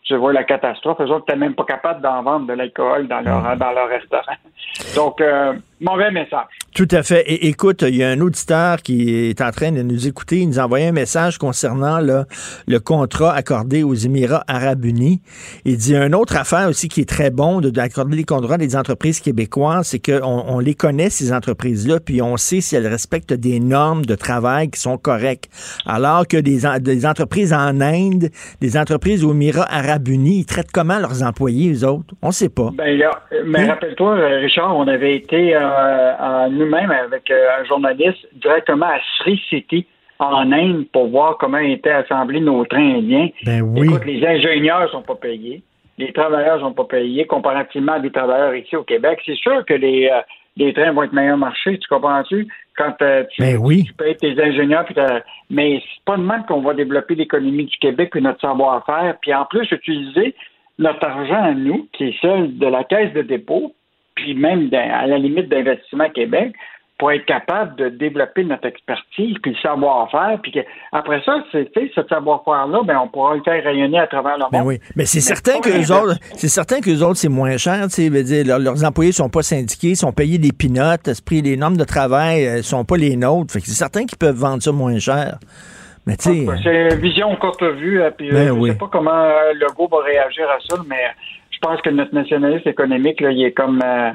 je 0.08 0.14
vois 0.14 0.32
la 0.32 0.44
catastrophe. 0.44 1.00
Eux 1.00 1.10
autres 1.10 1.26
n'étaient 1.28 1.36
même 1.38 1.54
pas 1.54 1.64
capables 1.64 2.00
d'en 2.00 2.22
vendre 2.22 2.46
de 2.46 2.52
l'alcool 2.52 3.08
dans 3.08 3.20
leur, 3.20 3.44
ah. 3.44 3.56
dans 3.56 3.72
leur 3.72 3.88
restaurant. 3.88 4.36
Donc, 4.94 5.20
euh, 5.20 5.54
mauvais 5.80 6.10
message. 6.10 6.46
Tout 6.76 6.88
à 6.90 7.02
fait. 7.02 7.22
Et 7.22 7.46
écoute, 7.46 7.80
il 7.88 7.96
y 7.96 8.04
a 8.04 8.10
un 8.10 8.20
auditeur 8.20 8.82
qui 8.82 9.30
est 9.30 9.40
en 9.40 9.50
train 9.50 9.72
de 9.72 9.80
nous 9.80 10.06
écouter. 10.06 10.40
Il 10.40 10.48
nous 10.48 10.60
a 10.60 10.64
envoyé 10.64 10.88
un 10.88 10.92
message 10.92 11.38
concernant 11.38 12.00
le 12.00 12.78
contrat 12.80 13.32
accordé 13.32 13.82
aux 13.82 13.94
Émirats 13.94 14.44
arabes 14.46 14.84
unis. 14.84 15.22
Il 15.64 15.78
dit 15.78 15.96
une 15.96 16.14
autre 16.14 16.36
affaire 16.36 16.68
aussi 16.68 16.88
qui 16.88 17.00
est 17.00 17.08
très 17.08 17.30
bon 17.30 17.62
d'accorder 17.62 18.14
les 18.14 18.24
contrats 18.24 18.58
des 18.58 18.76
entreprises 18.76 19.20
québécoises, 19.20 19.86
c'est 19.86 20.04
qu'on 20.04 20.44
on 20.46 20.58
les 20.58 20.74
connaît, 20.74 21.08
ces 21.08 21.32
entreprises-là, 21.32 21.98
puis 21.98 22.20
on 22.20 22.36
sait 22.36 22.60
si 22.60 22.76
elles 22.76 22.86
respectent 22.86 23.32
des 23.32 23.58
normes 23.58 24.04
de 24.04 24.14
travail 24.14 24.68
qui 24.68 24.78
sont 24.78 24.98
correctes. 24.98 25.48
Alors 25.86 26.28
que 26.28 26.36
des, 26.36 26.60
des 26.80 27.06
entreprises 27.06 27.54
en 27.54 27.80
Inde, 27.80 28.28
des 28.60 28.76
entreprises 28.76 29.24
aux 29.24 29.32
Émirats 29.32 29.66
arabes 29.70 30.08
unis, 30.08 30.40
ils 30.40 30.44
traitent 30.44 30.72
comment 30.74 30.98
leurs 30.98 31.22
employés, 31.22 31.72
eux 31.72 31.88
autres? 31.88 32.12
On 32.20 32.28
ne 32.28 32.32
sait 32.32 32.50
pas. 32.50 32.70
Ben, 32.74 33.00
mais 33.46 33.60
hein? 33.60 33.66
rappelle-toi, 33.68 34.16
Richard, 34.42 34.76
on 34.76 34.86
avait 34.86 35.16
été 35.16 35.56
euh, 35.56 36.65
nous-mêmes 36.66 36.90
avec 36.90 37.30
euh, 37.30 37.60
un 37.60 37.64
journaliste 37.64 38.26
directement 38.34 38.86
à 38.86 38.98
Sri 39.18 39.40
City 39.48 39.86
en 40.18 40.50
Inde 40.52 40.86
pour 40.92 41.08
voir 41.08 41.36
comment 41.38 41.58
étaient 41.58 41.90
assemblés 41.90 42.40
nos 42.40 42.64
trains 42.64 42.96
indiens. 42.96 43.28
Ben 43.44 43.62
oui. 43.62 43.88
Écoute, 43.88 44.04
les 44.06 44.26
ingénieurs 44.26 44.90
sont 44.90 45.02
pas 45.02 45.14
payés, 45.14 45.62
les 45.98 46.12
travailleurs 46.12 46.60
sont 46.60 46.72
pas 46.72 46.84
payés 46.84 47.26
comparativement 47.26 47.92
à 47.92 48.00
des 48.00 48.10
travailleurs 48.10 48.54
ici 48.54 48.76
au 48.76 48.82
Québec. 48.82 49.20
C'est 49.24 49.36
sûr 49.36 49.64
que 49.64 49.74
les, 49.74 50.08
euh, 50.10 50.20
les 50.56 50.72
trains 50.72 50.92
vont 50.92 51.02
être 51.02 51.12
meilleurs 51.12 51.36
marché, 51.36 51.78
tu 51.78 51.88
comprends-tu? 51.88 52.48
Quand 52.76 52.92
tu, 52.98 53.42
ben 53.42 53.56
oui. 53.58 53.84
tu 53.84 53.94
payes 53.94 54.16
tes 54.16 54.40
ingénieurs, 54.42 54.84
puis 54.84 54.94
mais 55.48 55.80
c'est 55.80 56.04
pas 56.04 56.16
de 56.16 56.22
même 56.22 56.44
qu'on 56.46 56.60
va 56.60 56.74
développer 56.74 57.14
l'économie 57.14 57.64
du 57.64 57.76
Québec 57.78 58.12
et 58.14 58.20
notre 58.20 58.40
savoir-faire, 58.40 59.16
puis 59.20 59.32
en 59.32 59.44
plus 59.46 59.70
utiliser 59.70 60.34
notre 60.78 61.04
argent 61.04 61.42
à 61.42 61.52
nous, 61.52 61.88
qui 61.92 62.08
est 62.08 62.20
celle 62.20 62.58
de 62.58 62.66
la 62.66 62.84
caisse 62.84 63.12
de 63.14 63.22
dépôt, 63.22 63.74
puis 64.16 64.34
même 64.34 64.68
à 64.74 65.06
la 65.06 65.18
limite 65.18 65.48
d'investissement 65.48 66.10
Québec, 66.10 66.52
pour 66.98 67.12
être 67.12 67.26
capable 67.26 67.76
de 67.76 67.90
développer 67.90 68.42
notre 68.44 68.66
expertise, 68.66 69.36
puis 69.42 69.52
le 69.52 69.56
savoir-faire, 69.60 70.38
puis 70.42 70.54
après 70.92 71.20
ça, 71.26 71.44
c'est 71.52 71.68
ce 71.94 72.02
savoir-faire-là, 72.08 72.80
ben 72.84 72.98
on 73.04 73.08
pourra 73.08 73.34
le 73.34 73.42
faire 73.42 73.62
rayonner 73.62 73.98
à 73.98 74.06
travers 74.06 74.38
le 74.38 74.44
ben 74.50 74.60
monde. 74.60 74.68
oui, 74.68 74.80
mais 74.96 75.04
c'est 75.04 75.20
certain 75.20 75.60
que 75.60 75.68
les 75.68 75.90
autres, 75.92 76.16
c'est 76.36 76.48
certain 76.48 76.80
que 76.80 76.88
les 76.88 77.02
autres 77.02 77.16
c'est 77.18 77.28
moins 77.28 77.58
cher, 77.58 77.82
tu 77.88 78.10
sais, 78.10 78.22
dire 78.22 78.46
leurs, 78.46 78.58
leurs, 78.58 78.82
employés 78.82 79.12
sont 79.12 79.28
pas 79.28 79.42
syndiqués, 79.42 79.94
sont 79.94 80.12
payés 80.12 80.38
des 80.38 80.52
pinottes, 80.52 81.10
les 81.30 81.56
normes 81.58 81.76
de 81.76 81.84
travail 81.84 82.46
euh, 82.46 82.62
sont 82.62 82.86
pas 82.86 82.96
les 82.96 83.14
nôtres, 83.14 83.52
fait 83.52 83.60
que 83.60 83.66
c'est 83.66 83.72
certain 83.72 84.06
qu'ils 84.06 84.18
peuvent 84.18 84.34
vendre 84.34 84.62
ça 84.62 84.72
moins 84.72 84.98
cher. 84.98 85.36
Mais 86.06 86.16
tu 86.16 86.30
sais, 86.30 86.46
Ah, 86.48 86.54
c'est 86.62 86.94
une 86.94 87.00
vision 87.02 87.36
courte 87.36 87.62
vue, 87.62 88.00
euh, 88.00 88.10
puis 88.10 88.30
Ben 88.30 88.46
je 88.46 88.52
oui. 88.52 88.70
sais 88.70 88.78
pas 88.78 88.88
comment 88.90 89.10
euh, 89.10 89.52
Legault 89.54 89.88
va 89.88 90.02
réagir 90.02 90.48
à 90.48 90.58
ça, 90.66 90.76
mais 90.88 91.04
je 91.56 91.60
pense 91.66 91.80
que 91.80 91.90
notre 91.90 92.14
nationaliste 92.14 92.66
économique, 92.66 93.20
là, 93.20 93.30
il 93.32 93.42
est 93.44 93.52
comme 93.52 93.80
euh, 93.82 94.10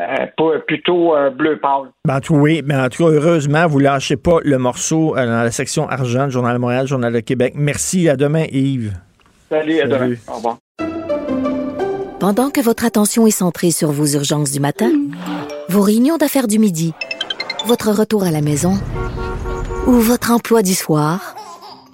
euh, 0.00 0.04
pas- 0.36 0.58
plutôt 0.66 1.16
euh, 1.16 1.30
bleu 1.30 1.58
pâle. 1.58 1.90
Ben, 2.04 2.16
en 2.16 2.20
tout, 2.20 2.34
oui, 2.34 2.62
mais 2.64 2.76
en 2.76 2.88
tout 2.88 3.04
cas, 3.04 3.10
heureusement, 3.10 3.66
vous 3.66 3.78
lâchez 3.80 4.16
pas 4.16 4.38
le 4.44 4.56
morceau 4.58 5.16
euh, 5.16 5.26
dans 5.26 5.42
la 5.42 5.50
section 5.50 5.88
argent, 5.88 6.28
Journal 6.30 6.54
de 6.54 6.58
Montréal, 6.60 6.86
Journal 6.86 7.12
de 7.12 7.20
Québec. 7.20 7.54
Merci, 7.56 8.08
à 8.08 8.16
demain, 8.16 8.44
Yves. 8.52 8.92
Salut, 9.48 9.80
à 9.80 9.88
Salut. 9.88 9.90
demain. 9.92 10.14
Au 10.28 10.36
revoir. 10.36 10.56
Pendant 12.18 12.50
que 12.50 12.60
votre 12.60 12.84
attention 12.84 13.26
est 13.26 13.30
centrée 13.30 13.70
sur 13.70 13.90
vos 13.92 14.06
urgences 14.06 14.50
du 14.50 14.58
matin, 14.60 14.90
vos 15.68 15.82
réunions 15.82 16.16
d'affaires 16.16 16.46
du 16.48 16.58
midi, 16.58 16.94
votre 17.66 17.90
retour 17.92 18.24
à 18.24 18.30
la 18.30 18.40
maison 18.40 18.72
ou 19.86 19.92
votre 19.92 20.32
emploi 20.32 20.62
du 20.62 20.72
soir, 20.74 21.35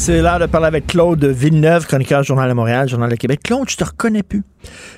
C'est 0.00 0.22
l'heure 0.22 0.38
de 0.38 0.46
parler 0.46 0.68
avec 0.68 0.86
Claude 0.86 1.22
Villeneuve, 1.24 1.86
chroniqueur 1.86 2.22
Journal 2.22 2.48
de 2.48 2.54
Montréal, 2.54 2.88
Journal 2.88 3.10
de 3.10 3.16
Québec. 3.16 3.40
Claude, 3.42 3.68
je 3.68 3.76
te 3.76 3.84
reconnais 3.84 4.22
plus. 4.22 4.44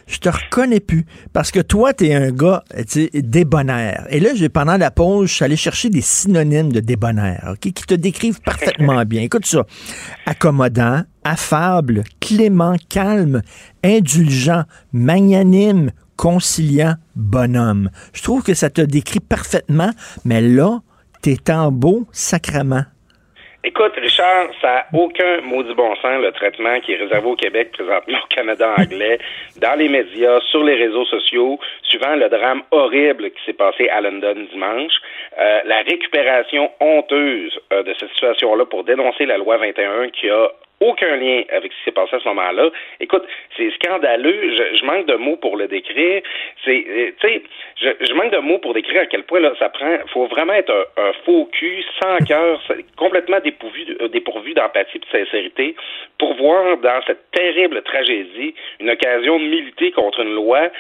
Je 0.06 0.18
te 0.18 0.28
reconnais 0.28 0.78
plus. 0.78 1.06
Parce 1.32 1.50
que 1.50 1.58
toi, 1.58 1.94
t'es 1.94 2.14
un 2.14 2.30
gars, 2.30 2.62
tu 2.86 3.08
débonnaire. 3.14 4.06
Et 4.10 4.20
là, 4.20 4.30
pendant 4.52 4.76
la 4.76 4.90
pause, 4.90 5.30
je 5.30 5.34
suis 5.34 5.44
allé 5.44 5.56
chercher 5.56 5.88
des 5.88 6.02
synonymes 6.02 6.70
de 6.70 6.80
débonnaire, 6.80 7.54
qui 7.60 7.72
te 7.72 7.94
décrivent 7.94 8.40
parfaitement 8.42 9.02
bien. 9.04 9.22
Écoute 9.22 9.46
ça. 9.46 9.64
Accommodant, 10.26 11.02
affable, 11.24 12.04
clément, 12.20 12.76
calme, 12.90 13.40
indulgent, 13.82 14.64
magnanime, 14.92 15.92
conciliant, 16.16 16.94
bonhomme. 17.16 17.90
Je 18.12 18.22
trouve 18.22 18.42
que 18.42 18.54
ça 18.54 18.68
te 18.68 18.82
décrit 18.82 19.20
parfaitement, 19.20 19.90
mais 20.26 20.42
là, 20.42 20.82
t'es 21.22 21.50
en 21.50 21.72
beau 21.72 22.06
sacrement. 22.12 22.84
Écoute, 23.62 23.92
Richard, 24.00 24.48
ça 24.62 24.68
n'a 24.68 24.98
aucun 24.98 25.42
maudit 25.42 25.74
bon 25.74 25.94
sens, 25.96 26.22
le 26.22 26.32
traitement 26.32 26.80
qui 26.80 26.92
est 26.92 26.96
réservé 26.96 27.28
au 27.28 27.36
Québec, 27.36 27.72
présentement 27.72 28.16
au 28.16 28.34
Canada 28.34 28.74
anglais, 28.78 29.18
dans 29.60 29.78
les 29.78 29.90
médias, 29.90 30.40
sur 30.50 30.64
les 30.64 30.76
réseaux 30.76 31.04
sociaux, 31.04 31.60
suivant 31.82 32.14
le 32.16 32.30
drame 32.30 32.62
horrible 32.70 33.30
qui 33.30 33.44
s'est 33.44 33.52
passé 33.52 33.86
à 33.90 34.00
London 34.00 34.46
dimanche, 34.50 34.94
euh, 35.40 35.60
la 35.64 35.78
récupération 35.82 36.70
honteuse 36.80 37.58
euh, 37.72 37.82
de 37.82 37.94
cette 37.98 38.10
situation-là 38.10 38.66
pour 38.66 38.84
dénoncer 38.84 39.26
la 39.26 39.38
loi 39.38 39.56
21 39.56 40.10
qui 40.10 40.28
a 40.28 40.48
aucun 40.80 41.16
lien 41.16 41.42
avec 41.50 41.72
ce 41.72 41.78
qui 41.78 41.84
s'est 41.84 41.92
passé 41.92 42.16
à 42.16 42.20
ce 42.20 42.28
moment-là. 42.28 42.70
Écoute, 43.00 43.22
c'est 43.56 43.70
scandaleux. 43.74 44.56
Je, 44.56 44.78
je 44.78 44.84
manque 44.84 45.06
de 45.06 45.14
mots 45.14 45.36
pour 45.36 45.56
le 45.56 45.68
décrire. 45.68 46.22
C'est, 46.64 46.84
euh, 46.88 47.10
tu 47.20 47.28
sais, 47.28 47.42
je, 47.80 47.88
je 48.06 48.14
manque 48.14 48.32
de 48.32 48.38
mots 48.38 48.58
pour 48.58 48.72
décrire 48.72 49.02
à 49.02 49.06
quel 49.06 49.24
point 49.24 49.40
là, 49.40 49.52
ça 49.58 49.68
prend. 49.68 49.98
Faut 50.08 50.26
vraiment 50.26 50.54
être 50.54 50.72
un, 50.96 51.12
faux 51.24 51.48
cul, 51.52 51.84
sans 52.02 52.16
cœur, 52.24 52.60
complètement 52.96 53.40
dépourvu, 53.40 53.96
euh, 54.00 54.08
dépourvu 54.08 54.54
d'empathie 54.54 54.96
et 54.96 55.00
de 55.00 55.24
sincérité, 55.24 55.76
pour 56.18 56.34
voir 56.34 56.78
dans 56.78 57.00
cette 57.06 57.30
terrible 57.30 57.82
tragédie 57.82 58.54
une 58.80 58.90
occasion 58.90 59.38
de 59.38 59.44
militer 59.44 59.90
contre 59.92 60.20
une 60.20 60.34
loi 60.34 60.70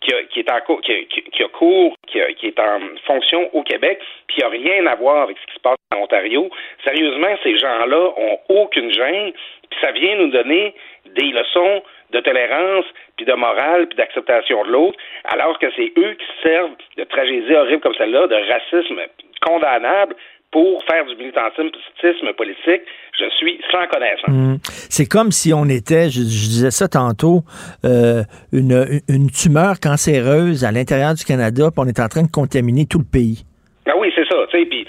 qui, 0.00 0.12
a- 0.14 0.22
qui 0.24 0.40
est 0.40 0.50
en 0.50 0.60
cours, 0.60 0.80
qui, 0.82 1.06
qui- 1.06 1.22
qui 1.22 1.42
a 1.42 1.48
cours, 1.48 1.94
qui, 2.06 2.20
a- 2.20 2.32
qui 2.34 2.46
est 2.48 2.58
en 2.60 2.80
fonction 3.06 3.48
au 3.54 3.62
Québec, 3.62 4.00
puis 4.26 4.36
qui 4.36 4.42
a 4.44 4.48
rien 4.48 4.86
à 4.86 4.94
voir 4.94 5.22
avec 5.22 5.36
ce 5.38 5.46
qui 5.46 5.54
se 5.54 5.60
passe 5.60 5.76
en 5.94 5.98
Ontario. 6.02 6.48
Sérieusement, 6.84 7.34
ces 7.42 7.56
gens-là 7.58 8.12
ont 8.16 8.38
aucune 8.48 8.92
gêne, 8.92 9.32
puis 9.70 9.78
ça 9.80 9.90
vient 9.92 10.16
nous 10.16 10.28
donner 10.28 10.74
des 11.06 11.32
leçons 11.32 11.82
de 12.10 12.20
tolérance, 12.20 12.84
puis 13.16 13.26
de 13.26 13.32
morale, 13.32 13.88
puis 13.88 13.96
d'acceptation 13.96 14.62
de 14.64 14.70
l'autre, 14.70 14.98
alors 15.24 15.58
que 15.58 15.66
c'est 15.74 15.92
eux 15.98 16.14
qui 16.14 16.26
se 16.26 16.42
servent 16.48 16.72
de 16.96 17.04
tragédies 17.04 17.54
horribles 17.54 17.80
comme 17.82 17.94
celle-là, 17.94 18.26
de 18.28 18.36
racisme 18.36 19.00
condamnable 19.44 20.14
pour 20.56 20.82
faire 20.90 21.04
du 21.04 21.14
militantisme 21.16 22.32
politique. 22.34 22.80
Je 23.12 23.28
suis 23.36 23.60
sans 23.70 23.86
connaissance. 23.88 24.28
Mm. 24.28 24.56
C'est 24.88 25.04
comme 25.04 25.30
si 25.30 25.52
on 25.52 25.66
était, 25.66 26.08
je, 26.08 26.20
je 26.20 26.48
disais 26.48 26.70
ça 26.70 26.88
tantôt, 26.88 27.42
euh, 27.84 28.22
une, 28.54 29.02
une 29.06 29.30
tumeur 29.30 29.78
cancéreuse 29.80 30.64
à 30.64 30.72
l'intérieur 30.72 31.12
du 31.12 31.26
Canada, 31.26 31.68
puis 31.70 31.84
on 31.84 31.86
est 31.86 32.00
en 32.00 32.08
train 32.08 32.22
de 32.22 32.30
contaminer 32.30 32.86
tout 32.86 32.96
le 32.96 33.04
pays. 33.04 33.44
Ah 33.86 33.92
oui, 34.00 34.10
c'est 34.14 34.24
ça. 34.24 34.36
Puis 34.50 34.86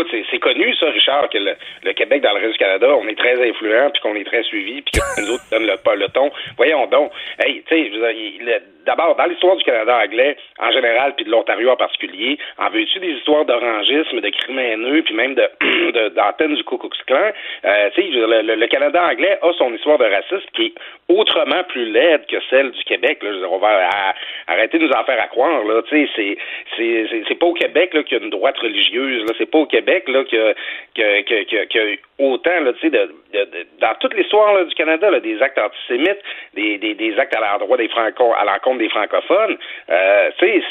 écoute, 0.00 0.24
c'est, 0.30 0.38
connu 0.38 0.74
ça, 0.76 0.86
Richard, 0.86 1.28
que 1.28 1.38
le, 1.38 1.54
le 1.84 1.92
Québec 1.92 2.22
dans 2.22 2.32
le 2.32 2.40
reste 2.40 2.52
du 2.52 2.58
Canada, 2.58 2.88
on 2.96 3.06
est 3.08 3.18
très 3.18 3.40
influent, 3.48 3.90
puis 3.90 4.02
qu'on 4.02 4.14
est 4.14 4.24
très 4.24 4.42
suivi, 4.44 4.82
puis 4.82 4.92
que 4.92 5.20
nous 5.20 5.34
autres 5.34 5.44
donnent 5.50 5.66
le, 5.66 5.96
le 5.96 6.08
ton. 6.08 6.30
Voyons 6.56 6.86
donc. 6.86 7.12
Hey, 7.38 7.62
tu 7.68 7.74
sais, 7.74 8.62
d'abord 8.86 9.14
dans 9.16 9.26
l'histoire 9.26 9.56
du 9.56 9.64
Canada 9.64 10.00
anglais 10.04 10.36
en 10.58 10.70
général, 10.72 11.14
puis 11.14 11.24
de 11.24 11.30
l'Ontario 11.30 11.70
en 11.70 11.76
particulier, 11.76 12.38
en 12.58 12.70
veux-tu 12.70 12.98
des 12.98 13.12
histoires 13.12 13.44
d'orangisme, 13.44 14.20
de 14.20 14.28
crimes 14.30 14.58
haineux, 14.58 15.02
puis 15.02 15.14
même 15.14 15.34
de, 15.34 16.08
d'antennes 16.14 16.54
du 16.54 16.64
Ku 16.64 16.78
Klux 16.78 16.90
Klan? 17.06 17.30
Euh, 17.64 17.90
Tu 17.94 18.02
sais, 18.02 18.08
le, 18.08 18.54
le 18.56 18.66
Canada 18.66 19.04
anglais 19.04 19.38
a 19.42 19.52
son 19.54 19.72
histoire 19.74 19.98
de 19.98 20.04
racisme 20.04 20.48
qui 20.54 20.66
est 20.66 20.74
autrement 21.08 21.62
plus 21.68 21.90
laide 21.90 22.26
que 22.26 22.36
celle 22.48 22.70
du 22.70 22.84
Québec. 22.84 23.18
Là. 23.22 23.30
Je 23.30 23.34
veux 23.34 23.40
dire, 23.40 23.52
on 23.52 23.58
va 23.58 23.88
à- 23.88 24.14
arrêter 24.48 24.78
de 24.78 24.86
nous 24.86 24.92
en 24.92 25.04
faire 25.04 25.20
à 25.20 25.26
croire. 25.28 25.64
Là. 25.64 25.82
Tu 25.88 26.08
sais, 26.14 26.36
c'est, 26.76 27.34
pas 27.38 27.46
au 27.46 27.54
Québec 27.54 27.90
qu'il 27.90 28.18
y 28.18 28.20
a 28.20 28.24
une 28.24 28.30
droite 28.30 28.58
religieuse. 28.58 29.24
C'est 29.38 29.50
pas 29.50 29.58
au 29.58 29.66
Québec 29.66 29.89
là, 30.08 30.24
qu'il 30.24 30.38
y 30.38 30.42
a, 30.42 30.54
que, 30.94 31.22
que, 31.22 31.44
que, 31.44 31.64
qu'il 31.64 31.80
y 31.80 31.92
a 31.94 31.96
autant 32.18 32.60
là, 32.60 32.72
de, 32.72 32.88
de- 32.88 32.90
de- 33.32 33.66
dans 33.80 33.94
toute 34.00 34.14
l'histoire 34.14 34.54
là, 34.54 34.64
du 34.64 34.74
Canada, 34.74 35.10
là, 35.10 35.20
des 35.20 35.40
actes 35.42 35.58
antisémites, 35.58 36.20
des, 36.54 36.78
des, 36.78 36.94
des 36.94 37.18
actes 37.18 37.34
à 37.36 37.40
l'endroit 37.40 37.76
des 37.76 37.88
franco 37.88 38.32
à 38.38 38.44
l'encontre 38.44 38.78
des 38.78 38.88
francophones. 38.88 39.56
Euh, 39.90 40.30
c'est 40.38 40.62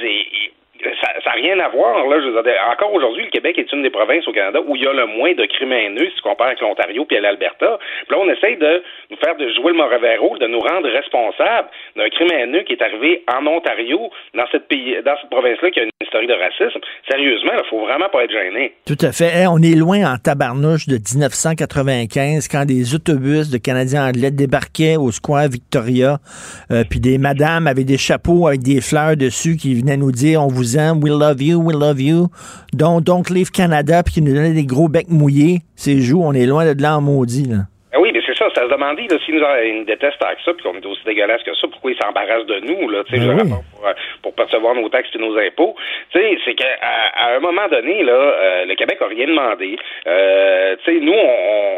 ça 0.84 1.12
n'a 1.26 1.32
rien 1.32 1.60
à 1.60 1.70
voir. 1.70 2.08
Là, 2.08 2.20
je 2.22 2.30
dire, 2.30 2.54
encore 2.72 2.94
aujourd'hui, 2.94 3.26
le 3.26 3.30
Québec 3.30 3.58
est 3.58 3.72
une 3.74 3.84
des 3.84 3.90
provinces 3.90 4.28
au 4.28 4.32
Canada 4.32 4.60
où 4.66 4.76
il 4.76 4.84
y 4.84 4.88
a 4.88 4.94
le 4.94 5.06
moins 5.08 5.34
de 5.34 5.46
crimes 5.46 5.74
haineux 5.74 6.10
si 6.10 6.16
tu 6.16 6.22
compares 6.22 6.48
avec 6.48 6.62
l'Ontario 6.62 7.06
puis 7.06 7.20
l'Alberta. 7.20 7.80
Puis 8.08 8.16
là, 8.16 8.24
on 8.24 8.30
essaye 8.30 8.58
de 8.58 8.84
nous 9.12 9.18
faire 9.18 9.36
de 9.36 9.50
jouer 9.54 9.74
le 9.74 9.78
mauvais 9.78 10.18
rôle, 10.18 10.40
de 10.40 10.48
nous 10.48 10.60
rendre 10.60 10.90
responsables 10.90 11.70
d'un 11.96 12.10
crime 12.10 12.32
haineux 12.32 12.64
qui 12.64 12.74
est 12.74 12.82
arrivé 12.82 13.24
en 13.28 13.46
Ontario, 13.48 14.10
dans 14.34 14.46
cette 14.52 14.68
pays, 14.68 14.96
dans 15.04 15.16
cette 15.20 15.30
province-là 15.30 15.72
qui 15.72 15.80
a 15.80 15.84
une 15.84 15.90
historique 16.02 16.30
de 16.30 16.34
racisme. 16.34 16.80
Sérieusement, 17.10 17.52
il 17.54 17.70
faut 17.70 17.82
vraiment 17.82 18.10
pas 18.10 18.24
être 18.24 18.32
gêné. 18.32 18.74
Tout 18.86 18.98
à 19.02 19.12
fait. 19.12 19.48
On 19.48 19.62
est 19.62 19.76
loin 19.76 20.14
en 20.14 20.18
tabarnouche 20.18 20.88
de 20.88 20.96
1995 20.96 22.48
quand 22.48 22.66
des 22.66 22.96
autobus 22.96 23.50
de 23.50 23.58
Canadiens 23.58 24.08
anglais 24.08 24.32
débarquaient 24.32 24.98
au 24.98 25.12
Square 25.12 25.50
Victoria, 25.50 26.18
euh, 26.72 26.84
puis 26.90 27.00
des 27.00 27.18
madames 27.18 27.68
avaient 27.68 27.84
des 27.84 27.98
chapeaux 27.98 28.48
avec 28.48 28.62
des 28.62 28.82
fleurs 28.82 29.18
dessus 29.18 29.58
qui 29.58 29.76
venaient 29.76 29.98
nous 29.98 30.12
dire 30.12 30.42
on 30.42 30.48
vous 30.48 30.69
we 31.02 31.10
love 31.10 31.42
you, 31.42 31.60
we 31.60 31.74
love 31.74 32.00
you, 32.00 32.30
don't 32.74 33.30
leave 33.30 33.52
Canada, 33.52 34.04
puis 34.04 34.16
qui 34.16 34.22
nous 34.22 34.34
donnaient 34.34 34.54
des 34.54 34.66
gros 34.66 34.88
becs 34.88 35.10
mouillés. 35.10 35.64
C'est 35.76 36.02
joues, 36.02 36.22
on 36.22 36.34
est 36.34 36.46
loin 36.46 36.66
de 36.66 36.82
là 36.82 36.98
en 36.98 37.02
maudit. 37.02 37.46
Là. 37.46 37.68
Ça 38.60 38.66
se 38.66 38.72
demandait 38.72 39.08
là, 39.10 39.18
s'ils 39.26 39.36
nous, 39.36 39.74
nous 39.80 39.84
détestent 39.86 40.20
que 40.20 40.44
ça, 40.44 40.54
puis 40.54 40.64
qu'on 40.64 40.76
est 40.76 40.86
aussi 40.86 41.04
dégueulasse 41.06 41.42
que 41.44 41.56
ça, 41.56 41.68
pourquoi 41.72 41.92
ils 41.92 41.98
s'embarrassent 41.98 42.46
de 42.46 42.60
nous, 42.60 42.90
là, 42.90 43.04
tu 43.06 43.16
sais, 43.16 43.26
Ben 43.26 43.34
oui. 43.36 43.42
rapport 43.50 43.64
pour, 43.74 43.88
euh, 43.88 43.94
pour 44.22 44.34
percevoir 44.36 44.76
nos 44.76 44.90
taxes 44.90 45.10
et 45.16 45.18
nos 45.18 45.38
impôts. 45.38 45.76
Tu 46.12 46.20
sais, 46.20 46.38
c'est 46.44 46.56
qu'à 46.56 46.66
à 47.16 47.36
un 47.36 47.40
moment 47.40 47.68
donné, 47.70 48.04
là, 48.04 48.12
euh, 48.14 48.66
le 48.66 48.76
Québec 48.76 48.98
a 49.02 49.08
rien 49.08 49.28
demandé. 49.28 49.78
Euh, 50.08 50.76
tu 50.84 50.92
sais, 50.94 51.00
nous, 51.00 51.14
on, 51.14 51.16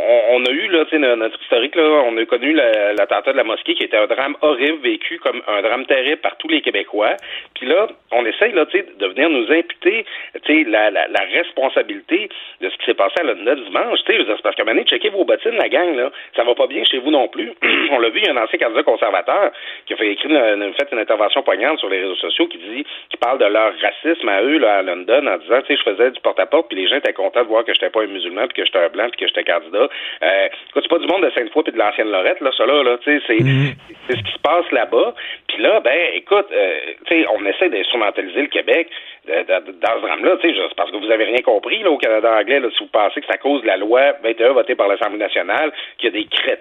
on, 0.10 0.22
on 0.38 0.46
a 0.46 0.50
eu, 0.50 0.68
là, 0.70 0.86
tu 0.86 0.92
sais, 0.92 0.98
no- 0.98 1.16
notre 1.16 1.40
historique, 1.42 1.76
là, 1.76 1.84
on 1.84 2.18
a 2.18 2.26
connu 2.26 2.54
la- 2.54 2.94
l'attentat 2.94 3.32
de 3.34 3.38
la 3.38 3.44
mosquée 3.44 3.76
qui 3.76 3.84
était 3.84 3.98
un 3.98 4.08
drame 4.08 4.36
horrible, 4.42 4.80
vécu 4.82 5.20
comme 5.20 5.42
un 5.48 5.62
drame 5.62 5.86
terrible 5.86 6.22
par 6.22 6.36
tous 6.38 6.48
les 6.48 6.62
Québécois. 6.62 7.16
Puis 7.56 7.68
là, 7.68 7.88
on 8.12 8.26
essaye, 8.26 8.54
là, 8.54 8.66
tu 8.66 8.80
sais, 8.80 8.86
de 8.98 9.06
venir 9.08 9.30
nous 9.30 9.52
imputer, 9.52 10.06
tu 10.44 10.64
sais, 10.64 10.70
la, 10.70 10.90
la, 10.90 11.08
la 11.08 11.22
responsabilité 11.32 12.30
de 12.62 12.70
ce 12.70 12.78
qui 12.78 12.86
s'est 12.86 12.94
passé 12.96 13.14
à 13.20 13.24
London 13.24 13.56
dimanche. 13.68 14.00
C'est 14.08 14.18
parce 14.42 14.56
qu'à 14.56 14.64
un 14.64 14.66
moment 14.66 14.76
donné, 14.78 14.86
checkez 14.88 15.10
vos 15.10 15.26
bottines, 15.26 15.58
la 15.58 15.70
gang, 15.70 15.96
là. 15.96 16.10
Ça 16.36 16.44
va 16.44 16.56
pas 16.56 16.68
bien 16.72 16.84
chez 16.84 17.00
vous 17.00 17.12
non 17.12 17.28
plus. 17.28 17.52
On 17.92 18.00
l'a 18.00 18.10
vu, 18.10 18.20
il 18.20 18.26
y 18.26 18.30
a 18.30 18.34
un 18.34 18.44
ancien 18.44 18.58
candidat 18.58 18.84
conservateur 18.84 19.52
qui 19.86 19.94
a 19.94 19.98
fait 19.98 20.12
écrire 20.12 20.32
une, 20.32 20.74
fait 20.74 20.88
une 20.92 21.00
intervention 21.00 21.44
poignante 21.44 21.80
sur 21.80 21.90
les 21.90 22.02
réseaux 22.02 22.16
sociaux 22.16 22.48
qui 22.48 22.58
dit 22.58 22.86
qui 23.10 23.18
parle 23.18 23.40
de 23.40 23.46
leur 23.46 23.74
racisme 23.82 24.30
à 24.30 24.42
eux 24.42 24.58
là, 24.58 24.78
à 24.78 24.82
London 24.82 25.28
en 25.28 25.38
disant 25.38 25.62
tu 25.62 25.68
sais 25.68 25.78
je 25.78 25.92
faisais 25.92 26.12
du 26.12 26.20
porte-à-porte 26.22 26.70
puis 26.70 26.78
les 26.78 26.88
gens 26.88 26.98
étaient 26.98 27.14
contents 27.14 27.44
de 27.44 27.48
voir 27.48 27.66
que 27.66 27.74
j'étais 27.74 27.90
pas 27.90 28.04
un 28.04 28.08
musulman 28.08 28.48
puis 28.48 28.62
que 28.62 28.66
j'étais 28.66 28.80
un 28.80 28.90
blanc 28.90 29.08
puis 29.10 29.20
que 29.20 29.28
j'étais 29.28 29.44
candidat. 29.44 29.90
Euh, 30.24 30.48
c'est 30.74 30.88
pas 30.88 31.00
du 31.00 31.08
monde 31.08 31.24
de 31.24 31.32
Sainte-Foy 31.32 31.64
puis 31.64 31.74
de 31.74 31.78
l'ancienne 31.78 32.10
Lorette 32.10 32.42
là 32.42 32.52
ça 32.56 32.66
là, 32.66 32.84
là 32.84 32.98
tu 33.04 33.12
sais 33.12 33.24
c'est 33.28 33.44
mm-hmm. 33.44 33.74
ce 34.10 34.24
qui 34.24 34.32
se 34.32 34.40
passe 34.40 34.70
là-bas. 34.72 35.14
Puis 35.48 35.62
là 35.62 35.80
ben 35.82 36.10
écoute 36.14 36.48
euh, 36.52 36.80
tu 37.08 37.16
sais 37.16 37.26
on 37.30 37.46
essaie 37.46 37.70
d'instrumentaliser 37.70 38.42
le 38.42 38.48
Québec 38.48 38.88
dans 39.28 39.96
ce 39.98 40.02
drame-là, 40.02 40.38
tu 40.42 40.52
sais, 40.52 40.60
parce 40.76 40.90
que 40.90 40.98
vous 40.98 41.12
avez 41.12 41.26
rien 41.26 41.42
compris 41.46 41.84
là, 41.84 41.92
au 41.92 41.98
Canada 41.98 42.36
anglais, 42.40 42.60
là, 42.60 42.70
si 42.76 42.84
vous 42.84 42.90
pensez 42.90 43.22
que 43.22 43.28
c'est 43.28 43.36
à 43.36 43.38
cause 43.38 43.62
de 43.62 43.68
la 43.68 43.78
loi 43.78 44.14
21 44.24 44.54
votée 44.54 44.76
par 44.76 44.88
l'Assemblée 44.88 45.20
nationale 45.20 45.72
qu'il 45.98 46.12
y 46.12 46.18
a 46.18 46.22
des 46.22 46.28
crétins 46.28 46.61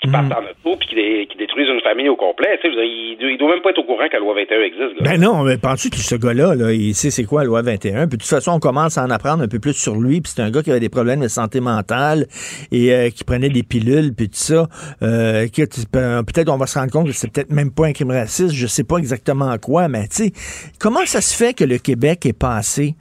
qui 0.00 0.08
partent 0.08 0.28
mm. 0.28 0.32
en 0.32 0.70
auto 0.70 0.78
puis 0.78 0.88
qui, 0.88 1.26
qui, 1.28 1.38
détruisent 1.38 1.68
une 1.68 1.80
famille 1.80 2.08
au 2.08 2.16
complet. 2.16 2.58
Tu 2.60 2.68
sais, 2.68 2.74
il, 2.74 3.16
il 3.20 3.38
doit 3.38 3.50
même 3.50 3.62
pas 3.62 3.70
être 3.70 3.78
au 3.78 3.84
courant 3.84 4.06
que 4.08 4.12
la 4.14 4.20
loi 4.20 4.34
21 4.34 4.60
existe. 4.62 5.02
Ben 5.02 5.20
non, 5.20 5.42
mais 5.42 5.58
penses-tu 5.58 5.90
que 5.90 5.96
ce 5.96 6.16
gars-là, 6.16 6.54
là, 6.54 6.72
il 6.72 6.94
sait 6.94 7.10
c'est 7.10 7.24
quoi 7.24 7.42
la 7.42 7.46
loi 7.46 7.62
21? 7.62 8.08
Puis 8.08 8.18
de 8.18 8.22
toute 8.22 8.30
façon, 8.30 8.52
on 8.52 8.58
commence 8.58 8.98
à 8.98 9.04
en 9.04 9.10
apprendre 9.10 9.42
un 9.42 9.48
peu 9.48 9.58
plus 9.58 9.74
sur 9.74 9.96
lui. 9.96 10.20
Puis 10.20 10.32
c'est 10.34 10.42
un 10.42 10.50
gars 10.50 10.62
qui 10.62 10.70
avait 10.70 10.80
des 10.80 10.88
problèmes 10.88 11.20
de 11.20 11.28
santé 11.28 11.60
mentale 11.60 12.26
et 12.72 12.92
euh, 12.92 13.10
qui 13.10 13.24
prenait 13.24 13.48
des 13.48 13.62
pilules 13.62 14.14
puis 14.14 14.28
tout 14.28 14.36
ça. 14.36 14.66
Euh, 15.02 15.46
peut-être 15.46 16.48
on 16.48 16.56
va 16.56 16.66
se 16.66 16.78
rendre 16.78 16.92
compte 16.92 17.06
que 17.06 17.12
c'est 17.12 17.32
peut-être 17.32 17.50
même 17.50 17.72
pas 17.72 17.86
un 17.86 17.92
crime 17.92 18.10
raciste. 18.10 18.54
Je 18.54 18.66
sais 18.66 18.84
pas 18.84 18.98
exactement 18.98 19.56
quoi, 19.58 19.88
mais 19.88 20.08
tu 20.08 20.30
sais, 20.30 20.32
comment 20.78 21.04
ça 21.06 21.20
se 21.20 21.36
fait 21.36 21.54
que 21.54 21.64
le 21.64 21.78
Québec 21.78 22.26
est 22.26 22.38
passé 22.38 22.94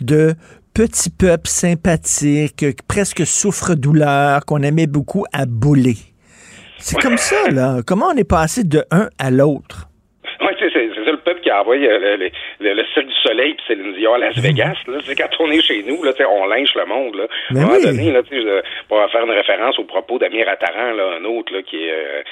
de 0.00 0.34
petit 0.74 1.10
peuple 1.10 1.46
sympathique, 1.46 2.64
presque 2.88 3.24
souffre-douleur, 3.24 4.44
qu'on 4.44 4.62
aimait 4.62 4.88
beaucoup 4.88 5.24
à 5.32 5.46
bouler. 5.46 5.96
C'est 6.78 7.00
comme 7.00 7.16
ça, 7.16 7.50
là. 7.50 7.80
Comment 7.86 8.06
on 8.12 8.16
est 8.16 8.28
passé 8.28 8.64
de 8.64 8.84
un 8.90 9.08
à 9.18 9.30
l'autre? 9.30 9.88
Oui, 10.40 10.52
c'est 10.58 10.70
ça 10.70 11.10
le 11.14 11.16
peuple 11.18 11.40
qui 11.40 11.50
a 11.50 11.60
envoyé 11.60 11.86
le, 11.86 12.16
le, 12.16 12.74
le, 12.74 12.84
Cirque 12.92 13.06
du 13.06 13.14
Soleil 13.22 13.54
puis 13.54 13.64
Céline 13.68 13.94
Dion 13.94 14.14
à 14.14 14.18
Las 14.18 14.38
Vegas. 14.38 14.76
Là, 14.86 14.98
quand 15.16 15.28
on 15.40 15.50
est 15.50 15.60
chez 15.60 15.82
nous, 15.82 16.02
là, 16.02 16.12
on 16.28 16.46
lynche 16.46 16.74
le 16.74 16.86
monde. 16.86 17.16
Là. 17.16 17.24
à 17.24 17.58
un 17.58 17.66
moment 17.66 17.80
donné, 17.80 18.12
là, 18.12 18.22
pour 18.88 18.98
faire 19.10 19.24
une 19.24 19.30
référence 19.30 19.78
au 19.78 19.84
propos 19.84 20.18
d'Amir 20.18 20.48
Attaran, 20.48 20.92
là, 20.92 21.18
un 21.20 21.24
autre 21.24 21.52
là, 21.52 21.62
qui, 21.62 21.88
euh, 21.88 22.22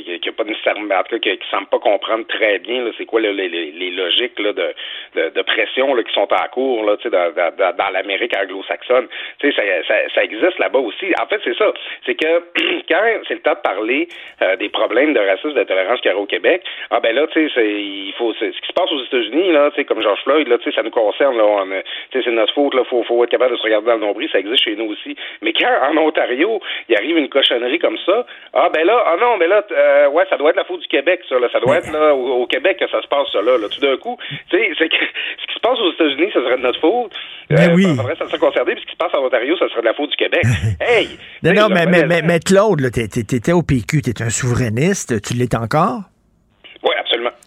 qui, 0.00 0.20
qui, 0.20 0.28
a 0.28 0.32
pas 0.32 0.44
nécessairement, 0.44 1.02
qui, 1.20 1.38
semble 1.50 1.66
pas 1.66 1.78
comprendre 1.78 2.26
très 2.26 2.58
bien 2.58 2.84
c'est 2.96 3.06
quoi 3.06 3.20
les, 3.20 3.32
les, 3.32 3.90
logiques 3.90 4.38
là, 4.38 4.52
de, 4.52 4.74
de, 5.14 5.28
de 5.30 5.42
pression 5.42 5.94
là, 5.94 6.02
qui 6.02 6.12
sont 6.12 6.28
en 6.32 6.48
cours 6.50 6.84
là, 6.84 6.96
dans, 7.04 7.52
dans, 7.56 7.76
dans 7.76 7.90
l'Amérique 7.90 8.36
anglo-saxonne. 8.36 9.08
Ça, 9.40 9.48
ça, 9.88 9.94
ça 10.14 10.24
existe 10.24 10.58
là-bas 10.58 10.78
aussi. 10.78 11.12
En 11.20 11.26
fait, 11.26 11.40
c'est 11.44 11.56
ça. 11.56 11.72
C'est 12.06 12.14
que 12.14 12.42
quand 12.88 13.02
c'est 13.28 13.34
le 13.34 13.40
temps 13.40 13.54
de 13.54 13.62
parler 13.62 14.08
euh, 14.42 14.56
des 14.56 14.68
problèmes 14.68 15.12
de 15.12 15.20
racisme, 15.20 15.54
de 15.54 15.64
tolérance 15.64 16.00
qu'il 16.00 16.10
y 16.10 16.14
a 16.14 16.16
au 16.16 16.26
Québec, 16.26 16.62
ah 16.90 17.00
ben 17.00 17.14
là, 17.14 17.26
tu 17.28 17.48
sais, 17.50 17.64
il 17.66 18.12
faut 18.16 18.32
ce 18.34 18.44
qui 18.46 18.66
se 18.66 18.72
passe 18.72 18.90
aux 18.90 19.04
États-Unis, 19.04 19.52
là, 19.52 19.70
comme 19.86 20.02
George 20.02 20.22
Floyd, 20.22 20.48
là, 20.48 20.56
ça 20.74 20.82
nous 20.82 20.90
concerne, 20.90 21.36
là, 21.36 21.64
c'est 22.12 22.26
notre 22.30 22.54
faute, 22.54 22.74
là, 22.74 22.84
faut, 22.84 23.02
faut 23.04 23.22
être 23.24 23.30
capable 23.30 23.52
de 23.52 23.56
se 23.56 23.62
regarder 23.62 23.86
dans 23.88 23.94
le 23.94 24.00
nombril, 24.00 24.28
ça 24.30 24.38
existe 24.38 24.64
chez 24.64 24.76
nous 24.76 24.90
aussi. 24.92 25.16
Mais 25.42 25.52
quand 25.52 25.72
en 25.82 25.96
Ontario, 25.98 26.60
il 26.88 26.96
arrive 26.96 27.18
une 27.18 27.28
cochonnerie 27.28 27.78
comme 27.78 27.98
ça, 27.98 28.26
ah 28.54 28.68
ben 28.72 28.86
là, 28.86 29.02
ah 29.06 29.16
non, 29.20 29.36
mais 29.36 29.46
là, 29.46 29.64
euh, 29.82 30.08
ouais, 30.10 30.24
ça 30.30 30.36
doit 30.36 30.50
être 30.50 30.56
la 30.56 30.64
faute 30.64 30.80
du 30.80 30.88
Québec, 30.88 31.20
ça, 31.28 31.38
là, 31.38 31.48
ça 31.52 31.60
doit 31.60 31.78
être 31.78 31.90
là 31.92 32.14
au, 32.14 32.46
Québec 32.46 32.78
que 32.78 32.88
ça 32.88 33.02
se 33.02 33.08
passe, 33.08 33.28
ça, 33.32 33.42
là, 33.42 33.56
tout 33.68 33.80
d'un 33.80 33.96
coup, 33.96 34.16
tu 34.50 34.56
sais, 34.56 34.70
c'est 34.78 34.88
que 34.88 34.96
ce 35.42 35.46
qui 35.46 35.54
se 35.54 35.60
passe 35.60 35.78
aux 35.78 35.92
États-Unis, 35.92 36.30
ça 36.32 36.40
serait 36.40 36.56
de 36.56 36.62
notre 36.62 36.80
faute. 36.80 37.12
Ben 37.50 37.70
euh, 37.70 37.74
oui. 37.74 37.84
Ça 38.18 38.26
serait 38.26 38.38
concerné, 38.38 38.74
puis 38.74 38.82
ce 38.82 38.86
qui 38.86 38.92
se 38.92 38.98
passe 38.98 39.14
en 39.14 39.24
Ontario, 39.24 39.56
ça 39.58 39.68
serait 39.68 39.82
de 39.82 39.86
la 39.86 39.94
faute 39.94 40.10
du 40.10 40.16
Québec. 40.16 40.42
hey! 40.80 41.08
Non, 41.42 41.52
non, 41.52 41.68
mais, 41.68 41.86
mais, 41.86 42.06
mais, 42.06 42.22
mais, 42.22 42.40
Claude, 42.40 42.90
t'étais 42.90 43.52
au 43.52 43.62
PQ, 43.62 44.02
t'es 44.02 44.22
un 44.22 44.30
souverainiste, 44.30 45.20
tu 45.22 45.34
l'es 45.34 45.54
encore? 45.56 46.02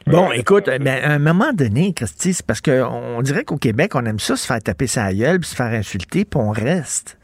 Bon, 0.07 0.31
écoute, 0.31 0.69
mais 0.81 1.01
à 1.01 1.13
un 1.13 1.19
moment 1.19 1.51
donné, 1.51 1.91
Christy, 1.93 2.35
c'est 2.35 2.45
parce 2.45 2.61
qu'on 2.61 3.21
dirait 3.23 3.43
qu'au 3.43 3.57
Québec, 3.57 3.95
on 3.95 4.05
aime 4.05 4.19
ça 4.19 4.35
se 4.35 4.45
faire 4.45 4.61
taper 4.61 4.85
sa 4.85 5.11
gueule, 5.11 5.39
puis 5.39 5.49
se 5.49 5.55
faire 5.55 5.73
insulter, 5.73 6.25
puis 6.25 6.39
on 6.39 6.51
reste. 6.51 7.17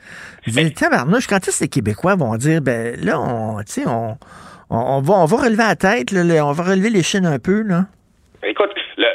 Je 0.47 0.51
dis, 0.51 0.73
tabarnouche, 0.73 1.27
quand 1.27 1.47
est-ce 1.47 1.59
que 1.59 1.63
les 1.65 1.69
Québécois 1.69 2.15
vont 2.15 2.35
dire, 2.37 2.59
ben 2.59 2.99
là, 2.99 3.19
on, 3.19 3.59
on, 3.85 4.17
on, 4.71 5.01
va, 5.01 5.13
on 5.15 5.25
va 5.25 5.37
relever 5.37 5.63
la 5.63 5.75
tête, 5.75 6.11
là, 6.11 6.45
on 6.45 6.51
va 6.53 6.63
relever 6.63 6.89
les 6.89 7.03
chaînes 7.03 7.25
un 7.25 7.39
peu, 7.39 7.61
là? 7.61 7.85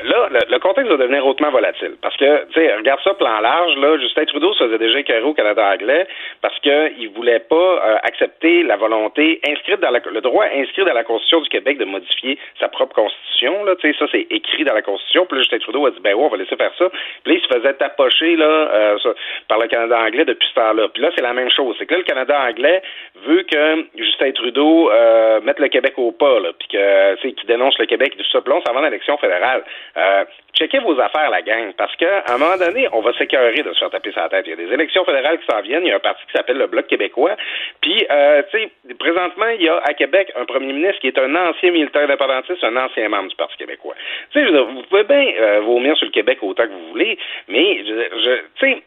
Là, 0.05 0.29
le, 0.49 0.59
contexte 0.59 0.91
va 0.91 0.97
devenir 0.97 1.27
hautement 1.27 1.51
volatile. 1.51 1.97
Parce 2.03 2.17
que, 2.17 2.45
tu 2.47 2.61
sais, 2.61 2.75
regarde 2.75 3.01
ça 3.03 3.15
plan 3.15 3.41
large, 3.41 3.77
là, 3.77 3.99
Justin 3.99 4.25
Trudeau 4.25 4.53
se 4.55 4.65
faisait 4.65 4.79
déjà 4.79 4.99
écœurer 4.99 5.23
au 5.23 5.35
Canada 5.35 5.65
anglais 5.73 6.07
parce 6.43 6.59
qu'il 6.61 7.09
voulait 7.15 7.41
pas 7.41 7.57
euh, 7.57 7.97
accepter 8.03 8.63
la 8.63 8.77
volonté 8.77 9.41
inscrite 9.49 9.81
dans 9.81 9.91
la, 9.91 10.01
le 10.05 10.21
droit 10.21 10.47
inscrit 10.55 10.85
dans 10.85 10.93
la 10.93 11.05
Constitution 11.05 11.41
du 11.41 11.49
Québec 11.49 11.79
de 11.79 11.85
modifier 11.85 12.39
sa 12.59 12.69
propre 12.69 12.95
Constitution, 12.95 13.65
là, 13.65 13.77
tu 13.77 13.93
sais, 13.93 13.99
ça, 13.99 14.07
c'est 14.11 14.27
écrit 14.31 14.65
dans 14.65 14.75
la 14.75 14.83
Constitution. 14.83 15.27
Puis 15.27 15.37
là, 15.37 15.43
Justin 15.43 15.59
Trudeau 15.59 15.87
a 15.87 15.91
dit, 15.91 16.01
ben 16.01 16.15
ouais, 16.15 16.25
on 16.25 16.29
va 16.29 16.37
laisser 16.37 16.57
faire 16.57 16.73
ça. 16.79 16.89
Puis 17.25 17.33
là, 17.33 17.39
il 17.39 17.41
se 17.41 17.55
faisait 17.55 17.75
tapocher, 17.75 18.37
là, 18.37 18.47
euh, 18.47 19.15
par 19.49 19.59
le 19.59 19.69
Canada 19.69 19.99
anglais 20.01 20.25
depuis 20.25 20.49
ce 20.49 20.55
temps-là. 20.55 20.89
Puis 20.93 21.03
là, 21.03 21.11
c'est 21.15 21.23
la 21.23 21.33
même 21.33 21.51
chose. 21.51 21.77
C'est 21.79 21.87
que 21.87 21.95
là, 21.95 21.99
le 21.99 22.05
Canada 22.05 22.41
anglais 22.49 22.83
veut 23.27 23.43
que 23.43 23.87
Justin 23.97 24.33
Trudeau 24.33 24.91
euh, 24.91 25.41
mette 25.43 25.59
le 25.59 25.69
Québec 25.69 25.95
au 25.97 26.13
pas, 26.13 26.41
là, 26.41 26.51
puis 26.59 26.69
que, 26.69 27.15
tu 27.17 27.29
sais, 27.29 27.35
qu'il 27.35 27.49
dénonce 27.49 27.79
le 27.79 27.87
Québec 27.87 28.15
et 28.15 28.23
tout 28.23 28.31
ça. 28.31 28.41
Puis 28.41 28.53
l'élection 28.87 29.17
fédérale. 29.19 29.63
Euh, 29.97 30.25
checkez 30.55 30.79
vos 30.79 30.99
affaires, 31.01 31.31
la 31.31 31.43
gang, 31.43 31.73
parce 31.77 31.95
qu'à 31.97 32.25
un 32.29 32.39
moment 32.39 32.57
donné, 32.57 32.89
on 32.93 33.01
va 33.01 33.13
s'écœurer 33.15 33.63
de 33.63 33.73
se 33.73 33.79
faire 33.79 33.91
taper 33.91 34.13
sa 34.13 34.29
tête. 34.29 34.47
Il 34.47 34.51
y 34.51 34.53
a 34.53 34.57
des 34.57 34.73
élections 34.73 35.05
fédérales 35.05 35.39
qui 35.39 35.47
s'en 35.47 35.61
viennent. 35.61 35.85
Il 35.85 35.89
y 35.89 35.93
a 35.93 35.97
un 35.97 36.01
parti 36.01 36.25
qui 36.27 36.33
s'appelle 36.33 36.59
le 36.59 36.67
Bloc 36.67 36.87
québécois. 36.87 37.37
Puis, 37.81 38.07
euh, 38.11 38.43
tu 38.51 38.59
sais, 38.59 38.71
présentement, 38.99 39.49
il 39.49 39.63
y 39.63 39.69
a 39.69 39.79
à 39.85 39.95
Québec 39.95 40.33
un 40.37 40.45
premier 40.45 40.73
ministre 40.73 41.01
qui 41.01 41.09
est 41.09 41.19
un 41.19 41.35
ancien 41.35 41.71
militaire 41.71 42.03
indépendantiste, 42.03 42.63
un 42.65 42.77
ancien 42.77 43.09
membre 43.09 43.29
du 43.29 43.37
Parti 43.37 43.57
québécois. 43.57 43.95
Tu 44.33 44.41
sais, 44.41 44.51
vous 44.51 44.83
pouvez 44.83 45.05
bien 45.05 45.33
euh, 45.39 45.61
vomir 45.61 45.97
sur 45.97 46.07
le 46.07 46.13
Québec 46.13 46.39
autant 46.43 46.65
que 46.65 46.73
vous 46.73 46.89
voulez, 46.89 47.19
mais, 47.49 47.85
je, 47.85 48.41
tu 48.59 48.73
sais, 48.73 48.83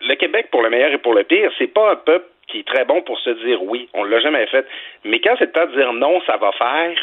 le, 0.00 0.14
Québec, 0.14 0.48
pour 0.50 0.62
le 0.62 0.70
meilleur 0.70 0.92
et 0.92 0.98
pour 0.98 1.14
le 1.14 1.24
pire, 1.24 1.50
c'est 1.58 1.72
pas 1.72 1.92
un 1.92 1.96
peuple 1.96 2.26
qui 2.48 2.60
est 2.60 2.66
très 2.66 2.84
bon 2.84 3.02
pour 3.02 3.18
se 3.18 3.30
dire 3.30 3.62
oui. 3.62 3.88
On 3.94 4.04
l'a 4.04 4.20
jamais 4.20 4.46
fait. 4.46 4.66
Mais 5.04 5.20
quand 5.20 5.34
c'est 5.38 5.46
le 5.46 5.52
temps 5.52 5.66
de 5.66 5.76
dire 5.76 5.92
non, 5.92 6.20
ça 6.26 6.36
va 6.36 6.52
faire, 6.52 6.96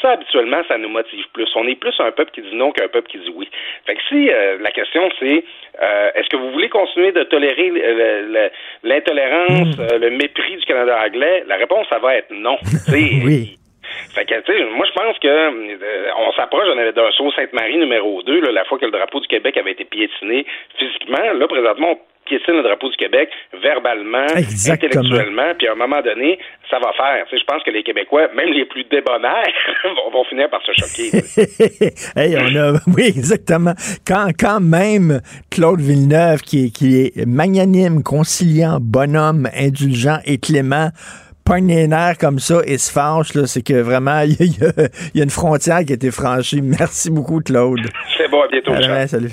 ça, 0.00 0.12
habituellement, 0.12 0.62
ça 0.68 0.78
nous 0.78 0.88
motive 0.88 1.24
plus. 1.32 1.48
On 1.56 1.66
est 1.66 1.74
plus 1.74 1.94
un 1.98 2.10
peuple 2.12 2.30
qui 2.32 2.42
dit 2.42 2.54
non 2.54 2.72
qu'un 2.72 2.88
peuple 2.88 3.08
qui 3.08 3.18
dit 3.18 3.32
oui. 3.34 3.48
Fait 3.86 3.94
que 3.94 4.00
si 4.08 4.30
euh, 4.30 4.58
la 4.60 4.70
question 4.70 5.08
c'est 5.18 5.44
euh, 5.82 6.10
est-ce 6.14 6.28
que 6.28 6.36
vous 6.36 6.50
voulez 6.52 6.68
continuer 6.68 7.12
de 7.12 7.22
tolérer 7.24 7.70
l'intolérance, 8.82 9.76
hmm. 9.76 9.80
euh, 9.80 9.98
le 9.98 10.10
mépris 10.10 10.56
du 10.56 10.64
Canada 10.64 10.98
anglais, 11.06 11.44
la 11.46 11.56
réponse, 11.56 11.86
ça 11.88 11.98
va 11.98 12.16
être 12.16 12.30
non. 12.30 12.56
oui. 12.92 13.58
Fait 14.14 14.24
que, 14.24 14.40
tu 14.40 14.52
sais, 14.52 14.64
moi, 14.64 14.86
je 14.86 14.92
pense 14.92 15.18
que 15.18 16.18
on 16.18 16.32
s'approche 16.32 16.68
d'un 16.74 17.10
saut 17.12 17.30
Sainte-Marie 17.32 17.76
numéro 17.76 18.22
2, 18.22 18.40
la 18.52 18.64
fois 18.64 18.78
que 18.78 18.86
le 18.86 18.90
drapeau 18.90 19.20
du 19.20 19.26
Québec 19.26 19.56
avait 19.56 19.72
été 19.72 19.84
piétiné 19.84 20.46
physiquement. 20.78 21.32
Là, 21.32 21.46
présentement, 21.46 21.98
piétine 22.24 22.54
le 22.54 22.62
drapeau 22.62 22.88
du 22.90 22.96
Québec 22.96 23.28
verbalement, 23.62 24.26
intellectuellement, 24.68 25.54
puis 25.58 25.68
à 25.68 25.72
un 25.72 25.76
moment 25.76 26.00
donné, 26.02 26.38
ça 26.70 26.78
va 26.78 26.92
faire. 26.92 27.24
Tu 27.28 27.36
sais, 27.36 27.42
je 27.42 27.44
pense 27.46 27.62
que 27.62 27.70
les 27.70 27.82
Québécois, 27.82 28.28
même 28.34 28.52
les 28.52 28.64
plus 28.64 28.84
débonnaires, 28.84 29.46
vont, 30.12 30.24
finir 30.24 30.48
par 30.50 30.60
se 30.62 30.72
choquer. 30.72 31.10
hey, 32.16 32.36
on 32.36 32.56
a, 32.56 32.72
oui, 32.96 33.04
exactement. 33.06 33.74
Quand, 34.06 34.28
quand 34.38 34.60
même 34.60 35.20
Claude 35.50 35.80
Villeneuve, 35.80 36.40
qui 36.40 36.66
est, 36.66 36.70
qui 36.70 37.00
est 37.00 37.26
magnanime, 37.26 38.02
conciliant, 38.02 38.78
bonhomme, 38.80 39.48
indulgent 39.56 40.18
et 40.26 40.38
clément, 40.38 40.88
pogne 41.44 41.68
les 41.68 41.86
nerfs 41.86 42.18
comme 42.18 42.38
ça 42.38 42.60
et 42.66 42.78
se 42.78 42.90
fâche, 42.90 43.32
c'est 43.46 43.62
que 43.62 43.74
vraiment, 43.74 44.20
il 44.20 44.34
y, 45.14 45.20
a 45.20 45.24
une 45.24 45.30
frontière 45.30 45.84
qui 45.84 45.92
a 45.92 45.96
été 45.96 46.10
franchie. 46.10 46.62
Merci 46.62 47.10
beaucoup, 47.10 47.40
Claude. 47.40 47.80
C'est 48.16 48.28
bon, 48.30 48.42
à 48.42 48.48
bientôt. 48.48 48.72
salut. 49.06 49.32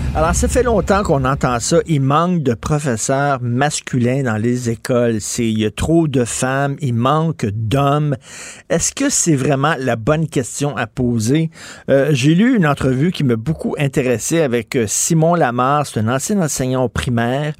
Alors, 0.13 0.35
ça 0.35 0.49
fait 0.49 0.63
longtemps 0.63 1.03
qu'on 1.03 1.23
entend 1.23 1.61
ça. 1.61 1.77
Il 1.87 2.01
manque 2.01 2.43
de 2.43 2.53
professeurs 2.53 3.41
masculins 3.41 4.23
dans 4.23 4.35
les 4.35 4.69
écoles. 4.69 5.19
il 5.37 5.57
y 5.57 5.65
a 5.65 5.71
trop 5.71 6.09
de 6.09 6.25
femmes. 6.25 6.75
Il 6.81 6.95
manque 6.95 7.45
d'hommes. 7.45 8.17
Est-ce 8.69 8.93
que 8.93 9.09
c'est 9.09 9.37
vraiment 9.37 9.73
la 9.79 9.95
bonne 9.95 10.27
question 10.27 10.75
à 10.75 10.85
poser? 10.85 11.49
Euh, 11.89 12.09
j'ai 12.11 12.35
lu 12.35 12.57
une 12.57 12.67
entrevue 12.67 13.13
qui 13.13 13.23
m'a 13.23 13.37
beaucoup 13.37 13.73
intéressé 13.79 14.41
avec 14.41 14.75
euh, 14.75 14.83
Simon 14.85 15.33
Lamar. 15.33 15.87
C'est 15.87 16.01
un 16.01 16.13
ancien 16.13 16.41
enseignant 16.41 16.83
au 16.83 16.89
primaire. 16.89 17.53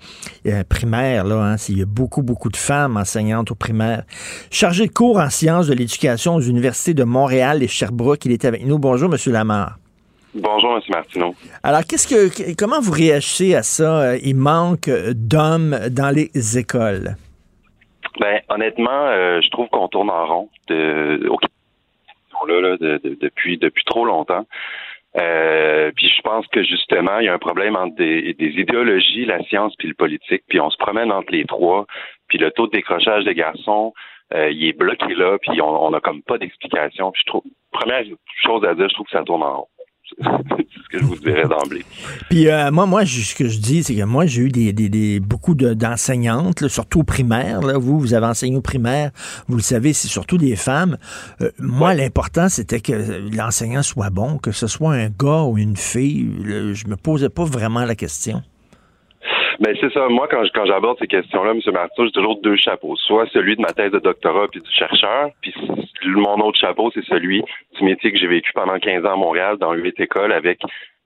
Euh, 0.46 0.66
primaire, 0.68 1.24
là, 1.24 1.54
hein, 1.54 1.56
il 1.70 1.80
y 1.80 1.82
a 1.82 1.86
beaucoup, 1.86 2.22
beaucoup 2.22 2.50
de 2.50 2.58
femmes 2.58 2.98
enseignantes 2.98 3.52
au 3.52 3.56
primaire. 3.56 4.04
Chargé 4.50 4.88
de 4.88 4.92
cours 4.92 5.20
en 5.20 5.30
sciences 5.30 5.68
de 5.68 5.74
l'éducation 5.74 6.36
aux 6.36 6.42
universités 6.42 6.94
de 6.94 7.06
Montréal 7.06 7.64
et 7.64 7.70
Sherbrooke. 7.70 8.26
Il 8.26 8.34
est 8.34 8.44
avec 8.44 8.66
nous. 8.66 8.78
Bonjour, 8.78 9.08
Monsieur 9.10 9.32
Lamar. 9.32 9.78
Bonjour, 10.34 10.76
M. 10.76 10.82
Martineau. 10.90 11.36
Alors, 11.62 11.82
qu'est-ce 11.82 12.08
que, 12.08 12.56
comment 12.58 12.80
vous 12.80 12.94
réagissez 12.94 13.54
à 13.56 13.64
ça? 13.64 14.16
Il 14.18 14.36
manque 14.36 14.90
d'hommes 15.14 15.78
dans 15.90 16.10
les 16.10 16.58
écoles. 16.58 17.16
Ben, 18.20 18.40
honnêtement, 18.50 19.08
euh, 19.08 19.42
je 19.42 19.50
trouve 19.50 19.68
qu'on 19.70 19.88
tourne 19.88 20.10
en 20.10 20.26
rond 20.26 20.50
de, 20.68 21.20
là, 22.48 22.78
depuis, 22.78 23.58
depuis 23.58 23.84
trop 23.86 24.06
longtemps. 24.06 24.46
Euh, 25.20 25.92
puis 25.96 26.08
je 26.08 26.22
pense 26.22 26.48
que 26.48 26.64
justement, 26.64 27.20
il 27.20 27.26
y 27.26 27.30
a 27.30 27.34
un 27.34 27.40
problème 27.40 27.76
entre 27.76 27.96
des, 27.96 28.34
des, 28.34 28.52
idéologies, 28.52 29.26
la 29.26 29.44
science 29.44 29.76
puis 29.78 29.90
le 29.90 29.94
politique, 29.94 30.44
puis 30.48 30.60
on 30.60 30.70
se 30.70 30.78
promène 30.78 31.12
entre 31.12 31.34
les 31.34 31.44
trois, 31.44 31.86
puis 32.30 32.38
le 32.38 32.50
taux 32.52 32.68
de 32.68 32.72
décrochage 32.72 33.26
des 33.26 33.36
garçons, 33.36 33.94
euh, 34.34 34.50
il 34.50 34.70
est 34.70 34.78
bloqué 34.78 35.14
là, 35.14 35.38
puis 35.42 35.62
on, 35.62 35.86
on 35.86 35.94
a 35.94 36.00
comme 36.00 36.22
pas 36.22 36.38
d'explication. 36.38 37.12
Puis 37.12 37.24
je 37.26 37.30
trouve, 37.30 37.44
première 37.72 38.04
chose 38.44 38.64
à 38.64 38.74
dire, 38.74 38.88
je 38.88 38.94
trouve 38.94 39.08
que 39.08 39.12
ça 39.18 39.24
tourne 39.24 39.44
en 39.44 39.58
rond. 39.58 39.68
C'est 40.20 40.68
ce 40.84 40.90
que 40.90 41.00
je 41.00 41.06
vous 41.06 41.16
dirais 41.18 41.48
d'emblée. 41.48 41.86
Puis 42.30 42.48
euh, 42.48 42.72
moi, 42.72 42.86
moi, 42.86 43.06
ce 43.06 43.36
que 43.36 43.48
je 43.48 43.60
dis, 43.60 43.84
c'est 43.84 43.96
que 43.96 44.04
moi, 44.04 44.26
j'ai 44.26 44.44
eu 44.44 44.50
des, 44.50 44.74
des, 44.74 44.90
des 44.90 45.20
beaucoup 45.20 45.56
d'enseignantes, 45.56 46.68
surtout 46.68 47.00
au 47.00 47.04
primaire. 47.04 47.62
Là, 47.62 47.78
vous, 47.78 48.00
vous 48.00 48.14
avez 48.14 48.28
enseigné 48.28 48.58
au 48.58 48.62
primaire, 48.62 49.12
vous 49.48 49.56
le 49.56 49.62
savez, 49.62 49.94
c'est 49.94 50.08
surtout 50.08 50.38
des 50.38 50.56
femmes. 50.56 50.98
Euh, 51.42 51.52
moi, 51.60 51.94
l'important, 51.94 52.50
c'était 52.50 52.82
que 52.82 53.30
l'enseignant 53.36 53.84
soit 53.84 54.10
bon, 54.10 54.38
que 54.38 54.52
ce 54.52 54.68
soit 54.68 54.94
un 54.94 55.10
gars 55.10 55.44
ou 55.44 55.58
une 55.58 55.78
fille. 55.78 56.30
je 56.46 56.88
me 56.88 56.96
posais 56.96 57.30
pas 57.30 57.46
vraiment 57.46 57.86
la 57.86 57.96
question. 57.96 58.42
Ben 59.62 59.78
c'est 59.80 59.94
ça. 59.94 60.10
Moi, 60.10 60.28
quand, 60.28 60.42
quand 60.56 60.66
j'aborde 60.66 60.98
ces 60.98 61.06
questions-là, 61.06 61.52
M. 61.52 61.60
Martin, 61.72 62.06
j'ai 62.06 62.12
toujours 62.12 62.42
deux 62.42 62.56
chapeaux. 62.56 62.96
Soit 62.96 63.28
celui 63.32 63.56
de 63.56 63.62
ma 63.62 63.72
thèse 63.72 63.92
de 63.92 64.00
doctorat 64.00 64.48
puis 64.48 64.60
du 64.60 64.72
chercheur, 64.72 65.30
puis 65.40 65.54
mon 66.04 66.40
autre 66.40 66.58
chapeau, 66.58 66.90
c'est 66.92 67.06
celui 67.06 67.44
du 67.78 67.84
métier 67.84 68.12
que 68.12 68.18
j'ai 68.18 68.26
vécu 68.26 68.52
pendant 68.54 68.80
15 68.80 69.06
ans 69.06 69.14
à 69.14 69.16
Montréal 69.16 69.58
dans 69.60 69.74
huit 69.74 70.00
écoles 70.00 70.34
avec 70.34 70.60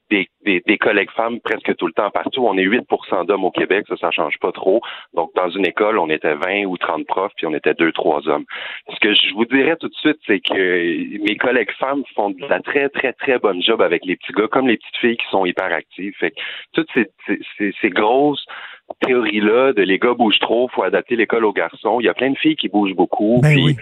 des, 0.10 0.28
des, 0.44 0.78
collègues 0.78 1.10
femmes 1.12 1.40
presque 1.40 1.76
tout 1.78 1.88
le 1.88 1.94
temps 1.94 2.10
partout. 2.12 2.46
On 2.46 2.58
est 2.58 2.66
8% 2.66 3.26
d'hommes 3.26 3.46
au 3.46 3.52
Québec, 3.52 3.86
ça, 3.88 3.96
ça 3.98 4.12
change 4.12 4.38
pas 4.40 4.52
trop. 4.52 4.82
Donc, 5.14 5.32
dans 5.36 5.50
une 5.50 5.66
école, 5.66 5.98
on 5.98 6.10
était 6.10 6.36
20 6.36 6.66
ou 6.66 6.78
30 6.78 7.06
profs, 7.08 7.32
puis 7.36 7.48
on 7.48 7.54
était 7.54 7.74
deux, 7.74 7.92
trois 7.92 8.28
hommes. 8.28 8.46
Ce 8.94 9.00
que 9.00 9.14
je 9.14 9.34
vous 9.34 9.46
dirais 9.46 9.76
tout 9.78 9.88
de 9.88 9.96
suite, 9.96 10.20
c'est 10.28 10.40
que 10.40 11.18
mes 11.24 11.38
collègues 11.38 11.72
femmes 11.80 12.04
font 12.16 12.30
de 12.30 12.46
la 12.48 12.60
très, 12.60 12.90
très, 12.90 13.14
très 13.14 13.40
bonne 13.40 13.62
job 13.62 13.82
avec 13.82 14.06
les 14.06 14.16
petits 14.16 14.34
gars, 14.34 14.48
comme 14.48 14.68
les 14.68 14.78
petites 14.78 14.98
filles 14.98 15.18
qui 15.18 15.28
sont 15.30 15.46
hyper 15.46 15.72
actives. 15.74 16.14
Fait 16.20 16.32
que 16.32 16.40
toutes 16.74 16.90
ces, 16.94 17.10
ces, 17.58 17.74
ces 17.82 17.90
grosses 17.90 18.46
théories-là 19.02 19.74
de 19.74 19.82
les 19.82 19.98
gars 19.98 20.14
bougent 20.14 20.40
trop, 20.40 20.68
faut 20.70 20.84
adapter 20.84 21.16
l'école 21.16 21.46
aux 21.46 21.54
garçons. 21.54 22.00
Il 22.00 22.06
y 22.06 22.10
a 22.10 22.14
plein 22.14 22.30
de 22.30 22.38
filles 22.38 22.56
qui 22.56 22.70
bougent 22.70 22.96
beaucoup. 22.96 23.40
Ben 23.42 23.58
oui 23.58 23.76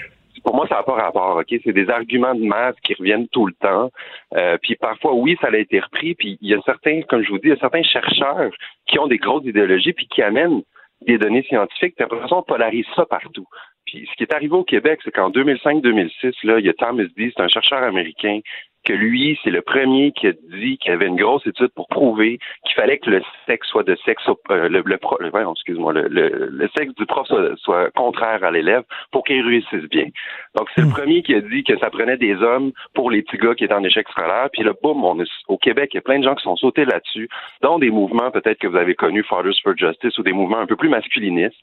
pour 0.43 0.55
moi, 0.55 0.67
ça 0.67 0.75
n'a 0.75 0.83
pas 0.83 0.93
rapport. 0.93 1.37
Ok, 1.37 1.55
c'est 1.63 1.73
des 1.73 1.89
arguments 1.89 2.35
de 2.35 2.43
masse 2.45 2.75
qui 2.83 2.93
reviennent 2.93 3.27
tout 3.29 3.47
le 3.47 3.53
temps. 3.53 3.91
Euh, 4.35 4.57
puis 4.61 4.75
parfois, 4.75 5.13
oui, 5.13 5.37
ça 5.41 5.47
a 5.47 5.57
été 5.57 5.79
repris. 5.79 6.15
Puis 6.15 6.37
il 6.41 6.49
y 6.49 6.53
a 6.53 6.61
certains, 6.65 7.01
comme 7.03 7.23
je 7.23 7.29
vous 7.29 7.39
dis, 7.39 7.47
il 7.47 7.49
y 7.49 7.53
a 7.53 7.57
certains 7.57 7.83
chercheurs 7.83 8.51
qui 8.87 8.99
ont 8.99 9.07
des 9.07 9.17
grosses 9.17 9.45
idéologies 9.45 9.93
puis 9.93 10.07
qui 10.07 10.21
amènent 10.21 10.61
des 11.01 11.17
données 11.17 11.43
scientifiques. 11.43 11.95
Puis 11.95 12.03
après 12.03 12.31
on 12.31 12.43
polarise 12.43 12.85
ça 12.95 13.05
partout. 13.05 13.47
Puis 13.85 14.07
ce 14.09 14.15
qui 14.15 14.23
est 14.23 14.33
arrivé 14.33 14.53
au 14.53 14.63
Québec, 14.63 14.99
c'est 15.03 15.11
qu'en 15.11 15.29
2005-2006, 15.29 16.33
là, 16.43 16.59
il 16.59 16.65
y 16.65 16.69
a 16.69 16.73
Thomas 16.73 17.03
D, 17.15 17.31
c'est 17.35 17.43
un 17.43 17.47
chercheur 17.47 17.83
américain 17.83 18.39
que 18.85 18.93
lui, 18.93 19.39
c'est 19.43 19.49
le 19.49 19.61
premier 19.61 20.11
qui 20.11 20.27
a 20.27 20.31
dit 20.31 20.77
qu'il 20.77 20.91
y 20.91 20.93
avait 20.93 21.07
une 21.07 21.15
grosse 21.15 21.45
étude 21.47 21.69
pour 21.75 21.87
prouver 21.87 22.39
qu'il 22.65 22.75
fallait 22.75 22.97
que 22.97 23.09
le 23.09 23.21
sexe 23.45 23.67
soit 23.67 23.83
de 23.83 23.95
sexe, 24.05 24.23
euh, 24.27 24.69
le, 24.69 24.83
le, 24.85 24.99
excuse-moi, 25.51 25.93
le, 25.93 26.07
le, 26.07 26.69
sexe 26.75 26.93
du 26.95 27.05
prof 27.05 27.27
soit, 27.57 27.91
contraire 27.91 28.43
à 28.43 28.51
l'élève 28.51 28.83
pour 29.11 29.23
qu'il 29.23 29.45
réussisse 29.45 29.89
bien. 29.89 30.07
Donc, 30.55 30.69
c'est 30.75 30.81
le 30.81 30.87
hmm. 30.87 30.93
premier 30.93 31.23
qui 31.23 31.35
a 31.35 31.41
dit 31.41 31.63
que 31.63 31.77
ça 31.79 31.89
prenait 31.89 32.17
des 32.17 32.35
hommes 32.35 32.71
pour 32.93 33.11
les 33.11 33.21
petits 33.21 33.37
gars 33.37 33.55
qui 33.55 33.63
étaient 33.63 33.73
en 33.73 33.83
échec 33.83 34.07
scolaire. 34.09 34.49
Puis 34.51 34.63
là, 34.63 34.73
boum, 34.81 35.03
on 35.03 35.19
est, 35.19 35.29
au 35.47 35.57
Québec, 35.57 35.91
il 35.93 35.97
y 35.97 35.99
a 35.99 36.01
plein 36.01 36.19
de 36.19 36.23
gens 36.23 36.35
qui 36.35 36.43
sont 36.43 36.55
sautés 36.55 36.85
là-dessus, 36.85 37.29
dont 37.61 37.79
des 37.79 37.91
mouvements 37.91 38.31
peut-être 38.31 38.59
que 38.59 38.67
vous 38.67 38.77
avez 38.77 38.95
connus, 38.95 39.23
Fathers 39.23 39.53
for 39.63 39.75
Justice, 39.77 40.17
ou 40.17 40.23
des 40.23 40.33
mouvements 40.33 40.59
un 40.59 40.67
peu 40.67 40.75
plus 40.75 40.89
masculinistes. 40.89 41.55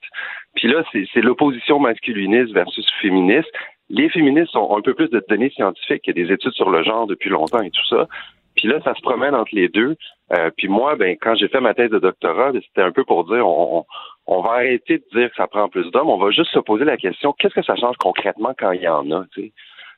Puis 0.55 0.69
là, 0.69 0.85
c'est 0.93 1.21
l'opposition 1.21 1.79
masculiniste 1.79 2.53
versus 2.53 2.87
féministe 3.01 3.51
les 3.91 4.09
féministes 4.09 4.57
ont 4.57 4.77
un 4.77 4.81
peu 4.81 4.95
plus 4.95 5.11
de 5.11 5.23
données 5.29 5.51
scientifiques, 5.51 6.03
il 6.07 6.17
y 6.17 6.23
a 6.23 6.27
des 6.27 6.33
études 6.33 6.53
sur 6.53 6.71
le 6.71 6.83
genre 6.83 7.07
depuis 7.07 7.29
longtemps 7.29 7.61
et 7.61 7.71
tout 7.71 7.87
ça. 7.89 8.07
Puis 8.57 8.69
là, 8.69 8.81
ça 8.83 8.95
se 8.95 9.01
promène 9.01 9.35
entre 9.35 9.55
les 9.55 9.69
deux. 9.69 9.97
Euh, 10.33 10.51
puis 10.57 10.69
moi, 10.69 10.95
ben, 10.97 11.17
quand 11.21 11.35
j'ai 11.35 11.49
fait 11.49 11.61
ma 11.61 11.75
thèse 11.75 11.91
de 11.91 11.99
doctorat, 11.99 12.53
ben, 12.53 12.61
c'était 12.62 12.83
un 12.83 12.93
peu 12.93 13.05
pour 13.05 13.25
dire 13.25 13.47
on, 13.47 13.85
on, 14.27 14.43
va 14.43 14.53
arrêter 14.53 14.99
de 14.99 15.19
dire 15.19 15.31
que 15.31 15.37
ça 15.37 15.47
prend 15.47 15.69
plus 15.69 15.91
d'hommes, 15.91 16.09
on 16.09 16.19
va 16.19 16.31
juste 16.31 16.53
se 16.53 16.59
poser 16.59 16.85
la 16.85 16.97
question 16.97 17.33
qu'est-ce 17.33 17.55
que 17.55 17.65
ça 17.65 17.77
change 17.77 17.97
concrètement 17.97 18.53
quand 18.57 18.73
il 18.73 18.83
y 18.83 18.89
en 18.89 19.11
a, 19.11 19.25
tu 19.33 19.53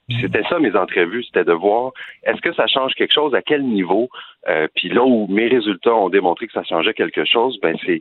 Puis 0.09 0.19
c'était 0.21 0.43
ça 0.45 0.59
mes 0.59 0.75
entrevues, 0.75 1.25
c'était 1.25 1.45
de 1.45 1.53
voir 1.53 1.93
est-ce 2.23 2.41
que 2.41 2.53
ça 2.55 2.67
change 2.67 2.95
quelque 2.95 3.13
chose, 3.13 3.35
à 3.35 3.43
quel 3.43 3.63
niveau? 3.63 4.09
Euh, 4.49 4.69
puis 4.75 4.89
là 4.89 5.03
où 5.03 5.27
mes 5.29 5.49
résultats 5.49 5.95
ont 5.95 6.09
démontré 6.09 6.47
que 6.47 6.53
ça 6.53 6.65
changeait 6.65 6.95
quelque 6.95 7.25
chose, 7.25 7.59
ben 7.61 7.77
c'est 7.85 8.01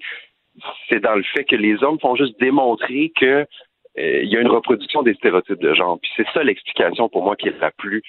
c'est 0.90 1.00
dans 1.00 1.16
le 1.16 1.24
fait 1.24 1.46
que 1.46 1.56
les 1.56 1.82
hommes 1.84 2.00
font 2.00 2.16
juste 2.16 2.40
démontrer 2.40 3.12
que 3.16 3.48
il 3.98 4.30
y 4.30 4.38
a 4.38 4.42
une 4.42 4.48
reproduction 4.48 5.04
des 5.04 5.14
stéréotypes 5.16 5.62
de 5.62 5.74
genre. 5.74 6.00
Puis 6.02 6.12
c'est 6.16 6.28
ça 6.34 6.44
l'explication 6.44 7.10
pour 7.10 7.24
moi 7.24 7.36
qui 7.36 7.50
est 7.50 7.60
la 7.60 7.72
plus 7.72 8.02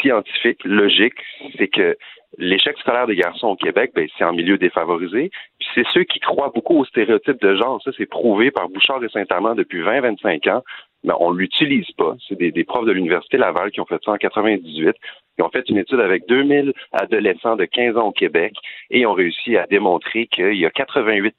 scientifique, 0.00 0.64
logique, 0.64 1.14
c'est 1.58 1.68
que 1.68 1.96
l'échec 2.38 2.76
scolaire 2.78 3.06
des 3.06 3.16
garçons 3.16 3.48
au 3.48 3.56
Québec, 3.56 3.92
ben, 3.94 4.08
c'est 4.16 4.24
en 4.24 4.32
milieu 4.32 4.58
défavorisé. 4.58 5.30
Puis 5.58 5.68
c'est 5.74 5.86
ceux 5.92 6.04
qui 6.04 6.18
croient 6.18 6.52
beaucoup 6.54 6.78
aux 6.78 6.84
stéréotypes 6.84 7.40
de 7.40 7.54
genre. 7.56 7.80
Ça, 7.82 7.90
c'est 7.96 8.06
prouvé 8.06 8.50
par 8.50 8.68
Bouchard 8.68 9.02
et 9.04 9.08
Saint-Amand 9.08 9.54
depuis 9.54 9.82
20-25 9.82 10.50
ans. 10.50 10.62
Mais 11.04 11.14
on 11.20 11.30
l'utilise 11.30 11.90
pas. 11.92 12.16
C'est 12.26 12.36
des, 12.36 12.50
des, 12.50 12.64
profs 12.64 12.86
de 12.86 12.90
l'Université 12.90 13.36
Laval 13.36 13.70
qui 13.70 13.80
ont 13.80 13.86
fait 13.86 14.00
ça 14.04 14.12
en 14.12 14.16
98. 14.16 14.96
Ils 15.38 15.42
ont 15.42 15.50
fait 15.50 15.68
une 15.68 15.78
étude 15.78 16.00
avec 16.00 16.26
2000 16.26 16.72
adolescents 16.92 17.54
de 17.54 17.64
15 17.64 17.96
ans 17.96 18.08
au 18.08 18.12
Québec 18.12 18.54
et 18.90 19.06
ont 19.06 19.12
réussi 19.12 19.56
à 19.56 19.66
démontrer 19.66 20.26
qu'il 20.26 20.54
y 20.54 20.66
a 20.66 20.70
88 20.70 21.36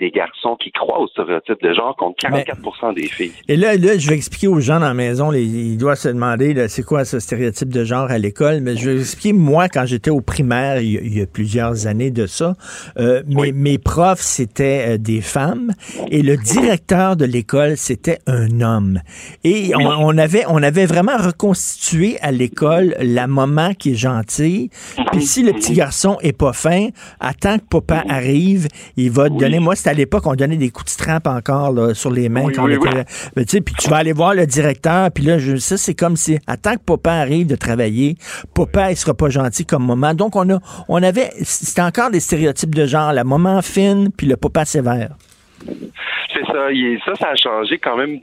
des 0.00 0.10
garçons 0.10 0.56
qui 0.62 0.70
croient 0.70 1.00
aux 1.00 1.08
stéréotypes 1.08 1.60
de 1.60 1.74
genre 1.74 1.96
contre 1.96 2.16
44 2.20 2.94
des 2.94 3.08
filles. 3.08 3.32
Et 3.48 3.56
là, 3.56 3.76
là, 3.76 3.98
je 3.98 4.08
vais 4.08 4.14
expliquer 4.14 4.46
aux 4.46 4.60
gens 4.60 4.78
dans 4.78 4.86
la 4.86 4.94
maison, 4.94 5.30
les, 5.30 5.42
ils 5.42 5.76
doivent 5.76 5.98
se 5.98 6.08
demander 6.08 6.68
c'est 6.68 6.84
quoi 6.84 7.04
ce 7.04 7.18
stéréotype 7.18 7.68
de 7.68 7.84
genre 7.84 8.08
à 8.10 8.18
l'école, 8.18 8.60
mais 8.60 8.76
je 8.76 8.90
vais 8.90 9.00
expliquer, 9.00 9.32
moi, 9.32 9.68
quand 9.68 9.86
j'étais 9.86 10.10
au 10.10 10.20
primaire, 10.20 10.80
il 10.80 11.16
y, 11.16 11.20
a, 11.20 11.26
plusieurs 11.26 11.88
années 11.88 12.12
de 12.12 12.26
ça, 12.26 12.54
euh, 12.98 13.22
mes, 13.26 13.52
mes, 13.52 13.78
profs, 13.78 14.20
c'était 14.20 14.84
euh, 14.88 14.98
des 14.98 15.20
femmes 15.20 15.72
et 16.10 16.22
le 16.22 16.36
directeur 16.36 17.16
de 17.16 17.24
l'école, 17.24 17.76
c'était 17.76 18.18
un 18.26 18.60
homme. 18.60 19.00
Et 19.42 19.72
on, 19.74 19.80
on, 19.80 20.16
avait, 20.16 20.44
on 20.48 20.62
avait 20.62 20.86
vraiment 20.86 21.16
reconstitué 21.16 22.18
à 22.20 22.30
l'école 22.30 22.94
la 23.00 23.26
maman 23.26 23.74
qui 23.74 23.92
est 23.92 23.96
gentille, 23.96 24.70
puis 25.10 25.22
si 25.22 25.42
le 25.42 25.52
petit 25.52 25.72
garçon 25.72 26.18
est 26.22 26.36
pas 26.36 26.52
fin, 26.52 26.88
attends 27.18 27.58
que 27.58 27.64
papa 27.68 28.04
arrive, 28.08 28.68
il 28.96 29.10
va 29.10 29.28
te 29.28 29.34
donner, 29.34 29.58
moi, 29.58 29.74
à 29.88 29.94
l'époque, 29.94 30.26
on 30.26 30.34
donnait 30.34 30.56
des 30.56 30.70
coups 30.70 30.86
de 30.86 30.90
strap 30.90 31.26
encore 31.26 31.94
sur 31.94 32.10
les 32.10 32.28
mains. 32.28 32.50
quand 32.54 32.64
on 32.64 32.68
était, 32.68 33.04
ben, 33.34 33.44
puis 33.44 33.74
tu 33.78 33.90
vas 33.90 33.96
aller 33.96 34.12
voir 34.12 34.34
le 34.34 34.46
directeur, 34.46 35.10
puis 35.12 35.24
là, 35.24 35.38
je, 35.38 35.56
ça, 35.56 35.76
c'est 35.76 35.94
comme 35.94 36.16
si, 36.16 36.38
attends 36.46 36.74
que 36.74 36.84
papa 36.84 37.12
arrive 37.12 37.46
de 37.46 37.56
travailler, 37.56 38.16
papa, 38.54 38.90
il 38.90 38.96
sera 38.96 39.14
pas 39.14 39.28
gentil 39.28 39.64
comme 39.66 39.86
maman. 39.86 40.14
Donc, 40.14 40.36
on 40.36 40.48
a, 40.50 40.58
on 40.88 41.02
avait, 41.02 41.30
c'était 41.42 41.82
encore 41.82 42.10
des 42.10 42.20
stéréotypes 42.20 42.74
de 42.74 42.86
genre, 42.86 43.12
la 43.12 43.24
maman 43.24 43.62
fine, 43.62 44.10
puis 44.16 44.26
le 44.26 44.36
papa 44.36 44.64
sévère. 44.64 45.10
C'est 46.32 46.44
ça. 46.46 46.68
ça, 47.04 47.14
ça 47.14 47.28
a 47.30 47.36
changé 47.36 47.78
quand 47.78 47.96
même 47.96 48.20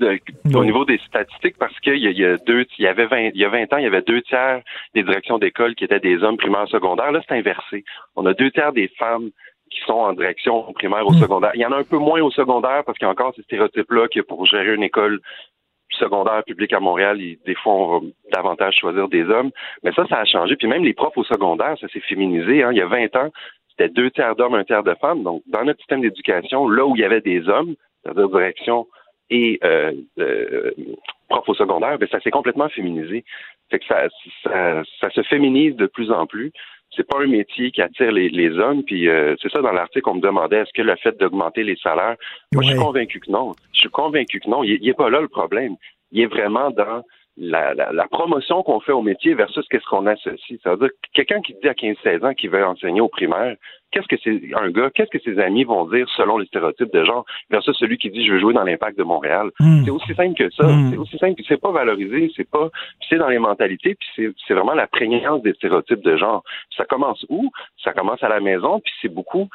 au 0.54 0.64
niveau 0.64 0.86
des 0.86 1.00
statistiques 1.06 1.58
parce 1.58 1.78
qu'il 1.80 1.98
y, 1.98 2.26
a 2.26 2.38
deux, 2.38 2.66
il 2.78 2.86
y 2.86 2.88
avait 2.88 3.08
20, 3.08 3.32
il 3.34 3.42
y 3.42 3.46
a 3.46 3.50
20 3.50 3.74
ans, 3.74 3.78
il 3.78 3.84
y 3.84 3.88
avait 3.88 4.04
deux 4.04 4.22
tiers 4.22 4.62
des 4.94 5.04
directions 5.04 5.38
d'école 5.38 5.76
qui 5.76 5.84
étaient 5.84 6.00
des 6.00 6.24
hommes 6.24 6.38
primaires 6.38 6.68
secondaires. 6.68 7.12
Là, 7.12 7.22
c'est 7.28 7.36
inversé. 7.36 7.84
On 8.16 8.26
a 8.26 8.34
deux 8.34 8.52
tiers 8.52 8.72
des 8.72 8.90
femmes 8.98 9.32
qui 9.76 9.81
sont 9.85 9.93
en 9.93 10.14
direction 10.14 10.73
primaire 10.73 11.06
ou 11.06 11.11
hmm. 11.11 11.19
secondaire. 11.19 11.52
Il 11.53 11.61
y 11.61 11.65
en 11.65 11.72
a 11.72 11.77
un 11.77 11.84
peu 11.84 11.97
moins 11.97 12.22
au 12.22 12.31
secondaire 12.31 12.84
parce 12.85 12.97
qu'il 12.97 13.06
y 13.06 13.10
a 13.10 13.11
encore 13.11 13.34
ces 13.35 13.43
stéréotypes-là 13.43 14.07
que 14.07 14.22
pour 14.22 14.45
gérer 14.45 14.73
une 14.73 14.84
école 14.84 15.19
secondaire 15.91 16.43
publique 16.43 16.73
à 16.73 16.80
Montréal, 16.80 17.18
des 17.18 17.56
fois, 17.56 17.73
on 17.73 17.99
va 17.99 18.06
davantage 18.31 18.76
choisir 18.76 19.07
des 19.07 19.23
hommes. 19.23 19.52
Mais 19.84 19.91
ça, 19.93 20.06
ça 20.07 20.18
a 20.18 20.26
changé. 20.26 20.56
Puis 20.56 20.68
même 20.68 20.84
les 20.84 20.93
profs 20.93 21.18
au 21.18 21.23
secondaire, 21.23 21.76
ça 21.80 21.88
s'est 21.89 22.02
féminisé. 22.02 22.64
Hein. 22.64 22.72
Il 22.72 22.77
y 22.77 22.81
a 22.81 22.88
20 22.88 23.15
ans, 23.15 23.30
c'était 23.69 23.89
deux 23.89 24.11
tiers 24.11 24.35
d'hommes, 24.35 24.56
un 24.56 24.64
tiers 24.64 24.84
de 24.84 24.95
femmes. 24.95 25.23
Donc, 25.23 25.43
dans 25.47 25.64
notre 25.64 25.80
système 25.80 26.02
d'éducation, 26.02 26.68
là 26.68 26.85
où 26.85 26.95
il 26.95 27.02
y 27.02 27.06
avait 27.06 27.22
des 27.22 27.47
hommes, 27.47 27.76
c'est-à-dire 28.03 28.30
direction 28.30 28.88
et 29.30 29.60
euh, 29.64 29.91
euh, 30.19 30.72
profs 31.30 31.49
au 31.49 31.56
secondaire, 31.56 31.97
ben, 31.97 32.07
ça 32.10 32.19
s'est 32.19 32.31
complètement 32.31 32.69
féminisé. 32.69 33.23
Fait 33.69 33.80
que 33.80 33.85
ça, 33.85 34.07
ça, 34.43 34.84
ça 35.02 35.10
se 35.10 35.23
féminise 35.23 35.76
de 35.76 35.88
plus 35.88 36.11
en 36.11 36.27
plus 36.27 36.52
c'est 36.96 37.08
pas 37.08 37.20
un 37.22 37.28
métier 37.28 37.72
qui 37.72 37.82
attire 37.82 38.12
les, 38.12 38.58
hommes. 38.58 38.84
Puis 38.84 39.08
euh, 39.08 39.36
c'est 39.42 39.52
ça 39.52 39.62
dans 39.62 39.72
l'article, 39.72 40.10
on 40.10 40.16
me 40.16 40.22
demandait 40.22 40.58
est-ce 40.58 40.74
que 40.74 40.82
le 40.82 40.96
fait 40.98 41.18
d'augmenter 41.18 41.64
les 41.64 41.76
salaires. 41.78 42.16
Moi, 42.54 42.64
je 42.64 42.70
suis 42.70 42.78
convaincu 42.78 43.20
que 43.20 43.32
non. 43.32 43.54
Je 43.74 43.80
suis 43.80 43.90
convaincu 43.90 44.40
que 44.40 44.50
non. 44.50 44.64
Il 44.64 44.82
n'est 44.82 44.94
pas 44.94 45.10
là 45.10 45.22
le 45.22 45.28
problème. 45.28 45.76
Il 46.12 46.22
est 46.22 46.28
vraiment 46.28 46.72
dans 46.72 47.04
la, 47.38 47.74
la, 47.74 48.08
promotion 48.08 48.64
qu'on 48.64 48.80
fait 48.80 48.94
au 48.94 49.02
métier 49.02 49.34
versus 49.34 49.68
qu'est-ce 49.70 49.86
qu'on 49.86 50.06
associe. 50.06 50.60
Ça 50.64 50.72
veut 50.72 50.78
dire 50.78 50.90
quelqu'un 51.14 51.42
qui 51.42 51.54
dit 51.62 51.68
à 51.68 51.74
15-16 51.74 52.26
ans 52.26 52.34
qu'il 52.34 52.50
veut 52.50 52.66
enseigner 52.66 53.02
au 53.02 53.10
primaire, 53.10 53.58
qu'est-ce 53.96 54.08
que 54.08 54.22
c'est 54.22 54.54
un 54.56 54.70
gars, 54.70 54.90
qu'est-ce 54.94 55.10
que 55.10 55.20
ses 55.20 55.40
amis 55.40 55.64
vont 55.64 55.86
dire 55.86 56.08
selon 56.18 56.38
les 56.38 56.46
stéréotypes 56.48 56.92
de 56.94 57.04
genre 57.06 57.26
versus 57.50 57.76
celui 57.78 57.98
qui 57.98 58.10
dit 58.10 58.26
je 58.26 58.34
veux 58.34 58.40
jouer 58.40 58.54
dans 58.54 58.64
l'impact 58.64 58.98
de 58.98 59.04
Montréal? 59.04 59.52
Hmm. 59.60 59.84
C'est 59.86 59.92
aussi 59.92 60.14
simple 60.14 60.36
que 60.36 60.50
ça. 60.52 60.68
Hmm. 60.68 60.92
C'est 60.92 60.98
aussi 60.98 61.18
simple 61.18 61.36
que 61.36 61.48
c'est 61.48 61.62
pas 61.62 61.72
valorisé, 61.72 62.32
c'est 62.36 62.50
pas 62.50 62.70
c'est 63.08 63.18
dans 63.18 63.30
les 63.30 63.40
mentalités, 63.40 63.96
puis 63.96 64.34
c'est 64.48 64.54
vraiment 64.54 64.74
la 64.74 64.88
prégnance 64.88 65.42
des 65.42 65.54
stéréotypes 65.54 66.04
de 66.04 66.18
genre. 66.18 66.44
Ça 66.76 66.86
commence 66.86 67.26
où? 67.30 67.52
Ça 67.84 67.94
commence 67.94 68.22
à 68.24 68.30
la 68.30 68.40
maison, 68.40 68.80
puis 68.80 68.94
c'est 69.02 69.14
beaucoup 69.14 69.48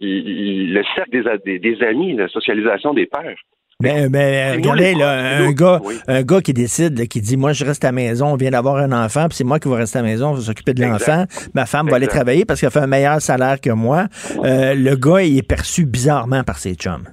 le 0.00 0.82
cercle 0.94 1.10
des, 1.10 1.38
des, 1.44 1.58
des 1.58 1.82
amis, 1.82 2.14
la 2.14 2.28
socialisation 2.28 2.92
des 2.92 3.06
pères 3.06 3.38
Mais, 3.82 4.08
mais 4.08 4.52
regardez, 4.52 4.94
là, 4.94 5.38
un, 5.38 5.52
gars, 5.52 5.80
un 6.08 6.22
gars 6.22 6.40
qui 6.40 6.54
décide, 6.54 7.08
qui 7.08 7.20
dit 7.20 7.36
Moi, 7.36 7.52
je 7.52 7.62
reste 7.62 7.84
à 7.84 7.88
la 7.88 7.92
maison, 7.92 8.28
on 8.28 8.36
vient 8.36 8.50
d'avoir 8.50 8.76
un 8.76 8.90
enfant, 8.90 9.28
puis 9.28 9.36
c'est 9.36 9.44
moi 9.44 9.58
qui 9.58 9.68
vais 9.68 9.76
rester 9.76 9.98
à 9.98 10.02
la 10.02 10.08
maison, 10.08 10.32
je 10.32 10.40
vais 10.40 10.46
s'occuper 10.46 10.72
de 10.72 10.82
l'enfant. 10.82 11.24
Ma 11.54 11.66
femme 11.66 11.90
va 11.90 11.96
aller 11.96 12.06
travailler 12.06 12.46
parce 12.46 12.58
qu'elle 12.58 12.70
fait 12.70 12.80
un 12.80 12.86
meilleur 12.86 13.20
salaire 13.20 13.60
que 13.60 13.68
moi. 13.68 14.06
Euh, 14.44 14.74
le 14.74 14.96
gars, 14.96 15.20
il 15.20 15.36
est 15.36 15.46
perçu 15.46 15.84
bizarrement 15.84 16.42
par 16.42 16.56
ses 16.56 16.74
chums. 16.74 17.04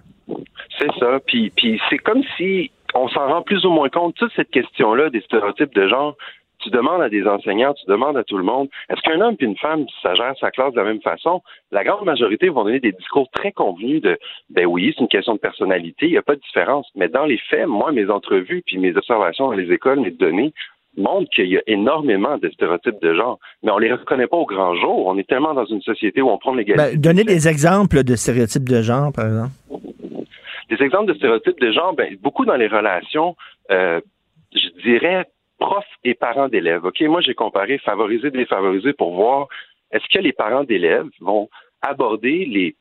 C'est 0.80 0.88
ça. 1.00 1.20
Puis, 1.28 1.52
puis 1.54 1.82
c'est 1.90 1.98
comme 1.98 2.22
si 2.38 2.72
on 2.94 3.10
s'en 3.10 3.28
rend 3.28 3.42
plus 3.42 3.66
ou 3.66 3.70
moins 3.70 3.90
compte, 3.90 4.16
toute 4.16 4.32
cette 4.34 4.50
question-là 4.52 5.10
des 5.10 5.20
stéréotypes 5.22 5.76
de 5.76 5.90
genre 5.90 6.16
tu 6.64 6.70
demandes 6.70 7.02
à 7.02 7.10
des 7.10 7.28
enseignants, 7.28 7.74
tu 7.74 7.86
demandes 7.88 8.18
à 8.18 8.24
tout 8.24 8.38
le 8.38 8.44
monde, 8.44 8.70
est-ce 8.90 9.02
qu'un 9.02 9.22
homme 9.22 9.36
et 9.40 9.44
une 9.44 9.58
femme, 9.58 9.86
ça 10.02 10.16
gère 10.16 10.34
sa 10.40 10.52
classe 10.52 10.74
de 10.74 10.80
la 10.80 10.86
même 10.86 11.02
façon? 11.02 11.42
La 11.72 11.84
grande 11.84 12.06
majorité 12.06 12.50
vont 12.50 12.64
donner 12.64 12.80
des 12.80 12.92
discours 12.94 13.30
très 13.32 13.52
convenus 13.52 14.02
de, 14.02 14.18
ben 14.50 14.66
oui, 14.66 14.94
c'est 14.96 15.02
une 15.02 15.10
question 15.10 15.34
de 15.34 15.40
personnalité, 15.40 16.08
il 16.08 16.12
n'y 16.12 16.18
a 16.18 16.22
pas 16.22 16.36
de 16.36 16.42
différence. 16.42 16.88
Mais 16.96 17.10
dans 17.10 17.26
les 17.26 17.38
faits, 17.50 17.68
moi, 17.68 17.92
mes 17.92 18.10
entrevues 18.10 18.64
puis 18.66 18.78
mes 18.78 18.96
observations 18.96 19.48
dans 19.48 19.54
les 19.54 19.72
écoles, 19.72 20.00
mes 20.00 20.12
données, 20.12 20.54
montrent 20.96 21.30
qu'il 21.32 21.48
y 21.48 21.58
a 21.58 21.62
énormément 21.68 22.38
de 22.38 22.50
stéréotypes 22.50 23.02
de 23.02 23.16
genre, 23.16 23.40
mais 23.64 23.72
on 23.72 23.80
les 23.80 23.92
reconnaît 23.92 24.28
pas 24.28 24.38
au 24.38 24.46
grand 24.46 24.76
jour. 24.76 25.08
On 25.08 25.18
est 25.18 25.28
tellement 25.28 25.54
dans 25.54 25.66
une 25.66 25.82
société 25.82 26.22
où 26.22 26.30
on 26.30 26.38
prend 26.38 26.54
l'égalité. 26.54 26.92
Ben, 26.92 27.02
donnez 27.02 27.24
des 27.24 27.48
exemples 27.48 28.04
de 28.04 28.16
stéréotypes 28.16 28.70
de 28.70 28.82
genre, 28.82 29.12
par 29.12 29.26
exemple. 29.26 29.52
Des 30.70 30.84
exemples 30.84 31.08
de 31.08 31.16
stéréotypes 31.16 31.60
de 31.60 31.72
genre, 31.72 31.94
ben, 31.96 32.16
beaucoup 32.22 32.46
dans 32.46 32.56
les 32.56 32.68
relations, 32.68 33.36
euh, 33.72 34.02
je 34.54 34.70
dirais 34.84 35.26
profs 35.64 35.96
et 36.04 36.14
parents 36.14 36.50
d'élèves. 36.50 36.84
OK, 36.84 37.00
moi, 37.04 37.22
j'ai 37.22 37.34
comparé 37.34 37.78
favoriser, 37.78 38.30
défavoriser 38.32 38.92
pour 38.92 39.16
voir 39.16 39.48
est-ce 39.92 40.06
que 40.14 40.20
les 40.20 40.34
parents 40.34 40.66
d'élèves 40.66 41.08
vont 41.22 41.50
aborder 41.82 42.46
les 42.46 42.76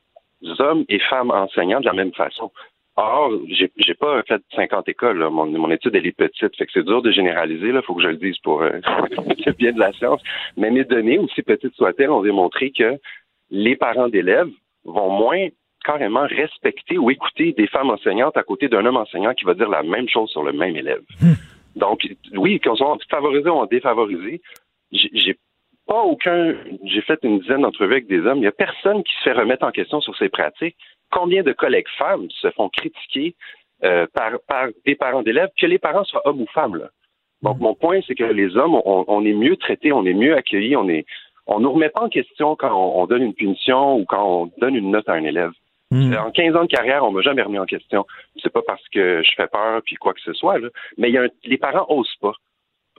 hommes 0.59 0.83
et 0.89 0.99
femmes 0.99 1.31
enseignants 1.31 1.79
de 1.79 1.85
la 1.85 1.93
même 1.93 2.13
façon. 2.13 2.51
Or, 2.95 3.31
j'ai, 3.47 3.71
j'ai 3.77 3.93
pas 3.93 4.21
fait 4.23 4.41
50 4.55 4.89
écoles. 4.89 5.27
Mon, 5.29 5.71
étude, 5.71 5.95
elle 5.95 6.05
est 6.05 6.17
petite. 6.25 6.55
Fait 6.57 6.65
que 6.65 6.71
c'est 6.73 6.85
dur 6.85 7.01
de 7.01 7.11
généraliser. 7.11 7.69
Il 7.69 7.81
faut 7.83 7.95
que 7.95 8.03
je 8.03 8.09
le 8.09 8.17
dise 8.17 8.37
pour 8.43 8.61
euh, 8.61 8.69
le 9.45 9.51
bien 9.53 9.71
de 9.71 9.79
la 9.79 9.93
science. 9.93 10.21
Mais 10.57 10.69
mes 10.69 10.83
données, 10.83 11.17
aussi 11.17 11.41
petites 11.41 11.75
soient-elles, 11.75 12.11
ont 12.11 12.21
démontré 12.21 12.71
que 12.71 12.99
les 13.49 13.75
parents 13.77 14.09
d'élèves 14.09 14.51
vont 14.83 15.09
moins 15.09 15.47
carrément 15.85 16.27
respecter 16.27 16.97
ou 16.97 17.09
écouter 17.09 17.53
des 17.53 17.67
femmes 17.67 17.89
enseignantes 17.89 18.37
à 18.37 18.43
côté 18.43 18.67
d'un 18.67 18.85
homme 18.85 18.97
enseignant 18.97 19.33
qui 19.33 19.45
va 19.45 19.53
dire 19.53 19.69
la 19.69 19.83
même 19.83 20.09
chose 20.09 20.29
sur 20.29 20.43
le 20.43 20.53
même 20.53 20.75
élève. 20.75 21.01
Donc, 21.75 22.07
oui, 22.35 22.59
qu'on 22.59 22.75
soit 22.75 22.97
favorisé 23.09 23.49
ou 23.49 23.65
défavorisé, 23.65 24.41
j'ai 24.91 25.37
pas 25.87 26.01
aucun. 26.01 26.55
J'ai 26.85 27.01
fait 27.01 27.19
une 27.23 27.39
dizaine 27.39 27.61
d'entrevues 27.61 27.93
avec 27.93 28.07
des 28.07 28.19
hommes. 28.19 28.37
Il 28.37 28.41
n'y 28.41 28.47
a 28.47 28.51
personne 28.51 29.03
qui 29.03 29.13
se 29.13 29.23
fait 29.23 29.33
remettre 29.33 29.65
en 29.65 29.71
question 29.71 30.01
sur 30.01 30.15
ses 30.17 30.29
pratiques. 30.29 30.77
Combien 31.11 31.43
de 31.43 31.51
collègues 31.51 31.89
femmes 31.97 32.27
se 32.29 32.49
font 32.51 32.69
critiquer 32.69 33.35
euh, 33.83 34.07
par, 34.13 34.31
par 34.47 34.67
des 34.85 34.95
parents 34.95 35.23
d'élèves, 35.23 35.49
que 35.59 35.65
les 35.65 35.79
parents 35.79 36.05
soient 36.05 36.25
hommes 36.25 36.41
ou 36.41 36.47
femmes. 36.53 36.77
Là? 36.77 36.89
Donc, 37.41 37.59
mon 37.59 37.75
point, 37.75 37.99
c'est 38.07 38.15
que 38.15 38.23
les 38.23 38.55
hommes, 38.55 38.79
on, 38.85 39.25
est 39.25 39.33
mieux 39.33 39.57
traités, 39.57 39.91
on 39.91 40.05
est 40.05 40.13
mieux 40.13 40.35
accueillis, 40.35 40.77
on 40.77 40.87
est, 40.87 41.05
on 41.45 41.59
nous 41.59 41.73
remet 41.73 41.89
pas 41.89 42.03
en 42.03 42.09
question 42.09 42.55
quand 42.55 42.73
on 42.73 43.05
donne 43.05 43.23
une 43.23 43.33
punition 43.33 43.97
ou 43.97 44.05
quand 44.05 44.25
on 44.25 44.51
donne 44.59 44.75
une 44.75 44.91
note 44.91 45.09
à 45.09 45.13
un 45.13 45.23
élève. 45.25 45.51
Hmm. 45.93 46.11
En 46.15 46.31
15 46.31 46.55
ans 46.55 46.63
de 46.63 46.67
carrière, 46.67 47.03
on 47.03 47.11
m'a 47.11 47.21
jamais 47.21 47.43
remis 47.43 47.59
en 47.59 47.65
question. 47.65 48.07
C'est 48.41 48.51
pas 48.51 48.63
parce 48.65 48.81
que 48.89 49.21
je 49.23 49.31
fais 49.37 49.45
peur 49.45 49.79
puis 49.85 49.95
quoi 49.95 50.13
que 50.15 50.21
ce 50.21 50.33
soit, 50.33 50.57
là. 50.57 50.69
mais 50.97 51.11
y 51.11 51.19
a 51.19 51.27
les 51.43 51.57
parents 51.59 51.85
osent 51.87 52.15
pas. 52.19 52.33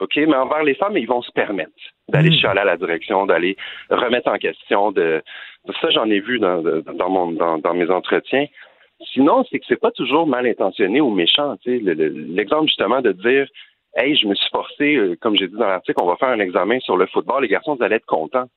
OK, 0.01 0.15
mais 0.16 0.37
envers 0.37 0.62
les 0.62 0.75
femmes, 0.75 0.97
ils 0.97 1.09
vont 1.09 1.21
se 1.21 1.33
permettre 1.33 1.73
d'aller 2.09 2.31
mmh. 2.31 2.39
chialer 2.39 2.61
à 2.61 2.65
la 2.65 2.77
direction, 2.77 3.27
d'aller 3.27 3.57
remettre 3.91 4.29
en 4.29 4.39
question 4.39 4.93
de 4.93 5.23
ça 5.81 5.91
j'en 5.91 6.09
ai 6.09 6.21
vu 6.21 6.39
dans, 6.39 6.62
dans 6.62 7.11
mon 7.11 7.33
dans, 7.33 7.75
mes 7.75 7.91
entretiens. 7.91 8.47
Sinon, 9.12 9.45
c'est 9.51 9.59
que 9.59 9.65
c'est 9.69 9.81
pas 9.81 9.91
toujours 9.91 10.29
mal 10.29 10.47
intentionné 10.47 11.01
ou 11.01 11.11
méchant. 11.11 11.57
L'exemple 11.66 12.69
justement 12.69 13.01
de 13.01 13.11
dire 13.11 13.49
Hey, 13.97 14.16
je 14.16 14.27
me 14.29 14.35
suis 14.35 14.51
forcé, 14.51 14.97
euh, 14.97 15.16
comme 15.21 15.37
j'ai 15.37 15.49
dit 15.49 15.57
dans 15.57 15.69
l'article, 15.69 16.01
on 16.03 16.07
va 16.07 16.16
faire 16.16 16.29
un 16.29 16.41
examen 16.41 16.79
sur 16.81 16.97
le 16.97 17.07
football, 17.07 17.43
les 17.43 17.49
garçons, 17.49 17.77
vous 17.77 17.83
allez 17.85 17.97
être 17.97 18.07
contents 18.07 18.49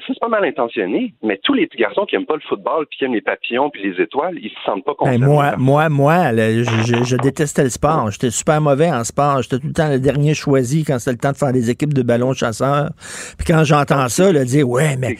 ça, 0.00 0.06
c'est 0.08 0.20
pas 0.20 0.28
mal 0.28 0.44
intentionné, 0.44 1.14
mais 1.22 1.38
tous 1.42 1.54
les 1.54 1.66
petits 1.66 1.82
garçons 1.82 2.04
qui 2.06 2.16
aiment 2.16 2.26
pas 2.26 2.34
le 2.34 2.42
football, 2.48 2.86
puis 2.86 2.98
qui 2.98 3.04
aiment 3.04 3.14
les 3.14 3.20
papillons, 3.20 3.70
puis 3.70 3.82
les 3.82 4.02
étoiles, 4.02 4.38
ils 4.40 4.50
se 4.50 4.62
sentent 4.64 4.84
pas 4.84 4.94
concernés. 4.94 5.24
moi, 5.24 5.56
moi, 5.56 5.88
moi, 5.88 6.32
je, 6.32 7.16
détestais 7.16 7.64
le 7.64 7.70
sport. 7.70 8.10
J'étais 8.10 8.30
super 8.30 8.60
mauvais 8.60 8.90
en 8.90 9.04
sport. 9.04 9.42
J'étais 9.42 9.58
tout 9.58 9.66
le 9.66 9.72
temps 9.72 9.88
le 9.88 9.98
dernier 10.00 10.34
choisi 10.34 10.84
quand 10.84 10.98
c'était 10.98 11.12
le 11.12 11.18
temps 11.18 11.32
de 11.32 11.36
faire 11.36 11.52
des 11.52 11.70
équipes 11.70 11.94
de 11.94 12.02
ballons 12.02 12.32
chasseurs. 12.32 12.90
Puis 13.38 13.46
quand 13.46 13.64
j'entends 13.64 14.08
ça, 14.08 14.32
là, 14.32 14.44
dire, 14.44 14.68
ouais, 14.68 14.96
mais 14.98 15.16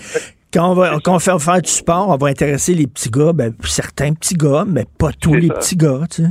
quand 0.53 0.70
on 0.70 0.74
va, 0.74 0.99
quand 1.03 1.16
on 1.16 1.19
fait 1.19 1.39
faire 1.39 1.62
du 1.62 1.70
sport, 1.70 2.09
on 2.09 2.16
va 2.16 2.28
intéresser 2.28 2.74
les 2.74 2.86
petits 2.86 3.11
gars, 3.11 3.32
ben, 3.32 3.53
certains 3.65 4.12
petits 4.15 4.35
gars, 4.35 4.65
mais 4.66 4.85
pas 4.99 5.11
tous 5.12 5.35
les 5.35 5.49
petits 5.49 5.77
gars, 5.77 6.01
tu 6.11 6.23
sais. 6.23 6.28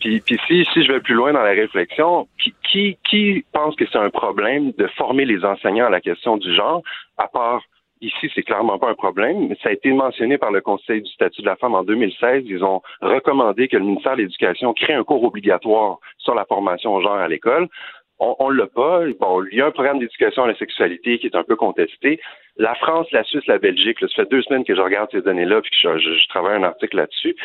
Puis, 0.00 0.20
puis 0.20 0.38
si, 0.46 0.64
si 0.72 0.84
je 0.84 0.92
vais 0.92 1.00
plus 1.00 1.14
loin 1.14 1.32
dans 1.32 1.42
la 1.42 1.50
réflexion, 1.50 2.28
qui, 2.42 2.54
qui, 2.70 2.96
qui 3.08 3.44
pense 3.52 3.74
que 3.76 3.84
c'est 3.90 3.98
un 3.98 4.10
problème 4.10 4.72
de 4.78 4.86
former 4.96 5.24
les 5.24 5.44
enseignants 5.44 5.86
à 5.86 5.90
la 5.90 6.00
question 6.00 6.36
du 6.36 6.54
genre, 6.54 6.82
à 7.18 7.28
part 7.28 7.62
Ici, 8.02 8.30
c'est 8.34 8.42
clairement 8.42 8.78
pas 8.78 8.90
un 8.90 8.94
problème, 8.94 9.54
ça 9.62 9.70
a 9.70 9.72
été 9.72 9.90
mentionné 9.90 10.36
par 10.36 10.50
le 10.50 10.60
Conseil 10.60 11.00
du 11.00 11.10
statut 11.10 11.40
de 11.40 11.46
la 11.46 11.56
femme 11.56 11.74
en 11.74 11.82
2016. 11.82 12.44
Ils 12.46 12.62
ont 12.62 12.82
recommandé 13.00 13.68
que 13.68 13.78
le 13.78 13.84
ministère 13.84 14.16
de 14.16 14.22
l'Éducation 14.22 14.74
crée 14.74 14.92
un 14.92 15.02
cours 15.02 15.24
obligatoire 15.24 15.98
sur 16.18 16.34
la 16.34 16.44
formation 16.44 16.94
au 16.94 17.00
genre 17.00 17.16
à 17.16 17.28
l'école. 17.28 17.68
On, 18.18 18.50
ne 18.50 18.56
l'a 18.56 18.66
pas. 18.66 19.00
Bon, 19.18 19.44
il 19.50 19.58
y 19.58 19.60
a 19.60 19.66
un 19.66 19.70
programme 19.70 19.98
d'éducation 19.98 20.44
à 20.44 20.48
la 20.48 20.56
sexualité 20.56 21.18
qui 21.18 21.26
est 21.26 21.36
un 21.36 21.44
peu 21.44 21.56
contesté. 21.56 22.20
La 22.56 22.74
France, 22.74 23.06
la 23.12 23.24
Suisse, 23.24 23.46
la 23.46 23.58
Belgique, 23.58 23.98
ça 24.00 24.08
fait 24.08 24.30
deux 24.30 24.42
semaines 24.42 24.64
que 24.64 24.74
je 24.74 24.80
regarde 24.80 25.10
ces 25.10 25.20
données-là 25.20 25.60
puis 25.60 25.70
que 25.70 25.98
je, 25.98 26.28
travaille 26.28 26.56
un 26.56 26.62
article 26.62 26.96
là-dessus. 26.96 27.36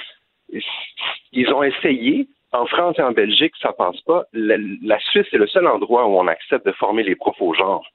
Ils 1.32 1.54
ont 1.54 1.64
essayé. 1.64 2.28
En 2.54 2.66
France 2.66 3.00
et 3.00 3.02
en 3.02 3.14
Belgique, 3.14 3.54
ça 3.62 3.72
passe 3.72 4.02
pas. 4.02 4.26
La, 4.34 4.58
la 4.84 5.00
Suisse, 5.00 5.26
c'est 5.32 5.38
le 5.38 5.48
seul 5.48 5.68
endroit 5.68 6.06
où 6.06 6.20
on 6.20 6.28
accepte 6.28 6.66
de 6.66 6.74
former 6.74 7.04
les 7.04 7.16
profs 7.16 7.42
au 7.42 7.54
genre. 7.54 7.86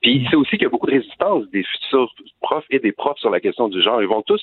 Puis 0.00 0.26
c'est 0.30 0.36
aussi 0.36 0.50
qu'il 0.52 0.62
y 0.62 0.66
a 0.66 0.70
beaucoup 0.70 0.86
de 0.86 0.92
résistance 0.92 1.48
des 1.50 1.64
futurs 1.64 2.12
profs 2.40 2.66
et 2.70 2.78
des 2.78 2.92
profs 2.92 3.18
sur 3.18 3.30
la 3.30 3.40
question 3.40 3.68
du 3.68 3.82
genre. 3.82 4.00
Ils 4.00 4.08
vont 4.08 4.22
tous 4.22 4.42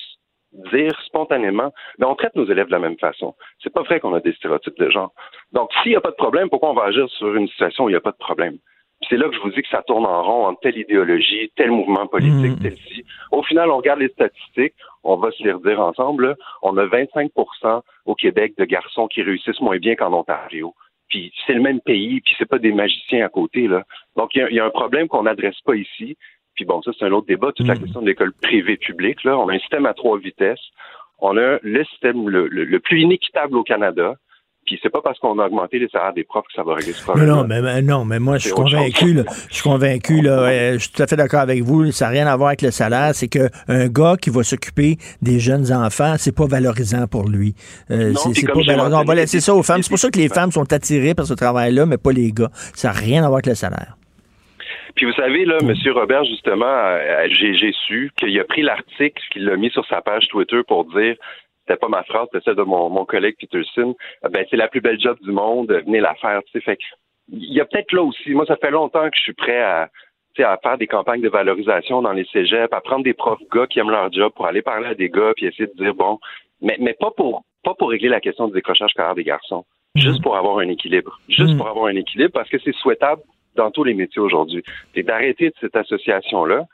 dire 0.72 0.92
spontanément, 1.04 1.72
mais 1.98 2.06
on 2.06 2.14
traite 2.14 2.34
nos 2.34 2.46
élèves 2.46 2.66
de 2.66 2.72
la 2.72 2.78
même 2.78 2.98
façon. 2.98 3.34
C'est 3.62 3.72
pas 3.72 3.82
vrai 3.82 4.00
qu'on 4.00 4.14
a 4.14 4.20
des 4.20 4.32
stéréotypes 4.32 4.78
de 4.78 4.90
genre. 4.90 5.12
Donc, 5.52 5.70
s'il 5.82 5.92
n'y 5.92 5.96
a 5.96 6.00
pas 6.00 6.10
de 6.10 6.16
problème, 6.16 6.48
pourquoi 6.48 6.70
on 6.70 6.74
va 6.74 6.84
agir 6.84 7.08
sur 7.10 7.34
une 7.34 7.48
situation 7.48 7.84
où 7.84 7.88
il 7.88 7.92
n'y 7.92 7.98
a 7.98 8.00
pas 8.00 8.12
de 8.12 8.16
problème? 8.16 8.58
C'est 9.08 9.18
là 9.18 9.28
que 9.28 9.34
je 9.34 9.40
vous 9.40 9.50
dis 9.50 9.60
que 9.60 9.68
ça 9.68 9.82
tourne 9.86 10.06
en 10.06 10.22
rond 10.22 10.46
entre 10.46 10.60
telle 10.60 10.78
idéologie, 10.78 11.52
tel 11.54 11.70
mouvement 11.70 12.06
politique, 12.06 12.58
mmh. 12.58 12.62
tel 12.62 12.76
ci. 12.76 13.04
Au 13.30 13.42
final, 13.42 13.70
on 13.70 13.76
regarde 13.76 14.00
les 14.00 14.08
statistiques, 14.08 14.74
on 15.04 15.16
va 15.16 15.30
se 15.32 15.42
les 15.42 15.52
redire 15.52 15.80
ensemble. 15.80 16.34
On 16.62 16.76
a 16.78 16.86
25% 16.86 17.82
au 18.06 18.14
Québec 18.14 18.54
de 18.56 18.64
garçons 18.64 19.06
qui 19.06 19.22
réussissent 19.22 19.60
moins 19.60 19.76
bien 19.76 19.96
qu'en 19.96 20.14
Ontario 20.14 20.74
puis 21.08 21.32
c'est 21.46 21.54
le 21.54 21.60
même 21.60 21.80
pays, 21.80 22.20
puis 22.20 22.34
c'est 22.38 22.48
pas 22.48 22.58
des 22.58 22.72
magiciens 22.72 23.24
à 23.24 23.28
côté 23.28 23.68
là. 23.68 23.84
Donc 24.16 24.34
il 24.34 24.46
y, 24.50 24.60
a 24.60 24.64
un 24.64 24.70
problème 24.70 25.08
qu'on 25.08 25.24
n'adresse 25.24 25.60
pas 25.64 25.76
ici. 25.76 26.16
Puis 26.54 26.64
bon, 26.64 26.80
ça 26.82 26.90
c'est 26.98 27.04
un 27.04 27.12
autre 27.12 27.26
débat, 27.26 27.52
toute 27.52 27.66
la 27.66 27.74
hmm. 27.74 27.82
question 27.82 28.02
de 28.02 28.06
l'école 28.06 28.32
privée 28.42 28.76
publique 28.76 29.24
là. 29.24 29.38
On 29.38 29.48
a 29.48 29.54
un 29.54 29.58
système 29.58 29.86
à 29.86 29.94
trois 29.94 30.18
vitesses. 30.18 30.70
On 31.18 31.36
a 31.38 31.58
le 31.62 31.84
système 31.84 32.28
le 32.28 32.78
plus 32.80 33.00
inéquitable 33.00 33.56
au 33.56 33.62
Canada. 33.62 34.16
Puis 34.66 34.78
c'est 34.82 34.90
pas 34.90 35.00
parce 35.00 35.18
qu'on 35.20 35.38
a 35.38 35.46
augmenté 35.46 35.78
les 35.78 35.88
salaires 35.88 36.12
des 36.12 36.24
profs 36.24 36.46
que 36.46 36.52
ça 36.54 36.64
va 36.64 36.74
régler 36.74 36.92
ce 36.92 37.02
problème. 37.02 37.28
Non, 37.28 37.44
mais, 37.44 37.82
non, 37.82 38.04
mais 38.04 38.18
moi, 38.18 38.38
je 38.38 38.46
suis 38.48 38.52
convaincu, 38.52 39.14
là, 39.14 39.22
je 39.48 39.54
suis 39.54 39.62
convaincu, 39.62 40.20
là, 40.20 40.72
je 40.74 40.78
suis 40.78 40.90
tout 40.90 41.02
à 41.02 41.06
fait 41.06 41.16
d'accord 41.16 41.40
avec 41.40 41.62
vous, 41.62 41.92
ça 41.92 42.06
n'a 42.06 42.10
rien 42.10 42.26
à 42.26 42.36
voir 42.36 42.48
avec 42.48 42.62
le 42.62 42.70
salaire, 42.72 43.14
c'est 43.14 43.28
qu'un 43.28 43.86
gars 43.88 44.16
qui 44.20 44.30
va 44.30 44.42
s'occuper 44.42 44.96
des 45.22 45.38
jeunes 45.38 45.72
enfants, 45.72 46.14
c'est 46.18 46.34
pas 46.34 46.46
valorisant 46.46 47.06
pour 47.06 47.28
lui. 47.28 47.54
Euh, 47.90 48.12
c'est 48.34 48.46
pas 48.46 48.54
valorisant. 48.54 49.02
On 49.02 49.04
va 49.04 49.14
laisser 49.14 49.40
ça 49.40 49.54
aux 49.54 49.62
femmes. 49.62 49.82
C'est 49.82 49.90
pour 49.90 49.98
ça 49.98 50.10
que 50.10 50.18
les 50.18 50.28
femmes 50.28 50.50
sont 50.50 50.72
attirées 50.72 51.14
par 51.14 51.26
ce 51.26 51.34
travail-là, 51.34 51.86
mais 51.86 51.98
pas 51.98 52.12
les 52.12 52.32
gars. 52.32 52.50
Ça 52.74 52.88
n'a 52.88 52.94
rien 52.94 53.22
à 53.22 53.28
voir 53.28 53.36
avec 53.36 53.46
le 53.46 53.54
salaire. 53.54 53.96
Puis 54.94 55.04
vous 55.04 55.12
savez, 55.12 55.44
là, 55.44 55.58
M. 55.60 55.74
Robert, 55.94 56.24
justement, 56.24 56.64
euh, 56.64 57.28
j'ai 57.30 57.72
su 57.86 58.10
qu'il 58.16 58.38
a 58.40 58.44
pris 58.44 58.62
l'article, 58.62 59.22
qu'il 59.30 59.44
l'a 59.44 59.56
mis 59.56 59.70
sur 59.70 59.86
sa 59.86 60.00
page 60.00 60.26
Twitter 60.28 60.62
pour 60.66 60.86
dire 60.86 61.16
c'était 61.66 61.78
pas 61.78 61.88
ma 61.88 62.04
phrase, 62.04 62.28
c'était 62.32 62.44
celle 62.44 62.56
de 62.56 62.62
mon, 62.62 62.90
mon 62.90 63.04
collègue 63.04 63.36
Peterson. 63.38 63.96
Euh, 64.24 64.28
ben, 64.28 64.46
c'est 64.50 64.56
la 64.56 64.68
plus 64.68 64.80
belle 64.80 65.00
job 65.00 65.18
du 65.22 65.32
monde, 65.32 65.72
venez 65.86 66.00
la 66.00 66.14
faire, 66.14 66.42
tu 66.44 66.52
sais. 66.52 66.60
Fait 66.60 66.78
il 67.28 67.52
y 67.52 67.60
a 67.60 67.64
peut-être 67.64 67.92
là 67.92 68.02
aussi, 68.02 68.30
moi, 68.30 68.46
ça 68.46 68.56
fait 68.56 68.70
longtemps 68.70 69.10
que 69.10 69.16
je 69.16 69.22
suis 69.22 69.32
prêt 69.32 69.60
à, 69.60 69.90
à 70.38 70.56
faire 70.58 70.78
des 70.78 70.86
campagnes 70.86 71.22
de 71.22 71.28
valorisation 71.28 72.02
dans 72.02 72.12
les 72.12 72.24
cégeps, 72.26 72.72
à 72.72 72.80
prendre 72.80 73.02
des 73.02 73.14
profs 73.14 73.42
gars 73.52 73.66
qui 73.66 73.80
aiment 73.80 73.90
leur 73.90 74.12
job 74.12 74.32
pour 74.34 74.46
aller 74.46 74.62
parler 74.62 74.86
à 74.86 74.94
des 74.94 75.08
gars 75.08 75.32
puis 75.34 75.46
essayer 75.46 75.66
de 75.66 75.82
dire 75.82 75.94
bon, 75.94 76.18
mais, 76.60 76.76
mais 76.78 76.94
pas 76.94 77.10
pour 77.10 77.42
pas 77.64 77.74
pour 77.74 77.90
régler 77.90 78.08
la 78.08 78.20
question 78.20 78.46
du 78.46 78.52
décrochage 78.52 78.94
carrière 78.94 79.16
des 79.16 79.24
garçons, 79.24 79.64
mhm. 79.96 80.02
juste 80.02 80.22
pour 80.22 80.36
avoir 80.36 80.58
un 80.58 80.68
équilibre, 80.68 81.18
juste 81.28 81.50
mhm. 81.50 81.58
pour 81.58 81.68
avoir 81.68 81.86
un 81.86 81.96
équilibre 81.96 82.30
parce 82.32 82.48
que 82.48 82.58
c'est 82.60 82.74
souhaitable 82.76 83.22
dans 83.56 83.72
tous 83.72 83.82
les 83.82 83.94
métiers 83.94 84.22
aujourd'hui. 84.22 84.62
C'est 84.94 85.02
d'arrêter 85.02 85.48
de 85.48 85.54
cette 85.60 85.74
association 85.74 86.44
là, 86.44 86.64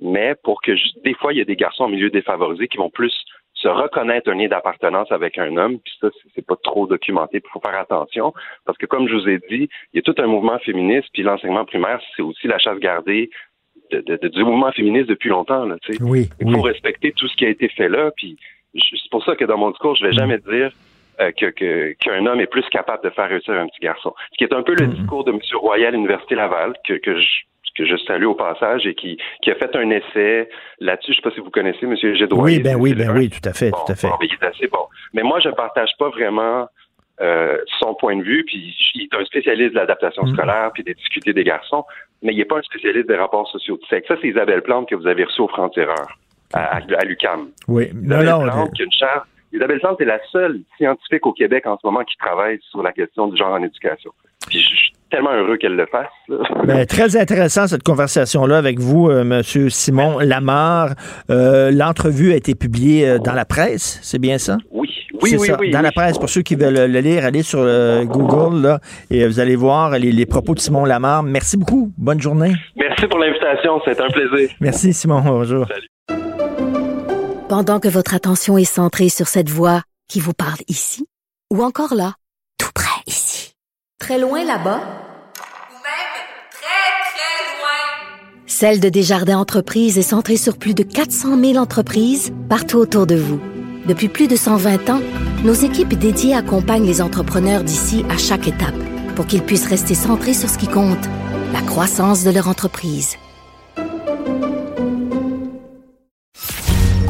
mais 0.00 0.34
pour 0.44 0.60
que 0.60 0.72
des 1.04 1.14
fois 1.14 1.32
il 1.32 1.38
y 1.38 1.40
a 1.40 1.46
des 1.46 1.56
garçons 1.56 1.84
en 1.84 1.88
milieu 1.88 2.10
défavorisé 2.10 2.68
qui 2.68 2.76
vont 2.76 2.90
plus 2.90 3.14
se 3.62 3.68
reconnaître 3.68 4.28
un 4.30 4.34
lien 4.34 4.48
d'appartenance 4.48 5.10
avec 5.12 5.38
un 5.38 5.56
homme, 5.56 5.78
puis 5.78 5.94
ça, 6.00 6.08
c'est 6.34 6.44
pas 6.44 6.56
trop 6.62 6.86
documenté, 6.86 7.40
il 7.44 7.50
faut 7.50 7.60
faire 7.60 7.78
attention, 7.78 8.34
parce 8.66 8.76
que 8.76 8.86
comme 8.86 9.08
je 9.08 9.14
vous 9.14 9.28
ai 9.28 9.38
dit, 9.48 9.68
il 9.92 9.96
y 9.96 9.98
a 9.98 10.02
tout 10.02 10.14
un 10.18 10.26
mouvement 10.26 10.58
féministe, 10.58 11.08
puis 11.12 11.22
l'enseignement 11.22 11.64
primaire, 11.64 12.00
c'est 12.16 12.22
aussi 12.22 12.48
la 12.48 12.58
chasse 12.58 12.78
gardée 12.78 13.30
de, 13.92 14.28
du 14.28 14.44
mouvement 14.44 14.72
féministe 14.72 15.08
depuis 15.08 15.28
longtemps. 15.28 15.64
Là, 15.64 15.76
oui, 16.00 16.28
il 16.40 16.52
faut 16.52 16.62
respecter 16.62 17.12
tout 17.12 17.28
ce 17.28 17.36
qui 17.36 17.44
a 17.44 17.50
été 17.50 17.68
fait 17.68 17.88
là, 17.88 18.10
puis 18.16 18.36
c'est 18.74 19.10
pour 19.10 19.24
ça 19.24 19.36
que 19.36 19.44
dans 19.44 19.58
mon 19.58 19.70
discours, 19.70 19.94
je 19.94 20.04
vais 20.06 20.12
jamais 20.12 20.38
dire 20.38 20.72
euh, 21.20 21.30
que, 21.30 21.92
qu'un 21.92 22.26
homme 22.26 22.40
est 22.40 22.46
plus 22.46 22.66
capable 22.70 23.04
de 23.04 23.10
faire 23.10 23.28
réussir 23.28 23.54
un 23.54 23.66
petit 23.66 23.80
garçon. 23.80 24.14
Ce 24.32 24.38
qui 24.38 24.44
est 24.44 24.54
un 24.54 24.62
peu 24.62 24.74
le 24.74 24.86
discours 24.88 25.24
de 25.24 25.32
M. 25.32 25.38
Royal 25.54 25.88
à 25.88 25.90
l'Université 25.90 26.34
Laval, 26.34 26.72
que, 26.86 26.94
que 26.94 27.20
je 27.20 27.28
que 27.76 27.84
je 27.86 27.96
salue 28.06 28.24
au 28.24 28.34
passage 28.34 28.86
et 28.86 28.94
qui, 28.94 29.16
qui 29.42 29.50
a 29.50 29.54
fait 29.54 29.74
un 29.76 29.90
essai 29.90 30.48
là-dessus. 30.80 31.12
Je 31.12 31.18
ne 31.18 31.22
sais 31.22 31.28
pas 31.30 31.34
si 31.34 31.40
vous 31.40 31.50
connaissez 31.50 31.84
M. 31.86 31.96
Gédroy. 32.16 32.42
Oui, 32.44 32.58
ben 32.60 32.76
oui, 32.76 32.94
ben 32.94 33.10
oui, 33.16 33.30
tout 33.30 33.46
à 33.48 33.52
fait, 33.52 33.70
tout 33.70 33.92
à 33.92 33.94
fait. 33.94 34.08
mais 34.20 34.26
il 34.26 34.34
est 34.34 34.46
assez 34.46 34.66
bon. 34.68 34.86
Mais 35.14 35.22
moi, 35.22 35.40
je 35.40 35.48
ne 35.48 35.54
partage 35.54 35.90
pas 35.98 36.08
vraiment 36.10 36.66
euh, 37.20 37.58
son 37.78 37.94
point 37.94 38.16
de 38.16 38.22
vue, 38.22 38.42
puis 38.44 38.74
il 38.94 39.02
est 39.04 39.14
un 39.14 39.24
spécialiste 39.24 39.72
de 39.74 39.76
l'adaptation 39.78 40.24
Mm. 40.24 40.32
scolaire, 40.34 40.70
puis 40.74 40.82
des 40.82 40.94
difficultés 40.94 41.32
des 41.32 41.44
garçons, 41.44 41.84
mais 42.22 42.32
il 42.32 42.38
n'est 42.38 42.44
pas 42.44 42.58
un 42.58 42.62
spécialiste 42.62 43.06
des 43.08 43.16
rapports 43.16 43.48
sociaux 43.48 43.76
de 43.76 43.86
sexe. 43.86 44.08
Ça, 44.08 44.16
c'est 44.20 44.28
Isabelle 44.28 44.62
Plante 44.62 44.88
que 44.88 44.94
vous 44.94 45.06
avez 45.06 45.24
reçu 45.24 45.40
au 45.40 45.48
franc-tireur 45.48 46.18
à, 46.54 46.76
à, 46.76 46.80
à 46.80 47.04
l'UQAM. 47.04 47.48
Oui, 47.68 47.90
non, 47.94 48.16
Isabelle 48.22 48.28
non. 48.46 48.50
Plante, 48.52 48.72
qui 48.74 48.82
a 48.82 48.84
une 48.86 48.92
chaire- 48.92 49.26
Isabelle 49.52 49.80
Plante 49.80 50.00
est 50.00 50.04
la 50.06 50.18
seule 50.30 50.60
scientifique 50.78 51.26
au 51.26 51.32
Québec 51.34 51.66
en 51.66 51.76
ce 51.76 51.86
moment 51.86 52.02
qui 52.04 52.16
travaille 52.16 52.58
sur 52.70 52.82
la 52.82 52.92
question 52.92 53.26
du 53.28 53.36
genre 53.36 53.52
en 53.52 53.62
éducation. 53.62 54.10
Puis 54.48 54.60
je 54.60 54.66
suis 54.66 54.92
tellement 55.10 55.32
heureux 55.32 55.56
qu'elle 55.58 55.76
le 55.76 55.86
fasse. 55.86 56.06
là. 56.28 56.36
Ben, 56.64 56.86
très 56.86 57.16
intéressant 57.16 57.66
cette 57.66 57.82
conversation-là 57.82 58.56
avec 58.58 58.78
vous, 58.78 59.08
euh, 59.10 59.24
Monsieur 59.24 59.68
Simon 59.68 60.18
Lamar. 60.20 60.90
Euh, 61.30 61.70
L'entrevue 61.70 62.32
a 62.32 62.36
été 62.36 62.54
publiée 62.54 63.08
euh, 63.08 63.18
dans 63.18 63.32
la 63.34 63.44
presse, 63.44 63.98
c'est 64.02 64.18
bien 64.18 64.38
ça? 64.38 64.56
Oui, 64.70 64.88
oui, 65.22 65.36
oui, 65.38 65.46
ça. 65.48 65.56
oui, 65.60 65.70
Dans 65.70 65.78
oui. 65.78 65.84
la 65.84 65.92
presse, 65.92 66.18
pour 66.18 66.28
ceux 66.28 66.42
qui 66.42 66.54
veulent 66.56 66.90
le 66.90 67.00
lire, 67.00 67.24
allez 67.24 67.42
sur 67.42 67.58
euh, 67.60 68.04
Google 68.04 68.62
là, 68.62 68.80
et 69.10 69.26
vous 69.26 69.38
allez 69.40 69.54
voir 69.56 69.90
les, 69.98 70.10
les 70.12 70.26
propos 70.26 70.54
de 70.54 70.60
Simon 70.60 70.84
Lamar. 70.84 71.22
Merci 71.22 71.56
beaucoup. 71.56 71.92
Bonne 71.98 72.20
journée. 72.20 72.52
Merci 72.76 73.06
pour 73.06 73.18
l'invitation, 73.18 73.80
c'est 73.84 74.00
un 74.00 74.08
plaisir. 74.08 74.48
Merci, 74.60 74.92
Simon. 74.94 75.20
Bonjour. 75.20 75.66
Pendant 77.48 77.80
que 77.80 77.88
votre 77.88 78.14
attention 78.14 78.56
est 78.56 78.64
centrée 78.64 79.10
sur 79.10 79.28
cette 79.28 79.50
voix 79.50 79.82
qui 80.08 80.20
vous 80.20 80.32
parle 80.32 80.58
ici, 80.68 81.06
ou 81.52 81.62
encore 81.62 81.94
là, 81.94 82.14
très 84.02 84.18
loin 84.18 84.44
là-bas, 84.44 84.80
Celle 88.48 88.80
de 88.80 88.88
Desjardins 88.88 89.38
Entreprises 89.38 89.96
est 89.96 90.02
centrée 90.02 90.36
sur 90.36 90.56
plus 90.56 90.74
de 90.74 90.82
400 90.82 91.40
000 91.40 91.56
entreprises 91.56 92.32
partout 92.48 92.78
autour 92.78 93.06
de 93.06 93.14
vous. 93.14 93.40
Depuis 93.86 94.08
plus 94.08 94.28
de 94.28 94.36
120 94.36 94.90
ans, 94.90 95.00
nos 95.44 95.54
équipes 95.54 95.94
dédiées 95.94 96.34
accompagnent 96.34 96.84
les 96.84 97.00
entrepreneurs 97.00 97.62
d'ici 97.62 98.04
à 98.10 98.18
chaque 98.18 98.46
étape 98.48 98.74
pour 99.14 99.26
qu'ils 99.26 99.42
puissent 99.42 99.68
rester 99.68 99.94
centrés 99.94 100.34
sur 100.34 100.48
ce 100.48 100.58
qui 100.58 100.68
compte, 100.68 101.04
la 101.52 101.62
croissance 101.62 102.24
de 102.24 102.30
leur 102.30 102.48
entreprise. 102.48 103.16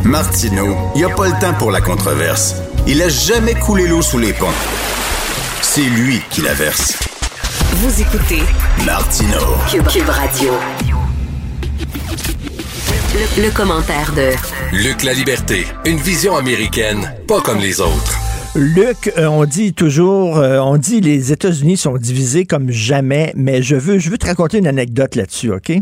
Martineau, 0.04 0.76
il 0.94 0.98
n'y 0.98 1.04
a 1.04 1.14
pas 1.14 1.28
le 1.28 1.40
temps 1.40 1.54
pour 1.58 1.70
la 1.70 1.80
controverse. 1.80 2.54
Il 2.86 3.00
a 3.02 3.08
jamais 3.08 3.54
coulé 3.54 3.86
l'eau 3.86 4.02
sous 4.02 4.18
les 4.18 4.34
ponts. 4.34 5.01
C'est 5.74 5.88
lui 5.88 6.20
qui 6.28 6.42
la 6.42 6.52
verse. 6.52 6.98
Vous 7.76 8.02
écoutez 8.02 8.42
Martineau. 8.84 9.56
Cube, 9.70 9.86
Cube 9.86 10.06
Radio. 10.06 10.52
Le, 13.14 13.42
le 13.42 13.50
commentaire 13.56 14.12
de 14.12 14.32
Luc 14.76 15.02
La 15.02 15.14
Liberté, 15.14 15.64
une 15.86 15.96
vision 15.96 16.36
américaine, 16.36 17.14
pas 17.26 17.40
comme 17.40 17.58
les 17.58 17.80
autres. 17.80 18.18
Luc, 18.54 19.14
euh, 19.16 19.24
on 19.28 19.46
dit 19.46 19.72
toujours, 19.72 20.36
euh, 20.36 20.58
on 20.58 20.76
dit 20.76 21.00
les 21.00 21.32
États-Unis 21.32 21.78
sont 21.78 21.96
divisés 21.96 22.44
comme 22.44 22.70
jamais, 22.70 23.32
mais 23.34 23.62
je 23.62 23.76
veux, 23.76 23.98
je 23.98 24.10
veux 24.10 24.18
te 24.18 24.26
raconter 24.26 24.58
une 24.58 24.66
anecdote 24.66 25.14
là-dessus, 25.14 25.52
OK? 25.52 25.72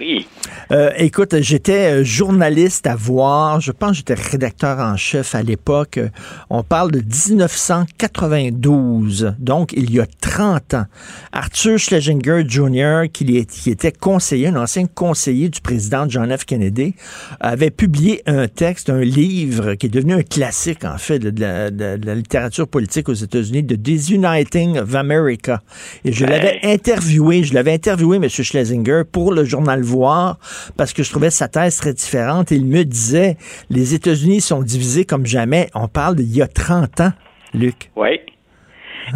Oui. 0.00 0.26
Euh, 0.72 0.90
écoute, 0.96 1.36
j'étais 1.40 2.00
euh, 2.00 2.04
journaliste 2.04 2.86
à 2.86 2.96
voir, 2.96 3.60
je 3.60 3.70
pense 3.70 3.90
que 3.90 3.96
j'étais 3.98 4.14
rédacteur 4.14 4.78
en 4.78 4.96
chef 4.96 5.34
à 5.34 5.42
l'époque. 5.42 6.00
On 6.48 6.62
parle 6.62 6.90
de 6.90 7.00
1992, 7.00 9.34
donc 9.38 9.74
il 9.76 9.92
y 9.92 10.00
a 10.00 10.06
30 10.20 10.72
ans. 10.74 10.86
Arthur 11.32 11.78
Schlesinger 11.78 12.44
Jr., 12.48 13.02
qui, 13.12 13.36
était 13.36 13.92
conseiller, 13.92 14.46
un 14.48 14.56
ancien 14.56 14.86
conseiller 14.86 15.50
du 15.50 15.60
président 15.60 16.06
John 16.08 16.34
F. 16.34 16.46
Kennedy, 16.46 16.94
avait 17.40 17.70
publié 17.70 18.22
un 18.26 18.48
texte, 18.48 18.88
un 18.88 19.02
livre 19.02 19.74
qui 19.74 19.84
est 19.86 19.90
devenu 19.90 20.14
un 20.14 20.22
classique, 20.22 20.84
en 20.86 20.96
fait, 20.96 21.18
de, 21.18 21.28
de 21.30 21.40
la, 21.42 21.70
de- 21.70 21.98
de 21.98 22.06
la 22.06 22.14
littérature 22.14 22.66
politique 22.68 23.08
aux 23.10 23.14
États-Unis, 23.14 23.66
The 23.66 23.74
Disuniting 23.74 24.78
of 24.78 24.94
America. 24.94 25.60
Et 26.04 26.12
je 26.12 26.24
l'avais 26.24 26.60
interviewé, 26.62 27.42
je 27.42 27.52
l'avais 27.54 27.74
interviewé, 27.74 28.16
M. 28.16 28.28
Schlesinger, 28.28 29.02
pour 29.10 29.32
le 29.34 29.44
journal 29.44 29.82
Parce 30.76 30.92
que 30.92 31.02
je 31.02 31.10
trouvais 31.10 31.30
sa 31.30 31.48
thèse 31.48 31.76
très 31.78 31.92
différente. 31.92 32.50
Il 32.50 32.64
me 32.66 32.84
disait, 32.84 33.36
les 33.70 33.94
États-Unis 33.94 34.40
sont 34.40 34.62
divisés 34.62 35.04
comme 35.04 35.26
jamais. 35.26 35.68
On 35.74 35.88
parle 35.88 36.16
d'il 36.16 36.36
y 36.36 36.42
a 36.42 36.48
30 36.48 37.00
ans, 37.00 37.12
Luc. 37.54 37.90
Oui. 37.96 38.20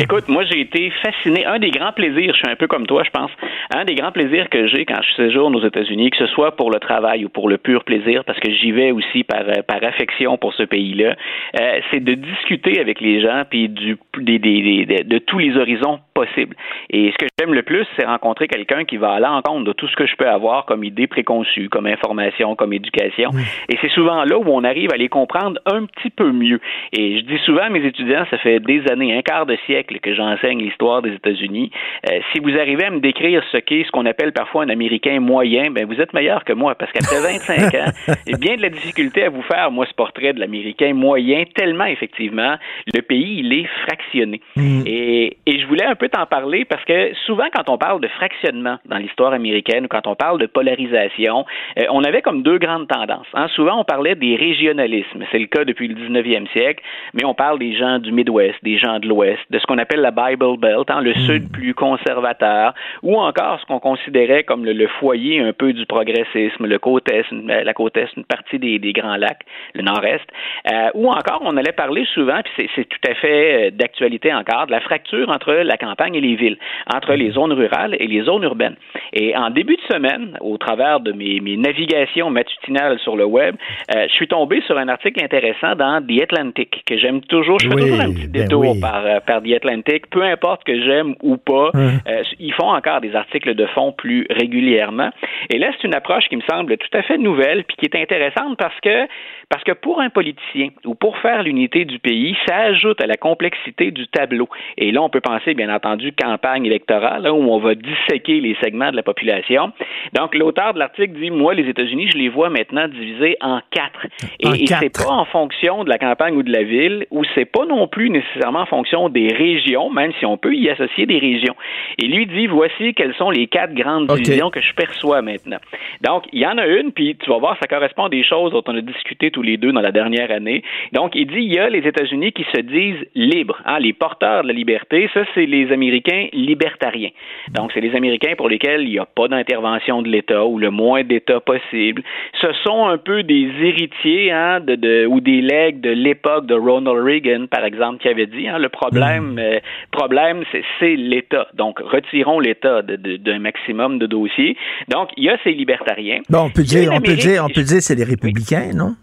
Écoute, 0.01 0.29
moi 0.29 0.43
j'ai 0.45 0.61
été 0.61 0.91
fasciné. 1.03 1.45
Un 1.47 1.61
des 1.61 1.71
grands 1.71 1.93
plaisirs, 1.93 2.33
je 2.33 2.39
suis 2.39 2.51
un 2.51 2.57
peu 2.57 2.67
comme 2.67 2.87
toi, 2.87 3.03
je 3.05 3.11
pense. 3.11 3.31
Un 3.73 3.85
des 3.85 3.95
grands 3.95 4.11
plaisirs 4.11 4.49
que 4.51 4.67
j'ai 4.67 4.85
quand 4.85 5.01
je 5.03 5.23
séjourne 5.23 5.55
aux 5.55 5.65
États-Unis, 5.65 6.11
que 6.11 6.17
ce 6.17 6.27
soit 6.29 6.57
pour 6.57 6.71
le 6.71 6.81
travail 6.81 7.25
ou 7.25 7.29
pour 7.29 7.49
le 7.49 7.59
pur 7.59 7.85
plaisir, 7.85 8.25
parce 8.25 8.41
que 8.41 8.51
j'y 8.51 8.73
vais 8.73 8.91
aussi 8.91 9.23
par, 9.23 9.43
euh, 9.43 9.87
affection 9.87 10.37
pour 10.37 10.55
ce 10.55 10.65
pays-là, 10.65 11.15
euh, 11.61 11.81
c'est 11.93 12.03
de 12.03 12.15
discuter 12.15 12.81
avec 12.81 13.01
les 13.01 13.21
gens 13.21 13.45
de 13.51 15.19
tous 15.19 15.39
les 15.39 15.57
horizons 15.57 16.01
possibles. 16.15 16.57
Et 16.91 17.13
ce 17.13 17.19
que 17.19 17.27
j'aime 17.39 17.53
le 17.53 17.63
plus, 17.63 17.87
c'est 17.97 18.07
rencontrer 18.07 18.49
quelqu'un 18.49 18.85
qui 18.85 18.97
va 18.97 19.13
à 19.15 19.21
l'encontre 19.21 19.65
de 19.65 19.73
tout 19.73 19.89
ce 19.89 19.97
que 19.97 20.07
je 20.07 20.15
peux 20.17 20.29
avoir 20.29 20.65
comme 20.65 20.85
idée 20.85 21.07
préconçue, 21.07 21.69
comme 21.69 21.87
information, 21.87 22.55
comme 22.55 22.73
éducation. 22.73 23.31
Et 23.69 23.77
c'est 23.81 23.91
souvent 23.91 24.25
là 24.25 24.39
où 24.39 24.45
on 24.47 24.65
arrive 24.65 24.93
à 24.93 24.97
les 24.97 25.09
comprendre 25.09 25.61
un 25.67 25.87
petit 25.87 26.11
peu 26.11 26.31
mieux. 26.31 26.61
Et 26.93 27.19
je 27.19 27.25
dis 27.25 27.39
souvent 27.45 27.65
à 27.65 27.69
mes 27.69 27.85
étudiants, 27.85 28.25
ça 28.31 28.39
fait 28.39 28.61
des 28.61 28.83
années, 28.91 29.17
un 29.17 29.23
quart 29.23 29.47
de 29.47 29.57
siècle 29.67 29.99
que 30.01 30.15
j'enseigne 30.15 30.61
l'histoire 30.61 31.03
des 31.03 31.13
États-Unis. 31.15 31.71
Euh, 32.11 32.21
si 32.33 32.39
vous 32.39 32.57
arrivez 32.57 32.85
à 32.85 32.91
me 32.91 33.01
décrire 33.01 33.43
ce 33.51 33.59
qu'est 33.59 33.85
ce 33.85 33.91
qu'on 33.91 34.07
appelle 34.07 34.33
parfois 34.33 34.65
un 34.65 34.69
Américain 34.69 35.19
moyen, 35.21 35.71
ben 35.71 35.87
vous 35.87 36.01
êtes 36.01 36.13
meilleur 36.13 36.45
que 36.45 36.53
moi, 36.53 36.75
parce 36.75 36.93
qu'après 36.93 37.21
25 37.21 37.75
ans, 37.75 37.93
j'ai 38.27 38.39
bien 38.39 38.57
de 38.57 38.63
la 38.63 38.71
difficulté 38.71 39.25
à 39.25 39.31
vous 39.31 39.43
faire, 39.43 39.71
moi, 39.71 39.87
ce 39.87 39.95
portrait 39.95 40.33
de 40.33 40.41
l'Américain 40.41 40.95
moyen, 40.95 41.45
tellement 41.55 41.87
effectivement, 41.87 42.55
le 42.93 43.03
pays, 43.03 43.41
il 43.41 43.53
est 43.53 43.67
fractionné. 43.87 44.41
Et, 44.87 45.37
et 45.47 45.59
je 45.59 45.67
voulais 45.67 45.85
un 45.85 45.95
peu 45.95 46.04
t'en 46.09 46.27
parler 46.27 46.65
parce 46.65 46.85
que 46.85 47.15
souvent, 47.27 47.47
quand 47.55 47.69
on 47.69 47.79
parle 47.79 48.01
de 48.01 48.09
fractionnement 48.09 48.79
dans 48.87 48.97
l'histoire 48.99 49.33
américaine 49.33 49.85
ou 49.85 49.89
quand 49.89 50.07
on 50.07 50.15
parle 50.15 50.39
de 50.41 50.47
polarisation, 50.47 51.45
euh, 51.79 51.85
on 51.91 52.03
avait 52.05 52.23
comme 52.23 52.43
deux 52.43 52.59
grandes 52.59 52.89
tendances. 52.89 53.27
hein. 53.35 53.49
Souvent, 53.49 53.79
on 53.81 53.85
parlait 53.85 54.15
des 54.15 54.37
régionalismes. 54.37 55.25
C'est 55.33 55.39
le 55.39 55.47
cas 55.47 55.65
depuis 55.65 55.89
le 55.89 55.95
19e 55.95 56.47
siècle, 56.53 56.83
mais 57.15 57.25
on 57.25 57.35
parle 57.35 57.59
des 57.59 57.75
gens 57.75 57.99
du 57.99 58.13
Midwest, 58.13 58.57
des 58.63 58.79
gens 58.79 58.99
de 58.99 59.07
l'Ouest, 59.09 59.41
de 59.51 59.59
ce 59.59 59.67
qu'on 59.67 59.79
appelle 59.79 60.01
la 60.01 60.11
Bible 60.11 60.57
Belt, 60.59 60.91
hein, 60.91 61.01
le 61.01 61.15
Sud 61.15 61.51
plus 61.53 61.75
conservateur, 61.75 62.75
ou 63.03 63.17
encore 63.19 63.61
ce 63.61 63.67
qu'on 63.67 63.81
considérait 63.81 64.45
comme 64.45 64.65
le, 64.65 64.73
le 64.73 64.87
foyer 65.01 65.41
un 65.41 65.53
peu 65.53 65.73
du 65.73 65.87
progressisme, 65.87 66.67
le 66.67 66.79
côte 66.79 67.11
est, 67.11 67.25
la 67.33 67.73
côte 67.75 67.97
est, 67.97 68.09
une 68.17 68.25
partie 68.25 68.59
des, 68.59 68.79
des 68.79 68.93
Grands 68.93 69.17
Lacs, 69.17 69.43
le 69.75 69.83
Nord-Est, 69.83 70.25
euh, 70.73 70.91
ou 70.95 71.09
encore 71.11 71.41
on 71.45 71.57
allait 71.57 71.73
parler 71.73 72.05
souvent, 72.15 72.41
puis 72.43 72.53
c'est- 72.57 72.71
c'est 72.75 72.89
tout 72.89 73.11
à 73.11 73.15
fait 73.15 73.69
euh, 73.69 73.71
d'actualité 73.71 74.33
encore, 74.35 74.67
de 74.67 74.73
la 74.73 74.81
fracture 74.81 75.29
entre 75.31 75.53
la 75.53 75.77
campagne 75.77 75.94
et 76.15 76.21
les 76.21 76.35
villes, 76.35 76.59
entre 76.93 77.15
les 77.15 77.31
zones 77.31 77.53
rurales 77.53 77.97
et 77.99 78.07
les 78.07 78.23
zones 78.23 78.43
urbaines. 78.43 78.77
Et 79.13 79.37
en 79.37 79.51
début 79.51 79.77
de 79.77 79.95
semaine, 79.95 80.37
au 80.41 80.59
travers 80.59 81.01
de 81.01 81.13
mes, 81.13 81.41
mes 81.41 81.57
navigations 81.57 82.31
matutinales 82.31 82.99
sur 82.99 83.17
le 83.17 83.25
web, 83.25 83.57
euh, 83.95 84.07
je 84.09 84.13
suis 84.13 84.29
tombé 84.29 84.61
sur 84.67 84.77
un 84.77 84.89
article 84.89 85.23
intéressant 85.23 85.75
dans 85.77 86.03
The 86.03 86.23
Atlantic 86.23 86.83
que 86.87 86.97
j'aime 86.99 87.21
toujours. 87.23 87.59
Je 87.61 87.69
fais 87.69 87.75
Oui, 87.75 87.83
toujours 87.83 88.01
un 88.01 88.13
petit 88.13 88.27
ben 88.27 88.43
détour 88.43 88.73
oui. 88.73 88.81
par, 88.81 89.05
euh, 89.07 89.21
par 89.21 89.43
The 89.43 89.53
Atlantic, 89.53 90.09
peu 90.11 90.23
importe 90.23 90.65
que 90.65 90.79
j'aime 90.83 91.15
ou 91.23 91.37
pas. 91.37 91.71
Hum. 91.75 91.99
euh, 92.09 92.23
ils 92.39 92.53
font 92.53 92.73
encore 92.73 93.01
des 93.01 93.15
articles 93.15 93.55
de 93.55 93.67
fond 93.67 93.93
plus 93.93 94.27
régulièrement. 94.31 95.11
Et 95.51 95.59
là, 95.59 95.69
c'est 95.73 95.87
une 95.87 95.95
approche 95.95 96.29
qui 96.29 96.37
me 96.37 96.43
semble 96.43 96.77
tout 96.77 96.99
à 96.99 97.03
fait 97.03 97.19
nouvelle 97.19 97.65
puis 97.65 97.77
qui 97.77 97.87
est 97.87 98.01
intéressante 98.01 98.57
parce 98.59 98.79
que 98.81 99.07
parce 99.55 99.63
que 99.63 99.71
pour 99.71 100.01
un 100.01 100.11
politicien 100.11 100.71
ou 100.85 100.97
pour 100.97 101.17
faire 101.19 101.45
l'unité 101.45 101.85
du 101.85 102.01
pays, 102.01 102.37
ça 102.45 102.57
ajoute 102.57 103.01
à 103.01 103.07
la 103.07 103.15
complexité 103.15 103.93
du 103.93 104.09
tableau. 104.09 104.49
Et 104.77 104.91
là, 104.91 105.01
on 105.01 105.09
peut 105.09 105.21
penser, 105.21 105.55
bien 105.55 105.73
entendu, 105.73 106.11
campagne 106.11 106.67
électorale, 106.67 107.31
où 107.31 107.53
on 107.53 107.61
va 107.61 107.77
disséquer 107.77 108.41
les 108.41 108.57
segments 108.61 108.91
de 108.91 108.97
la 108.97 109.05
population. 109.05 109.71
Donc, 110.13 110.35
l'auteur 110.35 110.75
de 110.75 110.81
l'article 110.81 111.13
dit, 111.21 111.31
moi, 111.31 111.55
les 111.55 111.69
États-Unis, 111.69 112.11
je 112.11 112.19
les 112.19 112.29
vois 112.31 112.51
maintenant 112.51 112.89
divisés 112.89 113.37
en 113.41 113.61
quatre. 113.71 114.09
Et, 114.41 114.49
En 114.49 114.55
et 114.55 114.67
c'est 114.67 114.91
quatre. 114.91 115.07
pas 115.07 115.13
en 115.13 115.25
fonction 115.25 115.85
de 115.85 115.89
la 115.89 115.99
campagne 115.99 116.35
ou 116.35 116.43
de 116.43 116.51
la 116.51 116.65
ville, 116.65 117.07
ou 117.13 117.23
c'est 117.37 117.45
pas 117.45 117.65
non 117.65 117.87
plus 117.87 118.11
nécessairement 118.11 118.63
en 118.63 118.67
fonction 118.67 119.09
des 119.09 119.29
régions, 119.29 119.89
même 119.89 120.13
si 120.19 120.27
on 120.27 120.37
peut 120.37 120.57
y 120.57 120.69
associer 120.69 121.07
des 121.07 121.21
régions. 121.21 121.55
Et 121.99 122.09
lui 122.09 122.27
dit, 122.27 122.49
voici 122.49 122.93
quelles 122.95 123.15
sont 123.15 123.31
les 123.31 123.47
quatre 123.47 123.73
grandes 123.73 124.09
divisions 124.09 124.51
que 124.51 124.61
je 124.61 124.75
perçois 124.75 125.23
maintenant. 125.23 125.59
Donc, 126.01 126.25
il 126.33 126.41
y 126.41 126.47
en 126.47 126.59
a 126.59 126.67
une, 126.67 126.91
puis 126.91 127.17
tu 127.23 127.31
vas 127.31 127.39
voir, 127.39 127.57
ça 127.61 127.69
correspond 127.69 128.07
à 128.07 128.09
des 128.09 128.25
choses 128.25 128.51
dont 128.51 128.65
on 128.67 128.77
a 128.77 128.81
discuté 128.81 129.31
tous 129.31 129.44
les 129.45 129.57
deux 129.57 129.73
dans 129.73 129.81
la 129.81 129.93
dernière 129.93 130.31
année. 130.31 130.63
Donc, 130.93 131.13
il 131.15 131.27
dit 131.27 131.43
il 131.43 131.53
y 131.53 131.59
a 131.59 131.69
les 131.69 131.87
États-Unis 131.87 132.33
qui 132.33 132.45
se 132.55 132.61
disent 132.61 133.05
libres, 133.15 133.61
hein, 133.65 133.79
les 133.79 133.93
porteurs 133.93 134.43
de 134.43 134.49
la 134.49 134.55
liberté. 134.55 135.09
Ça, 135.15 135.25
c'est 135.35 135.47
les 135.47 135.71
Américains 135.73 136.29
libertariens. 136.33 137.11
Donc, 137.53 137.71
c'est 137.73 137.81
les 137.81 137.95
Américains 137.95 138.35
pour 138.37 138.49
lesquels 138.49 138.83
il 138.83 138.91
n'y 138.91 138.99
a 138.99 139.07
pas 139.07 139.29
d'intervention 139.29 140.03
de 140.03 140.09
l'État 140.09 140.45
ou 140.47 140.59
le 140.59 140.71
moins 140.71 141.05
d'État 141.05 141.41
possible. 141.41 142.03
Ce 142.41 142.53
sont 142.65 142.87
un 142.87 142.99
peu 142.99 143.23
des 143.23 143.51
héritiers 143.61 144.33
hein, 144.33 144.61
de, 144.61 144.75
de, 144.75 145.07
ou 145.07 145.21
des 145.21 145.41
legs 145.41 145.81
de 145.81 145.91
l'époque 145.91 146.47
de 146.47 146.55
Ronald 146.55 147.05
Reagan, 147.05 147.47
par 147.47 147.65
exemple, 147.65 147.99
qui 147.99 148.09
avait 148.09 148.27
dit 148.27 148.49
hein, 148.49 148.59
le 148.59 148.69
problème, 148.69 149.35
mm. 149.35 149.39
euh, 149.39 149.59
problème, 149.91 150.45
c'est 150.81 150.97
l'État. 150.97 151.47
Donc, 151.55 151.79
retirons 151.81 152.41
l'État 152.41 152.83
d'un 152.83 153.39
maximum 153.39 153.99
de 153.99 154.07
dossiers. 154.07 154.57
Donc, 154.89 155.11
il 155.17 155.25
y 155.25 155.31
a 155.31 155.37
ces 155.45 155.53
libertariens. 155.53 156.21
Bon, 156.29 156.45
on 156.47 156.51
peut 156.51 156.63
dire, 156.63 156.91
on 156.93 157.01
peut 157.01 157.15
dire, 157.15 157.45
on 157.45 157.53
peut 157.53 157.63
dire, 157.63 157.81
c'est 157.81 157.95
les 157.95 158.05
républicains, 158.05 158.71
non? 158.75 158.95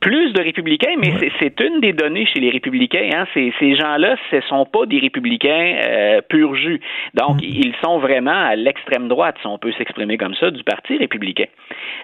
Plus 0.00 0.32
de 0.32 0.40
républicains, 0.40 0.94
mais 0.98 1.12
c'est 1.40 1.60
une 1.60 1.80
des 1.80 1.92
données 1.92 2.26
chez 2.26 2.40
les 2.40 2.50
républicains. 2.50 3.10
Hein. 3.12 3.24
Ces, 3.34 3.52
ces 3.58 3.74
gens-là, 3.74 4.16
ce 4.30 4.40
sont 4.42 4.64
pas 4.64 4.86
des 4.86 4.98
républicains 4.98 5.76
euh, 5.88 6.20
pur 6.28 6.54
jus. 6.54 6.80
Donc, 7.14 7.36
mm. 7.36 7.44
ils 7.44 7.74
sont 7.82 7.98
vraiment 7.98 8.30
à 8.30 8.54
l'extrême 8.54 9.08
droite, 9.08 9.36
si 9.40 9.46
on 9.46 9.58
peut 9.58 9.72
s'exprimer 9.72 10.16
comme 10.16 10.34
ça, 10.34 10.50
du 10.50 10.62
Parti 10.62 10.96
républicain. 10.98 11.46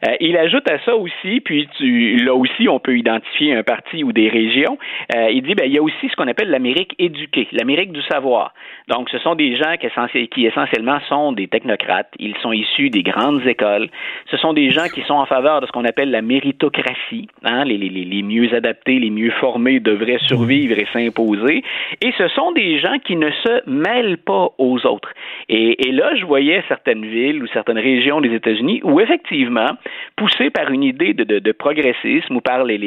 Euh, 0.07 0.15
il 0.21 0.37
ajoute 0.37 0.69
à 0.71 0.79
ça 0.85 0.97
aussi, 0.97 1.41
puis 1.41 1.69
tu, 1.79 2.17
là 2.17 2.35
aussi, 2.35 2.69
on 2.69 2.81
peut 2.81 2.99
identifier 2.99 3.55
un 3.55 3.63
parti 3.63 4.03
ou 4.03 4.13
des 4.13 4.29
régions. 4.29 4.77
Euh, 5.15 5.31
il 5.31 5.43
dit, 5.43 5.55
ben, 5.55 5.67
il 5.67 5.73
y 5.73 5.79
a 5.79 5.83
aussi 5.83 6.09
ce 6.09 6.17
qu'on 6.17 6.29
appelle 6.29 6.51
l'Amérique 6.51 6.95
éduquée, 6.99 7.47
l'Amérique 7.53 7.93
du 7.93 8.03
savoir. 8.03 8.55
Donc, 8.89 9.09
ce 9.11 9.19
sont 9.19 9.37
des 9.37 9.57
gens 9.57 9.77
qui, 9.77 10.29
qui 10.29 10.47
essentiellement 10.47 10.99
sont 11.09 11.33
des 11.33 11.47
technocrates. 11.47 12.11
Ils 12.19 12.37
sont 12.39 12.53
issus 12.53 12.91
des 12.91 13.03
grandes 13.03 13.47
écoles. 13.47 13.89
Ce 14.31 14.37
sont 14.37 14.53
des 14.53 14.71
gens 14.71 14.89
qui 14.93 15.03
sont 15.03 15.15
en 15.15 15.27
faveur 15.27 15.61
de 15.61 15.67
ce 15.67 15.73
qu'on 15.73 15.85
appelle 15.85 16.11
la 16.11 16.23
méritocratie, 16.23 17.29
hein, 17.45 17.65
les 17.65 17.84
les, 17.89 18.23
mieux 18.23 18.55
adaptés, 18.55 18.99
les 18.99 19.11
mieux 19.11 19.31
formés 19.33 19.81
devraient 19.81 20.19
survivre 20.27 20.79
et 20.79 20.87
s'imposer. 20.93 21.63
Et 22.01 22.13
ce 22.17 22.29
sont 22.29 22.53
des 22.53 22.79
gens 22.79 22.99
qui 23.05 23.17
ne 23.17 23.31
se 23.31 23.69
mêlent 23.69 24.19
pas 24.19 24.51
aux 24.59 24.85
autres. 24.87 25.13
Et, 25.49 25.93
là, 25.93 26.15
je 26.17 26.25
voyais 26.25 26.63
certaines 26.69 27.05
villes 27.05 27.43
ou 27.43 27.47
certaines 27.49 27.79
régions 27.79 28.21
des 28.21 28.35
États-Unis 28.35 28.81
où, 28.85 29.01
effectivement, 29.01 29.71
poussés 30.17 30.51
par 30.51 30.71
une 30.71 30.83
idée 30.83 31.15
de, 31.15 31.53
progressisme 31.53 32.37
ou 32.37 32.41
par 32.41 32.65
les, 32.65 32.79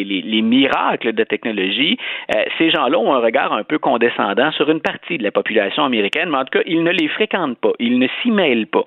miracles 0.41 1.13
de 1.13 1.23
technologie, 1.23 1.97
euh, 2.35 2.43
ces 2.57 2.69
gens-là 2.69 2.97
ont 2.97 3.13
un 3.13 3.19
regard 3.19 3.53
un 3.53 3.63
peu 3.63 3.79
condescendant 3.79 4.51
sur 4.51 4.69
une 4.69 4.81
partie 4.81 5.17
de 5.17 5.23
la 5.23 5.31
population 5.31 5.83
américaine, 5.83 6.29
mais 6.29 6.37
en 6.37 6.45
tout 6.45 6.59
cas, 6.59 6.63
ils 6.65 6.83
ne 6.83 6.91
les 6.91 7.07
fréquentent 7.07 7.57
pas, 7.59 7.71
ils 7.79 7.99
ne 7.99 8.07
s'y 8.21 8.31
mêlent 8.31 8.67
pas. 8.67 8.85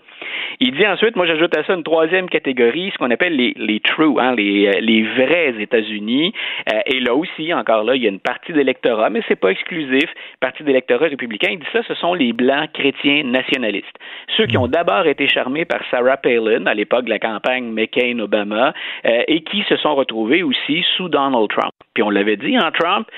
Il 0.61 0.73
dit 0.73 0.87
ensuite, 0.87 1.17
moi 1.17 1.27
j'ajoute 1.27 1.57
à 1.57 1.65
ça 1.65 1.75
une 1.75 1.83
troisième 1.83 2.29
catégorie, 2.29 2.91
ce 2.93 2.99
qu'on 2.99 3.11
appelle 3.11 3.37
les, 3.37 3.81
true, 3.81 4.19
hein, 4.19 4.35
euh, 4.39 4.73
les 4.81 5.03
vrais 5.03 5.55
États-Unis. 5.59 6.00
Euh, 6.01 6.81
et 6.87 7.01
là 7.01 7.15
aussi, 7.15 7.53
encore 7.53 7.85
là, 7.85 7.95
il 7.95 8.03
y 8.03 8.07
a 8.07 8.11
une 8.11 8.21
partie 8.21 8.53
d'électorat, 8.53 9.11
mais 9.11 9.21
c'est 9.29 9.39
pas 9.39 9.51
exclusif. 9.51 10.09
Partie 10.41 10.63
d'électorat 10.63 11.07
républicain, 11.07 11.51
il 11.53 11.59
dit 11.59 11.67
ça, 11.73 11.83
ce 11.87 11.95
sont 11.95 12.15
les 12.15 12.33
blancs 12.33 12.71
chrétiens 12.73 13.25
nationalistes. 13.25 13.97
Ceux 14.37 14.47
qui 14.47 14.57
ont 14.57 14.69
d'abord 14.69 15.07
été 15.07 15.29
charmés 15.29 15.65
par 15.65 15.81
Sarah 15.91 16.17
Palin 16.17 16.67
à 16.67 16.75
l'époque 16.75 17.05
de 17.05 17.11
la 17.11 17.19
campagne 17.19 17.73
McCain-Obama 17.73 18.73
euh, 19.07 19.23
et 19.29 19.43
qui 19.43 19.63
se 19.69 19.77
sont 19.77 19.95
retrouvés 19.95 20.43
aussi 20.43 20.85
sous 20.97 21.09
Donald 21.09 21.49
Trump. 21.49 21.73
Puis 21.95 22.03
on 22.03 22.11
l'avait 22.11 22.37
dit, 22.37 22.57
en 22.59 22.67
hein, 22.67 22.71
Trump, 22.73 23.09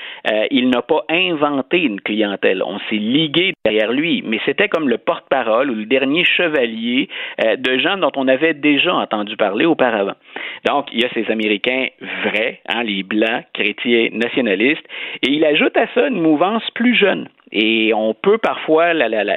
il 0.51 0.69
n'a 0.69 0.81
pas 0.81 1.05
inventé 1.09 1.81
une 1.81 2.01
clientèle. 2.01 2.63
On 2.63 2.79
s'est 2.89 2.95
ligué 2.95 3.53
derrière 3.65 3.91
lui, 3.91 4.23
mais 4.25 4.39
c'était 4.45 4.67
comme 4.67 4.89
le 4.89 4.97
porte-parole 4.97 5.69
ou 5.69 5.75
le 5.75 5.85
dernier 5.85 6.23
chevalier 6.25 7.07
euh, 7.43 7.55
de 7.55 7.77
gens 7.77 7.97
dont 7.97 8.11
on 8.15 8.27
avait 8.27 8.53
déjà 8.53 8.93
entendu 8.93 9.35
parler 9.37 9.65
auparavant. 9.65 10.15
Donc, 10.65 10.87
il 10.91 11.01
y 11.01 11.05
a 11.05 11.09
ces 11.13 11.29
Américains 11.31 11.87
vrais, 12.25 12.61
hein, 12.73 12.83
les 12.83 13.03
blancs, 13.03 13.45
chrétiens, 13.53 14.09
nationalistes, 14.11 14.85
et 15.21 15.31
il 15.31 15.45
ajoute 15.45 15.75
à 15.77 15.87
ça 15.93 16.07
une 16.07 16.21
mouvance 16.21 16.63
plus 16.73 16.95
jeune. 16.95 17.29
Et 17.55 17.93
on 17.93 18.15
peut 18.15 18.39
parfois, 18.39 18.93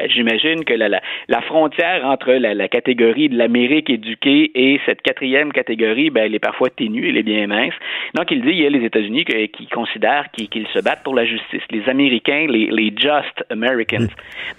j'imagine 0.08 0.64
que 0.64 0.72
la, 0.72 1.42
frontière 1.42 2.06
entre 2.06 2.32
la, 2.32 2.68
catégorie 2.68 3.28
de 3.28 3.36
l'Amérique 3.36 3.90
éduquée 3.90 4.50
et 4.54 4.80
cette 4.86 5.02
quatrième 5.02 5.52
catégorie, 5.52 6.08
ben, 6.08 6.24
elle 6.24 6.34
est 6.34 6.38
parfois 6.38 6.70
ténue, 6.70 7.10
elle 7.10 7.18
est 7.18 7.22
bien 7.22 7.46
mince. 7.46 7.74
Donc, 8.14 8.30
il 8.30 8.40
dit, 8.40 8.48
il 8.48 8.62
y 8.62 8.66
a 8.66 8.70
les 8.70 8.84
États-Unis 8.86 9.26
qui, 9.26 9.66
considèrent 9.66 10.30
qu'ils 10.32 10.66
se 10.68 10.82
battent 10.82 11.02
pour 11.04 11.14
la 11.14 11.26
justice. 11.26 11.60
Les 11.70 11.86
Américains, 11.90 12.46
les, 12.48 12.70
les 12.70 12.94
just 12.96 13.44
Americans. 13.50 14.08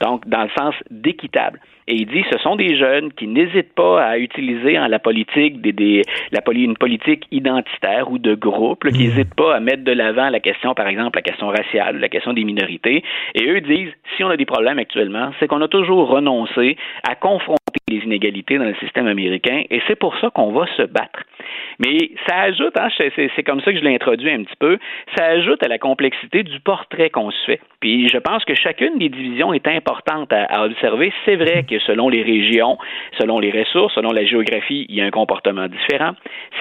Donc, 0.02 0.28
dans 0.28 0.44
le 0.44 0.50
sens 0.56 0.76
d'équitable. 0.92 1.60
Et 1.88 1.96
il 1.96 2.06
dit 2.06 2.24
ce 2.32 2.38
sont 2.40 2.56
des 2.56 2.76
jeunes 2.78 3.14
qui 3.14 3.28
n'hésitent 3.28 3.74
pas 3.74 4.04
à 4.04 4.18
utiliser 4.18 4.78
en 4.78 4.88
la 4.88 5.00
politique 5.00 5.62
des, 5.62 6.02
la, 6.32 6.42
une 6.52 6.78
politique 6.78 7.26
identitaire 7.32 8.12
ou 8.12 8.18
de 8.18 8.36
groupe, 8.36 8.88
qui 8.90 8.94
mmh. 8.94 9.02
n'hésitent 9.02 9.36
pas 9.36 9.56
à 9.56 9.60
mettre 9.60 9.84
de 9.84 9.92
l'avant 9.92 10.30
la 10.30 10.40
question, 10.40 10.74
par 10.74 10.88
exemple, 10.88 11.18
la 11.18 11.22
question 11.22 11.48
raciale, 11.48 12.00
la 12.00 12.10
question 12.10 12.34
des 12.34 12.44
minorités. 12.44 13.04
Et 13.36 13.50
eux 13.50 13.62
disent 13.62 13.94
si 14.16 14.24
on 14.24 14.30
a 14.30 14.38
des 14.38 14.46
problèmes 14.46 14.80
actuellement, 14.80 15.32
c'est 15.40 15.48
qu'on 15.48 15.62
a 15.62 15.68
toujours 15.68 16.10
renoncé 16.10 16.78
à 17.08 17.16
confronter 17.16 17.77
les 17.90 18.00
inégalités 18.00 18.58
dans 18.58 18.66
le 18.66 18.76
système 18.76 19.08
américain 19.08 19.64
et 19.70 19.82
c'est 19.88 19.96
pour 19.96 20.18
ça 20.20 20.30
qu'on 20.30 20.52
va 20.52 20.66
se 20.76 20.84
battre. 20.84 21.24
Mais 21.80 22.12
ça 22.28 22.42
ajoute, 22.42 22.74
hein, 22.78 22.90
c'est 22.98 23.44
comme 23.44 23.62
ça 23.62 23.72
que 23.72 23.80
je 23.80 23.84
l'ai 23.84 23.94
introduit 23.96 24.30
un 24.30 24.44
petit 24.44 24.56
peu, 24.60 24.78
ça 25.16 25.26
ajoute 25.26 25.64
à 25.64 25.70
la 25.70 25.78
complexité 25.78 26.44
du 26.44 26.60
portrait 26.60 27.10
qu'on 27.10 27.32
se 27.32 27.46
fait. 27.46 27.62
Puis 27.80 28.10
je 28.10 28.18
pense 28.18 28.44
que 28.44 28.56
chacune 28.56 28.98
des 28.98 29.10
divisions 29.10 29.54
est 29.54 29.68
importante 29.68 30.34
à, 30.34 30.66
observer. 30.66 31.14
C'est 31.26 31.36
vrai 31.36 31.64
que 31.70 31.80
selon 31.80 32.10
les 32.10 32.24
régions, 32.24 32.78
selon 33.20 33.40
les 33.40 33.52
ressources, 33.52 33.94
selon 33.94 34.12
la 34.12 34.26
géographie, 34.26 34.86
il 34.90 34.96
y 34.96 35.02
a 35.02 35.06
un 35.06 35.12
comportement 35.12 35.68
différent. 35.68 36.14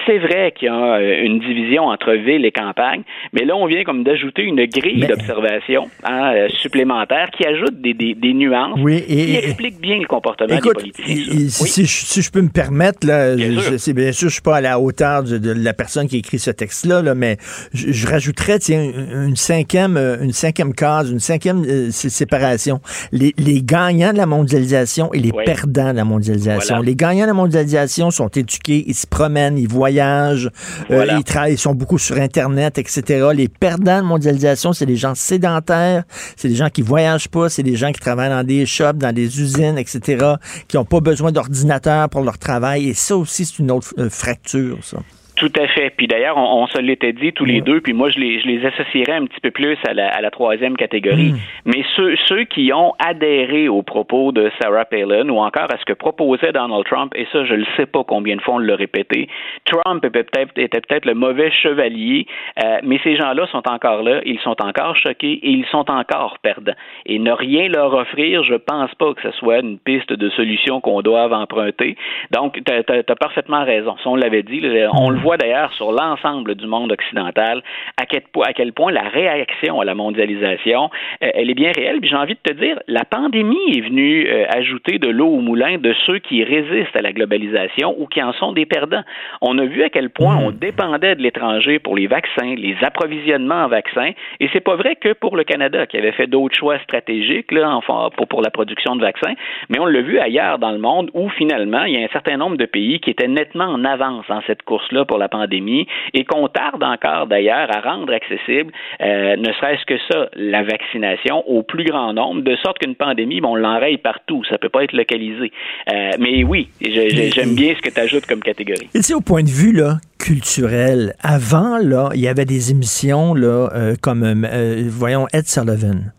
C'est 0.05 0.19
vrai 0.19 0.53
qu'il 0.55 0.67
y 0.67 0.69
a 0.69 0.95
euh, 0.95 1.23
une 1.23 1.39
division 1.39 1.87
entre 1.87 2.13
ville 2.13 2.45
et 2.45 2.51
campagne, 2.51 3.01
mais 3.33 3.43
là 3.43 3.55
on 3.55 3.65
vient 3.65 3.83
comme 3.83 4.03
d'ajouter 4.03 4.43
une 4.43 4.63
grille 4.65 5.05
d'observation 5.07 5.87
hein, 6.03 6.33
euh, 6.33 6.49
supplémentaire 6.49 7.31
qui 7.31 7.45
ajoute 7.45 7.81
des, 7.81 7.93
des, 7.93 8.33
nuances 8.33 8.79
oui, 8.81 9.03
et, 9.09 9.25
qui 9.25 9.35
explique 9.35 9.81
bien 9.81 9.97
le 9.97 10.05
comportement 10.05 10.55
des 10.55 10.61
politiciens. 10.61 11.16
Si, 11.49 11.87
si, 11.87 12.21
je 12.21 12.31
peux 12.31 12.41
me 12.41 12.49
permettre, 12.49 13.05
là, 13.07 13.35
bien, 13.35 13.77
sûr. 13.77 13.93
bien 13.93 14.11
sûr, 14.11 14.29
je 14.29 14.33
suis 14.33 14.41
pas 14.41 14.57
à 14.57 14.61
la 14.61 14.79
hauteur 14.79 15.23
de, 15.23 15.51
la 15.51 15.73
personne 15.73 16.07
qui 16.07 16.15
a 16.15 16.19
écrit 16.19 16.39
ce 16.39 16.51
texte-là, 16.51 17.01
là, 17.01 17.15
mais 17.15 17.37
je, 17.73 18.07
rajouterais 18.07 18.59
tiens, 18.59 18.83
une, 18.83 19.35
cinquième, 19.35 19.97
euh, 19.97 20.17
une 20.21 20.33
cinquième 20.33 20.73
case, 20.73 21.09
une 21.09 21.19
cinquième 21.19 21.63
euh, 21.65 21.91
séparation. 21.91 22.81
Les, 23.11 23.33
les, 23.37 23.61
gagnants 23.61 24.13
de 24.13 24.17
la 24.17 24.25
mondialisation 24.25 25.11
et 25.13 25.19
les 25.19 25.31
perdants 25.31 25.91
de 25.91 25.97
la 25.97 26.05
mondialisation. 26.05 26.81
Les 26.81 26.95
gagnants 26.95 27.23
de 27.23 27.27
la 27.27 27.33
mondialisation 27.33 28.11
sont 28.11 28.29
éduqués, 28.29 28.83
ils 28.87 28.95
se 28.95 29.07
promènent, 29.07 29.57
ils 29.57 29.67
voyagent, 29.67 30.49
euh, 30.91 31.05
ils 31.17 31.23
travaillent, 31.23 31.53
ils 31.53 31.57
sont 31.57 31.75
beaucoup 31.75 31.97
sur 31.97 32.17
Internet, 32.17 32.77
etc. 32.77 33.27
Les 33.33 33.47
perdants 33.47 33.83
de 33.83 33.87
la 33.87 34.01
mondialisation, 34.03 34.73
c'est 34.73 34.85
des 34.85 34.95
gens 34.95 35.15
sédentaires, 35.15 36.03
c'est 36.35 36.49
des 36.49 36.55
gens 36.55 36.69
qui 36.69 36.81
voyagent 36.81 37.27
pas, 37.27 37.49
c'est 37.49 37.63
des 37.63 37.75
gens 37.75 37.91
qui 37.91 37.99
travaillent 37.99 38.29
dans 38.29 38.43
des 38.43 38.65
shops, 38.65 38.97
dans 38.97 39.13
des 39.13 39.41
usines, 39.41 39.77
etc., 39.77 40.35
qui 40.67 40.77
n'ont 40.77 40.85
pas 40.85 41.01
besoin 41.07 41.31
d'ordinateur 41.31 42.09
pour 42.09 42.21
leur 42.21 42.37
travail. 42.37 42.89
Et 42.89 42.93
ça 42.93 43.15
aussi, 43.15 43.45
c'est 43.45 43.59
une 43.59 43.71
autre 43.71 43.93
fracture, 44.09 44.79
ça. 44.83 44.97
Tout 45.37 45.51
à 45.59 45.67
fait. 45.67 45.91
Puis 45.95 46.07
d'ailleurs, 46.07 46.35
on, 46.35 46.65
se 46.65 46.79
l'était 46.79 47.13
dit 47.13 47.31
tous 47.31 47.45
les 47.45 47.61
deux, 47.61 47.79
puis 47.79 47.93
moi, 47.93 48.09
je 48.09 48.19
les, 48.19 48.41
je 48.41 48.47
les 48.47 48.65
associerais 48.65 49.13
un 49.13 49.25
petit 49.25 49.39
peu 49.39 49.51
plus 49.51 49.77
à 49.87 49.93
la, 49.93 50.09
à 50.09 50.19
la 50.19 50.31
troisième 50.31 50.75
catégorie. 50.75 51.33
Mm. 51.33 51.37
Mais 51.65 51.83
ceux, 51.95 52.15
ceux 52.25 52.43
qui 52.45 52.73
ont 52.73 52.93
adhéré 52.97 53.67
aux 53.69 53.83
propos 53.83 54.31
de 54.31 54.51
Sarah 54.59 54.85
Palin 54.85 55.29
ou 55.29 55.37
encore 55.37 55.67
à 55.71 55.77
ce 55.77 55.85
que 55.85 55.93
proposait 55.93 56.51
Donald 56.51 56.83
Trump, 56.85 57.13
et 57.15 57.27
ça, 57.31 57.45
je 57.45 57.53
ne 57.53 57.65
sais 57.77 57.85
pas 57.85 58.03
combien 58.03 58.35
de 58.35 58.41
fois 58.41 58.55
on 58.55 58.59
l'a 58.59 58.75
répété, 58.75 59.29
Trump 59.65 60.03
était 60.03 60.23
peut-être 60.23 60.57
était 60.57 60.81
peut-être 60.81 61.05
le 61.05 61.13
mauvais 61.13 61.51
chevalier, 61.51 62.25
euh, 62.63 62.79
mais 62.83 62.99
ces 63.03 63.15
gens-là 63.15 63.45
sont 63.51 63.63
encore 63.69 64.01
là, 64.01 64.21
ils 64.25 64.39
sont 64.39 64.59
encore 64.63 64.95
choqués 64.95 65.33
et 65.33 65.49
ils 65.49 65.67
sont 65.67 65.89
encore 65.91 66.37
perdants. 66.41 66.73
Et 67.05 67.19
ne 67.19 67.31
rien 67.31 67.69
leur 67.69 67.93
offrir, 67.93 68.43
je 68.43 68.55
pense 68.55 68.93
pas 68.95 69.13
que 69.13 69.21
ce 69.21 69.31
soit 69.37 69.59
une 69.59 69.77
piste 69.77 70.11
de 70.11 70.29
solution 70.31 70.81
qu'on 70.81 71.01
doive 71.01 71.31
emprunter. 71.31 71.95
Donc, 72.31 72.59
tu 72.65 72.73
as, 72.73 73.15
parfaitement 73.15 73.63
raison. 73.63 73.95
Si 74.01 74.07
on 74.07 74.15
l'avait 74.15 74.43
dit, 74.43 74.61
on 74.93 75.09
le 75.09 75.19
voit 75.19 75.26
voit 75.27 75.35
d'ailleurs 75.35 75.73
sur 75.73 75.91
l'ensemble 75.91 76.55
du 76.55 76.67
monde 76.67 76.89
occidental 76.89 77.61
à 77.97 78.05
quel, 78.05 78.21
à 78.45 78.53
quel, 78.53 78.71
point 78.71 78.93
la 78.93 79.09
réaction 79.09 79.81
à 79.81 79.85
la 79.85 79.93
mondialisation, 79.93 80.89
euh, 81.21 81.29
elle 81.33 81.49
est 81.49 81.53
bien 81.53 81.71
réelle. 81.75 81.99
Puis 81.99 82.09
j'ai 82.09 82.15
envie 82.15 82.35
de 82.35 82.51
te 82.51 82.53
dire, 82.53 82.79
la 82.87 83.03
pandémie 83.03 83.75
est 83.75 83.81
venue 83.81 84.25
euh, 84.25 84.45
ajouter 84.49 84.99
de 84.99 85.09
l'eau 85.09 85.27
au 85.27 85.41
moulin 85.41 85.79
de 85.79 85.93
ceux 86.05 86.19
qui 86.19 86.45
résistent 86.45 86.95
à 86.95 87.01
la 87.01 87.11
globalisation 87.11 87.93
ou 87.97 88.07
qui 88.07 88.23
en 88.23 88.31
sont 88.33 88.53
des 88.53 88.65
perdants. 88.65 89.03
On 89.41 89.57
a 89.57 89.65
vu 89.65 89.83
à 89.83 89.89
quel 89.89 90.09
point 90.11 90.37
on 90.37 90.51
dépendait 90.51 91.15
de 91.15 91.21
l'étranger 91.21 91.79
pour 91.79 91.97
les 91.97 92.07
vaccins, 92.07 92.55
les 92.55 92.77
approvisionnements 92.81 93.65
en 93.65 93.67
vaccins, 93.67 94.11
et 94.39 94.49
c'est 94.53 94.61
pas 94.61 94.77
vrai 94.77 94.95
que 94.95 95.11
pour 95.11 95.35
le 95.35 95.43
Canada 95.43 95.85
qui 95.87 95.97
avait 95.97 96.13
fait 96.13 96.27
d'autres 96.27 96.55
choix 96.55 96.79
stratégiques 96.79 97.51
là, 97.51 97.69
enfin, 97.75 98.09
pour, 98.15 98.27
pour 98.27 98.41
la 98.41 98.49
production 98.49 98.95
de 98.95 99.01
vaccins, 99.01 99.33
mais 99.67 99.79
on 99.79 99.87
l'a 99.87 100.01
vu 100.01 100.19
ailleurs 100.19 100.57
dans 100.57 100.71
le 100.71 100.79
monde 100.79 101.09
où 101.13 101.29
finalement 101.31 101.83
il 101.83 101.95
y 101.95 102.01
a 102.01 102.05
un 102.05 102.13
certain 102.13 102.37
nombre 102.37 102.55
de 102.55 102.65
pays 102.65 103.01
qui 103.01 103.09
étaient 103.09 103.27
nettement 103.27 103.65
en 103.65 103.83
avance 103.83 104.25
dans 104.29 104.41
cette 104.47 104.63
course-là 104.63 105.03
pour 105.03 105.16
pour 105.17 105.19
la 105.19 105.29
pandémie 105.29 105.87
et 106.13 106.25
qu'on 106.25 106.47
tarde 106.47 106.83
encore 106.83 107.25
d'ailleurs 107.25 107.75
à 107.75 107.81
rendre 107.81 108.13
accessible, 108.13 108.71
euh, 109.01 109.35
ne 109.35 109.51
serait-ce 109.53 109.83
que 109.85 109.97
ça, 110.11 110.29
la 110.35 110.63
vaccination 110.63 111.43
au 111.47 111.63
plus 111.63 111.85
grand 111.85 112.13
nombre, 112.13 112.41
de 112.41 112.55
sorte 112.57 112.77
qu'une 112.77 112.93
pandémie, 112.93 113.41
bon, 113.41 113.53
on 113.53 113.55
l'enraye 113.55 113.97
partout, 113.97 114.43
ça 114.47 114.59
peut 114.59 114.69
pas 114.69 114.83
être 114.83 114.93
localisé. 114.93 115.51
Euh, 115.91 116.11
mais 116.19 116.43
oui, 116.43 116.69
j'aime 116.79 117.55
bien 117.55 117.73
ce 117.75 117.81
que 117.81 117.89
tu 117.89 117.99
ajoutes 117.99 118.27
comme 118.27 118.41
catégorie. 118.41 118.89
Et 118.93 118.99
tu 118.99 119.03
sais, 119.03 119.13
au 119.15 119.21
point 119.21 119.41
de 119.41 119.49
vue 119.49 119.73
là, 119.73 119.97
culturel, 120.19 121.13
avant, 121.23 121.77
là, 121.77 122.09
il 122.13 122.21
y 122.21 122.27
avait 122.27 122.45
des 122.45 122.69
émissions 122.69 123.33
là, 123.33 123.69
euh, 123.73 123.95
comme, 123.99 124.23
euh, 124.23 124.83
voyons, 124.87 125.25
Ed 125.33 125.47
Sullivan. 125.47 126.11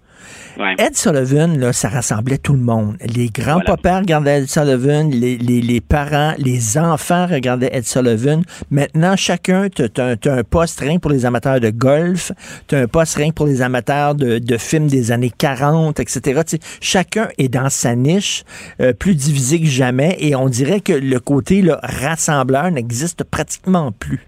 Ed 0.79 0.97
Sullivan, 0.97 1.59
là, 1.59 1.73
ça 1.73 1.89
rassemblait 1.89 2.39
tout 2.39 2.53
le 2.53 2.59
monde. 2.59 2.97
Les 3.15 3.29
grands-papas 3.29 4.01
regardaient 4.01 4.43
Ed 4.43 4.49
Sullivan, 4.49 5.09
les, 5.11 5.81
parents, 5.81 6.35
les 6.39 6.79
enfants 6.79 7.27
regardaient 7.27 7.71
Ed 7.73 7.85
Sullivan. 7.85 8.43
Maintenant, 8.71 9.15
chacun, 9.17 9.69
tu 9.69 9.83
as, 10.01 10.17
un 10.27 10.45
poste 10.45 10.81
rien 10.81 10.99
pour 10.99 11.11
les 11.11 11.25
amateurs 11.25 11.61
de 11.61 11.71
golf, 11.71 12.33
tu 12.67 12.75
as 12.75 12.81
un 12.81 12.87
poste 12.89 13.15
rien 13.17 13.31
pour 13.31 13.47
les 13.47 13.63
amateurs 13.63 14.15
de, 14.15 14.57
films 14.59 14.89
des 14.89 15.13
années 15.13 15.33
40, 15.37 16.01
etc. 16.01 16.43
chacun 16.81 17.29
est 17.39 17.49
dans 17.49 17.71
sa 17.71 17.95
niche, 17.95 18.45
euh, 18.81 18.93
plus 18.93 19.15
divisé 19.15 19.61
que 19.61 19.67
jamais, 19.67 20.17
et 20.19 20.35
on 20.35 20.49
dirait 20.49 20.81
que 20.81 20.93
le 20.93 21.21
côté 21.21 21.65
rassembleur 21.83 22.71
n'existe 22.71 23.25
pratiquement 23.25 23.93
plus. 23.93 24.28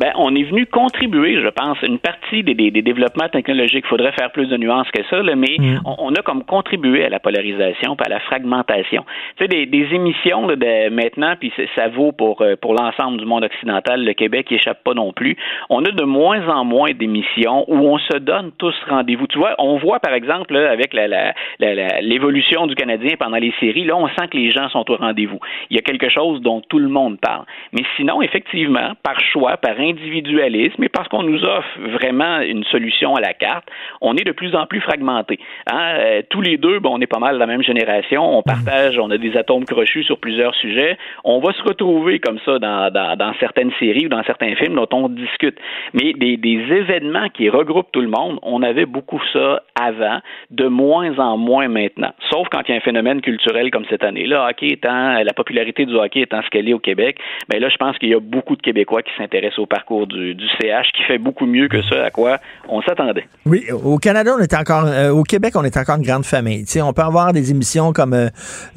Ben, 0.00 0.12
on 0.16 0.34
est 0.34 0.42
venu 0.42 0.66
contribuer, 0.66 1.40
je 1.40 1.48
pense, 1.48 1.80
une 1.82 1.98
partie 1.98 2.42
des, 2.42 2.54
des, 2.54 2.82
développements 2.82 3.28
technologiques. 3.28 3.84
Il 3.86 3.88
faudrait 3.88 4.12
faire 4.12 4.30
plus 4.32 4.46
de 4.48 4.56
nuances 4.56 4.90
que 4.90 5.02
ça, 5.10 5.22
là, 5.22 5.36
mais 5.36 5.56
mm. 5.58 5.80
on, 5.84 6.14
a 6.14 6.22
comme 6.22 6.44
contribué 6.44 7.04
à 7.04 7.08
la 7.08 7.20
polarisation, 7.20 7.96
puis 7.96 8.06
à 8.06 8.08
la 8.08 8.20
fragmentation. 8.20 9.04
Tu 9.36 9.44
sais, 9.44 9.48
des, 9.48 9.66
des 9.66 9.94
émissions 9.94 10.46
là, 10.46 10.56
de, 10.56 10.90
maintenant, 10.90 11.34
puis 11.38 11.52
ça 11.74 11.88
vaut 11.88 12.12
pour 12.12 12.42
euh, 12.42 12.56
pour 12.60 12.74
l'ensemble 12.74 13.18
du 13.18 13.24
monde 13.24 13.44
occidental. 13.44 14.04
Le 14.04 14.12
Québec 14.12 14.50
n'y 14.50 14.56
échappe 14.56 14.82
pas 14.84 14.94
non 14.94 15.12
plus. 15.12 15.36
On 15.70 15.84
a 15.84 15.90
de 15.90 16.04
moins 16.04 16.46
en 16.48 16.64
moins 16.64 16.92
d'émissions 16.92 17.64
où 17.68 17.76
on 17.76 17.98
se 17.98 18.18
donne 18.18 18.52
tous 18.58 18.74
rendez-vous. 18.88 19.26
Tu 19.26 19.38
vois, 19.38 19.54
on 19.58 19.76
voit 19.78 20.00
par 20.00 20.14
exemple 20.14 20.54
là, 20.54 20.70
avec 20.70 20.92
l'évolution 20.94 22.60
la, 22.60 22.66
la, 22.66 22.68
du 22.68 22.74
Canadien 22.74 23.16
pendant 23.18 23.36
les 23.36 23.52
séries, 23.60 23.84
là, 23.84 23.96
on 23.96 24.08
sent 24.08 24.28
que 24.30 24.36
les 24.36 24.50
gens 24.50 24.68
sont 24.70 24.90
au 24.90 24.96
rendez-vous. 24.96 25.38
Il 25.70 25.76
y 25.76 25.78
a 25.78 25.82
quelque 25.82 26.08
chose 26.08 26.40
dont 26.40 26.60
tout 26.60 26.78
le 26.78 26.88
monde 26.88 27.18
parle. 27.20 27.44
Mais 27.72 27.82
sinon, 27.96 28.22
effectivement, 28.22 28.92
par 29.02 29.18
choix, 29.20 29.56
par 29.64 29.80
individualisme 29.80 30.82
et 30.84 30.90
parce 30.90 31.08
qu'on 31.08 31.22
nous 31.22 31.42
offre 31.42 31.80
vraiment 31.94 32.40
une 32.40 32.64
solution 32.64 33.14
à 33.14 33.20
la 33.22 33.32
carte, 33.32 33.64
on 34.02 34.14
est 34.14 34.24
de 34.24 34.32
plus 34.32 34.54
en 34.54 34.66
plus 34.66 34.82
fragmenté. 34.82 35.38
Hein? 35.72 35.94
Euh, 35.96 36.22
tous 36.28 36.42
les 36.42 36.58
deux, 36.58 36.80
bon, 36.80 36.98
on 36.98 37.00
est 37.00 37.06
pas 37.06 37.18
mal 37.18 37.36
de 37.36 37.38
la 37.38 37.46
même 37.46 37.62
génération, 37.62 38.36
on 38.36 38.42
partage, 38.42 38.98
on 38.98 39.10
a 39.10 39.16
des 39.16 39.38
atomes 39.38 39.64
crochus 39.64 40.04
sur 40.04 40.18
plusieurs 40.18 40.54
sujets. 40.56 40.98
On 41.24 41.40
va 41.40 41.54
se 41.54 41.62
retrouver 41.62 42.18
comme 42.18 42.38
ça 42.44 42.58
dans, 42.58 43.32
certaines 43.40 43.72
séries 43.78 44.04
ou 44.04 44.08
dans 44.10 44.22
certains 44.24 44.54
films 44.54 44.74
dont 44.74 44.88
on 44.92 45.08
discute. 45.08 45.56
Mais 45.94 46.12
des, 46.12 46.36
des 46.36 46.60
événements 46.70 47.30
qui 47.30 47.48
regroupent 47.48 47.90
tout 47.90 48.02
le 48.02 48.08
monde, 48.08 48.38
on 48.42 48.62
avait 48.62 48.84
beaucoup 48.84 49.20
ça 49.32 49.62
avant, 49.80 50.18
de 50.50 50.66
moins 50.66 51.18
en 51.18 51.38
moins 51.38 51.68
maintenant. 51.68 52.12
Sauf 52.30 52.48
quand 52.50 52.60
il 52.68 52.72
y 52.72 52.74
a 52.74 52.76
un 52.76 52.80
phénomène 52.80 53.22
culturel 53.22 53.70
comme 53.70 53.86
cette 53.88 54.04
année. 54.04 54.26
Là, 54.26 54.46
hockey 54.50 54.68
étant, 54.68 55.22
la 55.22 55.32
popularité 55.32 55.86
du 55.86 55.94
hockey 55.94 56.20
étant 56.20 56.42
ce 56.42 56.50
qu'elle 56.50 56.68
est 56.68 56.74
au 56.74 56.78
Québec, 56.78 57.16
mais 57.48 57.56
ben 57.56 57.62
là, 57.62 57.68
je 57.70 57.76
pense 57.78 57.96
qu'il 57.96 58.10
y 58.10 58.14
a 58.14 58.20
beaucoup 58.20 58.56
de 58.56 58.62
Québécois 58.62 59.02
qui 59.02 59.12
s'intéressent 59.16 59.53
au 59.58 59.66
parcours 59.66 60.06
du, 60.06 60.36
CH 60.60 60.92
qui 60.96 61.02
fait 61.04 61.18
beaucoup 61.18 61.46
mieux 61.46 61.68
que 61.68 61.82
ça 61.82 62.04
à 62.04 62.10
quoi 62.10 62.38
on 62.68 62.82
s'attendait. 62.82 63.26
Oui, 63.46 63.64
au 63.70 63.98
Canada, 63.98 64.34
on 64.38 64.42
est 64.42 64.54
encore, 64.54 64.84
euh, 64.86 65.10
au 65.10 65.22
Québec, 65.22 65.54
on 65.56 65.64
est 65.64 65.76
encore 65.76 65.96
une 65.96 66.06
grande 66.06 66.24
famille. 66.24 66.64
on 66.82 66.92
peut 66.92 67.02
avoir 67.02 67.32
des 67.32 67.50
émissions 67.50 67.92
comme 67.92 68.14
euh, 68.14 68.28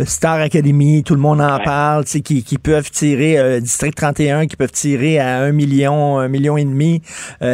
Star 0.05 0.39
Academy, 0.39 1.03
tout 1.03 1.15
le 1.15 1.21
monde 1.21 1.41
en 1.41 1.59
parle, 1.59 2.03
qui, 2.05 2.43
qui 2.43 2.57
peuvent 2.57 2.89
tirer, 2.89 3.37
euh, 3.37 3.59
District 3.59 3.95
31, 3.95 4.47
qui 4.47 4.55
peuvent 4.55 4.71
tirer 4.71 5.19
à 5.19 5.39
un 5.39 5.51
million, 5.51 6.19
un 6.19 6.27
million 6.27 6.57
et 6.57 6.65
demi. 6.65 7.01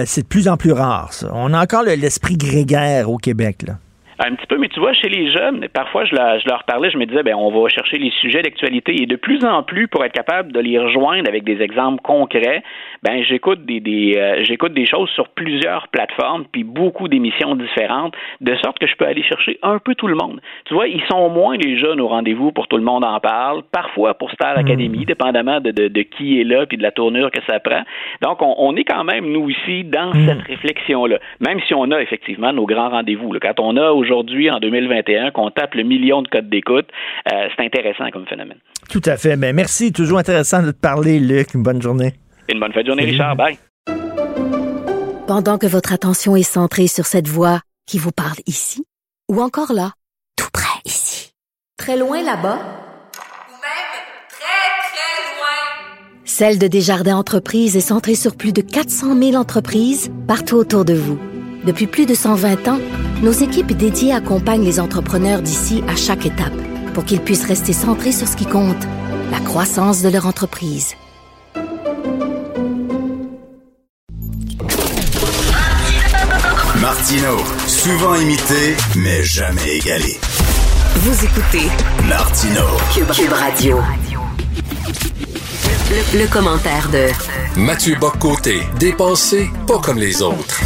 c'est 0.05 0.21
de 0.21 0.27
plus 0.27 0.47
en 0.47 0.57
plus 0.57 0.71
rare, 0.71 1.13
ça. 1.13 1.29
On 1.33 1.53
a 1.53 1.61
encore 1.61 1.83
l'esprit 1.83 2.37
grégaire 2.37 3.09
au 3.09 3.17
Québec, 3.17 3.63
là. 3.67 3.73
Un 4.19 4.35
petit 4.35 4.47
peu, 4.47 4.57
mais 4.57 4.69
tu 4.69 4.79
vois, 4.79 4.93
chez 4.93 5.09
les 5.09 5.31
jeunes, 5.31 5.67
parfois 5.73 6.05
je, 6.05 6.15
leur 6.15 6.63
parlais, 6.65 6.89
je 6.91 6.97
me 6.97 7.05
disais, 7.05 7.23
ben, 7.23 7.35
on 7.35 7.49
va 7.49 7.69
chercher 7.69 7.97
les 7.97 8.11
sujets 8.21 8.41
d'actualité 8.41 9.01
et 9.01 9.05
de 9.05 9.15
plus 9.15 9.43
en 9.43 9.63
plus, 9.63 9.87
pour 9.87 10.03
être 10.05 10.13
capable 10.13 10.51
de 10.51 10.59
les 10.59 10.77
rejoindre 10.77 11.27
avec 11.27 11.43
des 11.43 11.61
exemples 11.61 12.01
concrets, 12.01 12.63
ben, 13.01 13.23
j'écoute 13.23 13.65
des, 13.65 13.79
des 13.79 14.15
euh, 14.17 14.43
j'écoute 14.43 14.73
des 14.73 14.85
choses 14.85 15.09
sur 15.09 15.29
plusieurs 15.29 15.87
plateformes 15.87 16.45
puis 16.51 16.63
beaucoup 16.63 17.07
d'émissions 17.07 17.55
différentes, 17.55 18.13
de 18.41 18.55
sorte 18.63 18.79
que 18.79 18.87
je 18.87 18.95
peux 18.95 19.05
aller 19.05 19.23
chercher 19.23 19.57
un 19.63 19.79
peu 19.79 19.95
tout 19.95 20.07
le 20.07 20.15
monde. 20.15 20.41
Tu 20.65 20.73
vois, 20.73 20.87
ils 20.87 21.03
sont 21.09 21.29
moins 21.29 21.57
les 21.57 21.77
jeunes 21.77 21.99
au 21.99 22.07
rendez-vous 22.07 22.51
pour 22.51 22.67
tout 22.67 22.77
le 22.77 22.83
monde 22.83 23.03
en 23.03 23.19
parle, 23.19 23.63
parfois 23.71 24.13
pour 24.13 24.31
Star 24.31 24.57
Academy, 24.57 24.99
hmm. 24.99 25.05
dépendamment 25.05 25.59
de, 25.59 25.71
de, 25.71 26.01
qui 26.01 26.39
est 26.39 26.43
là 26.43 26.65
puis 26.65 26.77
de 26.77 26.83
la 26.83 26.91
tournure 26.91 27.31
que 27.31 27.39
ça 27.47 27.59
prend. 27.59 27.81
Donc, 28.21 28.39
on, 28.41 28.75
est 28.75 28.83
quand 28.83 29.03
même, 29.03 29.31
nous, 29.31 29.49
ici, 29.49 29.83
dans 29.83 30.11
hmm. 30.11 30.25
cette 30.27 30.41
réflexion-là, 30.43 31.17
même 31.39 31.59
si 31.67 31.73
on 31.73 31.89
a 31.91 32.01
effectivement 32.01 32.53
nos 32.53 32.65
grands 32.65 32.89
rendez-vous. 32.89 33.31
Quand 33.41 33.59
on 33.59 33.77
a 33.77 33.91
aujourd'hui, 34.03 34.51
en 34.51 34.59
2021, 34.59 35.31
qu'on 35.31 35.49
tape 35.49 35.73
le 35.75 35.83
million 35.83 36.21
de 36.21 36.27
codes 36.27 36.49
d'écoute, 36.49 36.87
euh, 37.31 37.47
c'est 37.55 37.65
intéressant 37.65 38.09
comme 38.11 38.27
phénomène. 38.27 38.59
Tout 38.89 39.01
à 39.05 39.17
fait. 39.17 39.35
Mais 39.35 39.53
merci. 39.53 39.91
Toujours 39.91 40.19
intéressant 40.19 40.61
de 40.61 40.71
te 40.71 40.79
parler, 40.79 41.19
Luc. 41.19 41.53
Une 41.53 41.63
bonne 41.63 41.81
journée. 41.81 42.13
Une 42.51 42.59
bonne 42.59 42.73
fin 42.73 42.81
de 42.81 42.87
journée, 42.87 43.05
Richard. 43.05 43.35
Bye. 43.35 43.57
Pendant 45.27 45.57
que 45.57 45.67
votre 45.67 45.93
attention 45.93 46.35
est 46.35 46.43
centrée 46.43 46.87
sur 46.87 47.05
cette 47.05 47.27
voix 47.27 47.61
qui 47.87 47.97
vous 47.97 48.11
parle 48.11 48.37
ici, 48.45 48.83
ou 49.31 49.41
encore 49.41 49.71
là, 49.73 49.91
tout 50.37 50.49
près 50.53 50.79
ici, 50.85 51.31
très 51.77 51.97
loin 51.97 52.17
là-bas, 52.17 52.57
même 52.57 53.93
très, 54.29 54.63
très 54.83 55.15
loin, 55.37 56.25
Celle 56.25 56.59
de 56.59 56.67
Desjardins 56.67 57.15
Entreprises 57.15 57.77
est 57.77 57.81
centrée 57.81 58.15
sur 58.15 58.35
plus 58.35 58.51
de 58.51 58.61
400 58.61 59.17
000 59.17 59.35
entreprises 59.35 60.11
partout 60.27 60.57
autour 60.57 60.83
de 60.83 60.93
vous. 60.93 61.17
Depuis 61.65 61.87
plus 61.87 62.05
de 62.05 62.13
120 62.13 62.67
ans, 62.67 62.79
nos 63.21 63.31
équipes 63.31 63.71
dédiées 63.71 64.13
accompagnent 64.13 64.65
les 64.65 64.81
entrepreneurs 64.81 65.41
d'ici 65.41 65.81
à 65.87 65.95
chaque 65.95 66.25
étape 66.25 66.53
pour 66.93 67.05
qu'ils 67.05 67.21
puissent 67.21 67.45
rester 67.45 67.71
centrés 67.71 68.11
sur 68.11 68.27
ce 68.27 68.35
qui 68.35 68.45
compte, 68.45 68.83
la 69.31 69.39
croissance 69.39 70.01
de 70.01 70.09
leur 70.09 70.27
entreprise. 70.27 70.95
Martino, 76.81 77.37
souvent 77.65 78.15
imité, 78.15 78.75
mais 78.97 79.23
jamais 79.23 79.77
égalé. 79.77 80.19
Vous 80.97 81.25
écoutez 81.25 81.69
Martino, 82.07 82.61
Cube, 82.93 83.31
Radio. 83.31 83.79
Le, 86.13 86.27
commentaire 86.27 86.89
de 86.89 87.07
Mathieu 87.59 87.95
Boccoté, 87.99 88.61
dépensé 88.79 89.49
pas 89.65 89.79
comme 89.79 89.97
les 89.97 90.21
autres. 90.21 90.61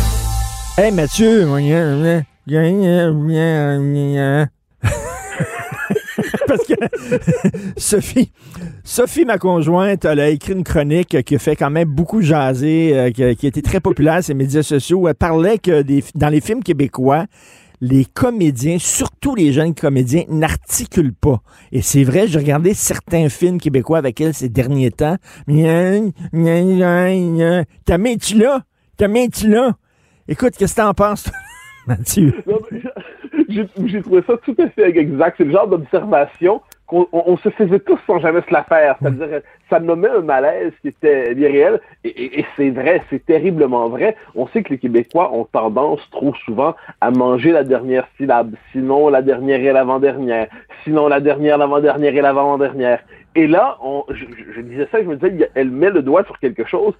Hey 0.79 0.91
Mathieu, 0.91 1.47
Parce 6.47 6.67
que 6.67 6.75
Sophie, 7.77 8.31
Sophie, 8.83 9.25
ma 9.25 9.39
conjointe, 9.39 10.05
elle 10.05 10.19
a 10.19 10.29
écrit 10.29 10.53
une 10.53 10.63
chronique 10.63 11.23
qui 11.23 11.35
a 11.35 11.39
fait 11.39 11.55
quand 11.55 11.71
même 11.71 11.89
beaucoup 11.89 12.21
jaser, 12.21 12.95
euh, 12.95 13.09
qui, 13.09 13.23
a, 13.23 13.31
été 13.31 13.63
très 13.63 13.79
populaire 13.79 14.23
sur 14.23 14.35
les 14.35 14.37
médias 14.37 14.61
sociaux. 14.61 15.07
Elle 15.07 15.15
parlait 15.15 15.57
que 15.57 15.83
dans 16.13 16.29
les 16.29 16.41
films 16.41 16.61
québécois, 16.61 17.25
les 17.81 18.05
comédiens, 18.05 18.77
surtout 18.77 19.33
les 19.33 19.53
jeunes 19.53 19.73
comédiens, 19.73 20.25
n'articulent 20.29 21.15
pas. 21.15 21.41
Et 21.71 21.81
c'est 21.81 22.03
vrai, 22.03 22.27
j'ai 22.27 22.37
regardé 22.37 22.75
certains 22.75 23.29
films 23.29 23.59
québécois 23.59 23.97
avec 23.97 24.21
elle 24.21 24.35
ces 24.35 24.49
derniers 24.49 24.91
temps. 24.91 25.17
Ta 25.47 25.53
tu 28.19 28.37
là? 28.37 28.61
Ta 28.95 29.07
main, 29.07 29.27
tu 29.27 29.49
là? 29.49 29.75
Écoute, 30.29 30.55
qu'est-ce 30.57 30.75
que 30.75 30.81
t'en 30.81 30.93
penses, 30.93 31.31
Mathieu? 31.87 32.33
J'ai 33.47 34.01
trouvé 34.01 34.21
ça 34.27 34.35
tout 34.43 34.55
à 34.59 34.67
fait 34.69 34.97
exact. 34.97 35.35
C'est 35.37 35.45
le 35.45 35.51
genre 35.51 35.67
d'observation 35.67 36.61
qu'on 36.85 37.37
se 37.43 37.49
faisait 37.49 37.79
tous 37.79 37.99
sans 38.07 38.19
jamais 38.19 38.41
se 38.41 38.53
la 38.53 38.63
faire. 38.63 38.95
C'est-à-dire, 39.01 39.41
ça 39.69 39.79
nommait 39.79 40.09
un 40.09 40.21
malaise 40.21 40.71
qui 40.81 40.89
était 40.89 41.33
bien 41.33 41.49
réel. 41.49 41.81
Et, 42.03 42.45
c'est 42.55 42.69
vrai, 42.69 43.01
c'est 43.09 43.25
terriblement 43.25 43.89
vrai. 43.89 44.15
On 44.35 44.47
sait 44.47 44.63
que 44.63 44.69
les 44.69 44.77
Québécois 44.77 45.33
ont 45.33 45.45
tendance 45.45 46.01
trop 46.11 46.33
souvent 46.45 46.75
à 47.01 47.11
manger 47.11 47.51
la 47.51 47.63
dernière 47.63 48.07
syllabe, 48.17 48.55
sinon 48.71 49.09
la 49.09 49.21
dernière 49.21 49.59
et 49.59 49.71
l'avant-dernière, 49.73 50.47
sinon 50.83 51.07
la 51.07 51.19
dernière, 51.19 51.57
l'avant-dernière 51.57 52.15
et 52.15 52.21
l'avant-dernière. 52.21 52.99
Et 53.35 53.47
là, 53.47 53.77
je, 54.09 54.61
disais 54.61 54.87
ça, 54.91 55.01
je 55.01 55.07
me 55.07 55.15
disais, 55.15 55.51
elle 55.55 55.69
met 55.69 55.91
le 55.91 56.01
doigt 56.01 56.23
sur 56.23 56.39
quelque 56.39 56.65
chose, 56.65 56.93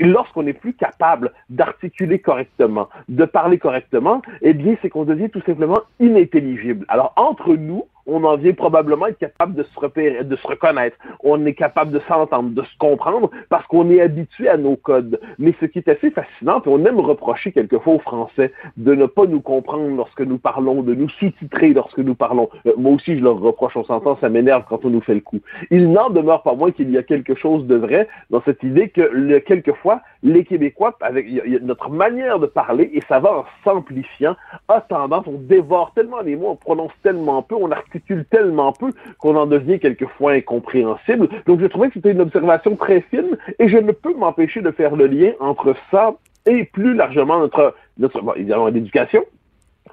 lorsqu'on 0.00 0.44
n'est 0.44 0.52
plus 0.52 0.74
capable 0.74 1.32
d'articuler 1.50 2.18
correctement, 2.18 2.88
de 3.08 3.24
parler 3.24 3.58
correctement, 3.58 4.22
eh 4.40 4.54
bien, 4.54 4.76
c'est 4.82 4.90
qu'on 4.90 5.04
devient 5.04 5.30
tout 5.30 5.42
simplement 5.42 5.80
inintelligible. 6.00 6.84
Alors, 6.88 7.12
entre 7.16 7.54
nous, 7.54 7.86
on 8.06 8.24
en 8.24 8.36
vient 8.36 8.52
probablement 8.52 9.06
être 9.06 9.18
capable 9.18 9.54
de 9.54 9.62
se 9.62 9.80
repérer, 9.80 10.24
de 10.24 10.36
se 10.36 10.46
reconnaître. 10.46 10.96
On 11.22 11.44
est 11.46 11.54
capable 11.54 11.92
de 11.92 12.00
s'entendre, 12.08 12.50
de 12.50 12.62
se 12.62 12.78
comprendre 12.78 13.30
parce 13.48 13.66
qu'on 13.66 13.90
est 13.90 14.00
habitué 14.00 14.48
à 14.48 14.56
nos 14.56 14.76
codes. 14.76 15.20
Mais 15.38 15.54
ce 15.60 15.66
qui 15.66 15.78
est 15.78 15.88
assez 15.88 16.10
fascinant, 16.10 16.62
on 16.66 16.84
aime 16.84 17.00
reprocher 17.00 17.52
quelquefois 17.52 17.94
aux 17.94 17.98
Français 18.00 18.52
de 18.76 18.94
ne 18.94 19.06
pas 19.06 19.26
nous 19.26 19.40
comprendre 19.40 19.96
lorsque 19.96 20.20
nous 20.20 20.38
parlons, 20.38 20.82
de 20.82 20.94
nous 20.94 21.08
sous-titrer 21.08 21.72
lorsque 21.72 21.98
nous 21.98 22.14
parlons. 22.14 22.48
Euh, 22.66 22.72
moi 22.76 22.92
aussi, 22.92 23.16
je 23.16 23.22
leur 23.22 23.38
reproche, 23.38 23.76
on 23.76 23.84
s'entend, 23.84 24.16
ça 24.20 24.28
m'énerve 24.28 24.64
quand 24.68 24.84
on 24.84 24.90
nous 24.90 25.00
fait 25.00 25.14
le 25.14 25.20
coup. 25.20 25.40
Il 25.70 25.92
n'en 25.92 26.10
demeure 26.10 26.42
pas 26.42 26.54
moins 26.54 26.70
qu'il 26.70 26.90
y 26.90 26.98
a 26.98 27.02
quelque 27.02 27.34
chose 27.34 27.66
de 27.66 27.76
vrai 27.76 28.08
dans 28.30 28.42
cette 28.42 28.62
idée 28.62 28.88
que 28.88 29.00
le, 29.00 29.40
quelquefois, 29.40 30.00
les 30.22 30.44
Québécois, 30.44 30.96
avec 31.00 31.26
notre 31.62 31.90
manière 31.90 32.38
de 32.38 32.46
parler, 32.46 32.90
et 32.92 33.00
ça 33.08 33.20
va 33.20 33.38
en 33.38 33.44
s'amplifiant, 33.64 34.36
a 34.68 34.80
tendance, 34.80 35.26
on 35.26 35.38
dévore 35.38 35.92
tellement 35.94 36.20
les 36.20 36.36
mots, 36.36 36.50
on 36.50 36.56
prononce 36.56 36.92
tellement 37.02 37.42
peu, 37.42 37.54
on 37.54 37.70
articule 37.70 37.91
tellement 38.30 38.72
peu 38.72 38.92
qu'on 39.18 39.36
en 39.36 39.46
devient 39.46 39.78
quelquefois 39.78 40.32
incompréhensible. 40.32 41.28
Donc 41.46 41.60
je 41.60 41.66
trouvais 41.66 41.88
que 41.88 41.94
c'était 41.94 42.12
une 42.12 42.20
observation 42.20 42.76
très 42.76 43.00
fine 43.02 43.36
et 43.58 43.68
je 43.68 43.78
ne 43.78 43.92
peux 43.92 44.14
m'empêcher 44.14 44.60
de 44.60 44.70
faire 44.70 44.96
le 44.96 45.06
lien 45.06 45.32
entre 45.40 45.74
ça 45.90 46.14
et 46.46 46.64
plus 46.64 46.94
largement 46.94 47.38
notre, 47.38 47.74
notre 47.98 48.22
évidemment 48.36 48.66
l'éducation, 48.68 49.24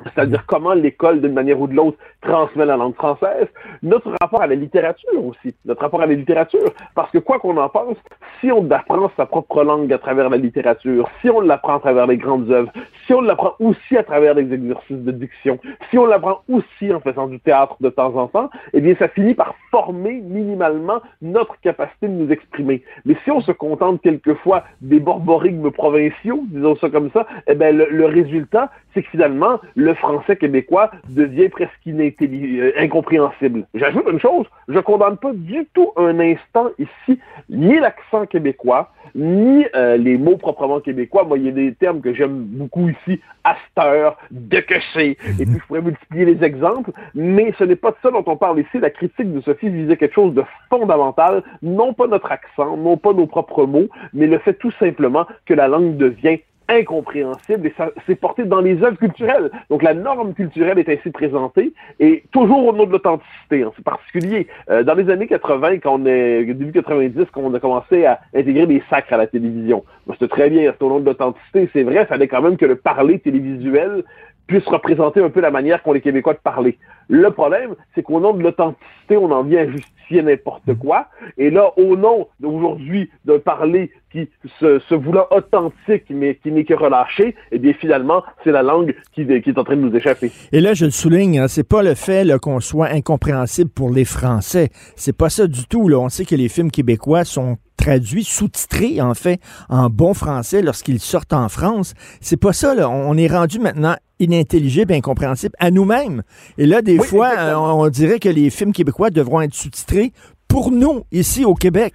c'est-à-dire 0.03 0.45
comment 0.45 0.73
l'école, 0.73 1.21
d'une 1.21 1.33
manière 1.33 1.59
ou 1.59 1.67
de 1.67 1.73
l'autre, 1.73 1.97
transmet 2.21 2.65
la 2.65 2.77
langue 2.77 2.95
française, 2.95 3.47
notre 3.83 4.11
rapport 4.21 4.41
à 4.41 4.47
la 4.47 4.55
littérature 4.55 5.25
aussi, 5.25 5.55
notre 5.65 5.81
rapport 5.81 6.01
à 6.01 6.05
la 6.05 6.13
littérature, 6.13 6.73
parce 6.95 7.11
que 7.11 7.17
quoi 7.17 7.39
qu'on 7.39 7.57
en 7.57 7.69
pense, 7.69 7.97
si 8.39 8.51
on 8.51 8.69
apprend 8.71 9.11
sa 9.17 9.25
propre 9.25 9.63
langue 9.63 9.91
à 9.93 9.97
travers 9.97 10.29
la 10.29 10.37
littérature, 10.37 11.09
si 11.21 11.29
on 11.29 11.41
l'apprend 11.41 11.77
à 11.77 11.79
travers 11.79 12.07
les 12.07 12.17
grandes 12.17 12.49
œuvres, 12.51 12.71
si 13.05 13.13
on 13.13 13.21
l'apprend 13.21 13.53
aussi 13.59 13.97
à 13.97 14.03
travers 14.03 14.33
les 14.33 14.51
exercices 14.53 14.97
de 14.97 15.11
diction, 15.11 15.59
si 15.89 15.97
on 15.97 16.05
l'apprend 16.05 16.41
aussi 16.49 16.93
en 16.93 16.99
faisant 16.99 17.27
du 17.27 17.39
théâtre 17.39 17.77
de 17.79 17.89
temps 17.89 18.15
en 18.15 18.27
temps, 18.27 18.49
eh 18.73 18.81
bien, 18.81 18.95
ça 18.97 19.07
finit 19.07 19.33
par 19.33 19.55
former 19.71 20.21
minimalement 20.21 21.01
notre 21.21 21.59
capacité 21.61 22.07
de 22.07 22.13
nous 22.13 22.31
exprimer. 22.31 22.83
Mais 23.05 23.15
si 23.23 23.31
on 23.31 23.41
se 23.41 23.51
contente 23.51 24.01
quelquefois 24.01 24.63
des 24.81 24.99
borborigmes 24.99 25.71
provinciaux, 25.71 26.43
disons 26.47 26.75
ça 26.77 26.89
comme 26.89 27.11
ça, 27.11 27.25
eh 27.47 27.55
bien, 27.55 27.71
le, 27.71 27.87
le 27.89 28.05
résultat, 28.05 28.71
c'est 28.93 29.03
que 29.03 29.09
finalement, 29.09 29.59
le 29.75 29.88
français 29.95 30.35
québécois 30.35 30.91
devient 31.09 31.49
presque 31.49 31.71
euh, 31.87 32.71
incompréhensible. 32.77 33.65
J'ajoute 33.73 34.05
une 34.11 34.19
chose, 34.19 34.45
je 34.67 34.79
condamne 34.79 35.17
pas 35.17 35.31
du 35.33 35.67
tout 35.73 35.91
un 35.95 36.19
instant 36.19 36.69
ici 36.77 37.19
ni 37.49 37.79
l'accent 37.79 38.25
québécois, 38.25 38.91
ni 39.15 39.65
euh, 39.75 39.97
les 39.97 40.17
mots 40.17 40.37
proprement 40.37 40.79
québécois. 40.79 41.23
Moi, 41.23 41.37
il 41.37 41.45
y 41.45 41.49
a 41.49 41.51
des 41.51 41.73
termes 41.73 42.01
que 42.01 42.13
j'aime 42.13 42.43
beaucoup 42.43 42.89
ici, 42.89 43.19
asteur, 43.43 44.17
de 44.31 44.59
que 44.59 44.79
et 44.99 45.15
puis 45.15 45.59
je 45.59 45.67
pourrais 45.67 45.81
multiplier 45.81 46.25
les 46.25 46.43
exemples, 46.43 46.91
mais 47.15 47.53
ce 47.57 47.63
n'est 47.63 47.75
pas 47.75 47.91
de 47.91 47.97
ça 48.01 48.11
dont 48.11 48.23
on 48.25 48.37
parle 48.37 48.59
ici. 48.59 48.79
La 48.79 48.89
critique 48.89 49.33
de 49.33 49.41
Sophie 49.41 49.69
visait 49.69 49.97
quelque 49.97 50.15
chose 50.15 50.33
de 50.33 50.43
fondamental, 50.69 51.43
non 51.61 51.93
pas 51.93 52.07
notre 52.07 52.31
accent, 52.31 52.77
non 52.77 52.97
pas 52.97 53.13
nos 53.13 53.27
propres 53.27 53.65
mots, 53.65 53.87
mais 54.13 54.27
le 54.27 54.39
fait 54.39 54.53
tout 54.53 54.71
simplement 54.79 55.25
que 55.45 55.53
la 55.53 55.67
langue 55.67 55.97
devient 55.97 56.39
incompréhensible 56.69 57.67
et 57.67 57.73
ça 57.75 57.89
c'est 58.05 58.15
porté 58.15 58.45
dans 58.45 58.61
les 58.61 58.81
œuvres 58.83 58.97
culturelles. 58.97 59.51
Donc 59.69 59.83
la 59.83 59.93
norme 59.93 60.33
culturelle 60.33 60.79
est 60.79 60.89
ainsi 60.89 61.09
présentée 61.09 61.73
et 61.99 62.23
toujours 62.31 62.67
au 62.67 62.73
nom 62.73 62.85
de 62.85 62.91
l'authenticité. 62.91 63.63
Hein. 63.63 63.71
C'est 63.75 63.83
particulier. 63.83 64.47
Euh, 64.69 64.83
dans 64.83 64.93
les 64.93 65.09
années 65.09 65.27
80, 65.27 65.79
quand 65.79 65.99
on 65.99 66.05
est 66.05 66.45
début 66.45 66.71
90, 66.71 67.25
quand 67.33 67.41
on 67.41 67.53
a 67.53 67.59
commencé 67.59 68.05
à 68.05 68.19
intégrer 68.33 68.67
des 68.67 68.83
sacres 68.89 69.13
à 69.13 69.17
la 69.17 69.27
télévision, 69.27 69.83
c'était 70.11 70.27
très 70.27 70.49
bien. 70.49 70.71
C'est 70.71 70.83
au 70.85 70.89
nom 70.89 70.99
de 70.99 71.05
l'authenticité. 71.05 71.69
C'est 71.73 71.83
vrai, 71.83 72.01
il 72.01 72.07
fallait 72.07 72.27
quand 72.27 72.41
même 72.41 72.57
que 72.57 72.65
le 72.65 72.75
parler 72.75 73.19
télévisuel 73.19 74.03
puisse 74.47 74.65
représenter 74.65 75.21
un 75.21 75.29
peu 75.29 75.41
la 75.41 75.51
manière 75.51 75.83
qu'ont 75.83 75.93
les 75.93 76.01
Québécois 76.01 76.33
de 76.33 76.39
parler. 76.39 76.77
Le 77.07 77.29
problème, 77.29 77.75
c'est 77.93 78.01
qu'au 78.01 78.19
nom 78.19 78.33
de 78.33 78.41
l'authenticité, 78.41 79.15
on 79.15 79.31
en 79.31 79.43
vient 79.43 79.61
à 79.61 79.65
n'importe 80.15 80.73
quoi. 80.75 81.07
Et 81.37 81.49
là, 81.49 81.71
au 81.77 81.95
nom 81.95 82.27
d'aujourd'hui 82.39 83.09
d'un 83.25 83.39
parler 83.39 83.91
qui 84.11 84.27
se, 84.59 84.79
se, 84.79 84.95
voulant 84.95 85.27
authentique, 85.31 86.05
mais 86.09 86.35
qui 86.41 86.51
n'est 86.51 86.65
que 86.65 86.73
relâché, 86.73 87.35
eh 87.51 87.59
bien 87.59 87.73
finalement, 87.73 88.23
c'est 88.43 88.51
la 88.51 88.63
langue 88.63 88.95
qui, 89.13 89.25
qui, 89.25 89.49
est 89.49 89.57
en 89.57 89.63
train 89.63 89.75
de 89.75 89.81
nous 89.81 89.95
échapper. 89.95 90.31
Et 90.51 90.61
là, 90.61 90.73
je 90.73 90.85
le 90.85 90.91
souligne, 90.91 91.39
hein, 91.39 91.47
c'est 91.47 91.67
pas 91.67 91.83
le 91.83 91.93
fait 91.93 92.27
qu'on 92.39 92.59
soit 92.59 92.87
incompréhensible 92.87 93.69
pour 93.69 93.91
les 93.91 94.05
Français. 94.05 94.69
C'est 94.95 95.15
pas 95.15 95.29
ça 95.29 95.47
du 95.47 95.67
tout. 95.67 95.87
Là. 95.89 95.99
On 95.99 96.09
sait 96.09 96.25
que 96.25 96.35
les 96.35 96.49
films 96.49 96.71
québécois 96.71 97.23
sont 97.23 97.57
traduits, 97.79 98.23
sous-titrés 98.23 99.01
en 99.01 99.13
fait 99.13 99.39
en 99.69 99.89
bon 99.89 100.13
français 100.13 100.61
lorsqu'ils 100.61 100.99
sortent 100.99 101.33
en 101.33 101.49
France. 101.49 101.93
C'est 102.21 102.39
pas 102.39 102.53
ça. 102.53 102.75
Là. 102.75 102.89
On 102.89 103.15
est 103.17 103.27
rendu 103.27 103.59
maintenant 103.59 103.95
inintelligible, 104.19 104.93
incompréhensible 104.93 105.55
à 105.59 105.71
nous-mêmes. 105.71 106.23
Et 106.57 106.65
là, 106.65 106.81
des 106.81 106.99
fois, 106.99 107.31
euh, 107.37 107.55
on, 107.55 107.87
dirait 107.89 108.19
que 108.19 108.29
les 108.29 108.49
films 108.49 108.73
québécois 108.73 109.09
devront 109.09 109.41
être 109.41 109.53
sous-titrés 109.53 110.11
pour 110.47 110.71
nous, 110.71 111.03
ici 111.11 111.45
au 111.45 111.53
Québec. 111.53 111.93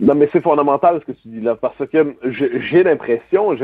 Non, 0.00 0.14
mais 0.14 0.28
c'est 0.32 0.40
fondamental 0.40 1.00
ce 1.00 1.12
que 1.12 1.18
tu 1.18 1.28
dis 1.28 1.40
là, 1.40 1.56
parce 1.56 1.76
que 1.92 2.14
j'ai 2.70 2.84
l'impression 2.84 3.56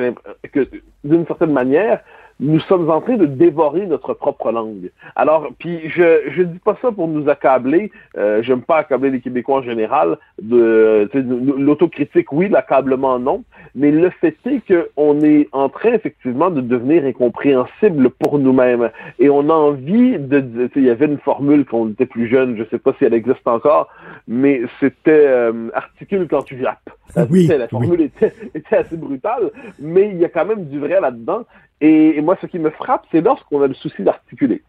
que, 0.52 0.68
d'une 1.04 1.26
certaine 1.26 1.52
manière, 1.52 2.00
nous 2.40 2.60
sommes 2.60 2.90
en 2.90 3.00
train 3.00 3.16
de 3.16 3.26
dévorer 3.26 3.86
notre 3.86 4.14
propre 4.14 4.50
langue. 4.50 4.90
Alors, 5.14 5.48
puis 5.58 5.88
je 5.88 6.22
je 6.30 6.42
dis 6.42 6.58
pas 6.58 6.76
ça 6.82 6.90
pour 6.90 7.08
nous 7.08 7.28
accabler. 7.28 7.92
Euh, 8.16 8.42
J'aime 8.42 8.62
pas 8.62 8.78
accabler 8.78 9.10
les 9.10 9.20
Québécois 9.20 9.58
en 9.58 9.62
général. 9.62 10.18
De, 10.42 11.08
l'autocritique, 11.58 12.32
oui, 12.32 12.48
l'accablement, 12.48 13.18
non. 13.18 13.44
Mais 13.74 13.90
le 13.90 14.10
fait 14.10 14.36
est 14.46 14.62
qu'on 14.66 15.20
est 15.20 15.48
en 15.52 15.68
train 15.68 15.92
effectivement 15.92 16.50
de 16.50 16.60
devenir 16.60 17.04
incompréhensible 17.04 18.10
pour 18.10 18.38
nous-mêmes. 18.38 18.90
Et 19.18 19.30
on 19.30 19.48
a 19.48 19.54
envie 19.54 20.18
de, 20.18 20.70
il 20.74 20.84
y 20.84 20.90
avait 20.90 21.06
une 21.06 21.18
formule 21.18 21.64
quand 21.64 21.78
on 21.78 21.88
était 21.90 22.06
plus 22.06 22.28
jeune, 22.28 22.56
je 22.56 22.64
sais 22.64 22.78
pas 22.78 22.92
si 22.98 23.04
elle 23.04 23.14
existe 23.14 23.46
encore, 23.46 23.88
mais 24.26 24.62
c'était 24.80 25.26
euh, 25.26 25.70
articule 25.74 26.26
quand 26.28 26.42
tu 26.42 26.58
jappes. 26.58 26.90
Oui, 27.30 27.46
la 27.46 27.68
formule 27.68 28.00
était, 28.00 28.32
était 28.54 28.76
assez 28.76 28.96
brutale, 28.96 29.50
mais 29.78 30.10
il 30.10 30.18
y 30.18 30.24
a 30.24 30.28
quand 30.28 30.44
même 30.44 30.64
du 30.64 30.80
vrai 30.80 31.00
là-dedans. 31.00 31.44
Et, 31.80 32.20
moi, 32.22 32.36
ce 32.40 32.46
qui 32.46 32.58
me 32.58 32.70
frappe, 32.70 33.06
c'est 33.10 33.20
lorsqu'on 33.20 33.62
a 33.62 33.66
le 33.66 33.74
souci 33.74 34.02
d'articuler. 34.02 34.62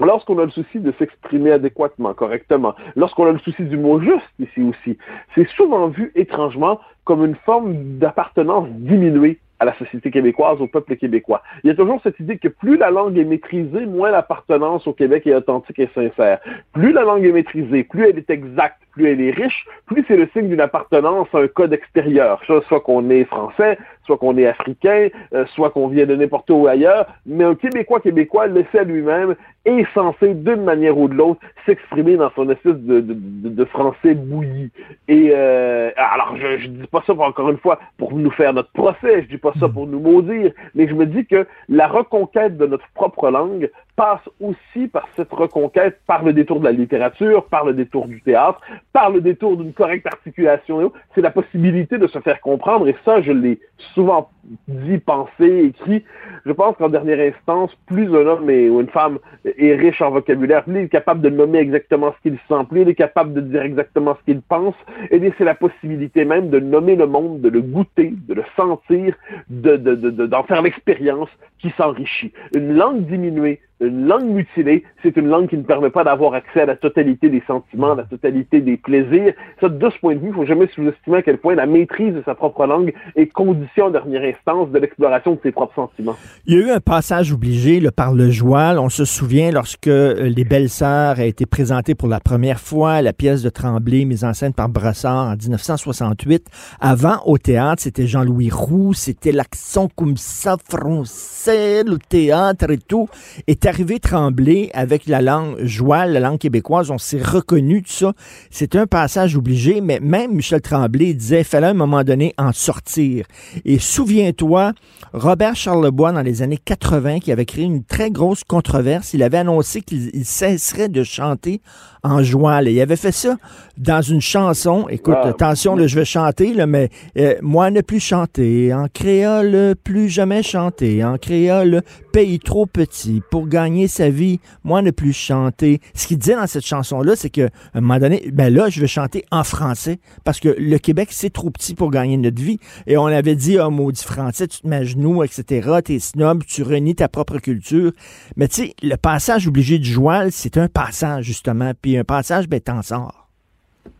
Lorsqu'on 0.00 0.38
a 0.38 0.44
le 0.44 0.50
souci 0.50 0.80
de 0.80 0.92
s'exprimer 0.98 1.52
adéquatement, 1.52 2.14
correctement, 2.14 2.74
lorsqu'on 2.96 3.26
a 3.26 3.32
le 3.32 3.38
souci 3.38 3.62
du 3.62 3.76
mot 3.76 4.00
juste 4.00 4.28
ici 4.38 4.62
aussi, 4.62 4.98
c'est 5.34 5.46
souvent 5.50 5.88
vu 5.88 6.12
étrangement 6.14 6.80
comme 7.04 7.24
une 7.24 7.36
forme 7.36 7.98
d'appartenance 7.98 8.68
diminuée 8.70 9.38
à 9.62 9.64
la 9.64 9.78
société 9.78 10.10
québécoise, 10.10 10.60
au 10.60 10.66
peuple 10.66 10.96
québécois. 10.96 11.40
Il 11.62 11.68
y 11.68 11.70
a 11.70 11.76
toujours 11.76 12.00
cette 12.02 12.18
idée 12.18 12.36
que 12.36 12.48
plus 12.48 12.76
la 12.76 12.90
langue 12.90 13.16
est 13.16 13.24
maîtrisée, 13.24 13.86
moins 13.86 14.10
l'appartenance 14.10 14.88
au 14.88 14.92
Québec 14.92 15.24
est 15.26 15.34
authentique 15.34 15.78
et 15.78 15.88
sincère. 15.94 16.40
Plus 16.72 16.92
la 16.92 17.02
langue 17.02 17.24
est 17.24 17.30
maîtrisée, 17.30 17.84
plus 17.84 18.08
elle 18.08 18.18
est 18.18 18.28
exacte, 18.28 18.82
plus 18.92 19.08
elle 19.08 19.20
est 19.20 19.30
riche, 19.30 19.66
plus 19.86 20.04
c'est 20.06 20.16
le 20.16 20.28
signe 20.32 20.48
d'une 20.48 20.60
appartenance 20.60 21.28
à 21.32 21.38
un 21.38 21.48
code 21.48 21.72
extérieur. 21.72 22.40
Soit 22.46 22.80
qu'on 22.80 23.10
est 23.10 23.24
français, 23.24 23.78
soit 24.06 24.18
qu'on 24.18 24.36
est 24.36 24.46
africain, 24.46 25.08
euh, 25.34 25.44
soit 25.54 25.70
qu'on 25.70 25.88
vient 25.88 26.06
de 26.06 26.14
n'importe 26.14 26.50
où 26.50 26.66
ailleurs, 26.66 27.06
mais 27.26 27.44
un 27.44 27.54
Québécois 27.54 28.00
québécois, 28.00 28.46
laissé 28.46 28.78
à 28.78 28.84
lui-même, 28.84 29.34
est 29.64 29.86
censé, 29.94 30.34
d'une 30.34 30.64
manière 30.64 30.98
ou 30.98 31.08
de 31.08 31.14
l'autre, 31.14 31.40
s'exprimer 31.66 32.16
dans 32.16 32.30
son 32.34 32.50
espèce 32.50 32.76
de, 32.76 33.64
français 33.66 34.14
bouilli. 34.14 34.70
Et 35.08 35.30
euh, 35.32 35.90
alors, 35.96 36.36
je, 36.36 36.58
je 36.58 36.68
dis 36.68 36.86
pas 36.88 37.02
ça 37.06 37.14
pour, 37.14 37.24
encore 37.24 37.48
une 37.50 37.58
fois 37.58 37.78
pour 37.96 38.12
nous 38.12 38.30
faire 38.32 38.52
notre 38.52 38.72
procès, 38.72 39.22
je 39.22 39.28
dis 39.28 39.38
pas 39.38 39.52
ça 39.60 39.68
pour 39.68 39.86
nous 39.86 40.00
maudire, 40.00 40.52
mais 40.74 40.88
je 40.88 40.94
me 40.94 41.06
dis 41.06 41.24
que 41.26 41.46
la 41.68 41.86
reconquête 41.86 42.56
de 42.58 42.66
notre 42.66 42.86
propre 42.94 43.30
langue 43.30 43.70
passe 43.96 44.28
aussi 44.40 44.88
par 44.88 45.08
cette 45.16 45.32
reconquête, 45.32 46.00
par 46.06 46.22
le 46.22 46.32
détour 46.32 46.60
de 46.60 46.64
la 46.64 46.72
littérature, 46.72 47.46
par 47.46 47.64
le 47.64 47.74
détour 47.74 48.06
du 48.06 48.20
théâtre, 48.22 48.60
par 48.92 49.10
le 49.10 49.20
détour 49.20 49.56
d'une 49.56 49.72
correcte 49.72 50.06
articulation. 50.06 50.92
C'est 51.14 51.20
la 51.20 51.30
possibilité 51.30 51.98
de 51.98 52.06
se 52.06 52.18
faire 52.20 52.40
comprendre, 52.40 52.88
et 52.88 52.96
ça, 53.04 53.20
je 53.20 53.32
l'ai 53.32 53.60
souvent 53.94 54.30
dit, 54.68 54.98
pensé, 54.98 55.66
écrit. 55.66 56.04
Je 56.46 56.52
pense 56.52 56.76
qu'en 56.76 56.88
dernière 56.88 57.20
instance, 57.20 57.70
plus 57.86 58.08
un 58.08 58.26
homme 58.26 58.48
ou 58.48 58.80
une 58.80 58.88
femme 58.88 59.18
est 59.44 59.74
riche 59.74 60.02
en 60.02 60.10
vocabulaire, 60.10 60.64
plus 60.64 60.80
il 60.80 60.84
est 60.84 60.88
capable 60.88 61.20
de 61.20 61.28
nommer 61.28 61.58
exactement 61.58 62.12
ce 62.12 62.28
qu'il 62.28 62.38
sent, 62.48 62.64
plus 62.68 62.82
il 62.82 62.88
est 62.88 62.94
capable 62.94 63.34
de 63.34 63.40
dire 63.40 63.62
exactement 63.62 64.16
ce 64.18 64.24
qu'il 64.24 64.42
pense, 64.42 64.74
et 65.10 65.32
c'est 65.38 65.44
la 65.44 65.54
possibilité 65.54 66.24
même 66.24 66.50
de 66.50 66.58
nommer 66.58 66.96
le 66.96 67.06
monde, 67.06 67.40
de 67.40 67.48
le 67.48 67.60
goûter, 67.60 68.14
de 68.28 68.34
le 68.34 68.44
sentir, 68.56 69.14
d'en 69.48 69.72
de, 69.72 69.76
de, 69.76 70.10
de, 70.10 70.36
faire 70.48 70.62
l'expérience 70.62 71.28
qui 71.58 71.70
s'enrichit. 71.76 72.32
Une 72.54 72.74
langue 72.74 73.06
diminuée, 73.06 73.60
une 73.82 74.06
langue 74.06 74.26
mutilée, 74.26 74.84
c'est 75.02 75.16
une 75.16 75.28
langue 75.28 75.48
qui 75.48 75.56
ne 75.56 75.62
permet 75.62 75.90
pas 75.90 76.04
d'avoir 76.04 76.34
accès 76.34 76.62
à 76.62 76.66
la 76.66 76.76
totalité 76.76 77.28
des 77.28 77.42
sentiments, 77.46 77.92
à 77.92 77.96
la 77.96 78.04
totalité 78.04 78.60
des 78.60 78.76
plaisirs. 78.76 79.34
Ça, 79.60 79.68
de 79.68 79.90
ce 79.90 79.98
point 79.98 80.14
de 80.14 80.20
vue, 80.20 80.26
il 80.26 80.30
ne 80.30 80.34
faut 80.34 80.46
jamais 80.46 80.68
sous-estimer 80.74 81.18
à 81.18 81.22
quel 81.22 81.38
point 81.38 81.54
la 81.54 81.66
maîtrise 81.66 82.14
de 82.14 82.22
sa 82.24 82.34
propre 82.34 82.66
langue 82.66 82.92
est 83.16 83.26
condition 83.26 83.86
en 83.86 83.90
dernière 83.90 84.22
instance 84.22 84.70
de 84.70 84.78
l'exploration 84.78 85.32
de 85.32 85.40
ses 85.42 85.52
propres 85.52 85.74
sentiments. 85.74 86.16
Il 86.46 86.54
y 86.54 86.62
a 86.62 86.66
eu 86.66 86.70
un 86.70 86.80
passage 86.80 87.32
obligé 87.32 87.80
le 87.80 87.90
par 87.90 88.14
le 88.14 88.30
Joal. 88.30 88.78
On 88.78 88.88
se 88.88 89.04
souvient 89.04 89.50
lorsque 89.50 89.88
euh, 89.88 90.28
Les 90.28 90.44
Belles-Sœurs 90.44 91.18
a 91.18 91.24
été 91.24 91.46
présentée 91.46 91.94
pour 91.94 92.08
la 92.08 92.20
première 92.20 92.60
fois, 92.60 93.02
la 93.02 93.12
pièce 93.12 93.42
de 93.42 93.50
Tremblay 93.50 94.04
mise 94.04 94.24
en 94.24 94.32
scène 94.32 94.54
par 94.54 94.68
Brossard 94.68 95.30
en 95.30 95.36
1968. 95.36 96.46
Avant, 96.80 97.20
au 97.26 97.38
théâtre, 97.38 97.82
c'était 97.82 98.06
Jean-Louis 98.06 98.50
Roux, 98.50 98.94
c'était 98.94 99.32
l'accent 99.32 99.88
comme 99.96 100.16
ça 100.16 100.56
français, 100.68 101.82
le 101.84 101.98
théâtre 101.98 102.70
et 102.70 102.78
tout. 102.78 103.08
Était 103.46 103.71
arrivé 103.72 104.00
Tremblay 104.00 104.68
avec 104.74 105.06
la 105.06 105.22
langue 105.22 105.64
joual, 105.64 106.12
la 106.12 106.20
langue 106.20 106.38
québécoise, 106.38 106.90
on 106.90 106.98
s'est 106.98 107.22
reconnu 107.22 107.82
tout 107.82 107.90
ça. 107.90 108.12
C'est 108.50 108.76
un 108.76 108.86
passage 108.86 109.34
obligé, 109.34 109.80
mais 109.80 109.98
même 109.98 110.34
Michel 110.34 110.60
Tremblay 110.60 111.14
disait, 111.14 111.42
fallait 111.42 111.68
un 111.68 111.72
moment 111.72 112.04
donné 112.04 112.34
en 112.36 112.52
sortir. 112.52 113.24
Et 113.64 113.78
souviens-toi, 113.78 114.72
Robert 115.14 115.56
Charlebois, 115.56 116.12
dans 116.12 116.20
les 116.20 116.42
années 116.42 116.58
80, 116.62 117.20
qui 117.20 117.32
avait 117.32 117.46
créé 117.46 117.64
une 117.64 117.82
très 117.82 118.10
grosse 118.10 118.44
controverse, 118.44 119.14
il 119.14 119.22
avait 119.22 119.38
annoncé 119.38 119.80
qu'il 119.80 120.22
cesserait 120.26 120.90
de 120.90 121.02
chanter 121.02 121.62
en 122.02 122.22
joual. 122.22 122.68
Et 122.68 122.72
il 122.72 122.80
avait 122.80 122.96
fait 122.96 123.12
ça 123.12 123.36
dans 123.76 124.02
une 124.02 124.20
chanson. 124.20 124.86
Écoute, 124.88 125.16
attention, 125.22 125.76
là, 125.76 125.86
je 125.86 125.96
vais 125.96 126.04
chanter, 126.04 126.52
là, 126.52 126.66
mais 126.66 126.90
euh, 127.18 127.34
moi 127.42 127.70
ne 127.70 127.80
plus 127.80 128.00
chanter, 128.00 128.72
en 128.74 128.86
créole, 128.92 129.74
plus 129.82 130.08
jamais 130.08 130.42
chanter, 130.42 131.04
en 131.04 131.16
créole, 131.16 131.82
pays 132.12 132.38
trop 132.38 132.66
petit 132.66 133.22
pour 133.30 133.46
gagner 133.46 133.88
sa 133.88 134.10
vie, 134.10 134.40
moi 134.64 134.82
ne 134.82 134.90
plus 134.90 135.12
chanter. 135.12 135.80
Ce 135.94 136.06
qu'il 136.06 136.18
disait 136.18 136.34
dans 136.34 136.46
cette 136.46 136.66
chanson-là, 136.66 137.16
c'est 137.16 137.30
qu'à 137.30 137.48
un 137.74 137.80
moment 137.80 137.98
donné, 137.98 138.30
ben 138.32 138.52
là, 138.52 138.68
je 138.68 138.80
vais 138.80 138.86
chanter 138.86 139.24
en 139.30 139.44
français 139.44 139.98
parce 140.24 140.40
que 140.40 140.54
le 140.58 140.78
Québec, 140.78 141.08
c'est 141.12 141.32
trop 141.32 141.50
petit 141.50 141.74
pour 141.74 141.90
gagner 141.90 142.16
notre 142.16 142.42
vie. 142.42 142.58
Et 142.86 142.96
on 142.96 143.06
avait 143.06 143.36
dit, 143.36 143.58
oh, 143.58 143.70
maudit 143.70 144.02
français, 144.02 144.46
tu 144.48 144.60
te 144.60 144.66
mets 144.66 144.76
à 144.76 144.84
genoux, 144.84 145.22
etc., 145.22 145.78
t'es 145.84 145.98
snob, 145.98 146.44
tu 146.44 146.62
renies 146.62 146.94
ta 146.94 147.08
propre 147.08 147.38
culture. 147.38 147.92
Mais 148.36 148.48
tu 148.48 148.66
sais, 148.66 148.74
le 148.82 148.96
passage 148.96 149.46
obligé 149.48 149.78
du 149.78 149.90
joual, 149.90 150.30
c'est 150.32 150.58
un 150.58 150.68
passage, 150.68 151.24
justement. 151.24 151.72
Puis 151.80 151.91
un 151.98 152.04
passage, 152.04 152.46
t'en 152.64 152.82
sors. 152.82 153.22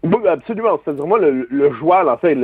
Oui, 0.05 0.27
absolument. 0.27 0.81
C'est-à-dire, 0.85 1.06
moi, 1.06 1.19
le, 1.19 1.47
le 1.51 1.69
en 1.69 2.16
fait, 2.16 2.36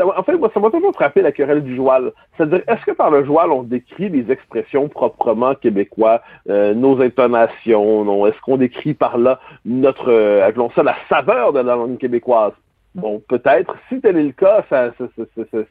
en 0.00 0.22
fait, 0.22 0.36
moi, 0.36 0.50
ça 0.52 0.60
m'a 0.60 0.70
toujours 0.70 0.92
frappé 0.94 1.22
la 1.22 1.32
querelle 1.32 1.62
du 1.62 1.76
joual. 1.76 2.12
C'est-à-dire, 2.36 2.62
est-ce 2.66 2.84
que 2.84 2.90
par 2.92 3.10
le 3.10 3.24
joual, 3.24 3.52
on 3.52 3.62
décrit 3.62 4.08
les 4.08 4.30
expressions 4.32 4.88
proprement 4.88 5.54
québécois, 5.54 6.22
euh, 6.48 6.74
nos 6.74 7.00
intonations, 7.00 8.04
non? 8.04 8.26
Est-ce 8.26 8.40
qu'on 8.40 8.56
décrit 8.56 8.94
par 8.94 9.18
là 9.18 9.40
notre, 9.64 10.10
euh, 10.10 10.46
appelons 10.46 10.70
ça, 10.74 10.82
la 10.82 10.96
saveur 11.08 11.52
de 11.52 11.60
la 11.60 11.76
langue 11.76 11.98
québécoise? 11.98 12.52
Bon, 12.94 13.22
peut-être. 13.28 13.76
Si 13.88 14.00
tel 14.00 14.16
est 14.16 14.24
le 14.24 14.32
cas, 14.32 14.64
ça, 14.70 14.90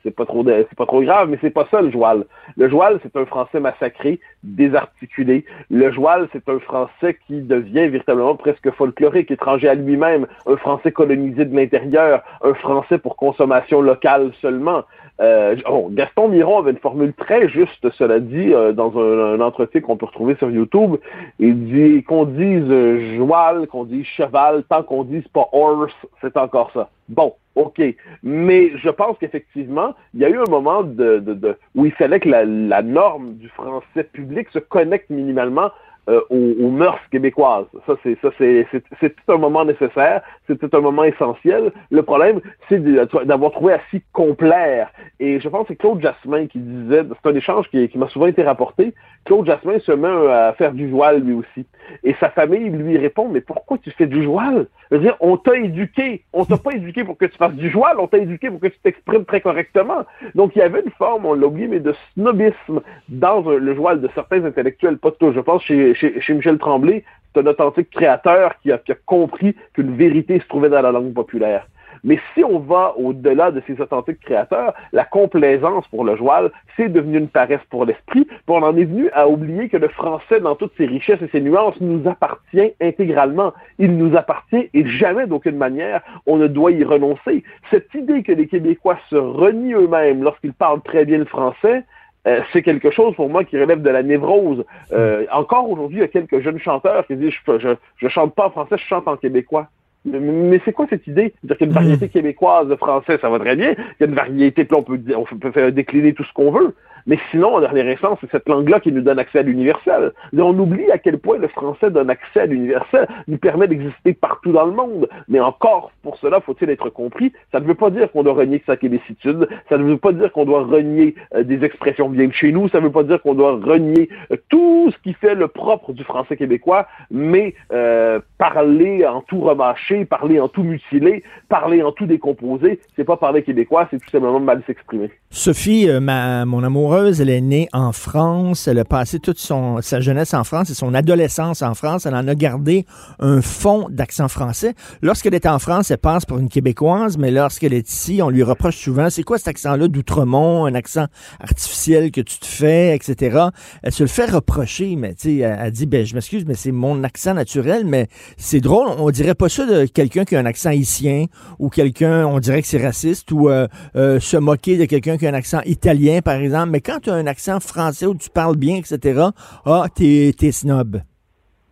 c'est 0.03 0.11
pas 0.11 0.25
trop, 0.25 0.43
pas 0.43 0.85
trop 0.85 1.01
grave, 1.01 1.29
mais 1.29 1.37
c'est 1.41 1.49
pas 1.49 1.67
ça 1.71 1.81
le 1.81 1.89
joual. 1.89 2.25
Le 2.55 2.69
joual, 2.69 2.99
c'est 3.01 3.15
un 3.17 3.25
français 3.25 3.59
massacré, 3.59 4.19
désarticulé. 4.43 5.43
Le 5.69 5.91
joual, 5.91 6.29
c'est 6.31 6.47
un 6.47 6.59
français 6.59 7.17
qui 7.25 7.41
devient 7.41 7.87
véritablement 7.89 8.35
presque 8.35 8.71
folklorique, 8.71 9.31
étranger 9.31 9.67
à 9.67 9.73
lui-même, 9.73 10.27
un 10.45 10.57
français 10.57 10.91
colonisé 10.91 11.45
de 11.45 11.55
l'intérieur, 11.55 12.23
un 12.43 12.53
français 12.53 12.99
pour 12.99 13.17
consommation 13.17 13.81
locale 13.81 14.31
seulement. 14.39 14.83
Euh, 15.19 15.55
oh, 15.67 15.89
Gaston 15.91 16.27
Miron 16.27 16.59
avait 16.59 16.71
une 16.71 16.77
formule 16.77 17.13
très 17.13 17.49
juste, 17.49 17.89
cela 17.97 18.19
dit, 18.19 18.53
euh, 18.53 18.71
dans 18.71 18.95
un, 18.97 19.41
entretien 19.41 19.81
qu'on 19.81 19.97
peut 19.97 20.05
retrouver 20.05 20.35
sur 20.35 20.51
YouTube. 20.51 20.97
Il 21.39 21.65
dit 21.65 22.03
qu'on 22.03 22.25
dise 22.25 22.69
euh, 22.69 23.17
joual, 23.17 23.67
qu'on 23.67 23.85
dise 23.85 24.05
cheval, 24.05 24.63
tant 24.69 24.83
qu'on 24.83 25.03
dise 25.03 25.27
pas 25.29 25.49
horse, 25.51 25.95
c'est 26.21 26.37
encore 26.37 26.71
ça. 26.73 26.89
Bon, 27.09 27.35
OK. 27.55 27.81
Mais 28.23 28.71
je 28.77 28.89
pense 28.89 29.17
qu'effectivement, 29.17 29.95
il 30.13 30.19
y 30.19 30.25
a 30.25 30.29
eu 30.29 30.37
un 30.37 30.49
moment 30.49 30.83
de, 30.83 31.19
de, 31.19 31.33
de 31.33 31.57
où 31.75 31.85
il 31.85 31.91
fallait 31.93 32.19
que 32.19 32.29
la, 32.29 32.45
la 32.45 32.81
norme 32.81 33.35
du 33.35 33.49
français 33.49 34.03
public 34.03 34.49
se 34.51 34.59
connecte 34.59 35.09
minimalement 35.09 35.71
euh, 36.09 36.21
aux, 36.29 36.69
mœurs 36.69 36.99
québécoises. 37.11 37.65
Ça, 37.85 37.95
c'est 38.03 38.17
ça, 38.21 38.29
c'est 38.37 39.15
tout 39.15 39.33
un 39.33 39.37
moment 39.37 39.65
nécessaire, 39.65 40.21
c'est 40.47 40.57
tout 40.57 40.69
un 40.75 40.79
moment 40.79 41.03
essentiel. 41.03 41.71
Le 41.91 42.01
problème, 42.01 42.39
c'est 42.69 42.81
d'avoir 43.25 43.51
trouvé 43.51 43.73
assez 43.73 44.01
complaire. 44.13 44.89
Et 45.19 45.39
je 45.39 45.49
pense 45.49 45.63
que 45.63 45.69
c'est 45.69 45.75
Claude 45.75 46.01
Jasmin 46.01 46.47
qui 46.47 46.59
disait, 46.59 47.03
c'est 47.09 47.29
un 47.29 47.35
échange 47.35 47.69
qui, 47.69 47.89
qui 47.89 47.97
m'a 47.97 48.07
souvent 48.07 48.27
été 48.27 48.43
rapporté. 48.43 48.93
Claude 49.25 49.45
Jasmin 49.45 49.79
se 49.79 49.91
met 49.91 50.31
à 50.31 50.53
faire 50.53 50.71
du 50.71 50.89
voile 50.89 51.21
lui 51.21 51.33
aussi. 51.33 51.65
Et 52.03 52.15
sa 52.19 52.29
famille 52.29 52.69
lui 52.69 52.97
répond, 52.97 53.27
mais 53.29 53.41
pourquoi 53.41 53.77
tu 53.77 53.91
fais 53.91 54.07
du 54.07 54.25
voile? 54.25 54.67
Je 54.89 54.95
veux 54.95 55.01
dire, 55.01 55.17
on 55.19 55.37
t'a 55.37 55.57
éduqué. 55.57 56.23
On 56.33 56.45
t'a 56.45 56.57
pas 56.57 56.71
éduqué 56.71 57.03
pour 57.03 57.17
que 57.17 57.25
tu 57.25 57.37
fasses 57.37 57.53
du 57.53 57.69
voile, 57.69 57.99
on 57.99 58.07
t'a 58.07 58.17
éduqué 58.17 58.49
pour 58.49 58.59
que 58.59 58.67
tu 58.67 58.79
t'exprimes 58.79 59.25
très 59.25 59.41
correctement. 59.41 60.05
Donc, 60.35 60.55
il 60.55 60.59
y 60.59 60.61
avait 60.61 60.81
une 60.81 60.91
forme, 60.91 61.25
on 61.25 61.33
l'a 61.33 61.47
oublié, 61.47 61.67
mais 61.67 61.79
de 61.79 61.93
snobisme 62.13 62.81
dans 63.09 63.41
le 63.41 63.73
voile 63.73 64.01
de 64.01 64.09
certains 64.15 64.43
intellectuels, 64.45 64.97
pas 64.97 65.09
de 65.09 65.15
tout. 65.15 65.31
Je 65.33 65.39
pense 65.39 65.63
chez, 65.63 65.93
chez, 65.97 66.33
Michel 66.33 66.57
Tremblay, 66.57 67.03
c'est 67.33 67.41
un 67.41 67.47
authentique 67.47 67.89
créateur 67.89 68.55
qui 68.61 68.71
a, 68.71 68.77
qui 68.77 68.91
a 68.91 68.97
compris 69.05 69.55
qu'une 69.73 69.95
vérité 69.95 70.39
se 70.39 70.47
trouvait 70.47 70.69
dans 70.69 70.81
la 70.81 70.91
langue 70.91 71.13
populaire. 71.13 71.67
Mais 72.03 72.19
si 72.33 72.43
on 72.43 72.59
va 72.59 72.93
au-delà 72.97 73.51
de 73.51 73.61
ces 73.67 73.79
authentiques 73.81 74.19
créateurs, 74.21 74.73
la 74.93 75.03
complaisance 75.03 75.87
pour 75.87 76.03
le 76.03 76.15
joual, 76.15 76.51
c'est 76.75 76.89
devenu 76.89 77.17
une 77.17 77.27
paresse 77.27 77.61
pour 77.69 77.85
l'esprit. 77.85 78.27
On 78.47 78.63
en 78.63 78.75
est 78.77 78.85
venu 78.85 79.09
à 79.13 79.27
oublier 79.27 79.69
que 79.69 79.77
le 79.77 79.89
français, 79.89 80.39
dans 80.39 80.55
toutes 80.55 80.73
ses 80.77 80.85
richesses 80.85 81.21
et 81.21 81.27
ses 81.27 81.41
nuances, 81.41 81.79
nous 81.81 82.07
appartient 82.07 82.71
intégralement. 82.81 83.53
Il 83.77 83.97
nous 83.97 84.15
appartient 84.15 84.69
et 84.73 84.87
jamais 84.87 85.27
d'aucune 85.27 85.57
manière 85.57 86.01
on 86.25 86.37
ne 86.37 86.47
doit 86.47 86.71
y 86.71 86.83
renoncer. 86.83 87.43
Cette 87.69 87.93
idée 87.93 88.23
que 88.23 88.31
les 88.31 88.47
Québécois 88.47 88.97
se 89.09 89.15
renient 89.15 89.73
eux-mêmes 89.73 90.23
lorsqu'ils 90.23 90.53
parlent 90.53 90.81
très 90.81 91.05
bien 91.05 91.17
le 91.17 91.25
français, 91.25 91.83
euh, 92.25 92.41
c'est 92.51 92.61
quelque 92.61 92.91
chose 92.91 93.15
pour 93.15 93.29
moi 93.29 93.43
qui 93.43 93.59
relève 93.59 93.81
de 93.81 93.89
la 93.89 94.03
névrose. 94.03 94.65
Euh, 94.91 95.25
encore 95.31 95.69
aujourd'hui, 95.69 95.99
il 95.99 96.01
y 96.01 96.05
a 96.05 96.07
quelques 96.07 96.41
jeunes 96.41 96.59
chanteurs 96.59 97.05
qui 97.07 97.15
disent 97.15 97.33
je, 97.45 97.59
je, 97.59 97.69
je 97.97 98.07
chante 98.07 98.35
pas 98.35 98.47
en 98.47 98.51
français, 98.51 98.77
je 98.77 98.85
chante 98.85 99.07
en 99.07 99.17
québécois. 99.17 99.69
Mais 100.05 100.61
c'est 100.63 100.73
quoi 100.73 100.87
cette 100.89 101.05
idée? 101.07 101.33
dire 101.43 101.57
qu'il 101.57 101.67
y 101.67 101.69
a 101.69 101.71
une 101.71 101.75
variété 101.77 102.05
hmm. 102.05 102.09
québécoise 102.09 102.67
de 102.67 102.75
français, 102.75 103.17
ça 103.19 103.29
va 103.29 103.39
très 103.39 103.55
bien. 103.55 103.71
Il 103.71 103.95
y 103.99 104.03
a 104.03 104.07
une 104.07 104.15
variété, 104.15 104.63
puis 104.63 104.77
on 104.77 104.83
peut, 104.83 104.99
on 105.15 105.23
peut 105.23 105.51
faire 105.51 105.71
décliner 105.71 106.13
tout 106.13 106.23
ce 106.23 106.33
qu'on 106.33 106.51
veut. 106.51 106.75
Mais 107.07 107.17
sinon, 107.31 107.55
en 107.55 107.59
dernière 107.61 107.87
instance, 107.87 108.19
c'est 108.21 108.31
cette 108.31 108.47
langue-là 108.49 108.79
qui 108.79 108.91
nous 108.91 109.01
donne 109.01 109.17
accès 109.17 109.39
à 109.39 109.41
l'universel. 109.41 110.11
On 110.37 110.57
oublie 110.59 110.91
à 110.91 110.97
quel 110.97 111.17
point 111.17 111.37
le 111.37 111.47
français 111.47 111.89
donne 111.89 112.09
accès 112.09 112.41
à 112.41 112.45
l'universel, 112.45 113.07
nous 113.27 113.37
permet 113.37 113.67
d'exister 113.67 114.13
partout 114.13 114.51
dans 114.51 114.65
le 114.65 114.73
monde. 114.73 115.07
Mais 115.27 115.39
encore, 115.39 115.91
pour 116.03 116.17
cela, 116.17 116.41
faut-il 116.41 116.69
être 116.69 116.89
compris, 116.89 117.31
ça 117.51 117.59
ne 117.59 117.65
veut 117.65 117.75
pas 117.75 117.89
dire 117.89 118.11
qu'on 118.11 118.23
doit 118.23 118.33
renier 118.33 118.61
sa 118.65 118.75
québécitude, 118.75 119.47
ça 119.69 119.77
ne 119.77 119.83
veut 119.83 119.97
pas 119.97 120.11
dire 120.11 120.31
qu'on 120.31 120.45
doit 120.45 120.63
renier 120.63 121.15
euh, 121.35 121.43
des 121.43 121.63
expressions 121.63 122.09
bien 122.09 122.27
de 122.27 122.33
chez 122.33 122.51
nous, 122.51 122.67
ça 122.69 122.79
ne 122.79 122.85
veut 122.85 122.91
pas 122.91 123.03
dire 123.03 123.21
qu'on 123.21 123.35
doit 123.35 123.53
renier 123.53 124.09
euh, 124.31 124.37
tout 124.49 124.91
ce 124.91 124.97
qui 125.03 125.13
fait 125.13 125.35
le 125.35 125.47
propre 125.47 125.93
du 125.93 126.03
français 126.03 126.35
québécois, 126.35 126.87
mais 127.09 127.55
euh, 127.71 128.19
parler 128.37 129.05
en 129.05 129.21
tout 129.21 129.39
remâché, 129.41 130.05
parler 130.05 130.39
en 130.39 130.47
tout 130.47 130.63
mutilé, 130.63 131.23
parler 131.49 131.81
en 131.83 131.91
tout 131.91 132.05
décomposé, 132.05 132.79
c'est 132.95 133.05
pas 133.05 133.17
parler 133.17 133.43
québécois, 133.43 133.87
c'est 133.89 133.99
tout 133.99 134.09
simplement 134.09 134.39
mal 134.39 134.61
s'exprimer. 134.67 135.09
Sophie, 135.29 135.87
ma, 136.01 136.45
mon 136.45 136.63
amoureux, 136.63 136.96
elle 137.05 137.29
est 137.29 137.41
née 137.41 137.69
en 137.73 137.91
France. 137.91 138.67
Elle 138.67 138.79
a 138.79 138.85
passé 138.85 139.19
toute 139.19 139.39
sa 139.39 139.99
jeunesse 139.99 140.33
en 140.33 140.43
France 140.43 140.69
et 140.69 140.73
son 140.73 140.93
adolescence 140.93 141.61
en 141.61 141.73
France. 141.73 142.05
Elle 142.05 142.15
en 142.15 142.27
a 142.27 142.35
gardé 142.35 142.85
un 143.19 143.41
fond 143.41 143.87
d'accent 143.89 144.27
français. 144.27 144.73
Lorsqu'elle 145.01 145.35
est 145.35 145.45
en 145.45 145.59
France, 145.59 145.91
elle 145.91 145.99
passe 145.99 146.25
pour 146.25 146.39
une 146.39 146.49
Québécoise, 146.49 147.17
mais 147.17 147.29
lorsqu'elle 147.31 147.73
est 147.73 147.89
ici, 147.89 148.21
on 148.21 148.29
lui 148.29 148.43
reproche 148.43 148.77
souvent, 148.77 149.09
c'est 149.09 149.23
quoi 149.23 149.37
cet 149.37 149.49
accent-là 149.49 149.87
d'Outremont, 149.87 150.65
un 150.65 150.73
accent 150.73 151.05
artificiel 151.39 152.11
que 152.11 152.21
tu 152.21 152.39
te 152.39 152.45
fais, 152.45 152.95
etc. 152.95 153.39
Elle 153.83 153.91
se 153.91 154.03
le 154.03 154.09
fait 154.09 154.25
reprocher, 154.25 154.95
mais 154.95 155.13
tu 155.13 155.37
sais, 155.37 155.37
elle, 155.37 155.71
dit, 155.71 155.85
ben, 155.85 156.05
je 156.05 156.15
m'excuse, 156.15 156.45
mais 156.47 156.55
c'est 156.55 156.71
mon 156.71 157.03
accent 157.03 157.33
naturel, 157.33 157.85
mais 157.85 158.07
c'est 158.37 158.59
drôle, 158.59 158.87
on 158.97 159.09
dirait 159.11 159.35
pas 159.35 159.49
ça 159.49 159.65
de 159.65 159.85
quelqu'un 159.85 160.25
qui 160.25 160.35
a 160.35 160.39
un 160.39 160.45
accent 160.45 160.69
haïtien 160.69 161.25
ou 161.59 161.69
quelqu'un, 161.69 162.25
on 162.25 162.39
dirait 162.39 162.61
que 162.61 162.67
c'est 162.67 162.83
raciste 162.83 163.31
ou 163.31 163.49
euh, 163.49 163.67
euh, 163.95 164.19
se 164.19 164.37
moquer 164.37 164.77
de 164.77 164.85
quelqu'un 164.85 165.17
qui 165.17 165.27
a 165.27 165.29
un 165.29 165.33
accent 165.33 165.61
italien, 165.65 166.21
par 166.21 166.35
exemple, 166.35 166.69
mais 166.69 166.81
quand 166.87 167.01
tu 167.01 167.09
as 167.09 167.15
un 167.15 167.27
accent 167.27 167.59
français 167.59 168.05
où 168.05 168.15
tu 168.15 168.29
parles 168.29 168.55
bien, 168.55 168.77
etc., 168.77 169.27
ah, 169.65 169.85
t'es, 169.93 170.33
snob. 170.51 171.01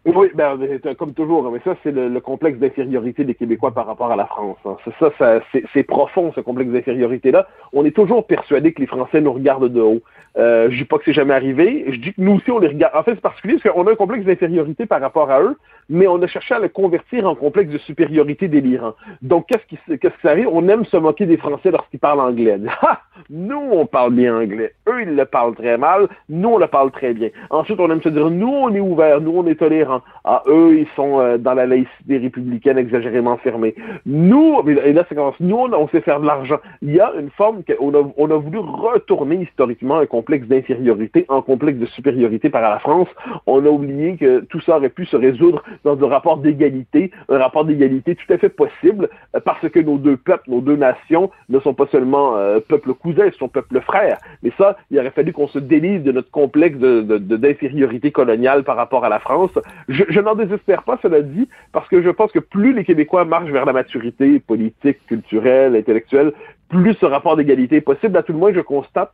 Oui, 0.06 0.28
ben, 0.36 0.60
comme 1.00 1.14
toujours, 1.14 1.50
mais 1.52 1.60
ça, 1.64 1.76
c'est 1.82 1.92
le, 1.92 2.20
complexe 2.20 2.60
d'infériorité 2.60 3.24
des 3.24 3.34
Québécois 3.34 3.72
par 3.72 3.88
rapport 3.88 4.12
à 4.12 4.16
la 4.16 4.28
France. 4.28 4.58
Hein. 4.64 4.78
Ça, 5.00 5.12
ça 5.18 5.40
c'est, 5.74 5.84
profond, 5.84 6.32
ce 6.36 6.42
complexe 6.42 6.70
d'infériorité-là. 6.72 7.48
On 7.74 7.84
est 7.86 7.96
toujours 7.96 8.28
persuadé 8.28 8.72
que 8.72 8.82
les 8.82 8.88
Français 8.88 9.20
nous 9.20 9.34
regardent 9.34 9.68
de 9.68 9.82
haut. 9.82 10.02
Euh, 10.38 10.70
je 10.70 10.78
dis 10.78 10.86
pas 10.86 11.00
que 11.00 11.06
c'est 11.06 11.14
jamais 11.14 11.34
arrivé. 11.34 11.86
Je 11.88 12.00
dis 12.00 12.14
que 12.14 12.22
nous 12.22 12.34
aussi, 12.34 12.52
on 12.52 12.60
les 12.60 12.68
regarde. 12.68 12.96
En 12.96 13.02
fait, 13.02 13.16
c'est 13.16 13.22
particulier 13.22 13.58
parce 13.58 13.74
qu'on 13.74 13.88
a 13.88 13.92
un 13.94 13.96
complexe 13.96 14.26
d'infériorité 14.26 14.86
par 14.86 15.02
rapport 15.02 15.32
à 15.32 15.42
eux, 15.42 15.58
mais 15.90 16.06
on 16.08 16.22
a 16.22 16.28
cherché 16.28 16.54
à 16.54 16.60
le 16.60 16.70
convertir 16.70 17.28
en 17.28 17.34
complexe 17.34 17.72
de 17.72 17.80
supériorité 17.80 18.48
délirant. 18.48 18.94
Donc, 19.24 19.48
qu'est-ce 19.48 19.66
qui, 19.66 19.98
qu'est-ce 19.98 20.22
qui 20.22 20.28
arrive? 20.28 20.50
On 20.52 20.68
aime 20.68 20.86
se 20.86 20.98
moquer 20.98 21.26
des 21.26 21.38
Français 21.38 21.72
lorsqu'ils 21.72 22.00
parlent 22.00 22.20
anglais. 22.20 22.60
nous, 23.32 23.70
on 23.72 23.88
parle 23.88 24.14
bien 24.14 24.38
anglais. 24.38 24.74
Eux, 24.88 25.02
ils 25.02 25.16
le 25.16 25.26
parlent 25.26 25.56
très 25.56 25.80
mal. 25.80 26.10
Nous, 26.30 26.50
on 26.50 26.58
le 26.60 26.68
parle 26.68 26.92
très 26.92 27.14
bien. 27.14 27.30
Ensuite, 27.50 27.80
on 27.80 27.90
aime 27.90 28.04
se 28.04 28.10
dire, 28.10 28.30
nous, 28.30 28.54
on 28.54 28.74
est 28.74 28.80
ouvert. 28.80 29.20
Nous, 29.20 29.32
on 29.36 29.48
est 29.48 29.56
tolérant 29.56 29.95
dire, 30.00 30.06
ah, 30.24 30.44
eux, 30.48 30.78
ils 30.80 30.88
sont 30.96 31.20
euh, 31.20 31.38
dans 31.38 31.54
la 31.54 31.66
laïcité 31.66 32.18
républicaine 32.18 32.78
exagérément 32.78 33.38
fermée. 33.38 33.76
Nous, 34.06 34.62
et 34.68 34.94
là, 34.94 35.06
c'est 35.10 35.16
nous, 35.40 35.56
on, 35.56 35.88
sait 35.90 36.02
faire 36.02 36.20
de 36.20 36.26
l'argent. 36.26 36.58
Il 36.82 36.94
y 36.94 37.00
a 37.00 37.14
une 37.20 37.30
forme 37.32 37.64
qu'on 37.64 37.94
a, 37.94 38.04
on 38.18 38.32
a 38.32 38.38
voulu 38.38 38.60
retourner 38.60 39.36
historiquement 39.36 39.98
un 39.98 40.06
complexe 40.06 40.48
d'infériorité 40.48 41.26
en 41.30 41.42
complexe 41.42 41.80
de 41.80 41.86
supériorité 41.88 42.50
par 42.50 42.62
la 42.62 42.80
France. 42.80 43.08
On 43.46 43.66
a 43.66 43.70
oublié 43.70 44.18
que 44.18 44.40
tout 44.42 44.62
ça 44.62 44.78
aurait 44.78 44.90
pu 44.90 45.06
se 45.06 45.16
résoudre 45.16 45.64
dans 45.84 46.02
un 46.04 46.08
rapport 46.08 46.38
d'égalité, 46.38 47.12
un 47.30 47.38
rapport 47.38 47.66
d'égalité 47.66 48.16
tout 48.16 48.34
à 48.34 48.38
fait 48.38 48.50
possible, 48.50 49.10
euh, 49.36 49.40
parce 49.40 49.68
que 49.70 49.80
nos 49.80 49.98
deux 49.98 50.18
peuples, 50.18 50.50
nos 50.50 50.62
deux 50.62 50.76
nations 50.76 51.30
ne 51.50 51.60
sont 51.60 51.74
pas 51.74 51.88
seulement 51.92 52.36
euh, 52.38 52.60
cousins, 52.94 53.26
ils 53.26 53.34
sont 53.34 53.48
peuples 53.48 53.82
frères. 53.82 54.18
Mais 54.44 54.52
ça, 54.58 54.78
il 54.92 55.00
aurait 55.00 55.12
fallu 55.12 55.34
qu'on 55.34 55.48
se 55.48 55.60
délise 55.60 56.04
de 56.04 56.12
notre 56.12 56.32
complexe 56.32 56.78
d'infériorité 56.78 58.10
de, 58.10 58.14
coloniale 58.14 58.64
par 58.64 58.76
rapport 58.76 59.06
à 59.06 59.10
la 59.10 59.20
France. 59.20 59.52
Je, 59.88 60.20
n'en 60.20 60.36
désespère 60.36 60.84
pas, 60.84 60.98
cela 61.02 61.22
dit, 61.22 61.48
parce 61.72 61.88
que 61.88 62.02
je 62.02 62.10
pense 62.10 62.32
que 62.32 62.40
plus 62.40 62.74
les 62.74 62.84
Québécois 62.84 63.24
marchent 63.24 63.52
vers 63.52 63.66
la 63.66 63.74
maturité 63.74 64.40
politique, 64.40 65.06
culturelle, 65.06 65.76
intellectuelle, 65.76 66.34
plus 66.70 66.96
ce 67.00 67.06
rapport 67.06 67.36
d'égalité 67.36 67.78
est 67.78 67.82
possible. 67.82 68.18
À 68.18 68.24
tout 68.24 68.34
le 68.34 68.40
moins, 68.40 68.54
je 68.54 68.60
constate, 68.60 69.12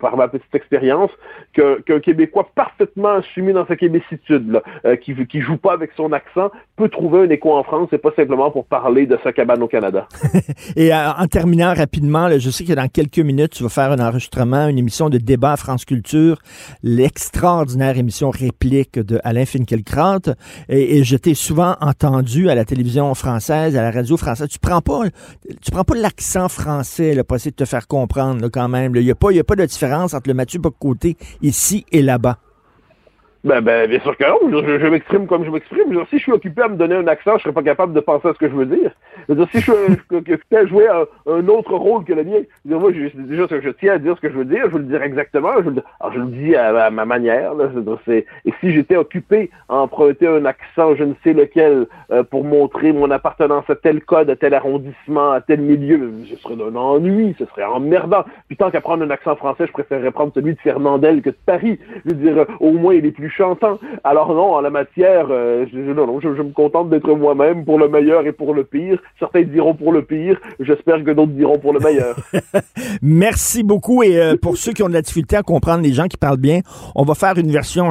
par 0.00 0.16
ma 0.16 0.28
petite 0.28 0.54
expérience, 0.54 1.10
qu'un 1.52 2.00
Québécois 2.00 2.48
parfaitement 2.54 3.14
assumé 3.14 3.52
dans 3.52 3.66
sa 3.66 3.76
québécitude, 3.76 4.60
euh, 4.84 4.96
qui 4.96 5.14
qui 5.26 5.40
joue 5.40 5.56
pas 5.56 5.72
avec 5.72 5.90
son 5.96 6.12
accent, 6.12 6.50
peut 6.76 6.88
trouver 6.88 7.20
un 7.20 7.30
écho 7.30 7.52
en 7.52 7.62
France, 7.62 7.88
et 7.92 7.98
pas 7.98 8.10
simplement 8.16 8.50
pour 8.50 8.66
parler 8.66 9.06
de 9.06 9.18
sa 9.22 9.32
cabane 9.32 9.62
au 9.62 9.68
Canada. 9.68 10.08
et 10.76 10.92
euh, 10.92 11.12
en 11.12 11.26
terminant 11.26 11.74
rapidement, 11.74 12.28
je 12.38 12.50
sais 12.50 12.64
que 12.64 12.72
dans 12.72 12.88
quelques 12.88 13.18
minutes, 13.18 13.52
tu 13.52 13.62
vas 13.62 13.68
faire 13.68 13.92
un 13.92 14.00
enregistrement, 14.00 14.68
une 14.68 14.78
émission 14.78 15.08
de 15.10 15.18
débat 15.18 15.52
à 15.52 15.56
France 15.56 15.84
Culture, 15.84 16.38
l'extraordinaire 16.82 17.98
émission 17.98 18.30
réplique 18.30 18.98
de 18.98 19.20
Alain 19.22 19.44
Finkielkraut, 19.44 20.34
et, 20.68 20.98
et 20.98 21.04
je 21.04 21.16
t'ai 21.16 21.34
souvent 21.34 21.76
entendu 21.80 22.50
à 22.50 22.54
la 22.54 22.64
télévision 22.64 23.14
française, 23.14 23.76
à 23.76 23.82
la 23.82 23.90
radio 23.90 24.16
française. 24.16 24.48
Tu 24.48 24.58
prends 24.58 24.80
pas, 24.80 25.02
tu 25.62 25.70
prends 25.70 25.84
pas 25.84 25.94
l'accent 25.94 26.48
français 26.48 26.79
français, 26.80 27.14
là, 27.14 27.24
pour 27.24 27.36
essayer 27.36 27.50
de 27.50 27.56
te 27.56 27.64
faire 27.64 27.86
comprendre 27.86 28.48
quand 28.48 28.68
même. 28.68 28.94
Il 28.96 29.04
n'y 29.04 29.10
a, 29.10 29.14
pas, 29.14 29.30
a 29.30 29.44
pas 29.44 29.56
de 29.56 29.66
différence 29.66 30.14
entre 30.14 30.28
le 30.28 30.34
Mathieu 30.34 30.60
Bocoté 30.60 31.16
ici 31.42 31.84
et 31.92 32.02
là-bas. 32.02 32.38
Ben, 33.42 33.62
ben, 33.62 33.88
bien 33.88 34.00
sûr 34.00 34.14
que 34.18 34.24
non. 34.24 34.62
Je, 34.62 34.86
m'exprime 34.86 35.26
comme 35.26 35.46
je 35.46 35.50
m'exprime. 35.50 36.04
Si 36.10 36.18
je 36.18 36.22
suis 36.22 36.32
occupé 36.32 36.60
à 36.60 36.68
me 36.68 36.76
donner 36.76 36.96
un 36.96 37.06
accent, 37.06 37.38
je 37.38 37.44
serais 37.44 37.54
pas 37.54 37.62
capable 37.62 37.94
de 37.94 38.00
penser 38.00 38.28
à 38.28 38.34
ce 38.34 38.38
que 38.38 38.48
je 38.50 38.54
veux 38.54 38.66
dire. 38.66 38.90
dire 39.30 39.46
si 39.50 39.60
je 39.60 39.62
suis 39.62 39.72
occupé 40.10 40.56
à 40.58 40.66
jouer 40.66 40.86
un, 41.26 41.48
autre 41.48 41.74
rôle 41.74 42.04
que 42.04 42.12
le 42.12 42.22
mien, 42.22 42.40
moi, 42.66 42.92
je, 42.92 43.16
déjà, 43.16 43.46
je 43.48 43.70
tiens 43.70 43.94
à 43.94 43.98
dire 43.98 44.14
ce 44.16 44.20
que 44.20 44.30
je 44.30 44.36
veux 44.36 44.44
dire, 44.44 44.64
je 44.66 44.72
veux 44.72 44.80
le 44.80 44.84
dire 44.84 45.02
exactement. 45.02 45.52
Je, 45.64 45.70
le, 45.70 45.82
alors, 46.00 46.12
je 46.12 46.18
le 46.20 46.26
dis 46.26 46.54
à, 46.54 46.90
ma 46.90 47.06
manière. 47.06 47.54
Là, 47.54 47.70
et 48.08 48.26
si 48.60 48.72
j'étais 48.72 48.96
occupé 48.96 49.50
à 49.70 49.76
emprunter 49.76 50.26
un 50.26 50.44
accent, 50.44 50.94
je 50.96 51.04
ne 51.04 51.14
sais 51.24 51.32
lequel, 51.32 51.86
euh, 52.10 52.22
pour 52.22 52.44
montrer 52.44 52.92
mon 52.92 53.10
appartenance 53.10 53.64
à 53.70 53.74
tel 53.74 54.02
code, 54.02 54.28
à 54.28 54.36
tel 54.36 54.52
arrondissement, 54.52 55.30
à 55.30 55.40
tel 55.40 55.62
milieu, 55.62 56.12
ce 56.28 56.36
serait 56.36 56.56
d'un 56.56 56.76
ennui, 56.76 57.34
ce 57.38 57.46
serait 57.46 57.64
emmerdant. 57.64 58.24
Puis 58.48 58.58
tant 58.58 58.70
qu'à 58.70 58.82
prendre 58.82 59.02
un 59.02 59.10
accent 59.10 59.34
français, 59.36 59.66
je 59.66 59.72
préférerais 59.72 60.10
prendre 60.10 60.32
celui 60.34 60.54
de 60.54 60.60
Fernandel 60.60 61.22
que 61.22 61.30
de 61.30 61.36
Paris. 61.46 61.78
Je 62.04 62.10
veux 62.10 62.16
dire, 62.16 62.46
au 62.60 62.72
moins, 62.72 62.92
il 62.92 63.06
est 63.06 63.12
plus 63.12 63.29
chantant. 63.30 63.78
Alors 64.04 64.34
non, 64.34 64.54
en 64.54 64.60
la 64.60 64.70
matière, 64.70 65.26
euh, 65.30 65.66
je, 65.72 65.78
non, 65.78 66.06
non, 66.06 66.20
je, 66.20 66.28
me 66.28 66.52
contente 66.52 66.90
d'être 66.90 67.12
moi-même 67.14 67.64
pour 67.64 67.78
le 67.78 67.88
meilleur 67.88 68.26
et 68.26 68.32
pour 68.32 68.54
le 68.54 68.64
pire. 68.64 68.98
Certains 69.18 69.42
diront 69.42 69.74
pour 69.74 69.92
le 69.92 70.02
pire. 70.02 70.38
J'espère 70.60 71.02
que 71.04 71.10
d'autres 71.10 71.32
diront 71.32 71.58
pour 71.58 71.72
le 71.72 71.80
meilleur. 71.80 72.16
Merci 73.02 73.62
beaucoup. 73.62 74.02
Et 74.02 74.20
euh, 74.20 74.36
pour 74.40 74.56
ceux 74.56 74.72
qui 74.72 74.82
ont 74.82 74.88
de 74.88 74.94
la 74.94 75.02
difficulté 75.02 75.36
à 75.36 75.42
comprendre 75.42 75.82
les 75.82 75.92
gens 75.92 76.06
qui 76.06 76.16
parlent 76.16 76.36
bien, 76.36 76.60
on 76.94 77.04
va 77.04 77.14
faire 77.14 77.36
une 77.38 77.50
version 77.50 77.90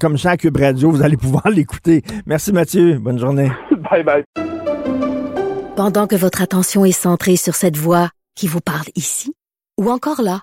comme 0.00 0.18
ça 0.18 0.30
à 0.30 0.36
Cube 0.36 0.56
Radio. 0.56 0.90
Vous 0.90 1.02
allez 1.02 1.16
pouvoir 1.16 1.48
l'écouter. 1.50 2.02
Merci 2.26 2.52
Mathieu. 2.52 2.98
Bonne 2.98 3.18
journée. 3.18 3.50
bye 3.90 4.02
bye. 4.02 4.24
Pendant 5.76 6.06
que 6.06 6.16
votre 6.16 6.42
attention 6.42 6.84
est 6.84 6.92
centrée 6.92 7.36
sur 7.36 7.54
cette 7.54 7.76
voix 7.76 8.10
qui 8.34 8.46
vous 8.48 8.60
parle 8.60 8.86
ici 8.96 9.32
ou 9.78 9.90
encore 9.90 10.20
là, 10.20 10.42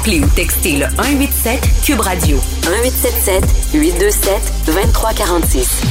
Appelez 0.00 0.20
ou 0.20 0.28
textez 0.34 0.78
le 0.78 0.86
187 0.96 1.84
Cube 1.84 2.00
Radio 2.00 2.36
1877 2.64 3.74
827 3.74 4.64
2346. 4.66 5.82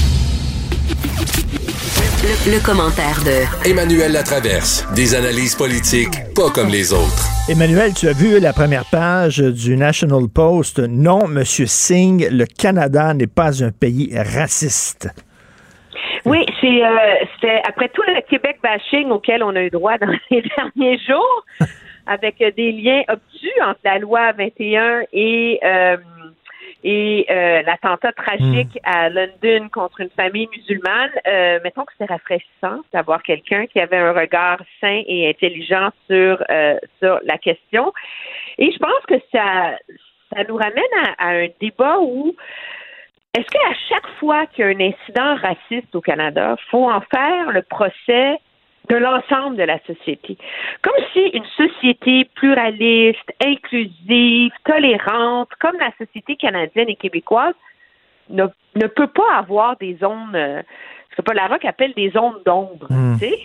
Le, 2.23 2.51
le, 2.51 2.65
commentaire 2.65 3.19
de 3.23 3.69
Emmanuel 3.69 4.11
Latraverse. 4.13 4.87
Des 4.95 5.13
analyses 5.13 5.55
politiques 5.55 6.33
pas 6.33 6.49
comme 6.49 6.69
les 6.69 6.91
autres. 6.91 7.27
Emmanuel, 7.49 7.93
tu 7.93 8.07
as 8.07 8.13
vu 8.13 8.39
la 8.39 8.51
première 8.51 8.85
page 8.85 9.37
du 9.39 9.77
National 9.77 10.27
Post. 10.33 10.79
Non, 10.79 11.27
Monsieur 11.27 11.67
Singh, 11.67 12.27
le 12.31 12.45
Canada 12.45 13.13
n'est 13.13 13.27
pas 13.27 13.63
un 13.63 13.71
pays 13.71 14.11
raciste. 14.15 15.09
Oui, 16.25 16.45
c'est 16.61 16.83
euh, 16.83 17.59
après 17.67 17.89
tout 17.89 18.01
le 18.07 18.21
Québec 18.27 18.57
bashing 18.63 19.11
auquel 19.11 19.43
on 19.43 19.55
a 19.55 19.61
eu 19.61 19.69
droit 19.69 19.97
dans 19.99 20.07
les 20.31 20.43
derniers 20.57 20.97
jours 21.07 21.45
avec 22.05 22.41
euh, 22.41 22.51
des 22.51 22.71
liens 22.71 23.03
obtus 23.07 23.61
entre 23.61 23.79
la 23.83 23.99
loi 23.99 24.31
21 24.33 25.03
et 25.13 25.59
euh, 25.63 25.97
et 26.81 27.25
euh, 27.29 27.61
l'attentat 27.63 28.13
tragique 28.13 28.75
hmm. 28.75 28.89
à 28.89 29.09
London 29.09 29.67
contre 29.69 29.99
une 29.99 30.09
famille 30.11 30.47
musulmane, 30.55 31.11
euh, 31.27 31.59
mettons 31.61 31.83
que 31.83 31.91
c'est 31.97 32.05
rafraîchissant 32.05 32.79
d'avoir 32.93 33.21
quelqu'un 33.21 33.65
qui 33.65 33.81
avait 33.81 33.97
un 33.97 34.13
regard 34.13 34.59
sain 34.79 35.01
et 35.05 35.29
intelligent 35.29 35.89
sur 36.09 36.41
sur 36.99 37.19
la 37.23 37.37
question. 37.37 37.91
Et 38.57 38.71
je 38.71 38.77
pense 38.77 39.05
que 39.07 39.15
ça 39.33 39.77
ça 40.33 40.43
nous 40.47 40.55
ramène 40.55 40.83
à, 41.17 41.27
à 41.27 41.29
un 41.31 41.47
débat 41.59 41.99
où 41.99 42.33
est-ce 43.37 43.45
qu'à 43.45 43.73
chaque 43.89 44.07
fois 44.19 44.47
qu'il 44.47 44.65
y 44.65 44.67
a 44.67 44.71
un 44.71 44.89
incident 44.89 45.35
raciste 45.35 45.93
au 45.93 46.01
Canada, 46.01 46.55
faut 46.71 46.89
en 46.89 47.01
faire 47.01 47.51
le 47.51 47.61
procès 47.61 48.39
de 48.89 48.95
l'ensemble 48.95 49.55
de 49.55 49.63
la 49.63 49.79
société. 49.85 50.37
Comme 50.81 50.95
si 51.13 51.19
une 51.19 51.45
société 51.45 52.25
pluraliste, 52.35 53.31
inclusive, 53.43 54.51
tolérante, 54.65 55.49
comme 55.59 55.77
la 55.79 55.91
société 55.97 56.35
canadienne 56.35 56.89
et 56.89 56.95
québécoise, 56.95 57.53
ne, 58.29 58.45
ne 58.75 58.87
peut 58.87 59.07
pas 59.07 59.37
avoir 59.37 59.77
des 59.77 59.95
zones, 59.97 60.35
euh, 60.35 60.61
ce 61.11 61.17
que 61.17 61.21
Paul 61.21 61.35
Larocque 61.35 61.65
appelle 61.65 61.93
des 61.93 62.09
zones 62.09 62.41
d'ombre, 62.45 62.87
hmm. 62.89 63.13
tu 63.19 63.27
sais. 63.27 63.39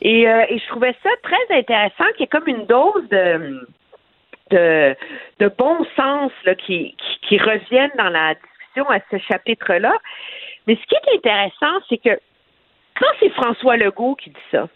Et, 0.00 0.28
euh, 0.28 0.44
et 0.48 0.58
je 0.58 0.66
trouvais 0.68 0.94
ça 1.02 1.10
très 1.22 1.58
intéressant 1.58 2.04
qu'il 2.12 2.20
y 2.20 2.24
ait 2.24 2.26
comme 2.28 2.48
une 2.48 2.66
dose 2.66 3.08
de, 3.08 3.66
de, 4.50 4.96
de 5.38 5.48
bon 5.56 5.84
sens 5.96 6.32
là, 6.44 6.54
qui, 6.54 6.94
qui, 6.96 7.20
qui 7.28 7.38
revienne 7.38 7.90
dans 7.96 8.10
la 8.10 8.34
discussion 8.34 8.90
à 8.90 8.98
ce 9.10 9.18
chapitre-là. 9.18 9.94
Mais 10.66 10.76
ce 10.76 10.86
qui 10.86 10.94
est 10.94 11.16
intéressant, 11.16 11.80
c'est 11.88 11.98
que 11.98 12.20
quand 12.98 13.06
c'est 13.20 13.30
François 13.30 13.76
Legault 13.76 14.14
qui 14.16 14.30
dit 14.30 14.36
ça, 14.50 14.68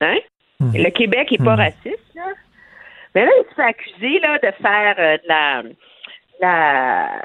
hein? 0.00 0.18
Hmm. 0.60 0.72
Le 0.74 0.90
Québec 0.90 1.30
n'est 1.30 1.44
pas 1.44 1.56
hmm. 1.56 1.60
raciste, 1.60 2.14
là. 2.14 2.32
Mais 3.14 3.24
là, 3.24 3.30
il 3.38 3.48
se 3.48 3.54
fait 3.54 3.62
accuser 3.62 4.18
là, 4.20 4.38
de 4.38 4.50
faire 4.62 4.94
euh, 4.98 5.16
de 5.16 5.28
la, 5.28 5.62
la 6.40 7.22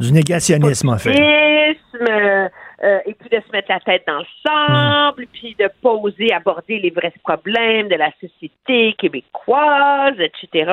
du 0.00 0.12
négationnisme, 0.12 0.88
en 0.88 0.98
fait. 0.98 1.10
Euh, 1.10 2.48
euh, 2.82 2.98
et 3.04 3.12
puis 3.12 3.28
de 3.28 3.42
se 3.46 3.52
mettre 3.52 3.70
la 3.70 3.80
tête 3.80 4.04
dans 4.06 4.20
le 4.20 4.24
sable, 4.42 5.26
puis 5.30 5.54
de 5.58 5.70
poser, 5.82 6.32
aborder 6.32 6.78
les 6.78 6.90
vrais 6.90 7.12
problèmes 7.22 7.88
de 7.88 7.96
la 7.96 8.10
société 8.18 8.94
québécoise, 8.94 10.18
etc. 10.18 10.72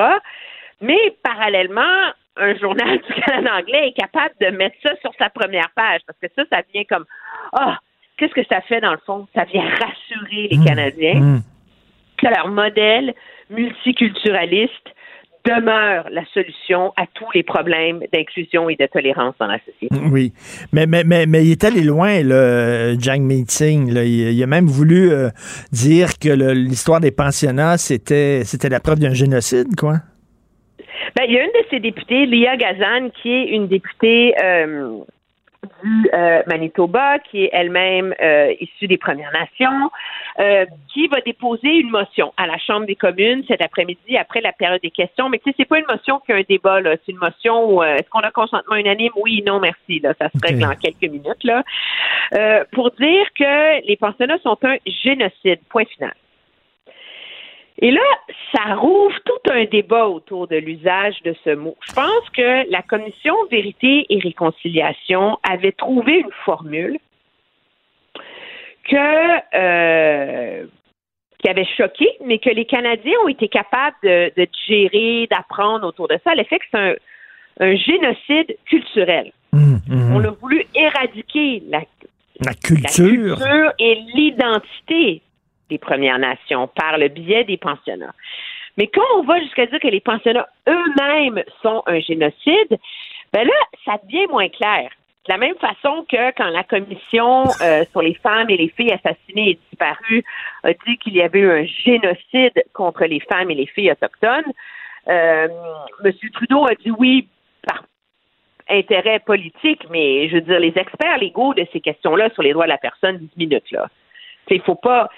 Mais 0.80 1.14
parallèlement, 1.22 2.12
un 2.36 2.56
journal 2.56 2.98
du 3.08 3.20
Canada 3.20 3.56
anglais 3.58 3.88
est 3.88 4.00
capable 4.00 4.34
de 4.40 4.46
mettre 4.46 4.76
ça 4.82 4.92
sur 5.02 5.12
sa 5.18 5.28
première 5.28 5.70
page, 5.76 6.00
parce 6.06 6.18
que 6.18 6.28
ça, 6.34 6.44
ça 6.50 6.62
vient 6.72 6.84
comme 6.84 7.04
Ah, 7.52 7.78
qu'est-ce 8.18 8.34
que 8.34 8.46
ça 8.48 8.60
fait 8.62 8.80
dans 8.80 8.92
le 8.92 9.00
fond? 9.06 9.26
Ça 9.34 9.44
vient 9.44 9.62
rassurer 9.62 10.48
les 10.50 10.58
mmh. 10.58 10.64
Canadiens 10.64 11.20
mmh. 11.20 11.42
que 12.18 12.26
leur 12.26 12.48
modèle 12.48 13.14
multiculturaliste 13.50 14.72
demeure 15.44 16.08
la 16.10 16.24
solution 16.34 16.92
à 16.96 17.06
tous 17.14 17.28
les 17.34 17.42
problèmes 17.42 18.00
d'inclusion 18.12 18.68
et 18.68 18.76
de 18.76 18.86
tolérance 18.86 19.34
dans 19.38 19.46
la 19.46 19.58
société. 19.60 19.96
Oui, 20.10 20.32
mais, 20.72 20.86
mais, 20.86 21.04
mais, 21.04 21.26
mais 21.26 21.44
il 21.44 21.52
est 21.52 21.64
allé 21.64 21.82
loin, 21.82 22.22
le 22.22 22.96
Jiang 22.98 23.22
Meeting. 23.22 23.88
Il, 23.88 24.42
a 24.42 24.46
même 24.46 24.66
voulu 24.66 25.10
euh, 25.10 25.30
dire 25.72 26.18
que 26.18 26.28
l'histoire 26.52 27.00
des 27.00 27.12
pensionnats, 27.12 27.78
c'était 27.78 28.42
la 28.68 28.80
preuve 28.80 28.98
d'un 28.98 29.14
génocide, 29.14 29.74
quoi. 29.76 29.94
Ben, 31.16 31.24
il 31.26 31.34
y 31.34 31.38
a 31.38 31.44
une 31.44 31.50
de 31.50 31.66
ces 31.70 31.80
députées, 31.80 32.26
Lia 32.26 32.56
Gazan, 32.56 33.08
qui 33.22 33.30
est 33.32 33.46
une 33.50 33.68
députée... 33.68 34.34
Euh, 34.42 34.98
du 35.82 36.10
euh, 36.12 36.42
Manitoba, 36.46 37.18
qui 37.18 37.44
est 37.44 37.50
elle-même 37.52 38.14
euh, 38.20 38.54
issue 38.60 38.86
des 38.86 38.98
Premières 38.98 39.32
Nations, 39.32 39.90
euh, 40.38 40.66
qui 40.92 41.06
va 41.08 41.20
déposer 41.20 41.68
une 41.68 41.90
motion 41.90 42.32
à 42.36 42.46
la 42.46 42.58
Chambre 42.58 42.86
des 42.86 42.96
communes 42.96 43.44
cet 43.48 43.62
après-midi 43.62 44.16
après 44.16 44.40
la 44.40 44.52
période 44.52 44.80
des 44.82 44.90
questions. 44.90 45.28
Mais 45.28 45.38
tu 45.38 45.50
sais, 45.50 45.56
c'est 45.58 45.68
pas 45.68 45.78
une 45.78 45.86
motion 45.88 46.20
qui 46.20 46.32
a 46.32 46.36
un 46.36 46.42
débat, 46.48 46.80
là. 46.80 46.96
C'est 47.04 47.12
une 47.12 47.18
motion 47.18 47.70
où 47.70 47.82
est-ce 47.82 48.08
qu'on 48.10 48.20
a 48.20 48.30
consentement 48.30 48.76
unanime? 48.76 49.12
Oui, 49.16 49.42
non, 49.46 49.60
merci. 49.60 50.00
Là. 50.00 50.14
Ça 50.20 50.28
se 50.28 50.38
règle 50.46 50.64
en 50.64 50.74
quelques 50.74 51.10
minutes. 51.10 51.44
là. 51.44 51.62
pour 52.72 52.90
dire 52.92 53.26
que 53.38 53.86
les 53.86 53.96
pensionnats 53.96 54.38
sont 54.42 54.58
un 54.62 54.76
génocide. 54.86 55.60
Point 55.70 55.84
final. 55.86 56.14
Et 57.80 57.90
là, 57.92 58.00
ça 58.52 58.74
rouvre 58.74 59.14
tout 59.24 59.52
un 59.52 59.64
débat 59.64 60.08
autour 60.08 60.48
de 60.48 60.56
l'usage 60.56 61.14
de 61.24 61.34
ce 61.44 61.54
mot. 61.54 61.76
Je 61.88 61.92
pense 61.92 62.30
que 62.36 62.70
la 62.70 62.82
commission 62.82 63.34
Vérité 63.50 64.04
et 64.10 64.18
Réconciliation 64.18 65.38
avait 65.48 65.72
trouvé 65.72 66.18
une 66.18 66.32
formule 66.44 66.98
que 68.88 69.56
euh, 69.56 70.66
qui 71.38 71.48
avait 71.48 71.68
choqué, 71.76 72.08
mais 72.24 72.38
que 72.40 72.50
les 72.50 72.64
Canadiens 72.64 73.16
ont 73.24 73.28
été 73.28 73.48
capables 73.48 73.96
de, 74.02 74.48
gérer, 74.66 75.28
d'apprendre 75.30 75.86
autour 75.86 76.08
de 76.08 76.18
ça. 76.24 76.34
L'effet 76.34 76.58
que 76.58 76.64
c'est 76.72 76.98
un, 77.60 77.76
génocide 77.76 78.56
culturel. 78.66 79.30
Mmh, 79.52 79.76
mmh. 79.88 80.16
On 80.16 80.24
a 80.24 80.30
voulu 80.30 80.64
éradiquer 80.74 81.62
la, 81.68 81.82
la 82.44 82.54
culture. 82.54 83.04
la 83.04 83.36
culture 83.36 83.72
et 83.78 83.94
l'identité 84.14 85.22
des 85.68 85.78
Premières 85.78 86.18
Nations 86.18 86.68
par 86.68 86.98
le 86.98 87.08
biais 87.08 87.44
des 87.44 87.56
pensionnats. 87.56 88.14
Mais 88.76 88.86
quand 88.86 89.04
on 89.16 89.22
va 89.22 89.40
jusqu'à 89.40 89.66
dire 89.66 89.80
que 89.80 89.88
les 89.88 90.00
pensionnats 90.00 90.48
eux-mêmes 90.68 91.42
sont 91.62 91.82
un 91.86 92.00
génocide, 92.00 92.78
ben 93.32 93.46
là, 93.46 93.54
ça 93.84 93.98
devient 94.04 94.26
moins 94.28 94.48
clair. 94.48 94.90
De 95.26 95.34
la 95.34 95.38
même 95.38 95.56
façon 95.56 96.06
que 96.10 96.30
quand 96.36 96.48
la 96.48 96.64
commission 96.64 97.44
euh, 97.60 97.84
sur 97.90 98.00
les 98.00 98.14
femmes 98.14 98.48
et 98.48 98.56
les 98.56 98.68
filles 98.68 98.92
assassinées 98.92 99.50
et 99.50 99.58
disparues 99.70 100.24
a 100.62 100.72
dit 100.72 100.96
qu'il 100.98 101.14
y 101.14 101.20
avait 101.20 101.40
eu 101.40 101.50
un 101.50 101.64
génocide 101.64 102.64
contre 102.72 103.04
les 103.04 103.20
femmes 103.20 103.50
et 103.50 103.54
les 103.54 103.66
filles 103.66 103.90
autochtones, 103.90 104.52
euh, 105.08 105.48
M. 106.04 106.12
Trudeau 106.32 106.66
a 106.66 106.74
dit 106.76 106.90
oui 106.90 107.28
par 107.66 107.84
intérêt 108.70 109.18
politique, 109.18 109.86
mais 109.90 110.28
je 110.28 110.36
veux 110.36 110.40
dire, 110.42 110.60
les 110.60 110.72
experts 110.76 111.18
légaux 111.18 111.52
de 111.52 111.66
ces 111.72 111.80
questions-là 111.80 112.30
sur 112.30 112.42
les 112.42 112.52
droits 112.52 112.66
de 112.66 112.70
la 112.70 112.78
personne, 112.78 113.18
10 113.18 113.28
minutes, 113.36 113.70
là. 113.70 113.88
Il 114.50 114.62
faut 114.62 114.74
pas. 114.74 115.08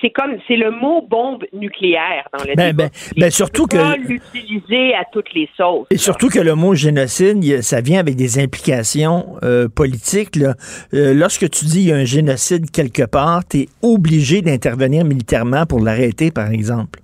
C'est 0.00 0.10
comme 0.10 0.38
c'est 0.48 0.56
le 0.56 0.72
mot 0.72 1.06
bombe 1.08 1.44
nucléaire 1.52 2.28
dans 2.36 2.44
le 2.44 2.56
ben, 2.56 2.74
ben, 2.74 2.90
ben 3.16 3.30
surtout 3.30 3.66
que 3.66 3.96
l'utiliser 3.96 4.92
à 4.94 5.04
toutes 5.12 5.32
les 5.34 5.48
sauces. 5.56 5.86
Et 5.90 5.98
surtout 5.98 6.28
que 6.28 6.40
le 6.40 6.56
mot 6.56 6.74
génocide, 6.74 7.62
ça 7.62 7.80
vient 7.80 8.00
avec 8.00 8.16
des 8.16 8.42
implications 8.42 9.36
euh, 9.44 9.68
politiques. 9.68 10.34
Là. 10.34 10.54
Euh, 10.94 11.14
lorsque 11.14 11.48
tu 11.50 11.64
dis 11.66 11.82
il 11.82 11.88
y 11.90 11.92
a 11.92 11.96
un 11.96 12.04
génocide 12.04 12.70
quelque 12.72 13.06
part, 13.06 13.46
tu 13.48 13.58
es 13.58 13.66
obligé 13.82 14.42
d'intervenir 14.42 15.04
militairement 15.04 15.64
pour 15.64 15.80
l'arrêter, 15.80 16.32
par 16.32 16.50
exemple. 16.50 16.98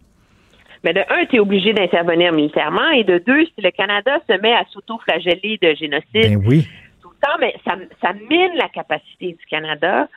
Mais 0.84 0.92
de 0.92 1.00
un, 1.00 1.24
tu 1.26 1.36
es 1.36 1.38
obligé 1.40 1.72
d'intervenir 1.72 2.32
militairement, 2.32 2.90
et 2.90 3.04
de 3.04 3.18
deux, 3.18 3.46
si 3.46 3.62
le 3.62 3.70
Canada 3.70 4.18
se 4.28 4.38
met 4.40 4.52
à 4.52 4.64
s'auto-flageller 4.70 5.58
de 5.62 5.74
génocide 5.74 6.04
ben 6.12 6.42
oui. 6.44 6.68
tout 7.02 7.08
le 7.08 7.26
temps, 7.26 7.36
mais 7.40 7.54
ça, 7.64 7.76
ça 8.02 8.12
mine 8.28 8.52
la 8.56 8.68
capacité 8.68 9.28
du 9.28 9.46
Canada 9.48 10.08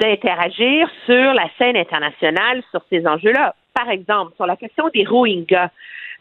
d'interagir 0.00 0.90
sur 1.06 1.34
la 1.34 1.48
scène 1.58 1.76
internationale 1.76 2.62
sur 2.70 2.82
ces 2.90 3.06
enjeux-là. 3.06 3.54
Par 3.74 3.90
exemple, 3.90 4.32
sur 4.36 4.46
la 4.46 4.56
question 4.56 4.88
des 4.94 5.04
Rohingyas 5.04 5.70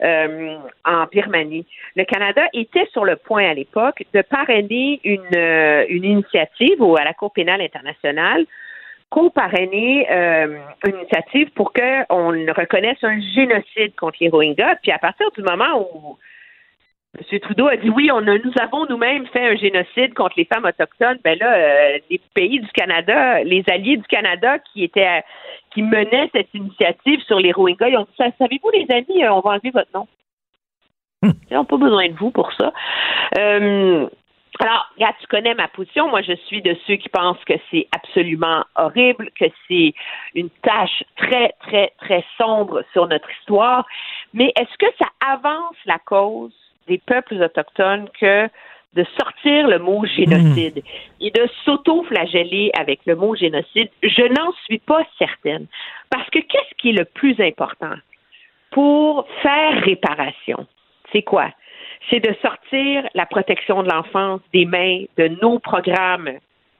euh, 0.03 0.57
en 0.85 1.05
Birmanie, 1.11 1.65
le 1.95 2.03
Canada 2.05 2.43
était 2.53 2.87
sur 2.91 3.05
le 3.05 3.15
point 3.15 3.49
à 3.49 3.53
l'époque 3.53 4.03
de 4.13 4.21
parrainer 4.21 4.99
une, 5.03 5.35
euh, 5.35 5.85
une 5.89 6.05
initiative 6.05 6.81
à 6.97 7.03
la 7.03 7.13
Cour 7.13 7.33
pénale 7.33 7.61
internationale 7.61 8.45
co-parrainer 9.09 10.07
euh, 10.11 10.59
une 10.85 10.95
initiative 10.97 11.49
pour 11.55 11.73
qu'on 11.73 12.29
reconnaisse 12.53 13.03
un 13.03 13.19
génocide 13.19 13.95
contre 13.95 14.17
les 14.21 14.29
Rohingyas. 14.29 14.75
Puis 14.81 14.91
à 14.91 14.99
partir 14.99 15.31
du 15.31 15.41
moment 15.41 15.87
où 15.93 16.17
M. 17.17 17.39
Trudeau 17.39 17.67
a 17.67 17.75
dit 17.75 17.89
oui, 17.89 18.11
on 18.11 18.27
a, 18.27 18.37
nous 18.37 18.53
avons 18.61 18.85
nous-mêmes 18.87 19.25
fait 19.27 19.49
un 19.49 19.55
génocide 19.55 20.13
contre 20.13 20.35
les 20.37 20.45
femmes 20.45 20.65
autochtones. 20.65 21.17
Ben 21.23 21.37
là, 21.39 21.53
euh, 21.53 21.99
les 22.09 22.21
pays 22.35 22.59
du 22.59 22.67
Canada, 22.67 23.43
les 23.43 23.63
alliés 23.67 23.97
du 23.97 24.03
Canada 24.03 24.59
qui 24.59 24.83
étaient 24.83 25.23
qui 25.71 25.81
menaient 25.81 26.29
cette 26.33 26.53
initiative 26.53 27.21
sur 27.23 27.39
les 27.39 27.51
Rohingyas, 27.51 27.89
ils 27.89 27.97
ont 27.97 28.03
dit 28.03 28.33
savez-vous 28.37 28.69
les 28.71 28.85
amis, 28.91 29.23
euh, 29.23 29.33
on 29.33 29.41
va 29.41 29.51
enlever 29.51 29.71
votre 29.71 29.89
nom. 29.93 30.07
Hmm. 31.23 31.31
Ils 31.49 31.55
n'ont 31.55 31.65
pas 31.65 31.77
besoin 31.77 32.07
de 32.09 32.13
vous 32.13 32.31
pour 32.31 32.53
ça. 32.53 32.71
Euh, 33.37 34.07
alors, 34.59 34.87
regarde, 34.95 35.15
tu 35.21 35.27
connais 35.27 35.55
ma 35.55 35.67
position. 35.67 36.09
Moi, 36.09 36.21
je 36.21 36.33
suis 36.47 36.61
de 36.61 36.75
ceux 36.85 36.95
qui 36.95 37.09
pensent 37.09 37.43
que 37.45 37.53
c'est 37.71 37.87
absolument 37.95 38.65
horrible, 38.75 39.29
que 39.39 39.45
c'est 39.67 39.93
une 40.35 40.49
tâche 40.49 41.03
très, 41.15 41.53
très, 41.61 41.93
très 41.99 42.25
sombre 42.37 42.83
sur 42.91 43.07
notre 43.07 43.29
histoire. 43.39 43.85
Mais 44.33 44.51
est-ce 44.59 44.77
que 44.77 44.91
ça 44.99 45.07
avance 45.25 45.77
la 45.85 45.97
cause? 45.99 46.53
Des 46.89 46.97
peuples 46.97 47.41
autochtones 47.41 48.09
que 48.19 48.49
de 48.95 49.05
sortir 49.19 49.67
le 49.67 49.79
mot 49.79 50.03
génocide 50.05 50.77
hmm. 50.77 51.21
et 51.21 51.31
de 51.31 51.47
s'auto-flageller 51.63 52.71
avec 52.77 53.01
le 53.05 53.15
mot 53.15 53.35
génocide, 53.35 53.89
je 54.01 54.23
n'en 54.33 54.51
suis 54.65 54.79
pas 54.79 55.03
certaine. 55.17 55.67
Parce 56.09 56.27
que 56.31 56.39
qu'est-ce 56.39 56.75
qui 56.77 56.89
est 56.89 56.99
le 56.99 57.05
plus 57.05 57.39
important 57.39 57.93
pour 58.71 59.27
faire 59.41 59.83
réparation? 59.83 60.65
C'est 61.11 61.21
quoi? 61.21 61.49
C'est 62.09 62.19
de 62.19 62.35
sortir 62.41 63.07
la 63.13 63.27
protection 63.27 63.83
de 63.83 63.89
l'enfance 63.89 64.41
des 64.53 64.65
mains 64.65 65.03
de 65.17 65.27
nos 65.41 65.59
programmes 65.59 66.31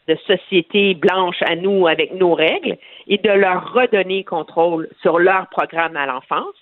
de 0.07 0.17
société 0.25 0.95
blanche 0.95 1.41
à 1.43 1.55
nous 1.55 1.85
avec 1.85 2.15
nos 2.15 2.33
règles 2.33 2.77
et 3.07 3.19
de 3.19 3.29
leur 3.29 3.73
redonner 3.73 4.23
contrôle 4.23 4.89
sur 5.01 5.19
leur 5.19 5.47
programme 5.49 5.95
à 5.95 6.07
l'enfance 6.07 6.55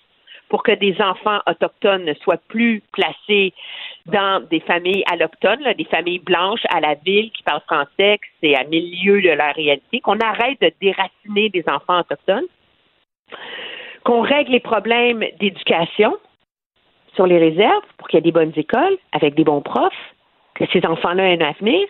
pour 0.49 0.63
que 0.63 0.71
des 0.71 0.95
enfants 1.01 1.39
autochtones 1.47 2.05
ne 2.05 2.13
soient 2.15 2.41
plus 2.47 2.81
placés 2.93 3.53
dans 4.05 4.41
des 4.49 4.61
familles 4.61 5.03
allochtones, 5.11 5.73
des 5.77 5.85
familles 5.85 6.19
blanches 6.19 6.65
à 6.69 6.79
la 6.79 6.95
ville 6.95 7.31
qui 7.31 7.43
parlent 7.43 7.61
français, 7.61 8.19
c'est 8.41 8.55
à 8.55 8.63
milieu 8.63 9.21
de 9.21 9.29
la 9.29 9.51
réalité, 9.51 9.99
qu'on 9.99 10.19
arrête 10.19 10.59
de 10.61 10.71
déraciner 10.79 11.49
des 11.49 11.63
enfants 11.67 11.99
autochtones, 11.99 12.47
qu'on 14.03 14.21
règle 14.21 14.51
les 14.53 14.61
problèmes 14.61 15.23
d'éducation 15.39 16.17
sur 17.15 17.27
les 17.27 17.39
réserves 17.39 17.83
pour 17.97 18.07
qu'il 18.07 18.17
y 18.17 18.19
ait 18.19 18.21
des 18.21 18.31
bonnes 18.31 18.53
écoles 18.55 18.97
avec 19.11 19.35
des 19.35 19.43
bons 19.43 19.61
profs, 19.61 20.13
que 20.55 20.65
ces 20.71 20.85
enfants-là 20.85 21.29
aient 21.29 21.41
un 21.41 21.47
avenir, 21.47 21.85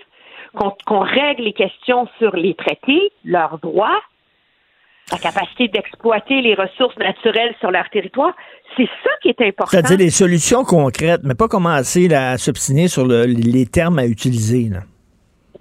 qu'on 0.85 0.99
règle 0.99 1.43
les 1.43 1.53
questions 1.53 2.07
sur 2.17 2.35
les 2.35 2.55
traités, 2.55 3.11
leurs 3.23 3.59
droits, 3.59 4.01
la 5.11 5.17
capacité 5.17 5.67
d'exploiter 5.67 6.41
les 6.41 6.53
ressources 6.53 6.97
naturelles 6.97 7.55
sur 7.59 7.71
leur 7.71 7.89
territoire. 7.89 8.35
C'est 8.75 8.89
ça 9.03 9.09
qui 9.21 9.29
est 9.29 9.41
important. 9.41 9.71
C'est-à-dire 9.71 9.97
des 9.97 10.09
solutions 10.09 10.63
concrètes, 10.63 11.21
mais 11.23 11.35
pas 11.35 11.47
commencer 11.47 12.13
à 12.13 12.37
s'obstiner 12.37 12.87
sur 12.87 13.05
les 13.07 13.65
termes 13.65 13.99
à 13.99 14.05
utiliser. 14.05 14.69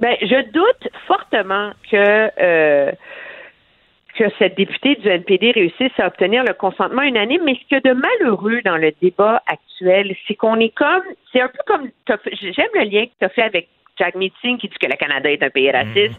Ben, 0.01 0.17
je 0.21 0.51
doute 0.51 0.93
fortement 1.07 1.71
que 1.91 2.31
euh, 2.41 2.93
que 4.17 4.25
cette 4.39 4.57
députée 4.57 4.97
du 4.97 5.09
NPD 5.09 5.53
réussisse 5.53 5.93
à 5.99 6.07
obtenir 6.07 6.43
le 6.43 6.55
consentement 6.55 7.03
unanime, 7.03 7.43
mais 7.45 7.55
ce 7.55 7.61
qu'il 7.69 7.73
y 7.73 7.89
a 7.89 7.95
de 7.95 8.01
malheureux 8.01 8.61
dans 8.65 8.77
le 8.77 8.93
débat 9.03 9.43
actuel, 9.47 10.15
c'est 10.27 10.35
qu'on 10.35 10.59
est 10.59 10.75
comme, 10.75 11.03
c'est 11.33 11.41
un 11.41 11.49
peu 11.49 11.59
comme, 11.67 11.91
j'aime 12.33 12.69
le 12.75 12.85
lien 12.85 13.05
que 13.05 13.13
tu 13.19 13.25
as 13.25 13.29
fait 13.29 13.43
avec 13.43 13.69
Jack 13.99 14.15
Meeting 14.15 14.59
qui 14.59 14.69
dit 14.69 14.77
que 14.81 14.87
le 14.87 14.97
Canada 14.97 15.31
est 15.31 15.43
un 15.43 15.51
pays 15.51 15.71
raciste. 15.71 16.19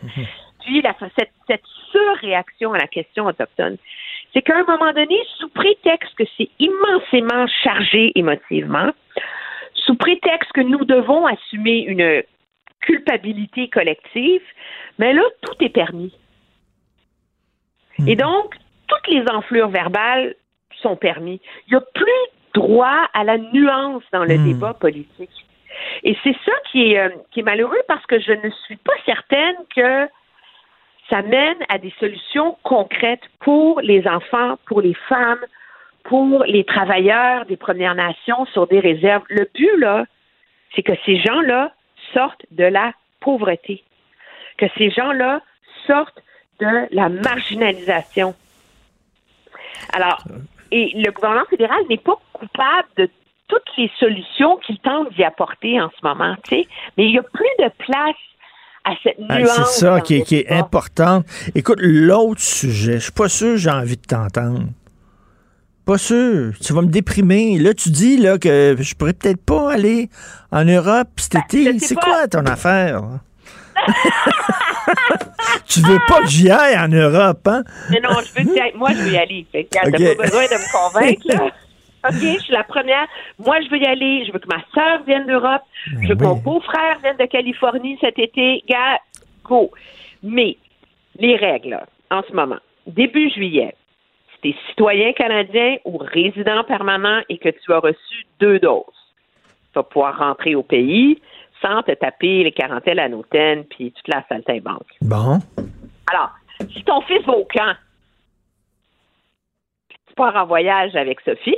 La, 0.68 0.94
cette, 1.18 1.31
cette 1.48 1.64
surréaction 1.91 2.73
à 2.73 2.77
la 2.77 2.88
question 2.88 3.26
autochtone, 3.26 3.77
c'est 4.34 4.41
qu'à 4.41 4.57
un 4.57 4.65
moment 4.65 4.91
donné, 4.91 5.18
sous 5.38 5.49
prétexte 5.49 6.14
que 6.15 6.26
c'est 6.38 6.49
immensément 6.60 7.48
chargé 7.64 8.11
émotivement, 8.15 8.91
sous 9.73 9.95
prétexte 9.95 10.52
que 10.52 10.61
nous 10.61 10.84
devons 10.84 11.26
assumer 11.26 11.80
une 11.80 12.22
culpabilité 12.81 13.69
collective, 13.69 14.41
mais 14.99 15.14
là, 15.14 15.22
tout 15.41 15.64
est 15.64 15.69
permis. 15.69 16.14
Et 18.06 18.15
hmm. 18.15 18.19
donc, 18.19 18.56
toutes 18.88 19.07
les 19.07 19.23
enflures 19.31 19.69
verbales 19.69 20.35
sont 20.81 20.95
permis. 20.95 21.41
Il 21.68 21.72
n'y 21.72 21.77
a 21.77 21.85
plus 21.94 22.22
droit 22.53 23.07
à 23.14 23.23
la 23.23 23.38
nuance 23.38 24.03
dans 24.11 24.26
le 24.26 24.38
hmm. 24.38 24.45
débat 24.45 24.73
politique. 24.73 25.45
Et 26.03 26.18
c'est 26.23 26.35
ça 26.45 26.53
qui 26.72 26.94
est, 26.94 26.99
euh, 26.99 27.10
qui 27.31 27.41
est 27.41 27.44
malheureux 27.44 27.81
parce 27.88 28.06
que 28.06 28.19
je 28.19 28.31
ne 28.31 28.49
suis 28.65 28.77
pas 28.77 28.94
certaine 29.06 29.56
que 29.76 30.07
ça 31.10 31.22
mène 31.22 31.58
à 31.70 31.78
des 31.78 31.94
solutions 32.00 32.58
concrètes 32.64 33.24
pour 33.40 33.82
les 33.82 34.08
enfants, 34.08 34.58
pour 34.66 34.82
les 34.82 34.94
femmes, 34.94 35.44
pour 36.04 36.44
les 36.44 36.64
travailleurs 36.64 37.46
des 37.46 37.58
Premières 37.58 37.96
Nations 37.96 38.46
sur 38.48 38.68
des 38.68 38.80
réserves. 38.80 39.24
Le 39.30 39.50
but, 39.54 39.78
là, 39.78 40.06
c'est 40.76 40.84
que 40.84 40.94
ces 41.06 41.18
gens-là 41.20 41.72
sortent 42.14 42.46
de 42.52 42.64
la 42.64 42.94
pauvreté, 43.20 43.84
que 44.58 44.66
ces 44.78 44.90
gens-là 44.90 45.42
sortent 45.86 46.22
de 46.60 46.88
la 46.92 47.10
marginalisation. 47.10 48.36
Alors, 49.94 50.24
et 50.72 50.92
le 50.96 51.12
gouvernement 51.12 51.46
fédéral 51.50 51.80
n'est 51.90 51.98
pas 51.98 52.20
coupable 52.34 52.88
de 52.98 53.10
toutes 53.48 53.78
les 53.78 53.90
solutions 54.00 54.58
qu'il 54.58 54.80
tente 54.80 55.14
d'y 55.14 55.24
apporter 55.24 55.80
en 55.80 55.90
ce 55.90 56.06
moment, 56.06 56.36
tu 56.44 56.56
sais, 56.56 56.68
mais 56.98 57.06
il 57.06 57.12
n'y 57.12 57.20
a 57.20 57.24
plus 57.24 57.46
de 57.60 57.70
place 57.78 58.16
à 58.88 58.92
cette 59.04 59.16
Ah, 59.30 59.40
c'est 59.46 59.80
ça 59.82 60.02
qui 60.02 60.16
est, 60.16 60.22
qui 60.24 60.46
important. 60.50 61.24
Écoute, 61.56 61.78
l'autre 61.82 62.42
sujet, 62.42 62.94
je 62.94 63.04
suis 63.04 63.12
pas 63.12 63.28
sûr 63.30 63.52
que 63.54 63.58
j'ai 63.58 63.70
envie 63.70 63.98
de 63.98 64.02
t'entendre. 64.02 64.66
Pas 65.86 65.98
sûr. 65.98 66.54
Tu 66.62 66.74
vas 66.74 66.82
me 66.82 66.88
déprimer. 66.88 67.58
Là, 67.60 67.74
tu 67.74 67.90
dis 67.90 68.18
là, 68.18 68.38
que 68.38 68.76
je 68.80 68.96
pourrais 68.96 69.14
peut-être 69.14 69.42
pas 69.44 69.72
aller 69.74 70.10
en 70.52 70.66
Europe 70.66 71.08
cet 71.18 71.36
été. 71.36 71.66
Ben, 71.66 71.80
sais 71.80 71.88
C'est 71.88 71.96
pas. 71.96 72.02
quoi 72.02 72.28
ton 72.28 72.46
affaire? 72.46 73.02
tu 75.68 75.82
veux 75.82 76.00
pas 76.08 76.22
que 76.22 76.28
j'y 76.28 76.50
aille 76.50 76.78
en 76.78 76.88
Europe, 76.88 77.48
hein? 77.48 77.64
Mais 77.90 78.00
non, 78.02 78.10
je 78.22 78.34
veux 78.42 78.48
que 78.50 78.54
tu 78.54 78.60
ailles- 78.62 78.74
Moi, 78.76 78.90
je 78.94 78.98
veux 79.02 79.12
y 79.12 79.18
aller. 79.18 79.46
Fait 79.52 79.64
que, 79.66 79.78
regarde, 79.86 79.96
Ok. 79.96 80.02
T'as 80.02 80.16
pas 80.16 80.24
besoin 80.24 80.44
de 80.44 80.54
me 80.54 80.72
convaincre, 80.72 81.22
là. 81.26 81.52
OK, 82.08 82.22
je 82.22 82.40
suis 82.40 82.54
la 82.54 82.64
première. 82.64 83.08
Moi, 83.40 83.60
je 83.62 83.70
veux 83.70 83.78
y 83.78 83.86
aller. 83.86 84.26
Je 84.26 84.32
veux 84.32 84.40
que 84.40 84.48
ma 84.48 84.64
sœur 84.74 85.04
vienne 85.04 85.26
d'Europe. 85.26 85.64
Je 86.02 86.08
veux 86.08 86.16
que 86.16 86.24
mon 86.24 86.36
beau-frère 86.36 87.00
vienne 87.00 87.18
de 87.18 87.26
Californie 87.26 87.98
cet 88.02 88.20
été. 88.20 88.64
Gars, 88.68 89.00
go. 89.44 89.72
Mais 90.24 90.58
les 91.20 91.36
règles, 91.36 91.80
en 92.12 92.22
ce 92.28 92.34
moment, 92.34 92.60
début 92.86 93.30
juillet, 93.30 93.76
si 94.34 94.42
tu 94.42 94.50
es 94.50 94.56
citoyen 94.70 95.14
canadien 95.14 95.78
ou 95.86 95.98
résident 95.98 96.64
permanent 96.64 97.22
et 97.30 97.38
que 97.38 97.50
tu 97.50 97.74
as 97.74 97.80
reçu 97.80 98.26
deux 98.40 98.60
doses, 98.60 98.84
tu 99.74 99.80
vas 99.80 99.84
pouvoir 99.84 100.18
rentrer 100.18 100.56
au 100.56 100.64
pays 100.64 101.22
sans 101.62 101.82
te 101.84 101.92
taper 101.92 102.44
les 102.44 102.52
quarantaines 102.52 103.00
à 103.00 103.08
l'hôtel 103.08 103.66
puis 103.70 103.92
toute 103.92 104.08
la 104.08 104.24
saltimbanque. 104.30 104.88
Bon. 105.02 105.40
Alors, 106.12 106.32
si 106.72 106.84
ton 106.84 107.02
fils 107.02 107.26
va 107.26 107.34
au 107.34 107.46
camp, 107.46 107.74
tu 109.90 110.14
pars 110.16 110.36
en 110.36 110.46
voyage 110.46 110.96
avec 110.96 111.20
Sophie, 111.22 111.58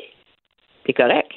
t'es 0.94 1.02
correct. 1.04 1.32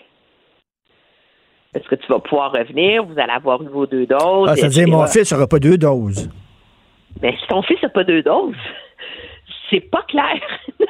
Est-ce 1.74 1.88
que 1.88 1.94
tu 1.94 2.06
vas 2.10 2.18
pouvoir 2.20 2.52
revenir? 2.52 3.04
Vous 3.04 3.18
allez 3.18 3.32
avoir 3.32 3.62
eu 3.62 3.68
vos 3.68 3.86
deux 3.86 4.06
doses. 4.06 4.48
Ah, 4.50 4.56
ça 4.56 4.66
veut 4.66 4.72
dire 4.72 4.82
etc. 4.82 4.96
mon 4.96 5.06
fils 5.06 5.32
n'aura 5.32 5.46
pas 5.46 5.58
deux 5.58 5.78
doses. 5.78 6.30
Mais 7.22 7.32
si 7.40 7.46
ton 7.48 7.62
fils 7.62 7.82
n'a 7.82 7.88
pas 7.90 8.04
deux 8.04 8.22
doses, 8.22 8.54
c'est 9.70 9.80
pas 9.80 10.02
clair. 10.08 10.40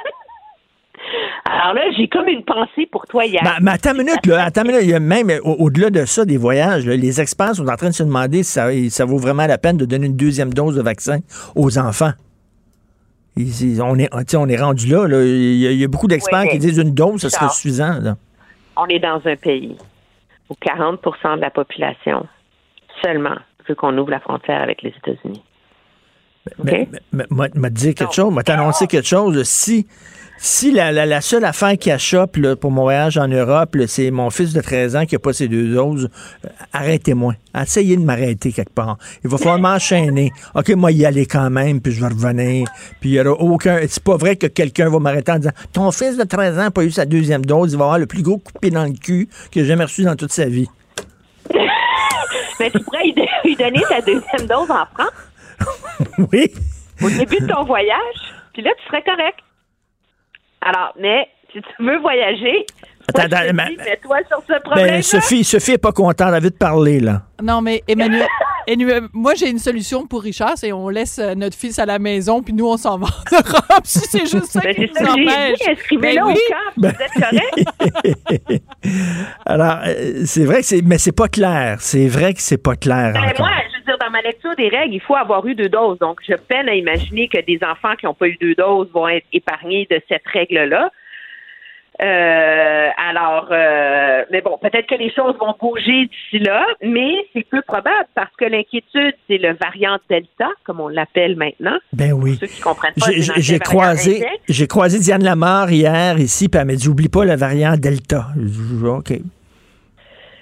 Alors 1.44 1.74
là, 1.74 1.82
j'ai 1.96 2.08
comme 2.08 2.28
une 2.28 2.44
pensée 2.44 2.86
pour 2.90 3.06
toi 3.06 3.24
hier. 3.26 3.42
Mais, 3.44 3.50
mais 3.60 3.70
attends 3.72 3.90
une 3.92 3.98
minute, 4.04 4.24
là, 4.26 4.44
attends 4.44 4.62
une 4.62 4.68
minute. 4.68 4.82
Il 4.84 4.90
y 4.90 4.94
a 4.94 5.00
même 5.00 5.30
au- 5.44 5.56
au-delà 5.64 5.90
de 5.90 6.04
ça, 6.04 6.24
des 6.24 6.36
voyages, 6.36 6.86
là, 6.86 6.96
les 6.96 7.20
experts 7.20 7.56
sont 7.56 7.66
en 7.68 7.76
train 7.76 7.88
de 7.88 7.94
se 7.94 8.02
demander 8.04 8.42
si 8.44 8.52
ça, 8.52 8.68
ça 8.90 9.04
vaut 9.04 9.18
vraiment 9.18 9.46
la 9.46 9.58
peine 9.58 9.76
de 9.76 9.84
donner 9.84 10.06
une 10.06 10.16
deuxième 10.16 10.52
dose 10.54 10.76
de 10.76 10.82
vaccin 10.82 11.18
aux 11.56 11.76
enfants. 11.78 12.12
Ils- 13.36 13.62
ils- 13.74 13.82
on, 13.82 13.96
est, 13.98 14.08
on 14.36 14.48
est 14.48 14.56
rendu 14.60 14.86
là. 14.88 15.06
là. 15.08 15.22
Il, 15.24 15.58
y 15.58 15.66
a, 15.66 15.70
il 15.72 15.78
y 15.78 15.84
a 15.84 15.88
beaucoup 15.88 16.06
d'experts 16.08 16.42
Oui, 16.44 16.50
qui 16.50 16.58
disent 16.58 16.78
une 16.78 16.94
dose, 16.94 17.20
ça 17.20 17.30
serait 17.30 17.48
suffisant. 17.50 17.98
là. 18.00 18.16
On 18.76 18.86
est 18.86 18.98
dans 18.98 19.20
un 19.24 19.36
pays 19.36 19.76
où 20.48 20.54
40% 20.54 21.36
de 21.36 21.40
la 21.40 21.50
population 21.50 22.26
seulement 23.02 23.36
veut 23.68 23.74
qu'on 23.74 23.96
ouvre 23.98 24.10
la 24.10 24.20
frontière 24.20 24.62
avec 24.62 24.82
les 24.82 24.90
États-Unis. 24.90 25.42
Mais, 26.64 26.88
mais- 27.12 27.24
m'a 27.30 27.46
m'a 27.54 27.70
dit 27.70 27.94
quelque 27.94 28.14
chose, 28.14 28.32
m'a 28.34 28.42
annoncé 28.48 28.86
quelque 28.88 29.06
chose. 29.06 29.40
Si, 29.44 29.86
si 30.44 30.72
la, 30.72 30.90
la- 30.90 31.06
la 31.06 31.20
seule 31.20 31.44
affaire 31.44 31.78
qui 31.78 31.88
achoppe 31.92 32.36
là, 32.36 32.56
pour 32.56 32.72
mon 32.72 32.82
voyage 32.82 33.16
en 33.16 33.28
Europe, 33.28 33.76
c'est 33.86 34.10
mon 34.10 34.28
fils 34.28 34.52
de 34.52 34.60
13 34.60 34.96
ans 34.96 35.06
qui 35.06 35.14
n'a 35.14 35.20
pas 35.20 35.32
ses 35.32 35.46
deux 35.46 35.72
doses, 35.72 36.08
euh, 36.44 36.48
arrêtez-moi. 36.72 37.34
Essayez 37.56 37.96
de 37.96 38.02
m'arrêter 38.02 38.50
quelque 38.50 38.72
part. 38.74 38.98
Il 39.22 39.30
va 39.30 39.38
falloir 39.38 39.60
m'enchaîner. 39.60 40.32
OK, 40.56 40.70
moi, 40.70 40.90
y 40.90 41.06
aller 41.06 41.26
quand 41.26 41.48
même, 41.48 41.80
puis 41.80 41.92
je 41.92 42.00
vais 42.00 42.08
revenir. 42.08 42.66
Puis 43.00 43.10
il 43.10 43.12
n'y 43.12 43.20
aura 43.20 43.40
aucun. 43.40 43.78
C'est 43.88 44.02
pas 44.02 44.16
vrai 44.16 44.34
que 44.34 44.48
quelqu'un 44.48 44.90
va 44.90 44.98
m'arrêter 44.98 45.30
en 45.30 45.36
disant 45.38 45.52
Ton 45.72 45.92
fils 45.92 46.16
de 46.16 46.24
13 46.24 46.58
ans 46.58 46.62
n'a 46.62 46.70
pas 46.72 46.82
eu 46.82 46.90
sa 46.90 47.04
deuxième 47.04 47.44
dose, 47.44 47.72
il 47.72 47.78
va 47.78 47.84
avoir 47.84 47.98
le 48.00 48.06
plus 48.06 48.22
gros 48.22 48.38
coup 48.38 48.52
de 48.52 48.58
pied 48.58 48.70
dans 48.72 48.84
le 48.84 48.94
cul 48.94 49.28
qu'il 49.52 49.62
a 49.62 49.64
jamais 49.64 49.84
reçu 49.84 50.02
dans 50.02 50.16
toute 50.16 50.32
sa 50.32 50.46
vie. 50.46 50.66
Mais 52.58 52.68
tu 52.70 52.80
pourrais 52.80 53.04
lui 53.04 53.14
lui 53.44 53.54
donner 53.56 53.82
ta 53.88 54.00
deuxième 54.00 54.48
dose 54.48 54.70
en 54.70 54.86
France 54.92 56.08
oui. 56.32 56.50
au 57.00 57.10
début 57.10 57.38
de 57.38 57.46
ton 57.46 57.62
voyage, 57.64 58.18
puis 58.52 58.62
là, 58.62 58.70
tu 58.80 58.86
serais 58.88 59.02
correct. 59.02 59.38
Alors, 60.64 60.92
mais 60.98 61.28
si 61.52 61.60
tu 61.60 61.84
veux 61.84 61.98
voyager, 61.98 62.64
Attends, 63.08 63.22
moi, 63.22 63.24
je 63.24 63.28
te 63.28 63.34
attends, 63.60 63.68
dis, 63.68 63.76
mets-toi 63.78 64.18
sur 64.28 64.42
ce 64.48 64.60
problème 64.62 64.86
Ben, 64.86 65.02
Sophie, 65.02 65.42
Sophie 65.44 65.72
n'est 65.72 65.78
pas 65.78 65.90
contente, 65.92 66.32
elle 66.34 66.42
veut 66.42 66.50
te 66.52 66.56
parler, 66.58 67.00
là. 67.00 67.22
Non, 67.42 67.60
mais 67.60 67.82
Emmanuel, 67.88 68.28
Emmanuel, 68.68 69.02
moi, 69.12 69.34
j'ai 69.34 69.50
une 69.50 69.58
solution 69.58 70.06
pour 70.06 70.22
Richard, 70.22 70.52
c'est 70.56 70.70
on 70.72 70.88
laisse 70.88 71.18
euh, 71.18 71.34
notre 71.34 71.56
fils 71.56 71.80
à 71.80 71.84
la 71.86 71.98
maison, 71.98 72.42
puis 72.42 72.52
nous, 72.54 72.66
on 72.68 72.76
s'en 72.76 72.98
va 72.98 73.08
en 73.08 73.34
Europe. 73.36 73.62
Si 73.84 73.98
c'est 73.98 74.20
juste 74.20 74.44
ça 74.52 74.60
Ben, 74.60 74.72
qui 74.74 74.82
c'est 74.94 75.00
nous 75.00 75.06
ça 75.08 75.14
que 75.14 75.20
j'ai 75.20 75.28
empêche. 75.28 75.58
dit, 75.58 75.70
inscrivez-le 75.70 76.14
Ben 76.14 76.22
au 76.22 76.28
oui. 76.28 76.38
camp, 76.48 76.72
vous 76.76 76.86
êtes 76.86 77.12
correct? 78.44 78.62
Alors, 79.46 79.78
euh, 79.84 80.22
c'est 80.24 80.44
vrai 80.44 80.60
que 80.60 80.66
c'est. 80.66 80.82
Mais 80.82 80.98
c'est 80.98 81.12
pas 81.16 81.26
clair. 81.28 81.78
C'est 81.80 82.06
vrai 82.06 82.34
que 82.34 82.40
c'est 82.40 82.62
pas 82.62 82.76
clair. 82.76 83.12
Ben, 83.14 83.32
moi, 83.38 83.50
je 83.72 83.78
veux 83.78 83.84
dire, 83.84 83.91
dans 83.91 83.91
ma 84.12 84.22
lecture 84.22 84.54
des 84.56 84.68
règles, 84.68 84.94
il 84.94 85.00
faut 85.00 85.16
avoir 85.16 85.44
eu 85.46 85.54
deux 85.54 85.68
doses. 85.68 85.98
Donc, 85.98 86.20
je 86.28 86.34
peine 86.34 86.68
à 86.68 86.74
imaginer 86.74 87.26
que 87.28 87.40
des 87.40 87.58
enfants 87.62 87.96
qui 87.98 88.06
n'ont 88.06 88.14
pas 88.14 88.28
eu 88.28 88.36
deux 88.40 88.54
doses 88.54 88.88
vont 88.92 89.08
être 89.08 89.26
épargnés 89.32 89.86
de 89.90 90.00
cette 90.08 90.26
règle-là. 90.32 90.90
Euh, 92.00 92.88
alors, 92.96 93.48
euh, 93.52 94.24
mais 94.30 94.40
bon, 94.40 94.58
peut-être 94.60 94.86
que 94.88 94.94
les 94.94 95.12
choses 95.12 95.36
vont 95.38 95.54
bouger 95.60 96.06
d'ici 96.06 96.38
là, 96.38 96.64
mais 96.82 97.12
c'est 97.32 97.46
peu 97.48 97.60
probable 97.62 98.08
parce 98.14 98.34
que 98.36 98.46
l'inquiétude, 98.46 99.14
c'est 99.28 99.36
le 99.38 99.54
variant 99.54 99.98
Delta, 100.08 100.48
comme 100.64 100.80
on 100.80 100.88
l'appelle 100.88 101.36
maintenant. 101.36 101.76
Ben 101.92 102.12
oui. 102.12 102.38
Ceux 102.40 102.46
qui 102.46 102.60
comprennent 102.60 102.94
pas, 102.98 103.06
J'ai- 103.36 103.58
croisé, 103.58 104.24
j'ai 104.48 104.66
croisé 104.66 104.98
Diane 104.98 105.22
Lamar 105.22 105.70
hier 105.70 106.18
ici, 106.18 106.48
puis 106.48 106.58
elle 106.60 106.66
m'a 106.66 106.74
dit 106.74 106.88
oublie 106.88 107.10
pas 107.10 107.24
le 107.24 107.36
variant 107.36 107.76
Delta. 107.76 108.26
Je 108.36 108.40
dis, 108.46 108.84
OK. 108.86 109.12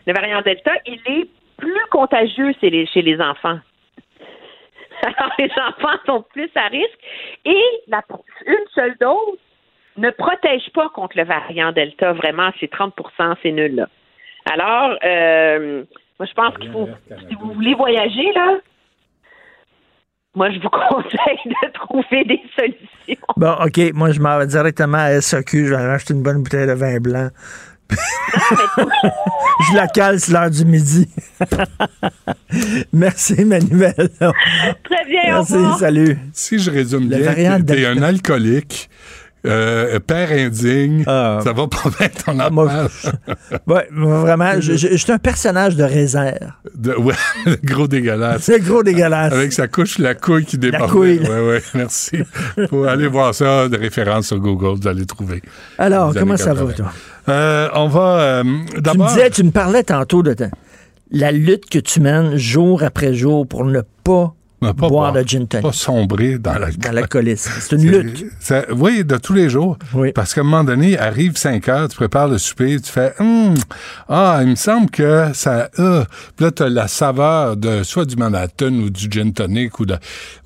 Le 0.06 0.12
variant 0.14 0.40
Delta, 0.42 0.72
il 0.86 1.00
est 1.06 1.28
plus 1.60 1.86
contagieux 1.90 2.52
chez 2.60 2.70
les, 2.70 2.86
chez 2.86 3.02
les 3.02 3.20
enfants. 3.20 3.58
Alors, 5.02 5.32
les 5.38 5.50
enfants 5.52 5.98
sont 6.06 6.24
plus 6.32 6.50
à 6.54 6.68
risque 6.68 6.98
et 7.44 7.62
la, 7.88 8.02
une 8.46 8.66
seule 8.74 8.96
dose 9.00 9.38
ne 9.96 10.10
protège 10.10 10.70
pas 10.74 10.88
contre 10.90 11.16
le 11.16 11.24
variant 11.24 11.72
Delta. 11.72 12.12
Vraiment, 12.12 12.50
c'est 12.58 12.72
30% 12.72 13.36
c'est 13.42 13.52
nul. 13.52 13.76
Là. 13.76 13.88
Alors, 14.50 14.98
euh, 15.04 15.84
moi, 16.18 16.26
je 16.26 16.34
pense 16.34 16.56
qu'il 16.58 16.70
faut, 16.70 16.88
si 17.28 17.34
vous 17.36 17.52
voulez 17.52 17.74
voyager, 17.74 18.32
là, 18.34 18.58
moi, 20.34 20.50
je 20.50 20.60
vous 20.60 20.68
conseille 20.90 21.38
de 21.44 21.72
trouver 21.72 22.24
des 22.24 22.42
solutions. 22.56 23.26
Bon, 23.36 23.54
OK. 23.64 23.92
Moi, 23.94 24.12
je 24.12 24.20
m'en 24.20 24.38
vais 24.38 24.46
directement 24.46 24.98
à 24.98 25.20
SAQ. 25.20 25.66
Je 25.66 25.70
vais 25.70 25.76
aller 25.76 25.94
acheter 25.94 26.14
une 26.14 26.22
bonne 26.22 26.42
bouteille 26.42 26.66
de 26.66 26.72
vin 26.72 26.98
blanc. 27.00 27.28
je 29.70 29.76
la 29.76 29.86
cale, 29.88 30.20
c'est 30.20 30.32
l'heure 30.32 30.50
du 30.50 30.64
midi. 30.64 31.08
Merci, 32.92 33.44
Manuel. 33.44 33.94
Très 34.18 35.04
bien, 35.06 35.22
Merci, 35.26 35.52
au 35.54 35.56
revoir. 35.58 35.78
salut. 35.78 36.18
Si 36.32 36.58
je 36.58 36.70
résume 36.70 37.08
Le 37.10 37.16
bien, 37.34 37.60
t'es- 37.60 37.86
un 37.86 38.02
alcoolique, 38.02 38.88
euh, 39.46 39.98
père 40.00 40.30
indigne, 40.32 41.02
ça 41.04 41.40
va 41.44 41.66
pas 41.66 41.90
bien 41.98 42.08
ton 42.08 42.38
Ah, 42.38 42.50
affaire. 42.84 43.12
Ouais, 43.66 43.88
vraiment, 43.90 44.52
je, 44.60 44.74
je- 44.76 44.88
je 44.88 44.96
suis 44.96 45.12
un 45.12 45.18
personnage 45.18 45.76
de 45.76 45.84
réserve. 45.84 46.36
De- 46.74 46.94
ouais, 46.96 47.14
le 47.46 47.56
gros 47.64 47.86
dégueulasse. 47.88 48.42
C'est 48.42 48.60
gros 48.60 48.82
dégueulasse. 48.82 49.32
Avec 49.32 49.52
sa 49.52 49.66
couche, 49.68 49.98
la 49.98 50.14
couille 50.14 50.44
qui 50.44 50.58
déborde. 50.58 50.90
couille, 50.90 51.18
Oui, 51.22 51.28
là. 51.28 51.42
oui, 51.42 51.58
merci. 51.74 52.18
Faut 52.68 52.84
aller 52.84 53.06
voir 53.08 53.34
ça, 53.34 53.68
de 53.68 53.76
référence 53.78 54.26
sur 54.28 54.38
Google, 54.38 54.80
vous 54.80 54.88
allez 54.88 55.06
trouver. 55.06 55.42
Alors, 55.78 56.12
comment 56.14 56.36
ça 56.36 56.52
va, 56.54 56.66
80. 56.66 56.72
toi? 56.74 56.92
Euh, 57.28 57.68
on 57.74 57.88
va 57.88 58.20
euh, 58.20 58.42
Tu 58.42 58.98
me 58.98 59.08
disais, 59.08 59.30
tu 59.30 59.42
me 59.44 59.50
parlais 59.50 59.82
tantôt 59.84 60.22
de 60.22 60.34
ta- 60.34 60.48
la 61.12 61.32
lutte 61.32 61.68
que 61.68 61.78
tu 61.78 62.00
mènes 62.00 62.36
jour 62.36 62.82
après 62.82 63.14
jour 63.14 63.46
pour 63.46 63.64
ne 63.64 63.80
pas, 64.04 64.34
Ne 64.62 64.72
pas 64.72 64.88
boire 64.88 65.12
boire, 65.12 65.12
de 65.12 65.26
gin 65.26 65.46
tonic. 65.46 65.64
Pas 65.66 65.72
sombrer 65.72 66.38
dans 66.38 66.58
la 66.58 66.70
Dans 66.70 66.92
l'alcoolisme. 66.92 67.50
C'est 67.60 67.76
une 67.76 67.90
lutte. 67.90 68.26
Ça- 68.40 68.64
oui, 68.76 69.04
de 69.04 69.16
tous 69.16 69.32
les 69.32 69.48
jours. 69.48 69.78
Parce 70.14 70.34
qu'à 70.34 70.42
un 70.42 70.44
moment 70.44 70.64
donné, 70.64 70.98
arrive 70.98 71.36
5 71.36 71.66
heures, 71.68 71.88
tu 71.88 71.96
prépares 71.96 72.28
le 72.28 72.36
souper, 72.38 72.78
tu 72.80 72.90
fais 72.92 73.14
Hum, 73.20 73.54
Ah, 74.08 74.40
il 74.42 74.48
me 74.48 74.54
semble 74.56 74.90
que 74.90 75.28
ça. 75.32 75.70
euh. 75.78 76.04
Puis 76.36 76.44
là, 76.44 76.50
tu 76.50 76.62
as 76.62 76.68
la 76.68 76.88
saveur 76.88 77.56
de 77.56 77.82
soit 77.82 78.04
du 78.04 78.16
Manhattan 78.16 78.72
ou 78.74 78.90
du 78.90 79.08
gin 79.10 79.32
tonic 79.32 79.78
ou, 79.80 79.86
de- 79.86 79.96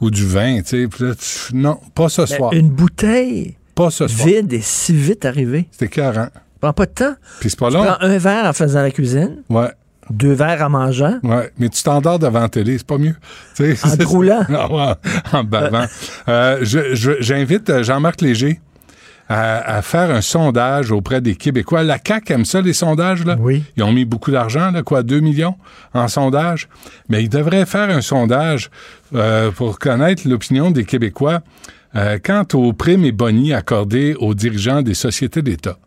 ou 0.00 0.10
du 0.10 0.24
vin, 0.26 0.58
tu 0.62 0.68
sais. 0.82 0.86
Puis 0.88 1.04
là, 1.04 1.14
tu- 1.14 1.56
non, 1.56 1.78
pas 1.94 2.08
ce 2.08 2.20
Mais 2.22 2.26
soir. 2.28 2.52
Une 2.52 2.70
bouteille 2.70 3.56
Pas 3.74 3.90
ce 3.90 4.06
soir. 4.06 4.28
vide 4.28 4.52
et 4.52 4.60
si 4.60 4.94
vite 4.94 5.24
arrivée. 5.24 5.68
C'est 5.72 5.86
écœurant. 5.86 6.28
Prends 6.60 6.72
pas 6.72 6.86
de 6.86 6.92
temps. 6.92 7.14
Puis 7.40 7.50
c'est 7.50 7.58
pas 7.58 7.68
Tu 7.68 7.74
long. 7.74 7.84
prends 7.84 7.96
un 8.00 8.18
verre 8.18 8.46
en 8.46 8.52
faisant 8.52 8.80
la 8.80 8.90
cuisine, 8.90 9.42
Ouais. 9.50 9.68
Deux 10.10 10.32
verres 10.32 10.62
en 10.62 10.70
mangeant. 10.70 11.18
Ouais, 11.22 11.50
mais 11.58 11.68
tu 11.68 11.82
t'endors 11.82 12.18
devant 12.18 12.40
la 12.40 12.48
télé, 12.48 12.78
c'est 12.78 12.86
pas 12.86 12.98
mieux. 12.98 13.14
En 13.14 13.54
c'est- 13.54 13.98
groulant. 14.04 14.42
Ah 14.52 14.96
en 15.32 15.44
bavant. 15.44 15.86
Euh, 16.28 16.58
je- 16.62 16.94
je- 16.94 17.20
J'invite 17.20 17.70
euh, 17.70 17.82
Jean-Marc 17.82 18.20
Léger 18.20 18.60
à, 19.28 19.76
à 19.76 19.80
faire 19.82 20.10
un 20.10 20.20
sondage 20.20 20.90
auprès 20.92 21.20
des 21.22 21.34
Québécois. 21.34 21.82
La 21.82 21.96
CAQ 22.04 22.32
aime 22.34 22.44
ça, 22.44 22.60
les 22.60 22.74
sondages, 22.74 23.24
là. 23.24 23.36
Oui. 23.38 23.64
Ils 23.76 23.82
ont 23.82 23.92
mis 23.92 24.04
beaucoup 24.04 24.30
d'argent, 24.30 24.70
là, 24.70 24.82
quoi, 24.82 25.02
2 25.02 25.20
millions 25.20 25.56
en 25.94 26.08
sondage. 26.08 26.68
Mais 27.08 27.22
ils 27.22 27.30
devraient 27.30 27.64
faire 27.64 27.88
un 27.88 28.02
sondage 28.02 28.70
euh, 29.14 29.50
pour 29.50 29.78
connaître 29.78 30.28
l'opinion 30.28 30.70
des 30.70 30.84
Québécois 30.84 31.40
euh, 31.96 32.18
quant 32.22 32.44
aux 32.54 32.72
primes 32.74 33.04
et 33.06 33.12
bonis 33.12 33.54
accordés 33.54 34.14
aux 34.18 34.34
dirigeants 34.34 34.82
des 34.82 34.94
sociétés 34.94 35.40
d'État. 35.40 35.78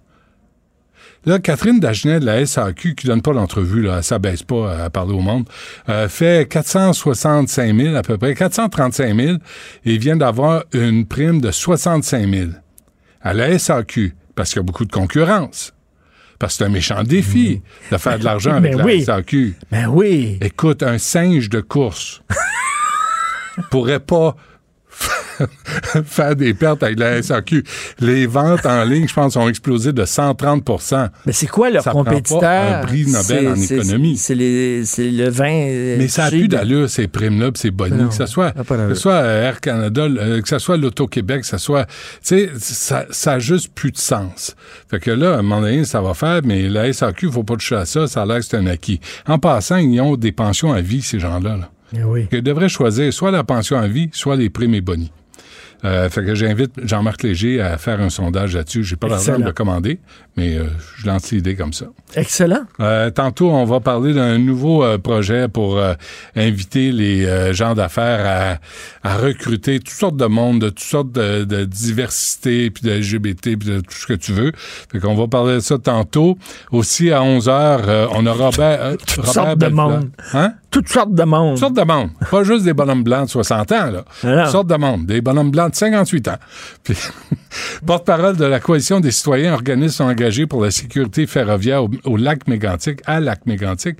Là, 1.27 1.39
Catherine 1.39 1.81
Dagenet 1.81 2.21
de 2.21 2.25
la 2.25 2.45
SAQ, 2.45 2.95
qui 2.95 3.05
donne 3.05 3.21
pas 3.21 3.33
l'entrevue, 3.33 3.81
là, 3.81 3.97
elle 3.97 4.03
s'abaisse 4.03 4.43
pas 4.43 4.85
à 4.85 4.89
parler 4.89 5.13
au 5.13 5.19
monde, 5.19 5.43
euh, 5.89 6.07
fait 6.07 6.49
465 6.49 7.75
000 7.75 7.95
à 7.97 8.01
peu 8.01 8.17
près, 8.17 8.33
435 8.33 9.13
000, 9.13 9.37
et 9.83 9.97
vient 9.97 10.15
d'avoir 10.15 10.63
une 10.71 11.05
prime 11.05 11.41
de 11.41 11.51
65 11.51 12.33
000 12.33 12.51
à 13.21 13.33
la 13.33 13.59
SAQ, 13.59 14.15
parce 14.35 14.51
qu'il 14.51 14.59
y 14.59 14.59
a 14.61 14.63
beaucoup 14.63 14.85
de 14.85 14.91
concurrence. 14.91 15.73
Parce 16.39 16.53
que 16.53 16.59
c'est 16.59 16.63
un 16.63 16.69
méchant 16.69 17.03
défi 17.03 17.61
de 17.91 17.97
faire 17.97 18.19
de 18.19 18.23
l'argent 18.23 18.51
avec 18.55 18.71
Ben 18.71 18.77
la 18.77 18.85
oui. 18.85 19.03
SAQ. 19.03 19.55
Ben 19.69 19.87
oui. 19.87 20.37
Écoute, 20.39 20.81
un 20.81 20.97
singe 20.97 21.49
de 21.49 21.59
course 21.59 22.21
pourrait 23.69 23.99
pas 23.99 24.37
faire 26.05 26.35
des 26.35 26.53
pertes 26.53 26.83
avec 26.83 26.99
la 26.99 27.21
SAQ. 27.21 27.63
Les 27.99 28.25
ventes 28.27 28.65
en 28.65 28.83
ligne, 28.83 29.07
je 29.07 29.13
pense, 29.13 29.35
ont 29.35 29.47
explosé 29.49 29.93
de 29.93 30.05
130 30.05 30.63
Mais 31.25 31.33
c'est 31.33 31.47
quoi 31.47 31.69
leur 31.69 31.83
Ça 31.83 31.91
prend 31.91 32.03
pas 32.03 32.11
compétiteur? 32.11 32.43
un 32.43 32.81
prix 32.85 33.05
Nobel 33.05 33.53
C'est- 33.57 33.77
en 33.77 33.79
économie. 33.81 34.17
C'est 34.17 34.35
le 34.35 35.29
vin. 35.29 35.45
euh, 35.51 35.95
Mais 35.97 36.07
ça 36.07 36.25
a 36.25 36.29
cheap. 36.29 36.39
plus 36.39 36.47
d'allure, 36.47 36.89
ces 36.89 37.07
primes-là, 37.07 37.51
ces 37.55 37.71
bonnies, 37.71 38.07
que 38.09 38.13
ce 38.13 38.25
soit, 38.25 38.51
que 38.51 38.61
euh, 39.23 39.47
Air 39.47 39.61
Canada, 39.61 40.03
euh, 40.03 40.41
que 40.41 40.47
ce 40.49 40.59
soit 40.59 40.77
l'Auto-Québec, 40.77 41.41
que 41.41 41.47
ce 41.47 41.57
soit, 41.57 41.85
tu 41.85 41.91
sais, 42.21 42.49
ça, 42.57 43.05
ça 43.09 43.33
a 43.33 43.39
juste 43.39 43.73
plus 43.73 43.91
de 43.91 43.97
sens. 43.97 44.55
Fait 44.89 44.99
que 44.99 45.11
là, 45.11 45.35
à 45.35 45.39
un 45.39 45.41
moment 45.41 45.61
donné, 45.61 45.83
ça 45.85 46.01
va 46.01 46.13
faire, 46.13 46.41
mais 46.43 46.67
la 46.69 46.91
SAQ, 46.91 47.31
faut 47.31 47.43
pas 47.43 47.55
toucher 47.55 47.75
à 47.75 47.85
ça, 47.85 48.07
ça 48.07 48.23
a 48.23 48.25
l'air 48.25 48.37
que 48.39 48.45
c'est 48.45 48.57
un 48.57 48.67
acquis. 48.67 48.99
En 49.27 49.39
passant, 49.39 49.77
ils 49.77 49.99
ont 50.01 50.15
des 50.15 50.31
pensions 50.31 50.71
à 50.73 50.81
vie, 50.81 51.01
ces 51.01 51.19
gens-là, 51.19 51.57
là. 51.57 51.69
Eh 51.97 52.03
oui. 52.03 52.27
Ils 52.33 52.41
devraient 52.41 52.67
choisir 52.69 53.13
soit 53.13 53.31
la 53.31 53.43
pension 53.45 53.77
à 53.77 53.87
vie, 53.87 54.09
soit 54.11 54.35
les 54.35 54.49
primes 54.49 54.73
et 54.73 54.81
bonnies. 54.81 55.11
Euh, 55.85 56.09
fait 56.09 56.23
que 56.25 56.33
j'invite 56.33 56.71
Jean-Marc 56.83 57.23
Léger 57.23 57.61
à 57.61 57.77
faire 57.77 58.01
un 58.01 58.09
sondage 58.09 58.55
là-dessus. 58.55 58.83
J'ai 58.83 58.95
pas 58.95 59.07
l'argent 59.07 59.37
de 59.37 59.43
le 59.43 59.51
commander, 59.51 59.99
mais 60.35 60.57
euh, 60.57 60.65
je 60.97 61.05
lance 61.07 61.31
l'idée 61.31 61.55
comme 61.55 61.73
ça. 61.73 61.85
Excellent. 62.15 62.61
Euh, 62.79 63.11
tantôt, 63.11 63.51
on 63.51 63.63
va 63.65 63.79
parler 63.79 64.13
d'un 64.13 64.39
nouveau 64.39 64.83
euh, 64.83 64.97
projet 64.97 65.47
pour 65.47 65.77
euh, 65.77 65.93
inviter 66.35 66.91
les 66.91 67.25
euh, 67.25 67.53
gens 67.53 67.75
d'affaires 67.75 68.59
à, 69.03 69.07
à 69.07 69.17
recruter 69.17 69.79
toutes 69.79 69.89
sortes 69.89 70.17
de 70.17 70.25
monde, 70.25 70.61
de 70.61 70.69
toutes 70.69 70.79
sortes 70.79 71.11
de, 71.11 71.43
de 71.43 71.65
diversité, 71.65 72.71
puis 72.71 72.83
de 72.83 72.91
LGBT, 72.93 73.57
puis 73.57 73.69
de 73.69 73.79
tout 73.81 73.93
ce 73.93 74.07
que 74.07 74.13
tu 74.13 74.31
veux. 74.31 74.51
Fait 74.55 74.99
qu'on 74.99 75.15
va 75.15 75.27
parler 75.27 75.55
de 75.55 75.59
ça 75.59 75.77
tantôt. 75.77 76.37
Aussi, 76.71 77.11
à 77.11 77.21
11 77.21 77.47
h 77.47 78.07
on 78.13 78.25
a 78.25 78.31
Robert, 78.31 78.95
Robert 79.17 79.57
de 79.57 79.67
monde. 79.67 80.09
Hein? 80.33 80.53
Toutes 80.69 80.89
sortes 80.89 81.13
de 81.13 81.23
monde. 81.23 81.51
Toutes 81.51 81.59
sortes 81.59 81.77
de 81.77 81.83
monde. 81.83 82.09
Pas 82.29 82.43
juste 82.43 82.65
des 82.65 82.73
bonhommes 82.73 83.03
blancs 83.03 83.25
de 83.27 83.31
60 83.31 83.71
ans, 83.71 83.85
là. 83.91 84.03
non. 84.23 84.43
Toutes 84.43 84.51
sortes 84.51 84.67
de 84.67 84.75
monde. 84.75 85.05
Des 85.05 85.21
bonhommes 85.21 85.49
blancs 85.51 85.71
de 85.71 85.75
58 85.75 86.27
ans. 86.27 86.37
Puis, 86.83 86.95
porte-parole 87.85 88.35
de 88.35 88.45
la 88.45 88.59
Coalition 88.59 88.99
des 88.99 89.11
citoyens, 89.11 89.53
organismes 89.53 90.03
engagés 90.03 90.45
pour 90.45 90.63
la 90.63 90.71
sécurité 90.71 91.25
ferroviaire 91.25 91.83
au, 91.85 91.89
au 92.03 92.17
lac 92.17 92.47
Mégantic, 92.47 92.99
à 93.05 93.19
lac 93.19 93.45
Mégantic, 93.45 93.97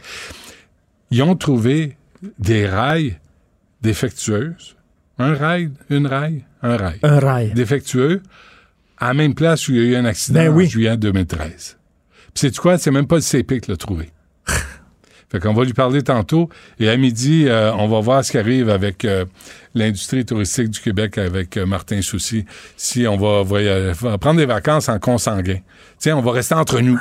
ils 1.11 1.23
ont 1.23 1.35
trouvé 1.35 1.95
des 2.38 2.68
rails 2.68 3.18
défectueuses. 3.81 4.76
Un 5.19 5.34
rail, 5.34 5.72
une 5.89 6.06
rail, 6.06 6.44
un 6.61 6.77
rail. 6.77 6.99
Un 7.02 7.19
rail. 7.19 7.52
Défectueux, 7.53 8.22
à 8.99 9.07
la 9.07 9.14
même 9.14 9.34
place 9.34 9.68
où 9.68 9.72
il 9.72 9.77
y 9.77 9.80
a 9.80 9.84
eu 9.84 9.95
un 9.95 10.06
accident 10.06 10.39
Ben 10.41 10.52
en 10.52 10.56
oui. 10.56 10.68
juillet 10.68 10.98
2013. 10.98 11.77
Puis 12.18 12.31
c'est 12.35 12.56
quoi? 12.57 12.77
C'est 12.77 12.91
même 12.91 13.07
pas 13.07 13.15
le 13.15 13.22
CP 13.22 13.61
qui 13.61 13.72
l'a 13.72 13.77
trouvé. 13.77 14.11
Fait 15.30 15.40
qu'on 15.40 15.54
va 15.54 15.66
lui 15.66 15.74
parler 15.74 16.02
tantôt. 16.04 16.49
Et 16.80 16.90
à 16.90 16.95
midi, 16.95 17.45
euh, 17.48 17.74
on 17.74 17.88
va 17.88 17.99
voir 17.99 18.24
ce 18.24 18.32
qui 18.32 18.38
arrive 18.38 18.70
avec 18.70 19.04
euh, 19.04 19.26
l'industrie 19.76 20.26
touristique 20.26 20.70
du 20.70 20.80
Québec 20.80 21.18
avec 21.18 21.58
euh, 21.58 21.66
Martin 21.66 22.02
Soucy. 22.02 22.45
Si 22.78 23.06
on 23.08 23.18
va, 23.18 23.44
prendre 24.18 24.40
des 24.40 24.45
vacances 24.45 24.88
en 24.88 24.99
consanguin. 24.99 25.60
Tiens, 25.99 26.16
on 26.16 26.22
va 26.22 26.32
rester 26.32 26.56
entre 26.56 26.80
nous. 26.80 26.98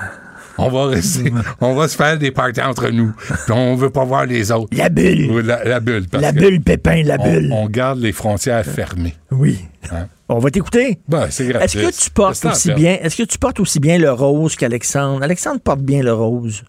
On 0.58 0.70
va 0.70 0.86
rester, 0.86 1.32
on 1.60 1.74
va 1.74 1.86
se 1.86 1.96
faire 1.96 2.18
des 2.18 2.32
parties 2.32 2.62
entre 2.62 2.88
nous. 2.88 3.12
Puis 3.44 3.52
on 3.52 3.76
veut 3.76 3.90
pas 3.90 4.04
voir 4.04 4.26
les 4.26 4.50
autres. 4.50 4.76
La 4.76 4.88
bulle. 4.88 5.40
La, 5.42 5.62
la 5.62 5.80
bulle. 5.80 6.08
parce 6.08 6.22
La 6.22 6.32
bulle, 6.32 6.62
Pépin, 6.62 7.02
la 7.04 7.16
on- 7.20 7.30
bulle. 7.30 7.52
On, 7.52 7.68
garde 7.68 8.00
les 8.00 8.12
frontières 8.12 8.64
fermées. 8.64 9.14
Oui. 9.30 9.60
Hein? 9.92 10.06
On 10.28 10.38
va 10.38 10.50
t'écouter. 10.50 10.98
Ben, 11.06 11.28
c'est 11.30 11.46
Est-ce 11.46 11.76
que 11.76 12.04
tu 12.04 12.10
portes 12.10 12.44
aussi 12.44 12.72
en 12.72 12.74
bien, 12.74 12.98
est-ce 13.00 13.16
que 13.16 13.22
tu 13.22 13.38
portes 13.38 13.60
aussi 13.60 13.78
bien 13.78 13.98
le 13.98 14.10
rose 14.10 14.56
qu'Alexandre? 14.56 15.22
Alexandre 15.22 15.60
porte 15.60 15.82
bien 15.82 16.02
le 16.02 16.12
rose, 16.12 16.64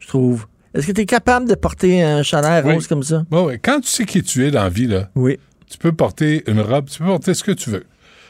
je 0.00 0.08
trouve. 0.08 0.46
Est-ce 0.74 0.86
que 0.86 0.92
tu 0.92 1.00
es 1.02 1.06
capable 1.06 1.48
de 1.48 1.54
porter 1.54 2.02
un 2.02 2.22
chandail 2.22 2.62
Oui. 2.64 2.74
rose 2.74 2.86
comme 2.86 3.02
ça? 3.02 3.24
Bon, 3.30 3.46
ouais. 3.46 3.58
Quand 3.58 3.80
tu 3.80 3.88
sais 3.88 4.04
qui 4.04 4.22
tu 4.22 4.46
es 4.46 4.50
dans 4.50 4.62
la 4.64 4.68
vie, 4.68 4.86
là, 4.86 5.08
oui. 5.14 5.38
tu 5.70 5.78
peux 5.78 5.92
porter 5.92 6.44
une 6.50 6.60
robe, 6.60 6.88
tu 6.88 6.98
peux 6.98 7.06
porter 7.06 7.34
ce 7.34 7.42
que 7.42 7.52
tu 7.52 7.70
veux. 7.70 7.84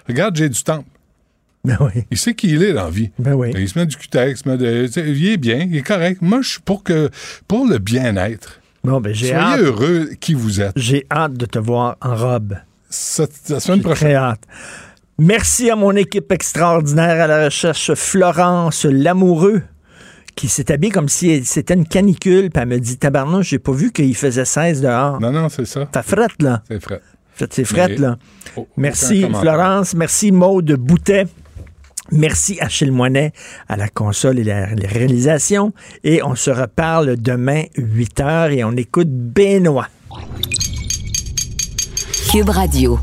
Regarde, 0.08 0.36
j'ai 0.36 0.48
du 0.48 0.62
temps. 0.62 0.84
Ben 1.64 1.76
oui. 1.80 2.04
Il 2.10 2.16
sait 2.16 2.34
qui 2.34 2.48
il 2.50 2.62
est 2.62 2.72
dans 2.72 2.84
la 2.84 2.90
vie. 2.90 3.10
Ben 3.18 3.34
oui. 3.34 3.50
Il 3.56 3.68
se 3.68 3.78
met 3.78 3.84
du 3.84 3.96
cutex, 3.96 4.40
il 4.40 4.44
se 4.44 4.48
met 4.48 4.56
de- 4.56 4.88
il 5.08 5.28
est 5.32 5.36
bien, 5.36 5.66
il 5.68 5.76
est 5.76 5.82
correct. 5.82 6.22
Moi, 6.22 6.40
je 6.42 6.50
suis 6.50 6.60
pour 6.60 6.82
que 6.84 7.10
pour 7.48 7.66
le 7.66 7.78
bien-être. 7.78 8.60
Bon, 8.84 9.00
ben 9.00 9.12
Soyez 9.12 9.34
hâte. 9.34 9.60
heureux 9.60 10.10
qui 10.20 10.34
vous 10.34 10.60
êtes. 10.60 10.72
J'ai 10.76 11.04
hâte 11.10 11.34
de 11.34 11.44
te 11.46 11.58
voir 11.58 11.96
en 12.00 12.14
robe. 12.14 12.54
Ça, 12.88 13.26
la 13.50 13.58
semaine 13.60 13.82
prochaine. 13.82 14.08
Très 14.08 14.14
hâte. 14.14 14.40
Merci 15.18 15.68
à 15.68 15.74
mon 15.76 15.94
équipe 15.96 16.30
extraordinaire 16.30 17.20
à 17.22 17.26
la 17.26 17.44
recherche, 17.46 17.92
Florence 17.94 18.84
Lamoureux, 18.84 19.62
qui 20.38 20.46
s'est 20.46 20.70
habillée 20.70 20.92
comme 20.92 21.08
si 21.08 21.44
c'était 21.44 21.74
une 21.74 21.84
canicule, 21.84 22.50
puis 22.50 22.62
elle 22.62 22.68
me 22.68 22.78
dit 22.78 22.96
Tabarnouche, 22.96 23.48
j'ai 23.48 23.58
pas 23.58 23.72
vu 23.72 23.90
qu'il 23.90 24.14
faisait 24.14 24.44
16 24.44 24.82
dehors. 24.82 25.20
Non, 25.20 25.32
non, 25.32 25.48
c'est 25.48 25.64
ça. 25.66 25.88
T'as 25.90 26.02
frette, 26.02 26.40
là. 26.40 26.62
C'est 26.68 26.80
frais. 26.80 27.00
Fait, 27.34 27.52
c'est 27.52 27.64
frette, 27.64 27.98
là. 27.98 28.18
Oh, 28.56 28.68
Merci. 28.76 29.26
Florence. 29.40 29.94
Merci, 29.94 30.30
Maude 30.30 30.72
Boutet. 30.74 31.26
Merci, 32.12 32.56
Achille 32.60 32.92
Moinet, 32.92 33.32
à 33.68 33.76
la 33.76 33.88
console 33.88 34.38
et 34.38 34.44
la, 34.44 34.74
la 34.74 34.88
réalisation. 34.88 35.72
Et 36.04 36.22
on 36.22 36.36
se 36.36 36.50
reparle 36.52 37.16
demain, 37.16 37.64
8 37.76 38.20
h, 38.20 38.52
et 38.52 38.62
on 38.62 38.72
écoute 38.76 39.10
Benoît. 39.10 39.88
Cube 42.30 42.48
Radio. 42.48 43.00